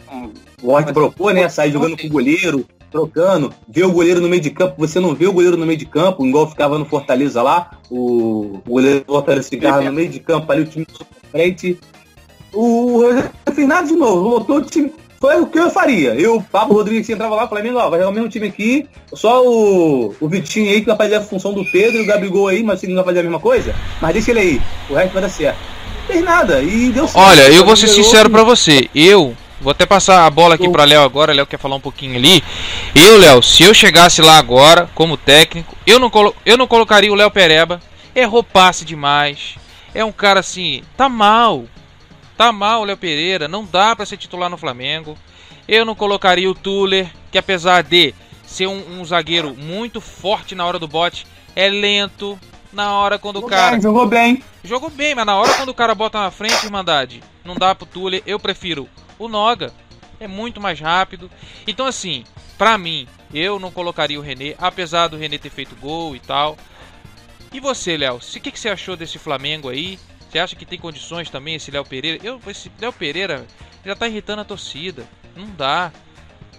o 0.63 0.71
Hort 0.71 0.93
propôs, 0.93 1.35
né, 1.35 1.49
sair 1.49 1.73
jogando 1.73 1.97
com 1.97 2.07
o 2.07 2.11
goleiro, 2.11 2.67
trocando, 2.91 3.53
ver 3.69 3.85
o 3.85 3.93
goleiro 3.93 4.21
no 4.21 4.29
meio 4.29 4.43
de 4.43 4.51
campo, 4.51 4.75
você 4.79 5.01
não 5.01 5.15
vê 5.15 5.27
o 5.27 5.33
goleiro 5.33 5.57
no 5.57 5.67
meio 5.67 5.79
de 5.79 5.87
campo, 5.87 6.27
igual 6.27 6.49
ficava 6.49 6.79
no 6.79 6.85
Fortaleza 6.85 7.43
lá, 7.43 7.71
o, 7.91 8.61
o 8.67 8.71
goleiro 8.71 9.01
do 9.01 9.13
Fortaleza 9.13 9.49
ficava 9.49 9.83
no 9.83 9.93
meio 9.93 10.09
de 10.09 10.21
campo, 10.21 10.51
ali 10.51 10.63
o 10.63 10.67
time 10.67 10.87
pra 10.87 11.31
frente. 11.31 11.79
O 12.53 13.03
fez 13.55 13.69
nada 13.69 13.87
de 13.87 13.95
novo, 13.95 14.31
voltou 14.31 14.59
o 14.59 14.63
time. 14.63 14.93
Foi 15.19 15.41
o 15.41 15.47
que 15.47 15.59
eu 15.59 15.71
faria. 15.71 16.15
Eu, 16.15 16.45
Pablo 16.53 16.77
Rodrigues, 16.77 17.09
entrava 17.09 17.35
lá, 17.35 17.49
Flamengo, 17.49 17.79
ó, 17.79 17.89
vai 17.89 17.99
jogar 17.99 18.11
o 18.11 18.15
mesmo 18.15 18.29
time 18.29 18.49
aqui, 18.49 18.87
só 19.15 19.43
o, 19.45 20.15
o 20.21 20.29
Vitinho 20.29 20.71
aí 20.71 20.81
que 20.81 20.87
vai 20.87 20.97
fazer 20.97 21.17
a 21.17 21.23
função 21.23 21.53
do 21.53 21.65
Pedro 21.65 21.99
e 21.99 22.03
o 22.03 22.07
Gabigol 22.07 22.49
aí, 22.49 22.63
mas 22.63 22.83
ele 22.83 22.93
não 22.93 23.03
vai 23.03 23.07
fazer 23.07 23.21
a 23.21 23.23
mesma 23.23 23.41
coisa, 23.41 23.75
mas 24.01 24.13
deixa 24.13 24.31
ele 24.31 24.41
aí, 24.41 24.63
o 24.91 24.95
resto 24.95 25.13
vai 25.13 25.23
dar 25.23 25.29
certo. 25.31 25.59
Não 25.59 26.07
fez 26.07 26.25
nada, 26.25 26.63
e 26.63 26.91
deu 26.91 27.09
certo. 27.09 27.27
Olha, 27.27 27.51
eu 27.51 27.65
vou 27.65 27.77
ser 27.77 27.89
sincero 27.89 28.31
para 28.31 28.45
você, 28.45 28.89
eu 28.95 29.35
Vou 29.61 29.71
até 29.71 29.87
passar 29.87 30.27
a 30.27 30.31
bola 30.31 30.55
aqui 30.55 30.69
para 30.69 30.85
Léo 30.85 31.03
agora. 31.03 31.33
Léo 31.33 31.47
quer 31.47 31.59
falar 31.59 31.77
um 31.77 31.81
pouquinho 31.81 32.17
ali. 32.17 32.43
Eu, 32.95 33.19
Léo, 33.19 33.43
se 33.43 33.63
eu 33.63 33.73
chegasse 33.73 34.21
lá 34.21 34.39
agora 34.39 34.89
como 34.95 35.17
técnico, 35.17 35.77
eu 35.87 35.99
não, 35.99 36.11
colo 36.11 36.35
eu 36.45 36.57
não 36.57 36.67
colocaria 36.67 37.11
o 37.11 37.15
Léo 37.15 37.31
Pereba. 37.31 37.81
Errou 38.15 38.43
passe 38.43 38.85
demais. 38.85 39.57
É 39.95 40.05
um 40.05 40.13
cara 40.13 40.41
assim, 40.41 40.83
tá 40.97 41.09
mal. 41.09 41.65
Tá 42.37 42.53
mal 42.53 42.83
o 42.83 42.85
Léo 42.85 42.99
Pereira, 42.99 43.49
não 43.49 43.65
dá 43.65 43.97
para 43.97 44.05
ser 44.05 44.19
titular 44.19 44.51
no 44.51 44.59
Flamengo. 44.59 45.17
Eu 45.67 45.87
não 45.87 45.95
colocaria 45.95 46.51
o 46.51 46.55
Tuller, 46.55 47.11
que 47.33 47.39
apesar 47.39 47.83
de 47.83 48.15
ser 48.47 48.67
um, 48.67 49.01
um 49.01 49.05
zagueiro 49.05 49.55
muito 49.55 50.01
forte 50.01 50.55
na 50.55 50.65
hora 50.65 50.79
do 50.79 50.87
bote, 50.87 51.27
é 51.57 51.69
lento 51.69 52.39
na 52.77 52.93
hora 52.93 53.19
quando 53.19 53.37
jogou 53.37 53.49
o 53.49 53.51
cara. 53.51 53.73
Bem, 53.73 53.81
jogou 53.81 54.07
bem. 54.07 54.45
Jogou 54.63 54.91
bem, 54.91 55.15
mas 55.15 55.27
na 55.27 55.37
hora 55.37 55.55
quando 55.55 55.71
o 55.71 55.75
cara 55.75 55.95
bota 55.95 56.21
na 56.21 56.31
frente, 56.31 56.65
Irmandade, 56.65 57.23
não 57.45 57.57
dá 57.57 57.75
pro 57.75 57.87
Tuller. 57.87 58.23
Eu 58.27 58.39
prefiro 58.39 58.89
o 59.19 59.27
Noga. 59.27 59.73
É 60.21 60.29
muito 60.29 60.61
mais 60.61 60.79
rápido. 60.79 61.31
Então, 61.67 61.87
assim, 61.87 62.25
pra 62.57 62.79
mim, 62.79 63.09
eu 63.33 63.59
não 63.59 63.71
colocaria 63.71 64.19
o 64.19 64.23
René, 64.23 64.55
apesar 64.59 65.09
do 65.09 65.17
René 65.17 65.39
ter 65.39 65.51
feito 65.51 65.75
gol 65.77 66.15
e 66.15 66.21
tal. 66.21 66.57
E 67.53 67.61
você, 67.61 67.97
Léo? 67.97 68.17
O 68.17 68.41
que, 68.41 68.51
que 68.51 68.61
você 68.61 68.69
achou 68.69 68.97
desse 68.97 69.19
Flamengo 69.19 69.69
aí? 69.69 69.99
Você 70.31 70.39
acha 70.39 70.57
que 70.57 70.67
tem 70.67 70.79
condições 70.79 71.31
também 71.31 71.55
esse 71.55 71.71
Léo 71.71 71.85
Pereira? 71.85 72.19
Eu, 72.23 72.41
esse 72.47 72.71
Léo 72.79 72.93
Pereira 72.93 73.47
já 73.85 73.95
tá 73.95 74.07
irritando 74.07 74.43
a 74.43 74.45
torcida. 74.45 75.07
Não 75.35 75.47
dá. 75.47 75.93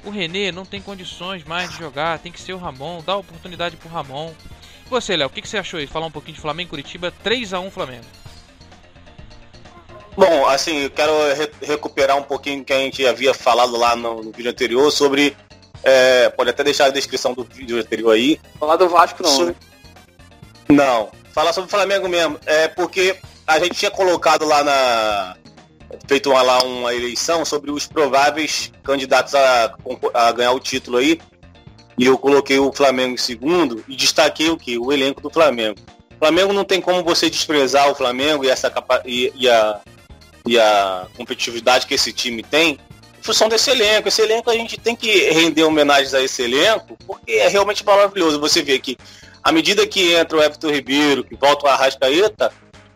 O 0.04 0.10
René 0.10 0.52
não 0.52 0.66
tem 0.66 0.82
condições 0.82 1.44
mais 1.44 1.72
de 1.72 1.78
jogar. 1.78 2.20
Tem 2.20 2.32
que 2.32 2.42
ser 2.42 2.54
o 2.54 2.58
Ramon. 2.58 3.04
Dá 3.06 3.16
oportunidade 3.16 3.76
pro 3.76 3.90
Ramon. 3.90 4.34
E 4.88 4.90
você, 4.90 5.18
Léo? 5.18 5.28
O 5.28 5.30
que, 5.30 5.42
que 5.42 5.50
você 5.50 5.58
achou 5.58 5.80
aí? 5.80 5.86
Falar 5.86 6.06
um 6.06 6.12
pouquinho 6.12 6.36
de 6.36 6.42
Flamengo 6.42 6.70
Curitiba. 6.70 7.14
3 7.22 7.54
a 7.54 7.60
1 7.60 7.70
Flamengo. 7.70 8.06
Bom, 10.16 10.48
assim, 10.48 10.84
eu 10.84 10.90
quero 10.90 11.12
re 11.36 11.52
recuperar 11.62 12.18
um 12.18 12.24
pouquinho 12.24 12.64
que 12.64 12.72
a 12.72 12.80
gente 12.80 13.06
havia 13.06 13.34
falado 13.34 13.78
lá 13.78 13.96
no, 13.96 14.24
no 14.24 14.32
vídeo 14.32 14.50
anterior 14.50 14.90
sobre. 14.90 15.36
É, 15.84 16.30
pode 16.30 16.50
até 16.50 16.64
deixar 16.64 16.86
a 16.86 16.90
descrição 16.90 17.34
do 17.34 17.44
vídeo 17.44 17.78
anterior 17.78 18.12
aí. 18.12 18.40
Falar 18.58 18.78
do 18.78 18.88
Vasco 18.88 19.22
não, 19.22 19.30
sobre... 19.30 19.52
né? 19.52 19.56
Não. 20.70 21.12
Falar 21.34 21.52
sobre 21.52 21.68
o 21.68 21.70
Flamengo 21.72 22.08
mesmo. 22.08 22.40
É 22.46 22.70
porque 22.70 23.20
a 23.46 23.60
gente 23.60 23.76
tinha 23.76 23.92
colocado 23.92 24.46
lá 24.46 24.64
na. 24.64 25.36
Feito 26.08 26.32
uma, 26.32 26.42
lá 26.42 26.64
uma 26.64 26.94
eleição 26.94 27.44
sobre 27.44 27.72
os 27.72 27.86
prováveis 27.88 28.72
candidatos 28.84 29.36
a, 29.36 29.76
a 30.14 30.32
ganhar 30.32 30.54
o 30.54 30.60
título 30.60 30.98
aí. 30.98 31.20
E 31.98 32.06
eu 32.06 32.18
coloquei 32.18 32.60
o 32.60 32.72
Flamengo 32.72 33.14
em 33.14 33.18
segundo 33.18 33.84
e 33.88 33.96
destaquei 33.96 34.50
o 34.50 34.58
que? 34.58 34.78
O 34.78 34.92
elenco 34.92 35.22
do 35.22 35.30
Flamengo. 35.30 35.80
O 36.16 36.20
Flamengo 36.20 36.54
não 36.54 36.64
tem 36.64 36.80
como 36.82 37.04
você 37.04 37.30
desprezar 37.30 37.90
o 37.90 37.96
Flamengo 37.96 38.46
e, 38.46 38.50
essa 38.50 38.70
capa 38.70 39.02
e, 39.06 39.32
e 39.36 39.50
a 39.50 39.82
e 40.48 40.58
a 40.58 41.06
competitividade 41.16 41.86
que 41.86 41.94
esse 41.94 42.14
time 42.14 42.42
tem, 42.42 42.80
em 43.20 43.22
função 43.22 43.50
desse 43.50 43.70
elenco. 43.70 44.08
Esse 44.08 44.22
elenco 44.22 44.50
a 44.50 44.54
gente 44.54 44.78
tem 44.78 44.96
que 44.96 45.30
render 45.30 45.64
homenagens 45.64 46.14
a 46.14 46.22
esse 46.22 46.42
elenco, 46.42 46.98
porque 47.06 47.34
é 47.34 47.48
realmente 47.50 47.86
maravilhoso. 47.86 48.40
Você 48.40 48.64
vê 48.64 48.80
que 48.80 48.98
à 49.44 49.52
medida 49.52 49.86
que 49.86 50.14
entra 50.14 50.38
o 50.38 50.42
Everton 50.42 50.72
Ribeiro, 50.72 51.24
que 51.24 51.36
volta 51.36 51.66
o 51.66 51.70
Arrascaeta, 51.70 52.52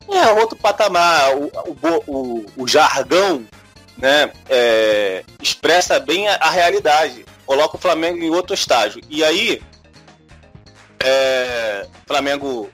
é 0.10 0.32
outro 0.32 0.58
patamar. 0.58 1.36
O, 1.36 1.46
o, 1.46 2.04
o, 2.08 2.46
o 2.58 2.68
jargão 2.68 3.46
né, 4.02 4.32
é, 4.50 5.24
expressa 5.42 6.00
bem 6.00 6.28
a, 6.28 6.36
a, 6.36 6.50
realidade. 6.50 7.24
Coloca 7.46 7.78
o 7.78 7.80
Flamengo 7.80 8.18
em 8.18 8.32
outro 8.32 8.54
estágio. 8.54 9.02
E 9.10 9.24
aí, 9.24 9.62
é, 11.00 11.88
Flamengo 12.08 12.70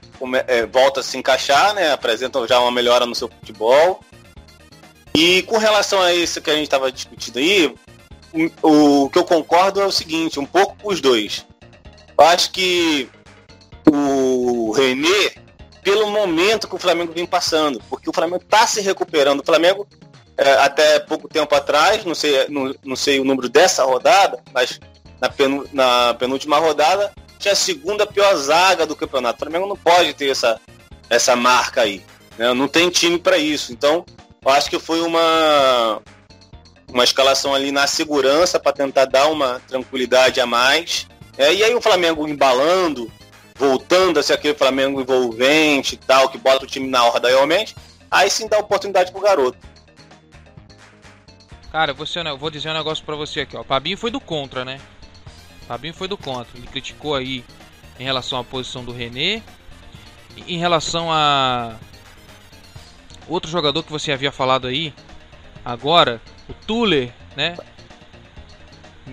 é, 0.47 0.65
volta 0.65 1.01
a 1.01 1.03
se 1.03 1.17
encaixar, 1.17 1.73
né, 1.73 1.91
apresenta 1.91 2.47
já 2.47 2.59
uma 2.59 2.71
melhora 2.71 3.05
no 3.05 3.13
seu 3.13 3.27
futebol. 3.27 3.99
E 5.13 5.41
com 5.43 5.57
relação 5.57 5.99
a 6.01 6.13
isso 6.13 6.41
que 6.41 6.49
a 6.49 6.55
gente 6.55 6.65
estava 6.65 6.91
discutindo 6.91 7.39
aí, 7.39 7.75
o, 8.61 9.03
o, 9.03 9.09
que 9.09 9.17
eu 9.17 9.25
concordo 9.25 9.81
é 9.81 9.85
o 9.85 9.91
seguinte, 9.91 10.39
um 10.39 10.45
pouco 10.45 10.77
com 10.81 10.89
os 10.89 11.01
dois. 11.01 11.45
Eu 12.17 12.25
acho 12.25 12.51
que 12.51 13.09
o 13.91 14.71
René, 14.71 15.33
pelo 15.81 16.09
momento 16.09 16.67
que 16.67 16.75
o 16.75 16.79
Flamengo 16.79 17.13
vem 17.13 17.25
passando, 17.25 17.81
porque 17.89 18.09
o 18.09 18.13
Flamengo 18.13 18.43
está 18.43 18.67
se 18.67 18.81
recuperando. 18.81 19.41
O 19.41 19.45
Flamengo, 19.45 19.87
é, 20.37 20.51
até 20.53 20.99
pouco 20.99 21.27
tempo 21.27 21.53
atrás, 21.55 22.05
não 22.05 22.13
sei, 22.13 22.47
não, 22.47 22.73
não 22.85 22.95
sei 22.95 23.19
o 23.19 23.25
número 23.25 23.49
dessa 23.49 23.83
rodada, 23.83 24.39
mas 24.53 24.79
na, 25.19 25.29
penu, 25.29 25.65
na 25.73 26.13
penúltima 26.13 26.59
rodada, 26.59 27.11
tinha 27.39 27.53
a 27.53 27.55
segunda 27.55 28.05
pior 28.05 28.35
zaga 28.35 28.85
do 28.85 28.95
campeonato. 28.95 29.37
O 29.37 29.39
Flamengo 29.39 29.67
não 29.67 29.75
pode 29.75 30.13
ter 30.13 30.29
essa, 30.29 30.59
essa 31.09 31.35
marca 31.35 31.81
aí. 31.81 32.03
Né? 32.37 32.53
Não 32.53 32.67
tem 32.67 32.89
time 32.89 33.17
para 33.17 33.37
isso. 33.37 33.73
Então, 33.73 34.05
eu 34.45 34.51
acho 34.51 34.69
que 34.69 34.79
foi 34.79 35.01
uma, 35.01 36.01
uma 36.87 37.03
escalação 37.03 37.53
ali 37.53 37.71
na 37.71 37.87
segurança 37.87 38.59
para 38.59 38.73
tentar 38.73 39.05
dar 39.05 39.27
uma 39.27 39.59
tranquilidade 39.67 40.39
a 40.39 40.45
mais. 40.45 41.07
É, 41.37 41.53
e 41.53 41.63
aí 41.63 41.73
o 41.73 41.81
Flamengo 41.81 42.27
embalando, 42.27 43.11
voltando 43.55 44.19
a 44.19 44.23
ser 44.23 44.33
aquele 44.33 44.55
Flamengo 44.55 45.01
envolvente 45.01 45.95
e 45.95 45.97
tal, 45.97 46.29
que 46.29 46.37
bota 46.37 46.63
o 46.63 46.67
time 46.67 46.87
na 46.87 47.03
ordem 47.03 47.31
realmente, 47.31 47.75
aí 48.09 48.29
sim 48.29 48.47
dá 48.47 48.59
oportunidade 48.59 49.11
pro 49.11 49.21
garoto. 49.21 49.57
Cara, 51.71 51.93
você, 51.93 52.19
eu 52.19 52.37
vou 52.37 52.49
dizer 52.49 52.69
um 52.69 52.73
negócio 52.73 53.03
pra 53.03 53.15
você 53.15 53.41
aqui, 53.41 53.55
ó. 53.55 53.61
O 53.61 53.63
Fabinho 53.63 53.97
foi 53.97 54.09
do 54.09 54.19
contra, 54.19 54.63
né? 54.63 54.79
O 55.63 55.65
Fabinho 55.65 55.93
foi 55.93 56.07
do 56.07 56.17
contra. 56.17 56.57
Ele 56.57 56.67
criticou 56.67 57.15
aí 57.15 57.43
em 57.99 58.03
relação 58.03 58.39
à 58.39 58.43
posição 58.43 58.83
do 58.83 58.91
René, 58.91 59.41
em 60.47 60.57
relação 60.57 61.11
a 61.11 61.75
outro 63.27 63.49
jogador 63.49 63.83
que 63.83 63.91
você 63.91 64.11
havia 64.11 64.31
falado 64.31 64.67
aí, 64.67 64.93
agora, 65.65 66.21
o 66.47 66.53
Tuller, 66.53 67.11
né? 67.35 67.57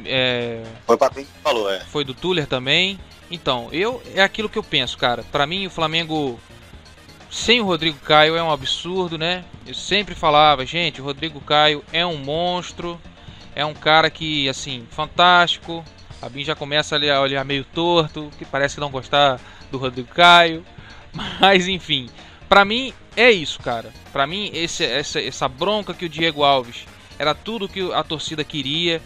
É... 0.05 0.63
Foi 0.87 0.97
para 0.97 1.11
quem 1.15 1.27
falou, 1.43 1.71
é. 1.71 1.81
Foi 1.81 2.05
do 2.05 2.15
Tuller 2.15 2.47
também. 2.47 2.99
Então, 3.31 3.69
eu 3.73 4.03
é 4.15 4.23
aquilo 4.23 4.49
que 4.49 4.59
eu 4.59 4.63
penso, 4.63 4.97
cara. 4.97 5.25
Para 5.33 5.47
mim, 5.47 5.67
o 5.67 5.71
Flamengo 5.71 6.39
sem 7.35 7.61
o 7.61 7.65
Rodrigo 7.65 7.99
Caio 7.99 8.37
é 8.37 8.43
um 8.43 8.53
absurdo, 8.53 9.19
né? 9.19 9.45
Eu 9.67 9.75
sempre 9.75 10.15
falava, 10.15 10.65
gente, 10.65 11.01
o 11.01 11.05
Rodrigo 11.05 11.41
Caio 11.41 11.85
é 11.93 12.07
um 12.07 12.17
monstro, 12.17 12.99
é 13.57 13.67
um 13.67 13.75
cara 13.75 14.09
que, 14.09 14.49
assim, 14.49 14.87
fantástico. 14.89 15.85
A 16.23 16.29
Bin 16.29 16.45
já 16.45 16.55
começa 16.55 16.97
a 16.97 17.21
olhar 17.21 17.45
meio 17.45 17.65
torto, 17.65 18.31
que 18.39 18.45
parece 18.45 18.79
não 18.79 18.89
gostar 18.89 19.41
do 19.69 19.79
Rodrigo 19.79 20.09
Caio. 20.15 20.65
Mas, 21.41 21.67
enfim, 21.67 22.09
para 22.49 22.65
mim 22.65 22.95
é 23.17 23.33
isso, 23.33 23.59
cara. 23.59 23.93
Para 24.13 24.29
mim 24.29 24.53
esse, 24.55 24.85
essa, 24.85 25.21
essa 25.21 25.49
bronca 25.49 25.93
que 25.93 26.05
o 26.05 26.09
Diego 26.09 26.45
Alves 26.45 26.87
era 27.19 27.35
tudo 27.35 27.69
que 27.69 27.93
a 27.93 28.05
torcida 28.05 28.45
queria. 28.45 29.03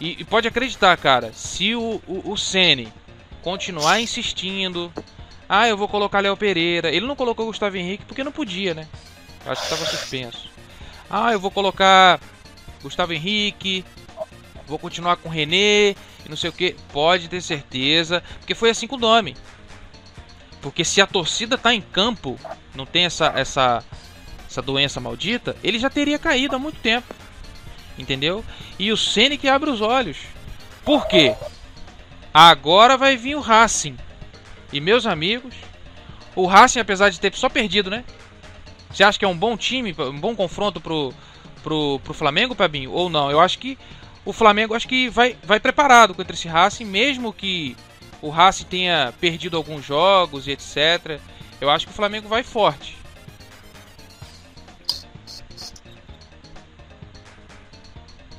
E, 0.00 0.16
e 0.18 0.24
pode 0.24 0.48
acreditar, 0.48 0.96
cara, 0.96 1.32
se 1.32 1.76
o, 1.76 2.02
o, 2.08 2.32
o 2.32 2.36
Sene 2.36 2.92
continuar 3.42 4.00
insistindo, 4.00 4.92
ah, 5.52 5.68
eu 5.68 5.76
vou 5.76 5.88
colocar 5.88 6.20
Léo 6.20 6.36
Pereira. 6.36 6.90
Ele 6.90 7.06
não 7.06 7.16
colocou 7.16 7.46
Gustavo 7.46 7.76
Henrique 7.76 8.04
porque 8.04 8.22
não 8.22 8.30
podia, 8.30 8.72
né? 8.72 8.86
Acho 9.44 9.62
que 9.62 9.74
estava 9.74 9.90
suspenso. 9.90 10.48
Ah, 11.10 11.32
eu 11.32 11.40
vou 11.40 11.50
colocar 11.50 12.20
Gustavo 12.80 13.12
Henrique, 13.12 13.84
vou 14.68 14.78
continuar 14.78 15.16
com 15.16 15.28
René 15.28 15.96
não 16.30 16.36
sei 16.36 16.48
o 16.48 16.52
que. 16.52 16.76
Pode 16.92 17.28
ter 17.28 17.42
certeza, 17.42 18.22
porque 18.38 18.54
foi 18.54 18.70
assim 18.70 18.86
com 18.86 18.96
o 18.96 19.00
nome. 19.00 19.36
Porque 20.62 20.84
se 20.84 21.00
a 21.00 21.06
torcida 21.06 21.58
tá 21.58 21.74
em 21.74 21.80
campo, 21.80 22.38
não 22.74 22.86
tem 22.86 23.04
essa 23.04 23.32
essa 23.34 23.84
essa 24.48 24.62
doença 24.62 25.00
maldita, 25.00 25.56
ele 25.62 25.78
já 25.78 25.88
teria 25.88 26.18
caído 26.18 26.56
há 26.56 26.58
muito 26.58 26.80
tempo. 26.80 27.14
Entendeu? 27.98 28.44
E 28.78 28.90
o 28.92 28.96
Ceni 28.96 29.36
que 29.36 29.48
abre 29.48 29.70
os 29.70 29.80
olhos. 29.80 30.18
Por 30.84 31.06
quê? 31.06 31.34
Agora 32.32 32.96
vai 32.96 33.16
vir 33.16 33.34
o 33.34 33.40
Racing. 33.40 33.96
E 34.72 34.80
meus 34.80 35.06
amigos, 35.06 35.54
o 36.34 36.46
Racing 36.46 36.80
apesar 36.80 37.10
de 37.10 37.20
ter 37.20 37.34
só 37.34 37.48
perdido, 37.48 37.90
né? 37.90 38.04
Você 38.90 39.04
acha 39.04 39.18
que 39.18 39.24
é 39.24 39.28
um 39.28 39.36
bom 39.36 39.56
time, 39.56 39.94
um 39.98 40.18
bom 40.18 40.34
confronto 40.34 40.80
pro 40.80 41.12
pro, 41.62 42.00
pro 42.02 42.14
Flamengo, 42.14 42.54
Pabinho? 42.54 42.90
Ou 42.92 43.08
não? 43.08 43.30
Eu 43.30 43.40
acho 43.40 43.58
que 43.58 43.78
o 44.24 44.32
Flamengo 44.32 44.74
acho 44.74 44.88
que 44.88 45.08
vai, 45.08 45.36
vai 45.42 45.60
preparado 45.60 46.14
contra 46.14 46.34
esse 46.34 46.48
Racing, 46.48 46.84
mesmo 46.84 47.32
que 47.32 47.76
o 48.20 48.28
Racing 48.28 48.64
tenha 48.64 49.14
perdido 49.20 49.56
alguns 49.56 49.84
jogos 49.84 50.46
e 50.46 50.52
etc. 50.52 51.20
Eu 51.60 51.70
acho 51.70 51.86
que 51.86 51.92
o 51.92 51.94
Flamengo 51.94 52.28
vai 52.28 52.42
forte. 52.42 52.98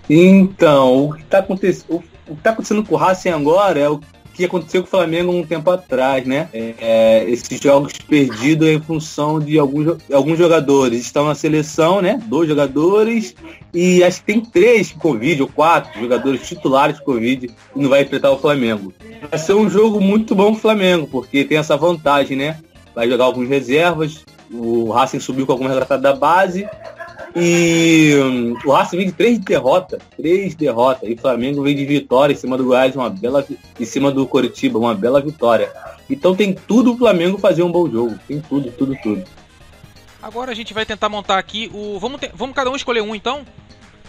Então, 0.09 1.05
o 1.05 1.13
que 1.13 1.21
está 1.21 1.39
acontecendo, 1.39 2.03
tá 2.43 2.51
acontecendo 2.51 2.83
com 2.83 2.95
o 2.95 2.97
Racing 2.97 3.29
agora 3.29 3.79
é 3.79 3.89
o 3.89 4.01
que 4.33 4.45
aconteceu 4.45 4.81
com 4.81 4.87
o 4.87 4.89
Flamengo 4.89 5.31
um 5.31 5.45
tempo 5.45 5.69
atrás, 5.69 6.25
né? 6.25 6.49
É, 6.53 6.73
é 6.79 7.29
esses 7.29 7.59
jogos 7.59 7.93
perdidos 7.93 8.67
em 8.67 8.81
função 8.81 9.39
de 9.39 9.57
alguns, 9.59 9.97
alguns 10.11 10.37
jogadores. 10.37 11.01
Estão 11.01 11.25
na 11.27 11.35
seleção, 11.35 12.01
né? 12.01 12.21
Dois 12.25 12.47
jogadores 12.47 13.35
e 13.73 14.03
acho 14.03 14.19
que 14.19 14.25
tem 14.25 14.41
três 14.41 14.91
Covid, 14.91 15.41
ou 15.41 15.47
quatro 15.47 15.99
jogadores 15.99 16.47
titulares 16.47 16.99
com 16.99 17.05
Covid 17.05 17.49
e 17.75 17.79
não 17.79 17.89
vai 17.89 18.01
enfrentar 18.01 18.31
o 18.31 18.39
Flamengo. 18.39 18.93
Vai 19.29 19.39
ser 19.39 19.53
um 19.53 19.69
jogo 19.69 20.01
muito 20.01 20.35
bom 20.35 20.51
pro 20.51 20.61
Flamengo, 20.61 21.07
porque 21.07 21.43
tem 21.43 21.57
essa 21.57 21.77
vantagem, 21.77 22.37
né? 22.37 22.59
Vai 22.93 23.09
jogar 23.09 23.25
alguns 23.25 23.47
reservas, 23.47 24.25
o 24.51 24.91
Racing 24.91 25.19
subiu 25.19 25.45
com 25.45 25.53
alguma 25.53 25.69
retratada 25.69 26.01
da 26.01 26.13
base 26.13 26.67
e 27.35 28.15
hum, 28.17 28.57
o 28.65 28.71
Racing 28.71 28.97
vem 28.97 29.05
de 29.07 29.11
três 29.13 29.39
derrotas, 29.39 30.01
três 30.17 30.53
derrotas. 30.55 31.09
E 31.09 31.13
o 31.13 31.17
Flamengo 31.17 31.63
vem 31.63 31.75
de 31.75 31.85
vitória 31.85 32.33
em 32.33 32.37
cima 32.37 32.57
do 32.57 32.65
Goiás, 32.65 32.95
uma 32.95 33.09
bela 33.09 33.45
em 33.79 33.85
cima 33.85 34.11
do 34.11 34.27
Coritiba, 34.27 34.77
uma 34.77 34.93
bela 34.93 35.21
vitória. 35.21 35.71
Então 36.09 36.35
tem 36.35 36.53
tudo 36.53 36.93
o 36.93 36.97
Flamengo 36.97 37.37
fazer 37.37 37.63
um 37.63 37.71
bom 37.71 37.89
jogo. 37.89 38.19
Tem 38.27 38.41
tudo, 38.41 38.71
tudo, 38.71 38.97
tudo. 39.01 39.23
Agora 40.21 40.51
a 40.51 40.55
gente 40.55 40.73
vai 40.73 40.85
tentar 40.85 41.09
montar 41.09 41.37
aqui 41.37 41.71
o. 41.73 41.97
Vamos, 41.99 42.19
te... 42.19 42.29
vamos 42.33 42.55
cada 42.55 42.69
um 42.69 42.75
escolher 42.75 43.01
um 43.01 43.15
então? 43.15 43.45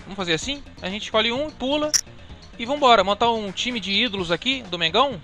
Vamos 0.02 0.16
fazer 0.16 0.34
assim? 0.34 0.62
A 0.82 0.90
gente 0.90 1.04
escolhe 1.04 1.30
um, 1.30 1.48
pula 1.48 1.92
e 2.58 2.66
vamos 2.66 2.78
embora. 2.78 3.04
Montar 3.04 3.30
um 3.30 3.52
time 3.52 3.78
de 3.78 3.92
ídolos 3.92 4.30
aqui 4.32 4.62
do 4.64 4.78
Mengão. 4.78 5.20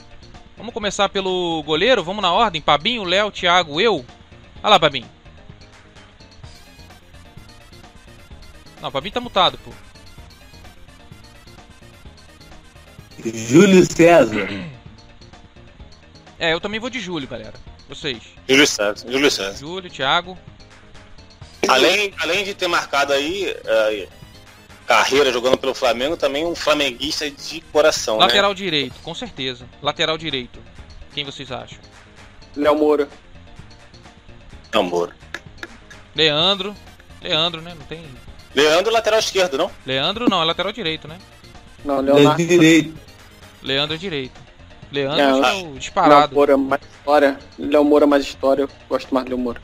Vamos 0.56 0.72
começar 0.72 1.08
pelo 1.08 1.62
goleiro, 1.64 2.02
vamos 2.02 2.22
na 2.22 2.32
ordem. 2.32 2.60
Pabinho, 2.60 3.04
Léo, 3.04 3.30
Thiago, 3.30 3.80
eu. 3.80 4.04
Olha 4.62 4.70
lá, 4.70 4.80
Pabinho. 4.80 5.06
Não, 8.80 8.90
pra 8.90 9.00
mim 9.00 9.10
tá 9.10 9.20
mutado, 9.20 9.58
pô. 9.58 9.70
Júlio 13.24 13.84
César. 13.84 14.48
É, 16.38 16.52
eu 16.52 16.60
também 16.60 16.78
vou 16.78 16.88
de 16.88 17.00
Júlio, 17.00 17.28
galera. 17.28 17.54
Vocês. 17.88 18.22
Júlio 18.48 18.66
César. 18.66 19.10
Júlio 19.10 19.30
César. 19.30 19.58
Júlio, 19.58 19.90
Thiago. 19.90 20.38
Além, 21.66 22.14
além 22.18 22.44
de 22.44 22.54
ter 22.54 22.68
marcado 22.68 23.12
aí 23.12 23.50
uh, 23.50 24.08
carreira 24.86 25.32
jogando 25.32 25.58
pelo 25.58 25.74
Flamengo, 25.74 26.16
também 26.16 26.46
um 26.46 26.54
flamenguista 26.54 27.28
de 27.30 27.60
coração. 27.72 28.18
Né? 28.18 28.26
Lateral 28.26 28.50
né? 28.50 28.56
direito, 28.56 28.94
com 29.02 29.14
certeza. 29.14 29.66
Lateral 29.82 30.16
direito. 30.16 30.60
Quem 31.12 31.24
vocês 31.24 31.50
acham? 31.50 31.78
Léo 32.56 32.76
Moura. 32.76 33.08
Léo 34.72 34.84
Moura. 34.84 35.16
Leandro. 36.14 36.74
Leandro, 37.20 37.60
né? 37.60 37.74
Não 37.76 37.84
tem. 37.86 38.04
Leandro, 38.58 38.92
lateral 38.92 39.20
esquerdo, 39.20 39.56
não? 39.56 39.70
Leandro 39.86 40.28
não, 40.28 40.42
é 40.42 40.44
lateral 40.44 40.72
direito, 40.72 41.06
né? 41.06 41.16
Não, 41.84 42.00
Leonardo. 42.00 42.44
direito. 42.44 42.92
Leandro 43.62 43.94
é 43.94 43.98
direito. 43.98 44.40
Leandro 44.90 45.44
é, 45.44 45.52
o 45.62 45.78
disparado. 45.78 46.34
Léo 46.34 46.34
Moura 46.34 46.56
mais 46.56 46.82
história. 46.82 47.38
Léo 47.56 47.84
Moura 47.84 48.06
mais 48.06 48.24
história. 48.24 48.62
Eu 48.62 48.70
gosto 48.88 49.14
mais 49.14 49.26
de 49.26 49.30
Léo 49.30 49.38
Moura. 49.38 49.60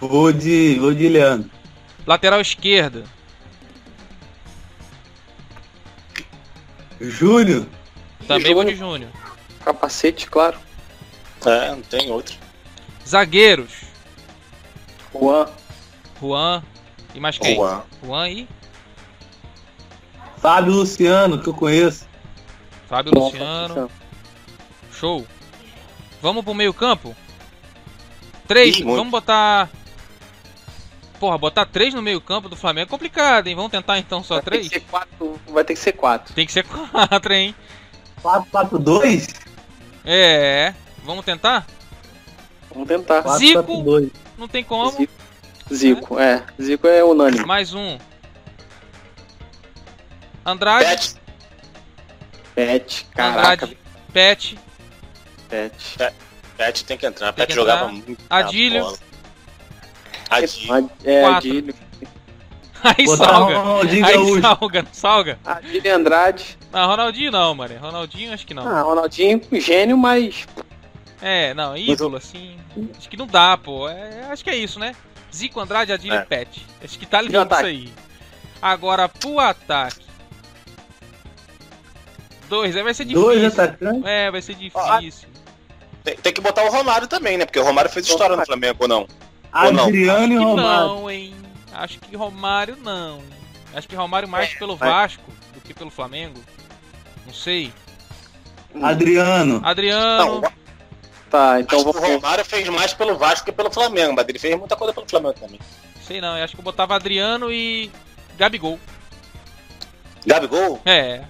Vou 0.00 0.32
de. 0.32 0.78
Vou 0.78 0.94
de 0.94 1.08
Leandro. 1.08 1.50
Lateral 2.06 2.40
esquerda. 2.40 3.02
Júnior. 7.00 7.66
Também 8.28 8.54
vou 8.54 8.62
de 8.62 8.76
Júnior. 8.76 9.10
Capacete, 9.64 10.28
claro. 10.30 10.56
É, 11.44 11.70
não 11.70 11.82
tem 11.82 12.08
outro. 12.08 12.36
Zagueiros. 13.04 13.72
Juan. 15.12 15.48
Juan. 16.20 16.62
E 17.18 17.20
mais 17.20 17.36
quem? 17.36 17.56
Juan. 17.56 17.82
Juan 18.00 18.28
e. 18.28 18.48
Fábio 20.36 20.72
Luciano, 20.72 21.42
que 21.42 21.48
eu 21.48 21.52
conheço. 21.52 22.06
Fábio 22.88 23.10
Bom, 23.10 23.24
Luciano. 23.24 23.90
Show. 24.92 25.26
Vamos 26.22 26.44
pro 26.44 26.54
meio 26.54 26.72
campo? 26.72 27.16
Três. 28.46 28.76
Ih, 28.76 28.84
vamos 28.84 29.10
botar. 29.10 29.68
Porra, 31.18 31.36
botar 31.36 31.66
três 31.66 31.92
no 31.92 32.00
meio 32.00 32.20
campo 32.20 32.48
do 32.48 32.54
Flamengo 32.54 32.86
é 32.86 32.88
complicado, 32.88 33.48
hein? 33.48 33.56
Vamos 33.56 33.72
tentar 33.72 33.98
então 33.98 34.22
só 34.22 34.34
vai 34.34 34.44
três? 34.44 34.68
Ter 34.68 34.78
quatro, 34.82 35.40
vai 35.48 35.64
ter 35.64 35.74
que 35.74 35.80
ser 35.80 35.94
quatro. 35.94 36.32
Tem 36.32 36.46
que 36.46 36.52
ser 36.52 36.62
quatro, 36.70 37.34
hein? 37.34 37.52
4-4-2? 38.22 39.34
É. 40.04 40.72
Vamos 41.02 41.24
tentar? 41.24 41.66
Vamos 42.72 42.86
tentar. 42.86 43.24
4, 43.24 43.38
Zico. 43.40 43.64
4, 43.64 43.82
2. 43.82 44.10
Não 44.38 44.46
tem 44.46 44.62
como. 44.62 44.92
Zico. 44.92 45.17
Zico, 45.72 46.18
é. 46.18 46.42
Zico 46.60 46.86
é 46.86 47.04
unânime. 47.04 47.44
Mais 47.44 47.74
um. 47.74 47.98
Andrade. 50.44 50.84
Pet. 50.86 51.16
Pet, 52.54 53.06
caraca. 53.14 53.66
Andrade. 53.66 53.78
Pet. 54.12 54.58
Pet. 55.48 55.98
Pet 56.56 56.84
tem 56.84 56.96
que 56.96 57.06
entrar. 57.06 57.32
Tem 57.32 57.44
Pet 57.44 57.48
que 57.48 57.54
jogava 57.54 57.90
entrar. 57.92 58.06
muito. 58.06 58.24
Adílio. 58.30 58.82
bola. 58.84 58.98
Adílio. 60.30 60.90
É, 61.04 61.20
Quatro. 61.22 61.36
Adílio. 61.50 61.74
Aí 62.82 63.04
Botar 63.06 63.24
salga. 63.24 63.58
Ronaldinho 63.58 64.06
Aí 64.06 64.12
Gaúcho. 64.14 64.40
salga, 64.40 64.82
não 64.82 64.92
salga? 64.94 65.38
Adílio 65.44 65.82
e 65.84 65.88
Andrade. 65.90 66.58
Não, 66.72 66.86
Ronaldinho 66.86 67.30
não, 67.32 67.54
mano. 67.54 67.76
Ronaldinho 67.78 68.32
acho 68.32 68.46
que 68.46 68.54
não. 68.54 68.66
Ah, 68.68 68.82
Ronaldinho, 68.82 69.40
gênio, 69.54 69.98
mas 69.98 70.46
É, 71.20 71.52
não, 71.54 71.76
ídolo 71.76 72.16
assim. 72.16 72.56
Acho 72.96 73.08
que 73.08 73.16
não 73.16 73.26
dá, 73.26 73.56
pô. 73.56 73.88
É, 73.88 74.26
acho 74.30 74.44
que 74.44 74.50
é 74.50 74.56
isso, 74.56 74.78
né? 74.78 74.94
Zico, 75.34 75.60
Andrade, 75.60 75.92
Adílio 75.92 76.18
É. 76.18 76.22
e 76.22 76.26
Pet. 76.26 76.66
Acho 76.82 76.98
que 76.98 77.06
tá 77.06 77.18
o 77.18 77.22
limpo 77.22 77.54
isso 77.54 77.64
aí. 77.64 77.92
Agora, 78.60 79.08
pro 79.08 79.38
ataque. 79.38 80.06
Dois, 82.48 82.74
aí 82.76 82.82
vai 82.82 82.94
ser 82.94 83.04
difícil. 83.04 83.26
Dois 83.26 83.44
atacantes. 83.58 84.04
É, 84.04 84.30
vai 84.30 84.40
ser 84.42 84.54
difícil. 84.54 85.28
Tem, 86.02 86.16
tem 86.16 86.32
que 86.32 86.40
botar 86.40 86.64
o 86.64 86.70
Romário 86.70 87.06
também, 87.06 87.36
né? 87.36 87.44
Porque 87.44 87.58
o 87.58 87.64
Romário 87.64 87.90
fez 87.90 88.06
história 88.08 88.36
no 88.36 88.44
Flamengo, 88.46 88.78
ou 88.80 88.88
não? 88.88 89.06
Ou 89.54 89.72
não? 89.72 89.84
Adriano 89.84 90.32
e 90.32 90.36
Acho 90.36 90.38
que 90.38 90.44
Romário. 90.44 90.86
não, 90.88 91.10
hein? 91.10 91.34
Acho 91.72 91.98
que 91.98 92.16
Romário 92.16 92.76
não. 92.82 93.22
Acho 93.74 93.86
que 93.88 93.94
Romário 93.94 94.28
mais 94.28 94.54
pelo 94.54 94.76
vai. 94.76 94.88
Vasco 94.88 95.30
do 95.54 95.60
que 95.60 95.74
pelo 95.74 95.90
Flamengo. 95.90 96.40
Não 97.26 97.34
sei. 97.34 97.70
Adriano. 98.82 99.60
Adriano. 99.62 100.40
Não, 100.40 100.52
tá, 101.30 101.60
então 101.60 101.78
acho 101.80 101.92
que 101.92 101.98
o. 101.98 102.00
Romário 102.14 102.44
fez 102.44 102.68
mais 102.68 102.92
pelo 102.94 103.16
Vasco 103.16 103.46
que 103.46 103.52
pelo 103.52 103.70
Flamengo, 103.70 104.14
mas 104.14 104.28
ele 104.28 104.38
fez 104.38 104.56
muita 104.56 104.76
coisa 104.76 104.92
pelo 104.92 105.08
Flamengo 105.08 105.34
também. 105.38 105.60
Sei 106.06 106.20
não, 106.20 106.36
eu 106.36 106.44
acho 106.44 106.54
que 106.54 106.60
eu 106.60 106.64
botava 106.64 106.94
Adriano 106.94 107.52
e. 107.52 107.90
Gabigol. 108.36 108.78
Gabigol? 110.26 110.80
É. 110.84 111.22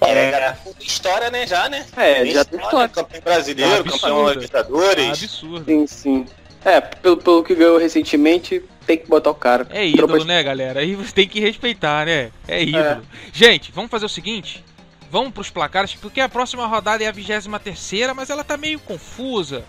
É, 0.00 0.30
cara, 0.32 0.58
história, 0.80 1.30
né, 1.30 1.46
já, 1.46 1.68
né? 1.68 1.86
É, 1.96 2.24
já 2.26 2.44
tem 2.44 2.58
história. 2.60 2.88
Campeão 2.88 3.20
brasileiro, 3.22 3.72
Absurdo. 3.80 4.00
campeão 4.00 4.28
Libertadores. 4.30 5.08
Absurdo. 5.22 5.64
Sim, 5.64 5.86
sim. 5.86 6.26
É, 6.64 6.80
pelo, 6.80 7.16
pelo 7.16 7.44
que 7.44 7.54
ganhou 7.54 7.78
recentemente, 7.78 8.62
tem 8.84 8.98
que 8.98 9.08
botar 9.08 9.30
o 9.30 9.34
cara. 9.34 9.66
É 9.70 9.86
ídolo, 9.86 10.08
Tropa- 10.08 10.24
né, 10.24 10.42
galera? 10.42 10.80
Aí 10.80 10.96
você 10.96 11.12
tem 11.12 11.28
que 11.28 11.38
respeitar, 11.38 12.06
né? 12.06 12.30
É 12.48 12.62
ídolo. 12.62 13.02
Gente, 13.32 13.70
vamos 13.70 13.90
fazer 13.90 14.06
o 14.06 14.08
seguinte. 14.08 14.64
Vamos 15.12 15.34
pros 15.34 15.50
placares, 15.50 15.94
porque 15.94 16.22
a 16.22 16.28
próxima 16.28 16.66
rodada 16.66 17.04
é 17.04 17.06
a 17.06 17.12
23 17.12 17.46
terceira, 17.62 18.14
mas 18.14 18.30
ela 18.30 18.42
tá 18.42 18.56
meio 18.56 18.78
confusa. 18.80 19.62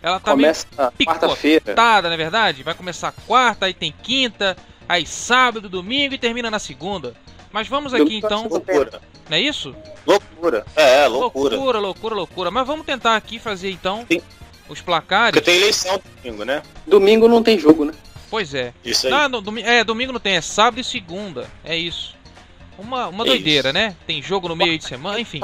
Ela 0.00 0.18
tá 0.18 0.30
Começa 0.30 0.66
quarta-feira. 0.74 1.36
meio 1.36 1.60
picotada, 1.60 2.08
não 2.08 2.14
é 2.14 2.16
verdade? 2.16 2.62
Vai 2.62 2.72
começar 2.72 3.12
quarta, 3.26 3.66
aí 3.66 3.74
tem 3.74 3.92
quinta, 4.02 4.56
aí 4.88 5.06
sábado, 5.06 5.68
domingo 5.68 6.14
e 6.14 6.18
termina 6.18 6.50
na 6.50 6.58
segunda. 6.58 7.12
Mas 7.52 7.68
vamos 7.68 7.92
aqui 7.92 8.16
então, 8.16 8.48
Loucura. 8.48 9.02
não 9.28 9.36
é 9.36 9.38
isso? 9.38 9.76
Loucura. 10.06 10.64
É, 10.74 11.02
é, 11.02 11.06
loucura. 11.08 11.56
loucura, 11.56 11.78
loucura, 11.78 12.14
loucura. 12.14 12.50
Mas 12.50 12.66
vamos 12.66 12.86
tentar 12.86 13.16
aqui 13.16 13.38
fazer 13.38 13.70
então 13.70 14.06
Sim. 14.10 14.22
os 14.66 14.80
placares. 14.80 15.32
Porque 15.38 15.50
tem 15.50 15.60
eleição 15.60 16.00
domingo, 16.22 16.42
né? 16.42 16.62
Domingo 16.86 17.28
não 17.28 17.42
tem 17.42 17.58
jogo, 17.58 17.84
né? 17.84 17.92
Pois 18.30 18.54
é. 18.54 18.72
Isso 18.82 19.08
aí. 19.08 19.12
Não, 19.12 19.42
é, 19.62 19.84
domingo 19.84 20.14
não 20.14 20.20
tem, 20.20 20.36
é 20.36 20.40
sábado 20.40 20.80
e 20.80 20.84
segunda. 20.84 21.50
É 21.62 21.76
isso. 21.76 22.15
Uma, 22.78 23.08
uma 23.08 23.24
É 23.24 23.28
doideira, 23.28 23.72
né? 23.72 23.96
Tem 24.06 24.22
jogo 24.22 24.48
no 24.48 24.56
meio 24.56 24.78
de 24.78 24.84
semana, 24.84 25.18
enfim. 25.18 25.40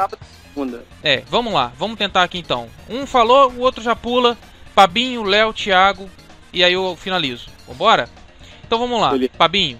É, 1.02 1.22
vamos 1.28 1.52
lá, 1.52 1.72
vamos 1.78 1.96
tentar 1.96 2.22
aqui 2.22 2.38
então. 2.38 2.68
Um 2.88 3.06
falou, 3.06 3.50
o 3.52 3.60
outro 3.60 3.82
já 3.82 3.96
pula. 3.96 4.36
Pabinho, 4.74 5.22
Léo, 5.22 5.52
Thiago. 5.52 6.08
E 6.52 6.62
aí 6.62 6.72
eu 6.72 6.96
finalizo. 6.96 7.48
Vambora? 7.66 8.08
Então 8.66 8.78
vamos 8.78 9.00
lá. 9.00 9.10
Beleza. 9.10 9.32
Pabinho. 9.36 9.78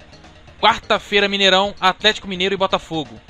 Quarta-feira, 0.61 1.29
Mineirão, 1.29 1.74
Atlético 1.81 2.29
Mineiro 2.29 2.55
e 2.55 2.57
Botafogo. 2.57 3.20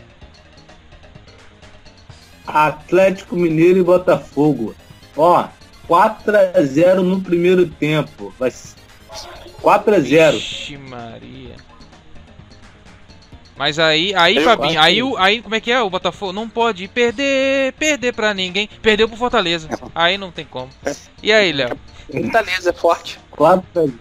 Atlético 2.47 3.37
Mineiro 3.37 3.79
e 3.79 3.83
Botafogo. 3.83 4.75
Ó, 5.17 5.49
4x0 5.89 6.97
no 6.97 7.21
primeiro 7.21 7.67
tempo. 7.69 8.33
Vai 8.39 8.51
ser 8.51 8.77
4x0. 9.63 10.33
Vixe 10.33 10.77
Maria. 10.77 11.57
Mas 13.57 13.79
aí, 13.79 14.15
aí, 14.15 14.37
Eu 14.37 14.43
Fabinho, 14.45 14.81
aí, 14.81 14.95
que- 14.97 15.03
o- 15.03 15.17
aí 15.19 15.43
como 15.43 15.55
é 15.55 15.61
que 15.61 15.71
é? 15.71 15.81
O 15.81 15.91
Botafogo 15.91 16.33
não 16.33 16.49
pode 16.49 16.89
perder, 16.89 17.73
perder 17.75 18.13
pra 18.15 18.33
ninguém. 18.33 18.69
Perdeu 18.81 19.07
pro 19.09 19.17
Fortaleza. 19.17 19.69
Aí 19.95 20.17
não 20.17 20.33
tem 20.33 20.45
como. 20.45 20.71
E 21.23 21.31
aí, 21.33 21.53
Léo? 21.53 21.79
Fortaleza 22.11 22.71
é 22.71 22.73
forte. 22.73 23.19
4x0. 23.37 23.93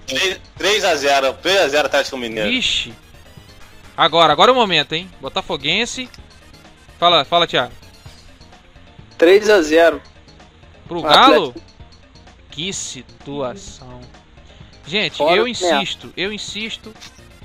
3x0, 0.58 1.34
3x0 1.42 1.86
Atlético 1.86 2.18
Mineiro. 2.18 2.50
Vixe. 2.50 2.94
Agora, 3.96 4.32
agora 4.32 4.52
é 4.52 4.54
o 4.54 4.56
momento, 4.56 4.94
hein? 4.94 5.10
Botafoguense. 5.20 6.10
Fala, 6.98 7.26
fala, 7.26 7.46
Thiago. 7.46 7.74
3 9.18 9.50
a 9.50 9.62
0 9.62 10.02
Pro 10.88 11.00
Atlético. 11.06 11.30
Galo? 11.30 11.56
Que 12.50 12.74
situação. 12.74 14.00
Gente, 14.88 15.18
Fora 15.18 15.36
eu 15.36 15.48
insisto, 15.48 16.12
eu 16.18 16.34
insisto. 16.34 16.94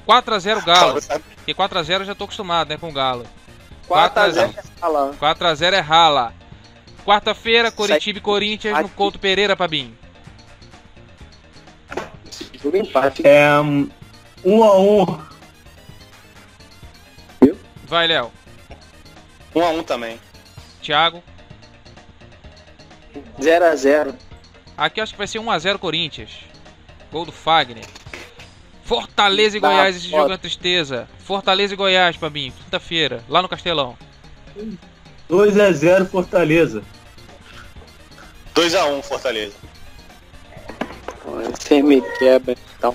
4x0 0.07 0.65
Galo. 0.65 1.01
Porque 1.37 1.55
4x0 1.55 2.01
eu 2.01 2.05
já 2.05 2.15
tô 2.15 2.25
acostumado, 2.25 2.69
né, 2.69 2.77
com 2.77 2.89
o 2.89 2.93
Galo. 2.93 3.27
4 3.89 4.23
a 4.23 4.31
0 4.31 4.55
Ah 4.81 4.89
lá. 4.89 5.11
4x0 5.21 5.73
é 5.73 5.81
rala. 5.81 6.35
Quarta-feira, 7.05 7.71
Coritiba 7.71 8.19
e 8.19 8.23
Corinthians 8.23 8.81
no. 8.81 8.89
Couto 8.89 9.19
Pereira, 9.19 9.57
Pabinho. 9.57 9.97
Jogo 12.61 12.77
empate. 12.77 13.23
É, 13.25 13.61
um 13.61 13.89
1x1. 14.45 15.21
Vai, 17.85 18.09
Léo. 18.09 18.33
1x1 19.55 19.85
também. 19.85 20.21
Thiago. 20.83 21.23
0 23.41 23.65
a 23.65 23.77
0 23.77 24.15
Aqui 24.77 25.01
eu 25.01 25.05
acho 25.05 25.13
que 25.13 25.19
vai 25.19 25.27
ser 25.27 25.39
1x0 25.39 25.79
Corinthians. 25.79 26.33
Gol 27.13 27.25
do 27.25 27.33
Fagner. 27.33 27.85
Fortaleza 28.87 29.57
e 29.57 29.61
Bah, 29.61 29.69
Goiás, 29.71 29.97
esse 29.97 30.07
foda. 30.07 30.17
jogo 30.19 30.31
é 30.31 30.33
uma 30.33 30.39
tristeza. 30.39 31.09
Fortaleza 31.19 31.75
e 31.75 31.77
Goiás, 31.77 32.17
Pabinho. 32.17 32.53
Quinta-feira, 32.53 33.23
lá 33.29 33.43
no 33.43 33.49
Castelão. 33.49 33.97
2x0 35.29 36.07
Fortaleza. 36.07 36.83
2x1 38.55 39.03
Fortaleza. 39.03 39.55
Você 41.51 41.83
me 41.83 42.01
quebra, 42.19 42.55
então. 42.79 42.95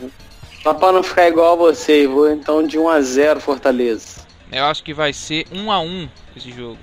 Só 0.63 0.73
pra 0.73 0.91
não 0.91 1.03
ficar 1.03 1.27
igual 1.27 1.53
a 1.53 1.55
você, 1.55 2.07
vou 2.07 2.31
então 2.31 2.65
de 2.65 2.77
1 2.77 2.87
a 2.89 3.01
0 3.01 3.39
Fortaleza. 3.41 4.21
Eu 4.51 4.65
acho 4.65 4.83
que 4.83 4.93
vai 4.93 5.11
ser 5.11 5.45
1x1 5.51 6.09
esse 6.37 6.51
jogo. 6.51 6.79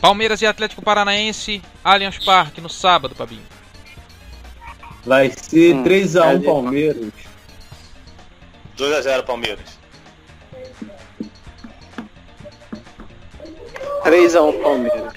Palmeiras 0.00 0.42
e 0.42 0.46
Atlético 0.46 0.82
Paranaense, 0.82 1.62
Allianz 1.82 2.18
Parque, 2.18 2.60
no 2.60 2.68
sábado, 2.68 3.14
Pabinho. 3.14 3.42
Vai 5.04 5.30
ser 5.36 5.74
Hum, 5.74 5.82
3x1 5.84 6.22
ali. 6.22 6.44
Palmeiras. 6.44 7.06
2x0 8.76 9.22
Palmeiras. 9.24 9.82
3 14.04 14.36
a 14.36 14.42
1 14.42 14.62
Palmeiras. 14.62 15.12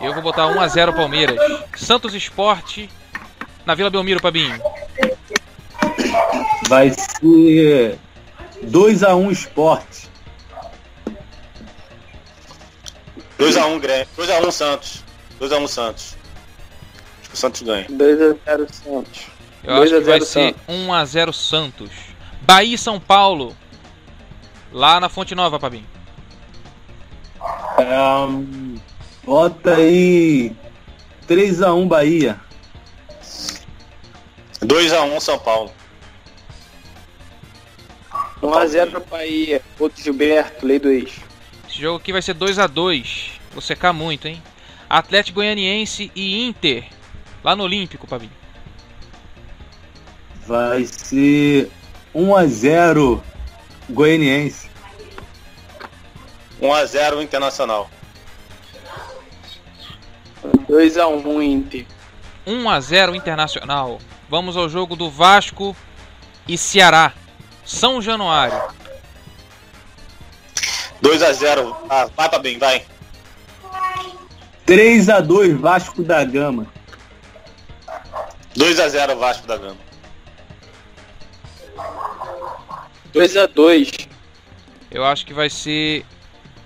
Eu 0.00 0.12
vou 0.12 0.22
botar 0.22 0.48
1x0 0.48 0.94
Palmeiras. 0.94 1.38
Santos 1.76 2.14
Esporte, 2.14 2.90
na 3.64 3.74
Vila 3.74 3.90
Belmiro, 3.90 4.20
Pabinho. 4.20 4.60
Vai 6.68 6.90
ser 6.90 7.98
2x1 8.64 9.30
Esporte. 9.30 10.10
2x1 13.38 13.80
Grêmio. 13.80 14.06
2x1 14.16 14.50
Santos. 14.52 15.04
2x1 15.40 15.68
Santos. 15.68 16.16
Acho 17.20 17.28
que 17.30 17.34
o 17.34 17.38
Santos 17.38 17.62
ganha. 17.62 17.86
2 17.88 18.22
a 18.22 18.36
0 18.46 18.66
Santos. 18.72 19.26
Eu 19.62 19.74
acho 19.74 19.90
2 19.90 19.92
a 19.92 19.98
que 19.98 20.04
vai 20.04 20.20
0 20.20 20.26
ser 20.26 20.54
1x0 20.68 21.32
Santos. 21.32 22.13
Bahia 22.46 22.74
e 22.74 22.78
São 22.78 23.00
Paulo, 23.00 23.56
lá 24.70 25.00
na 25.00 25.08
Fonte 25.08 25.34
Nova, 25.34 25.58
Pabinho. 25.58 25.86
É, 27.78 27.98
um, 28.26 28.76
bota 29.24 29.76
aí 29.76 30.54
3x1 31.26 31.88
Bahia. 31.88 32.40
2x1 34.60 35.20
São 35.20 35.38
Paulo. 35.38 35.72
1 38.42 38.54
a 38.54 38.66
0 38.66 38.90
pro 38.90 39.04
Bahia. 39.06 39.62
Outro 39.78 40.02
Gilberto, 40.02 40.66
lei 40.66 40.78
do 40.78 40.90
ex. 40.90 41.14
Esse 41.66 41.80
jogo 41.80 41.96
aqui 41.98 42.12
vai 42.12 42.20
ser 42.20 42.34
2x2. 42.34 43.30
Vou 43.52 43.62
secar 43.62 43.92
muito, 43.94 44.28
hein? 44.28 44.42
Atlético 44.88 45.36
Goianiense 45.36 46.12
e 46.14 46.46
Inter, 46.46 46.84
lá 47.42 47.56
no 47.56 47.64
Olímpico, 47.64 48.06
Pabinho. 48.06 48.30
Vai 50.46 50.84
ser 50.84 51.70
1x0 52.14 53.20
Goianiense. 53.90 54.70
1x0 56.60 57.22
Internacional. 57.22 57.90
2 60.68 60.98
a 60.98 61.06
1 61.08 61.42
Inter. 61.42 61.86
1x0 62.46 63.14
Internacional. 63.14 63.98
Vamos 64.28 64.56
ao 64.56 64.68
jogo 64.68 64.94
do 64.96 65.10
Vasco 65.10 65.76
e 66.46 66.56
Ceará. 66.56 67.12
São 67.64 68.00
Januário. 68.00 68.60
2x0. 71.02 71.76
Ah, 71.90 72.08
vai 72.16 72.28
pra 72.28 72.38
bem, 72.38 72.58
vai. 72.58 72.84
3x2 74.66 75.56
Vasco 75.56 76.02
da 76.02 76.24
Gama. 76.24 76.66
2x0 78.56 79.16
Vasco 79.16 79.46
da 79.46 79.56
Gama. 79.56 79.83
2 83.14 83.36
a 83.36 83.46
2 83.46 83.92
Eu 84.90 85.04
acho 85.04 85.24
que 85.24 85.32
vai 85.32 85.48
ser 85.48 86.04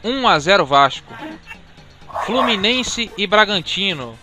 1x0 0.02 0.64
Vasco. 0.64 1.12
Fluminense 2.24 3.10
e 3.18 3.26
Bragantino. 3.26 4.18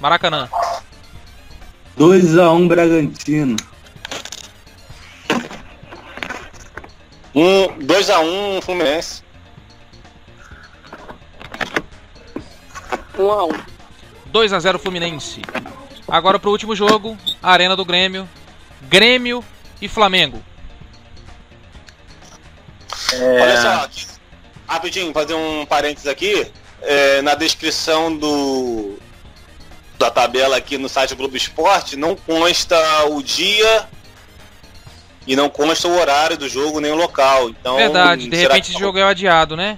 Maracanã. 0.00 0.48
2x1 1.98 2.68
Bragantino. 2.68 3.56
Um, 7.34 7.66
2x1 7.78 8.62
Fluminense. 8.62 9.22
1 13.18 13.30
a 13.30 13.44
1 13.44 13.50
2x0 14.32 14.78
Fluminense. 14.78 15.42
Agora 16.06 16.38
pro 16.38 16.50
último 16.50 16.74
jogo, 16.74 17.18
Arena 17.42 17.76
do 17.76 17.84
Grêmio. 17.84 18.26
Grêmio 18.88 19.44
e 19.82 19.88
Flamengo. 19.88 20.42
Olha 23.14 23.60
só, 23.62 23.84
aqui, 23.84 24.06
rapidinho, 24.66 25.12
fazer 25.12 25.34
um 25.34 25.64
parênteses 25.66 26.06
aqui. 26.08 26.50
É, 26.82 27.22
na 27.22 27.34
descrição 27.34 28.16
do 28.16 28.98
da 29.98 30.10
tabela 30.12 30.56
aqui 30.56 30.78
no 30.78 30.88
site 30.88 31.10
do 31.10 31.16
Globo 31.16 31.36
Esporte 31.36 31.96
não 31.96 32.14
consta 32.14 32.76
o 33.06 33.20
dia 33.20 33.88
e 35.26 35.34
não 35.34 35.48
consta 35.48 35.88
o 35.88 35.98
horário 35.98 36.36
do 36.36 36.48
jogo 36.48 36.78
nem 36.80 36.92
o 36.92 36.94
local. 36.94 37.48
Então, 37.50 37.76
Verdade, 37.76 38.28
de 38.28 38.36
repente 38.36 38.66
que- 38.66 38.70
esse 38.72 38.78
jogo 38.80 38.98
é 38.98 39.02
adiado, 39.02 39.56
né? 39.56 39.76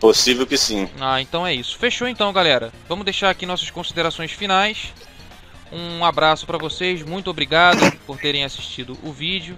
Possível 0.00 0.46
que 0.46 0.56
sim. 0.56 0.88
Ah, 0.98 1.20
então 1.20 1.46
é 1.46 1.54
isso. 1.54 1.76
Fechou 1.78 2.08
então, 2.08 2.32
galera. 2.32 2.72
Vamos 2.88 3.04
deixar 3.04 3.28
aqui 3.30 3.44
nossas 3.46 3.70
considerações 3.70 4.32
finais. 4.32 4.92
Um 5.70 6.04
abraço 6.04 6.46
pra 6.46 6.58
vocês, 6.58 7.02
muito 7.02 7.30
obrigado 7.30 7.78
por 8.06 8.18
terem 8.18 8.42
assistido 8.44 8.98
o 9.02 9.12
vídeo. 9.12 9.56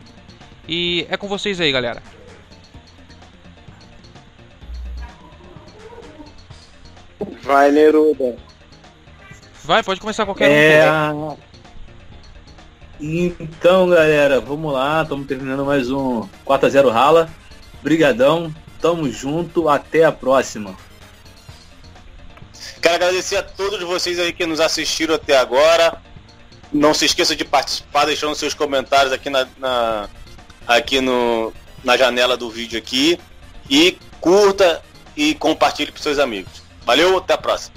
E 0.68 1.06
é 1.10 1.16
com 1.16 1.28
vocês 1.28 1.60
aí, 1.60 1.70
galera. 1.72 2.02
Vai, 7.42 7.70
Neruda. 7.70 8.36
Vai, 9.62 9.82
pode 9.82 10.00
começar 10.00 10.24
qualquer 10.24 10.50
É. 10.50 10.90
um. 11.12 11.36
Então, 13.00 13.88
galera, 13.88 14.40
vamos 14.40 14.72
lá. 14.72 15.02
Estamos 15.02 15.26
terminando 15.26 15.64
mais 15.64 15.90
um 15.90 16.26
4x0 16.44 16.90
Rala. 16.90 17.28
Brigadão. 17.82 18.54
Tamo 18.80 19.10
junto. 19.10 19.68
Até 19.68 20.04
a 20.04 20.12
próxima. 20.12 20.74
Quero 22.80 22.94
agradecer 22.96 23.36
a 23.36 23.42
todos 23.42 23.80
vocês 23.82 24.18
aí 24.18 24.32
que 24.32 24.46
nos 24.46 24.60
assistiram 24.60 25.14
até 25.14 25.36
agora. 25.36 26.00
Não 26.72 26.92
se 26.92 27.06
esqueça 27.06 27.34
de 27.36 27.44
participar, 27.44 28.04
deixando 28.06 28.34
seus 28.34 28.52
comentários 28.52 29.12
aqui 29.12 29.30
na, 29.30 29.46
na- 29.58 30.08
aqui 30.66 31.00
no, 31.00 31.52
na 31.82 31.96
janela 31.96 32.36
do 32.36 32.50
vídeo 32.50 32.78
aqui. 32.78 33.18
E 33.68 33.98
curta, 34.20 34.82
e 35.16 35.34
compartilhe 35.34 35.92
para 35.92 36.02
seus 36.02 36.18
amigos. 36.18 36.62
Valeu, 36.84 37.18
até 37.18 37.34
a 37.34 37.38
próxima. 37.38 37.74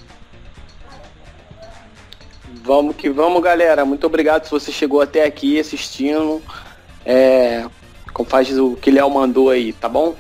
Vamos 2.64 2.96
que 2.96 3.10
vamos, 3.10 3.42
galera. 3.42 3.86
Muito 3.86 4.06
obrigado 4.06 4.44
se 4.44 4.52
você 4.52 4.72
chegou 4.72 5.02
até 5.02 5.24
aqui 5.24 5.60
assistindo. 5.60 6.42
É, 7.06 7.66
como 8.14 8.28
faz 8.28 8.58
o 8.58 8.76
que 8.76 8.92
Léo 8.92 9.10
mandou 9.10 9.50
aí, 9.50 9.72
tá 9.72 9.88
bom? 9.88 10.16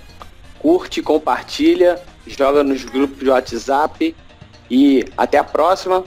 Curte, 0.59 1.01
compartilha, 1.01 2.01
joga 2.25 2.63
nos 2.63 2.85
grupos 2.85 3.19
de 3.19 3.29
WhatsApp 3.29 4.15
e 4.69 5.05
até 5.17 5.37
a 5.37 5.43
próxima. 5.43 6.05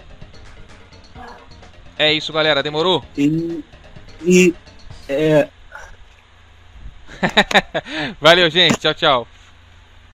É 1.99 2.13
isso, 2.13 2.33
galera. 2.33 2.63
Demorou? 2.63 3.05
E, 3.17 3.63
e 4.25 4.55
é, 5.07 5.49
Valeu, 8.21 8.51
gente. 8.51 8.79
Tchau, 8.79 8.95
tchau. 8.95 9.40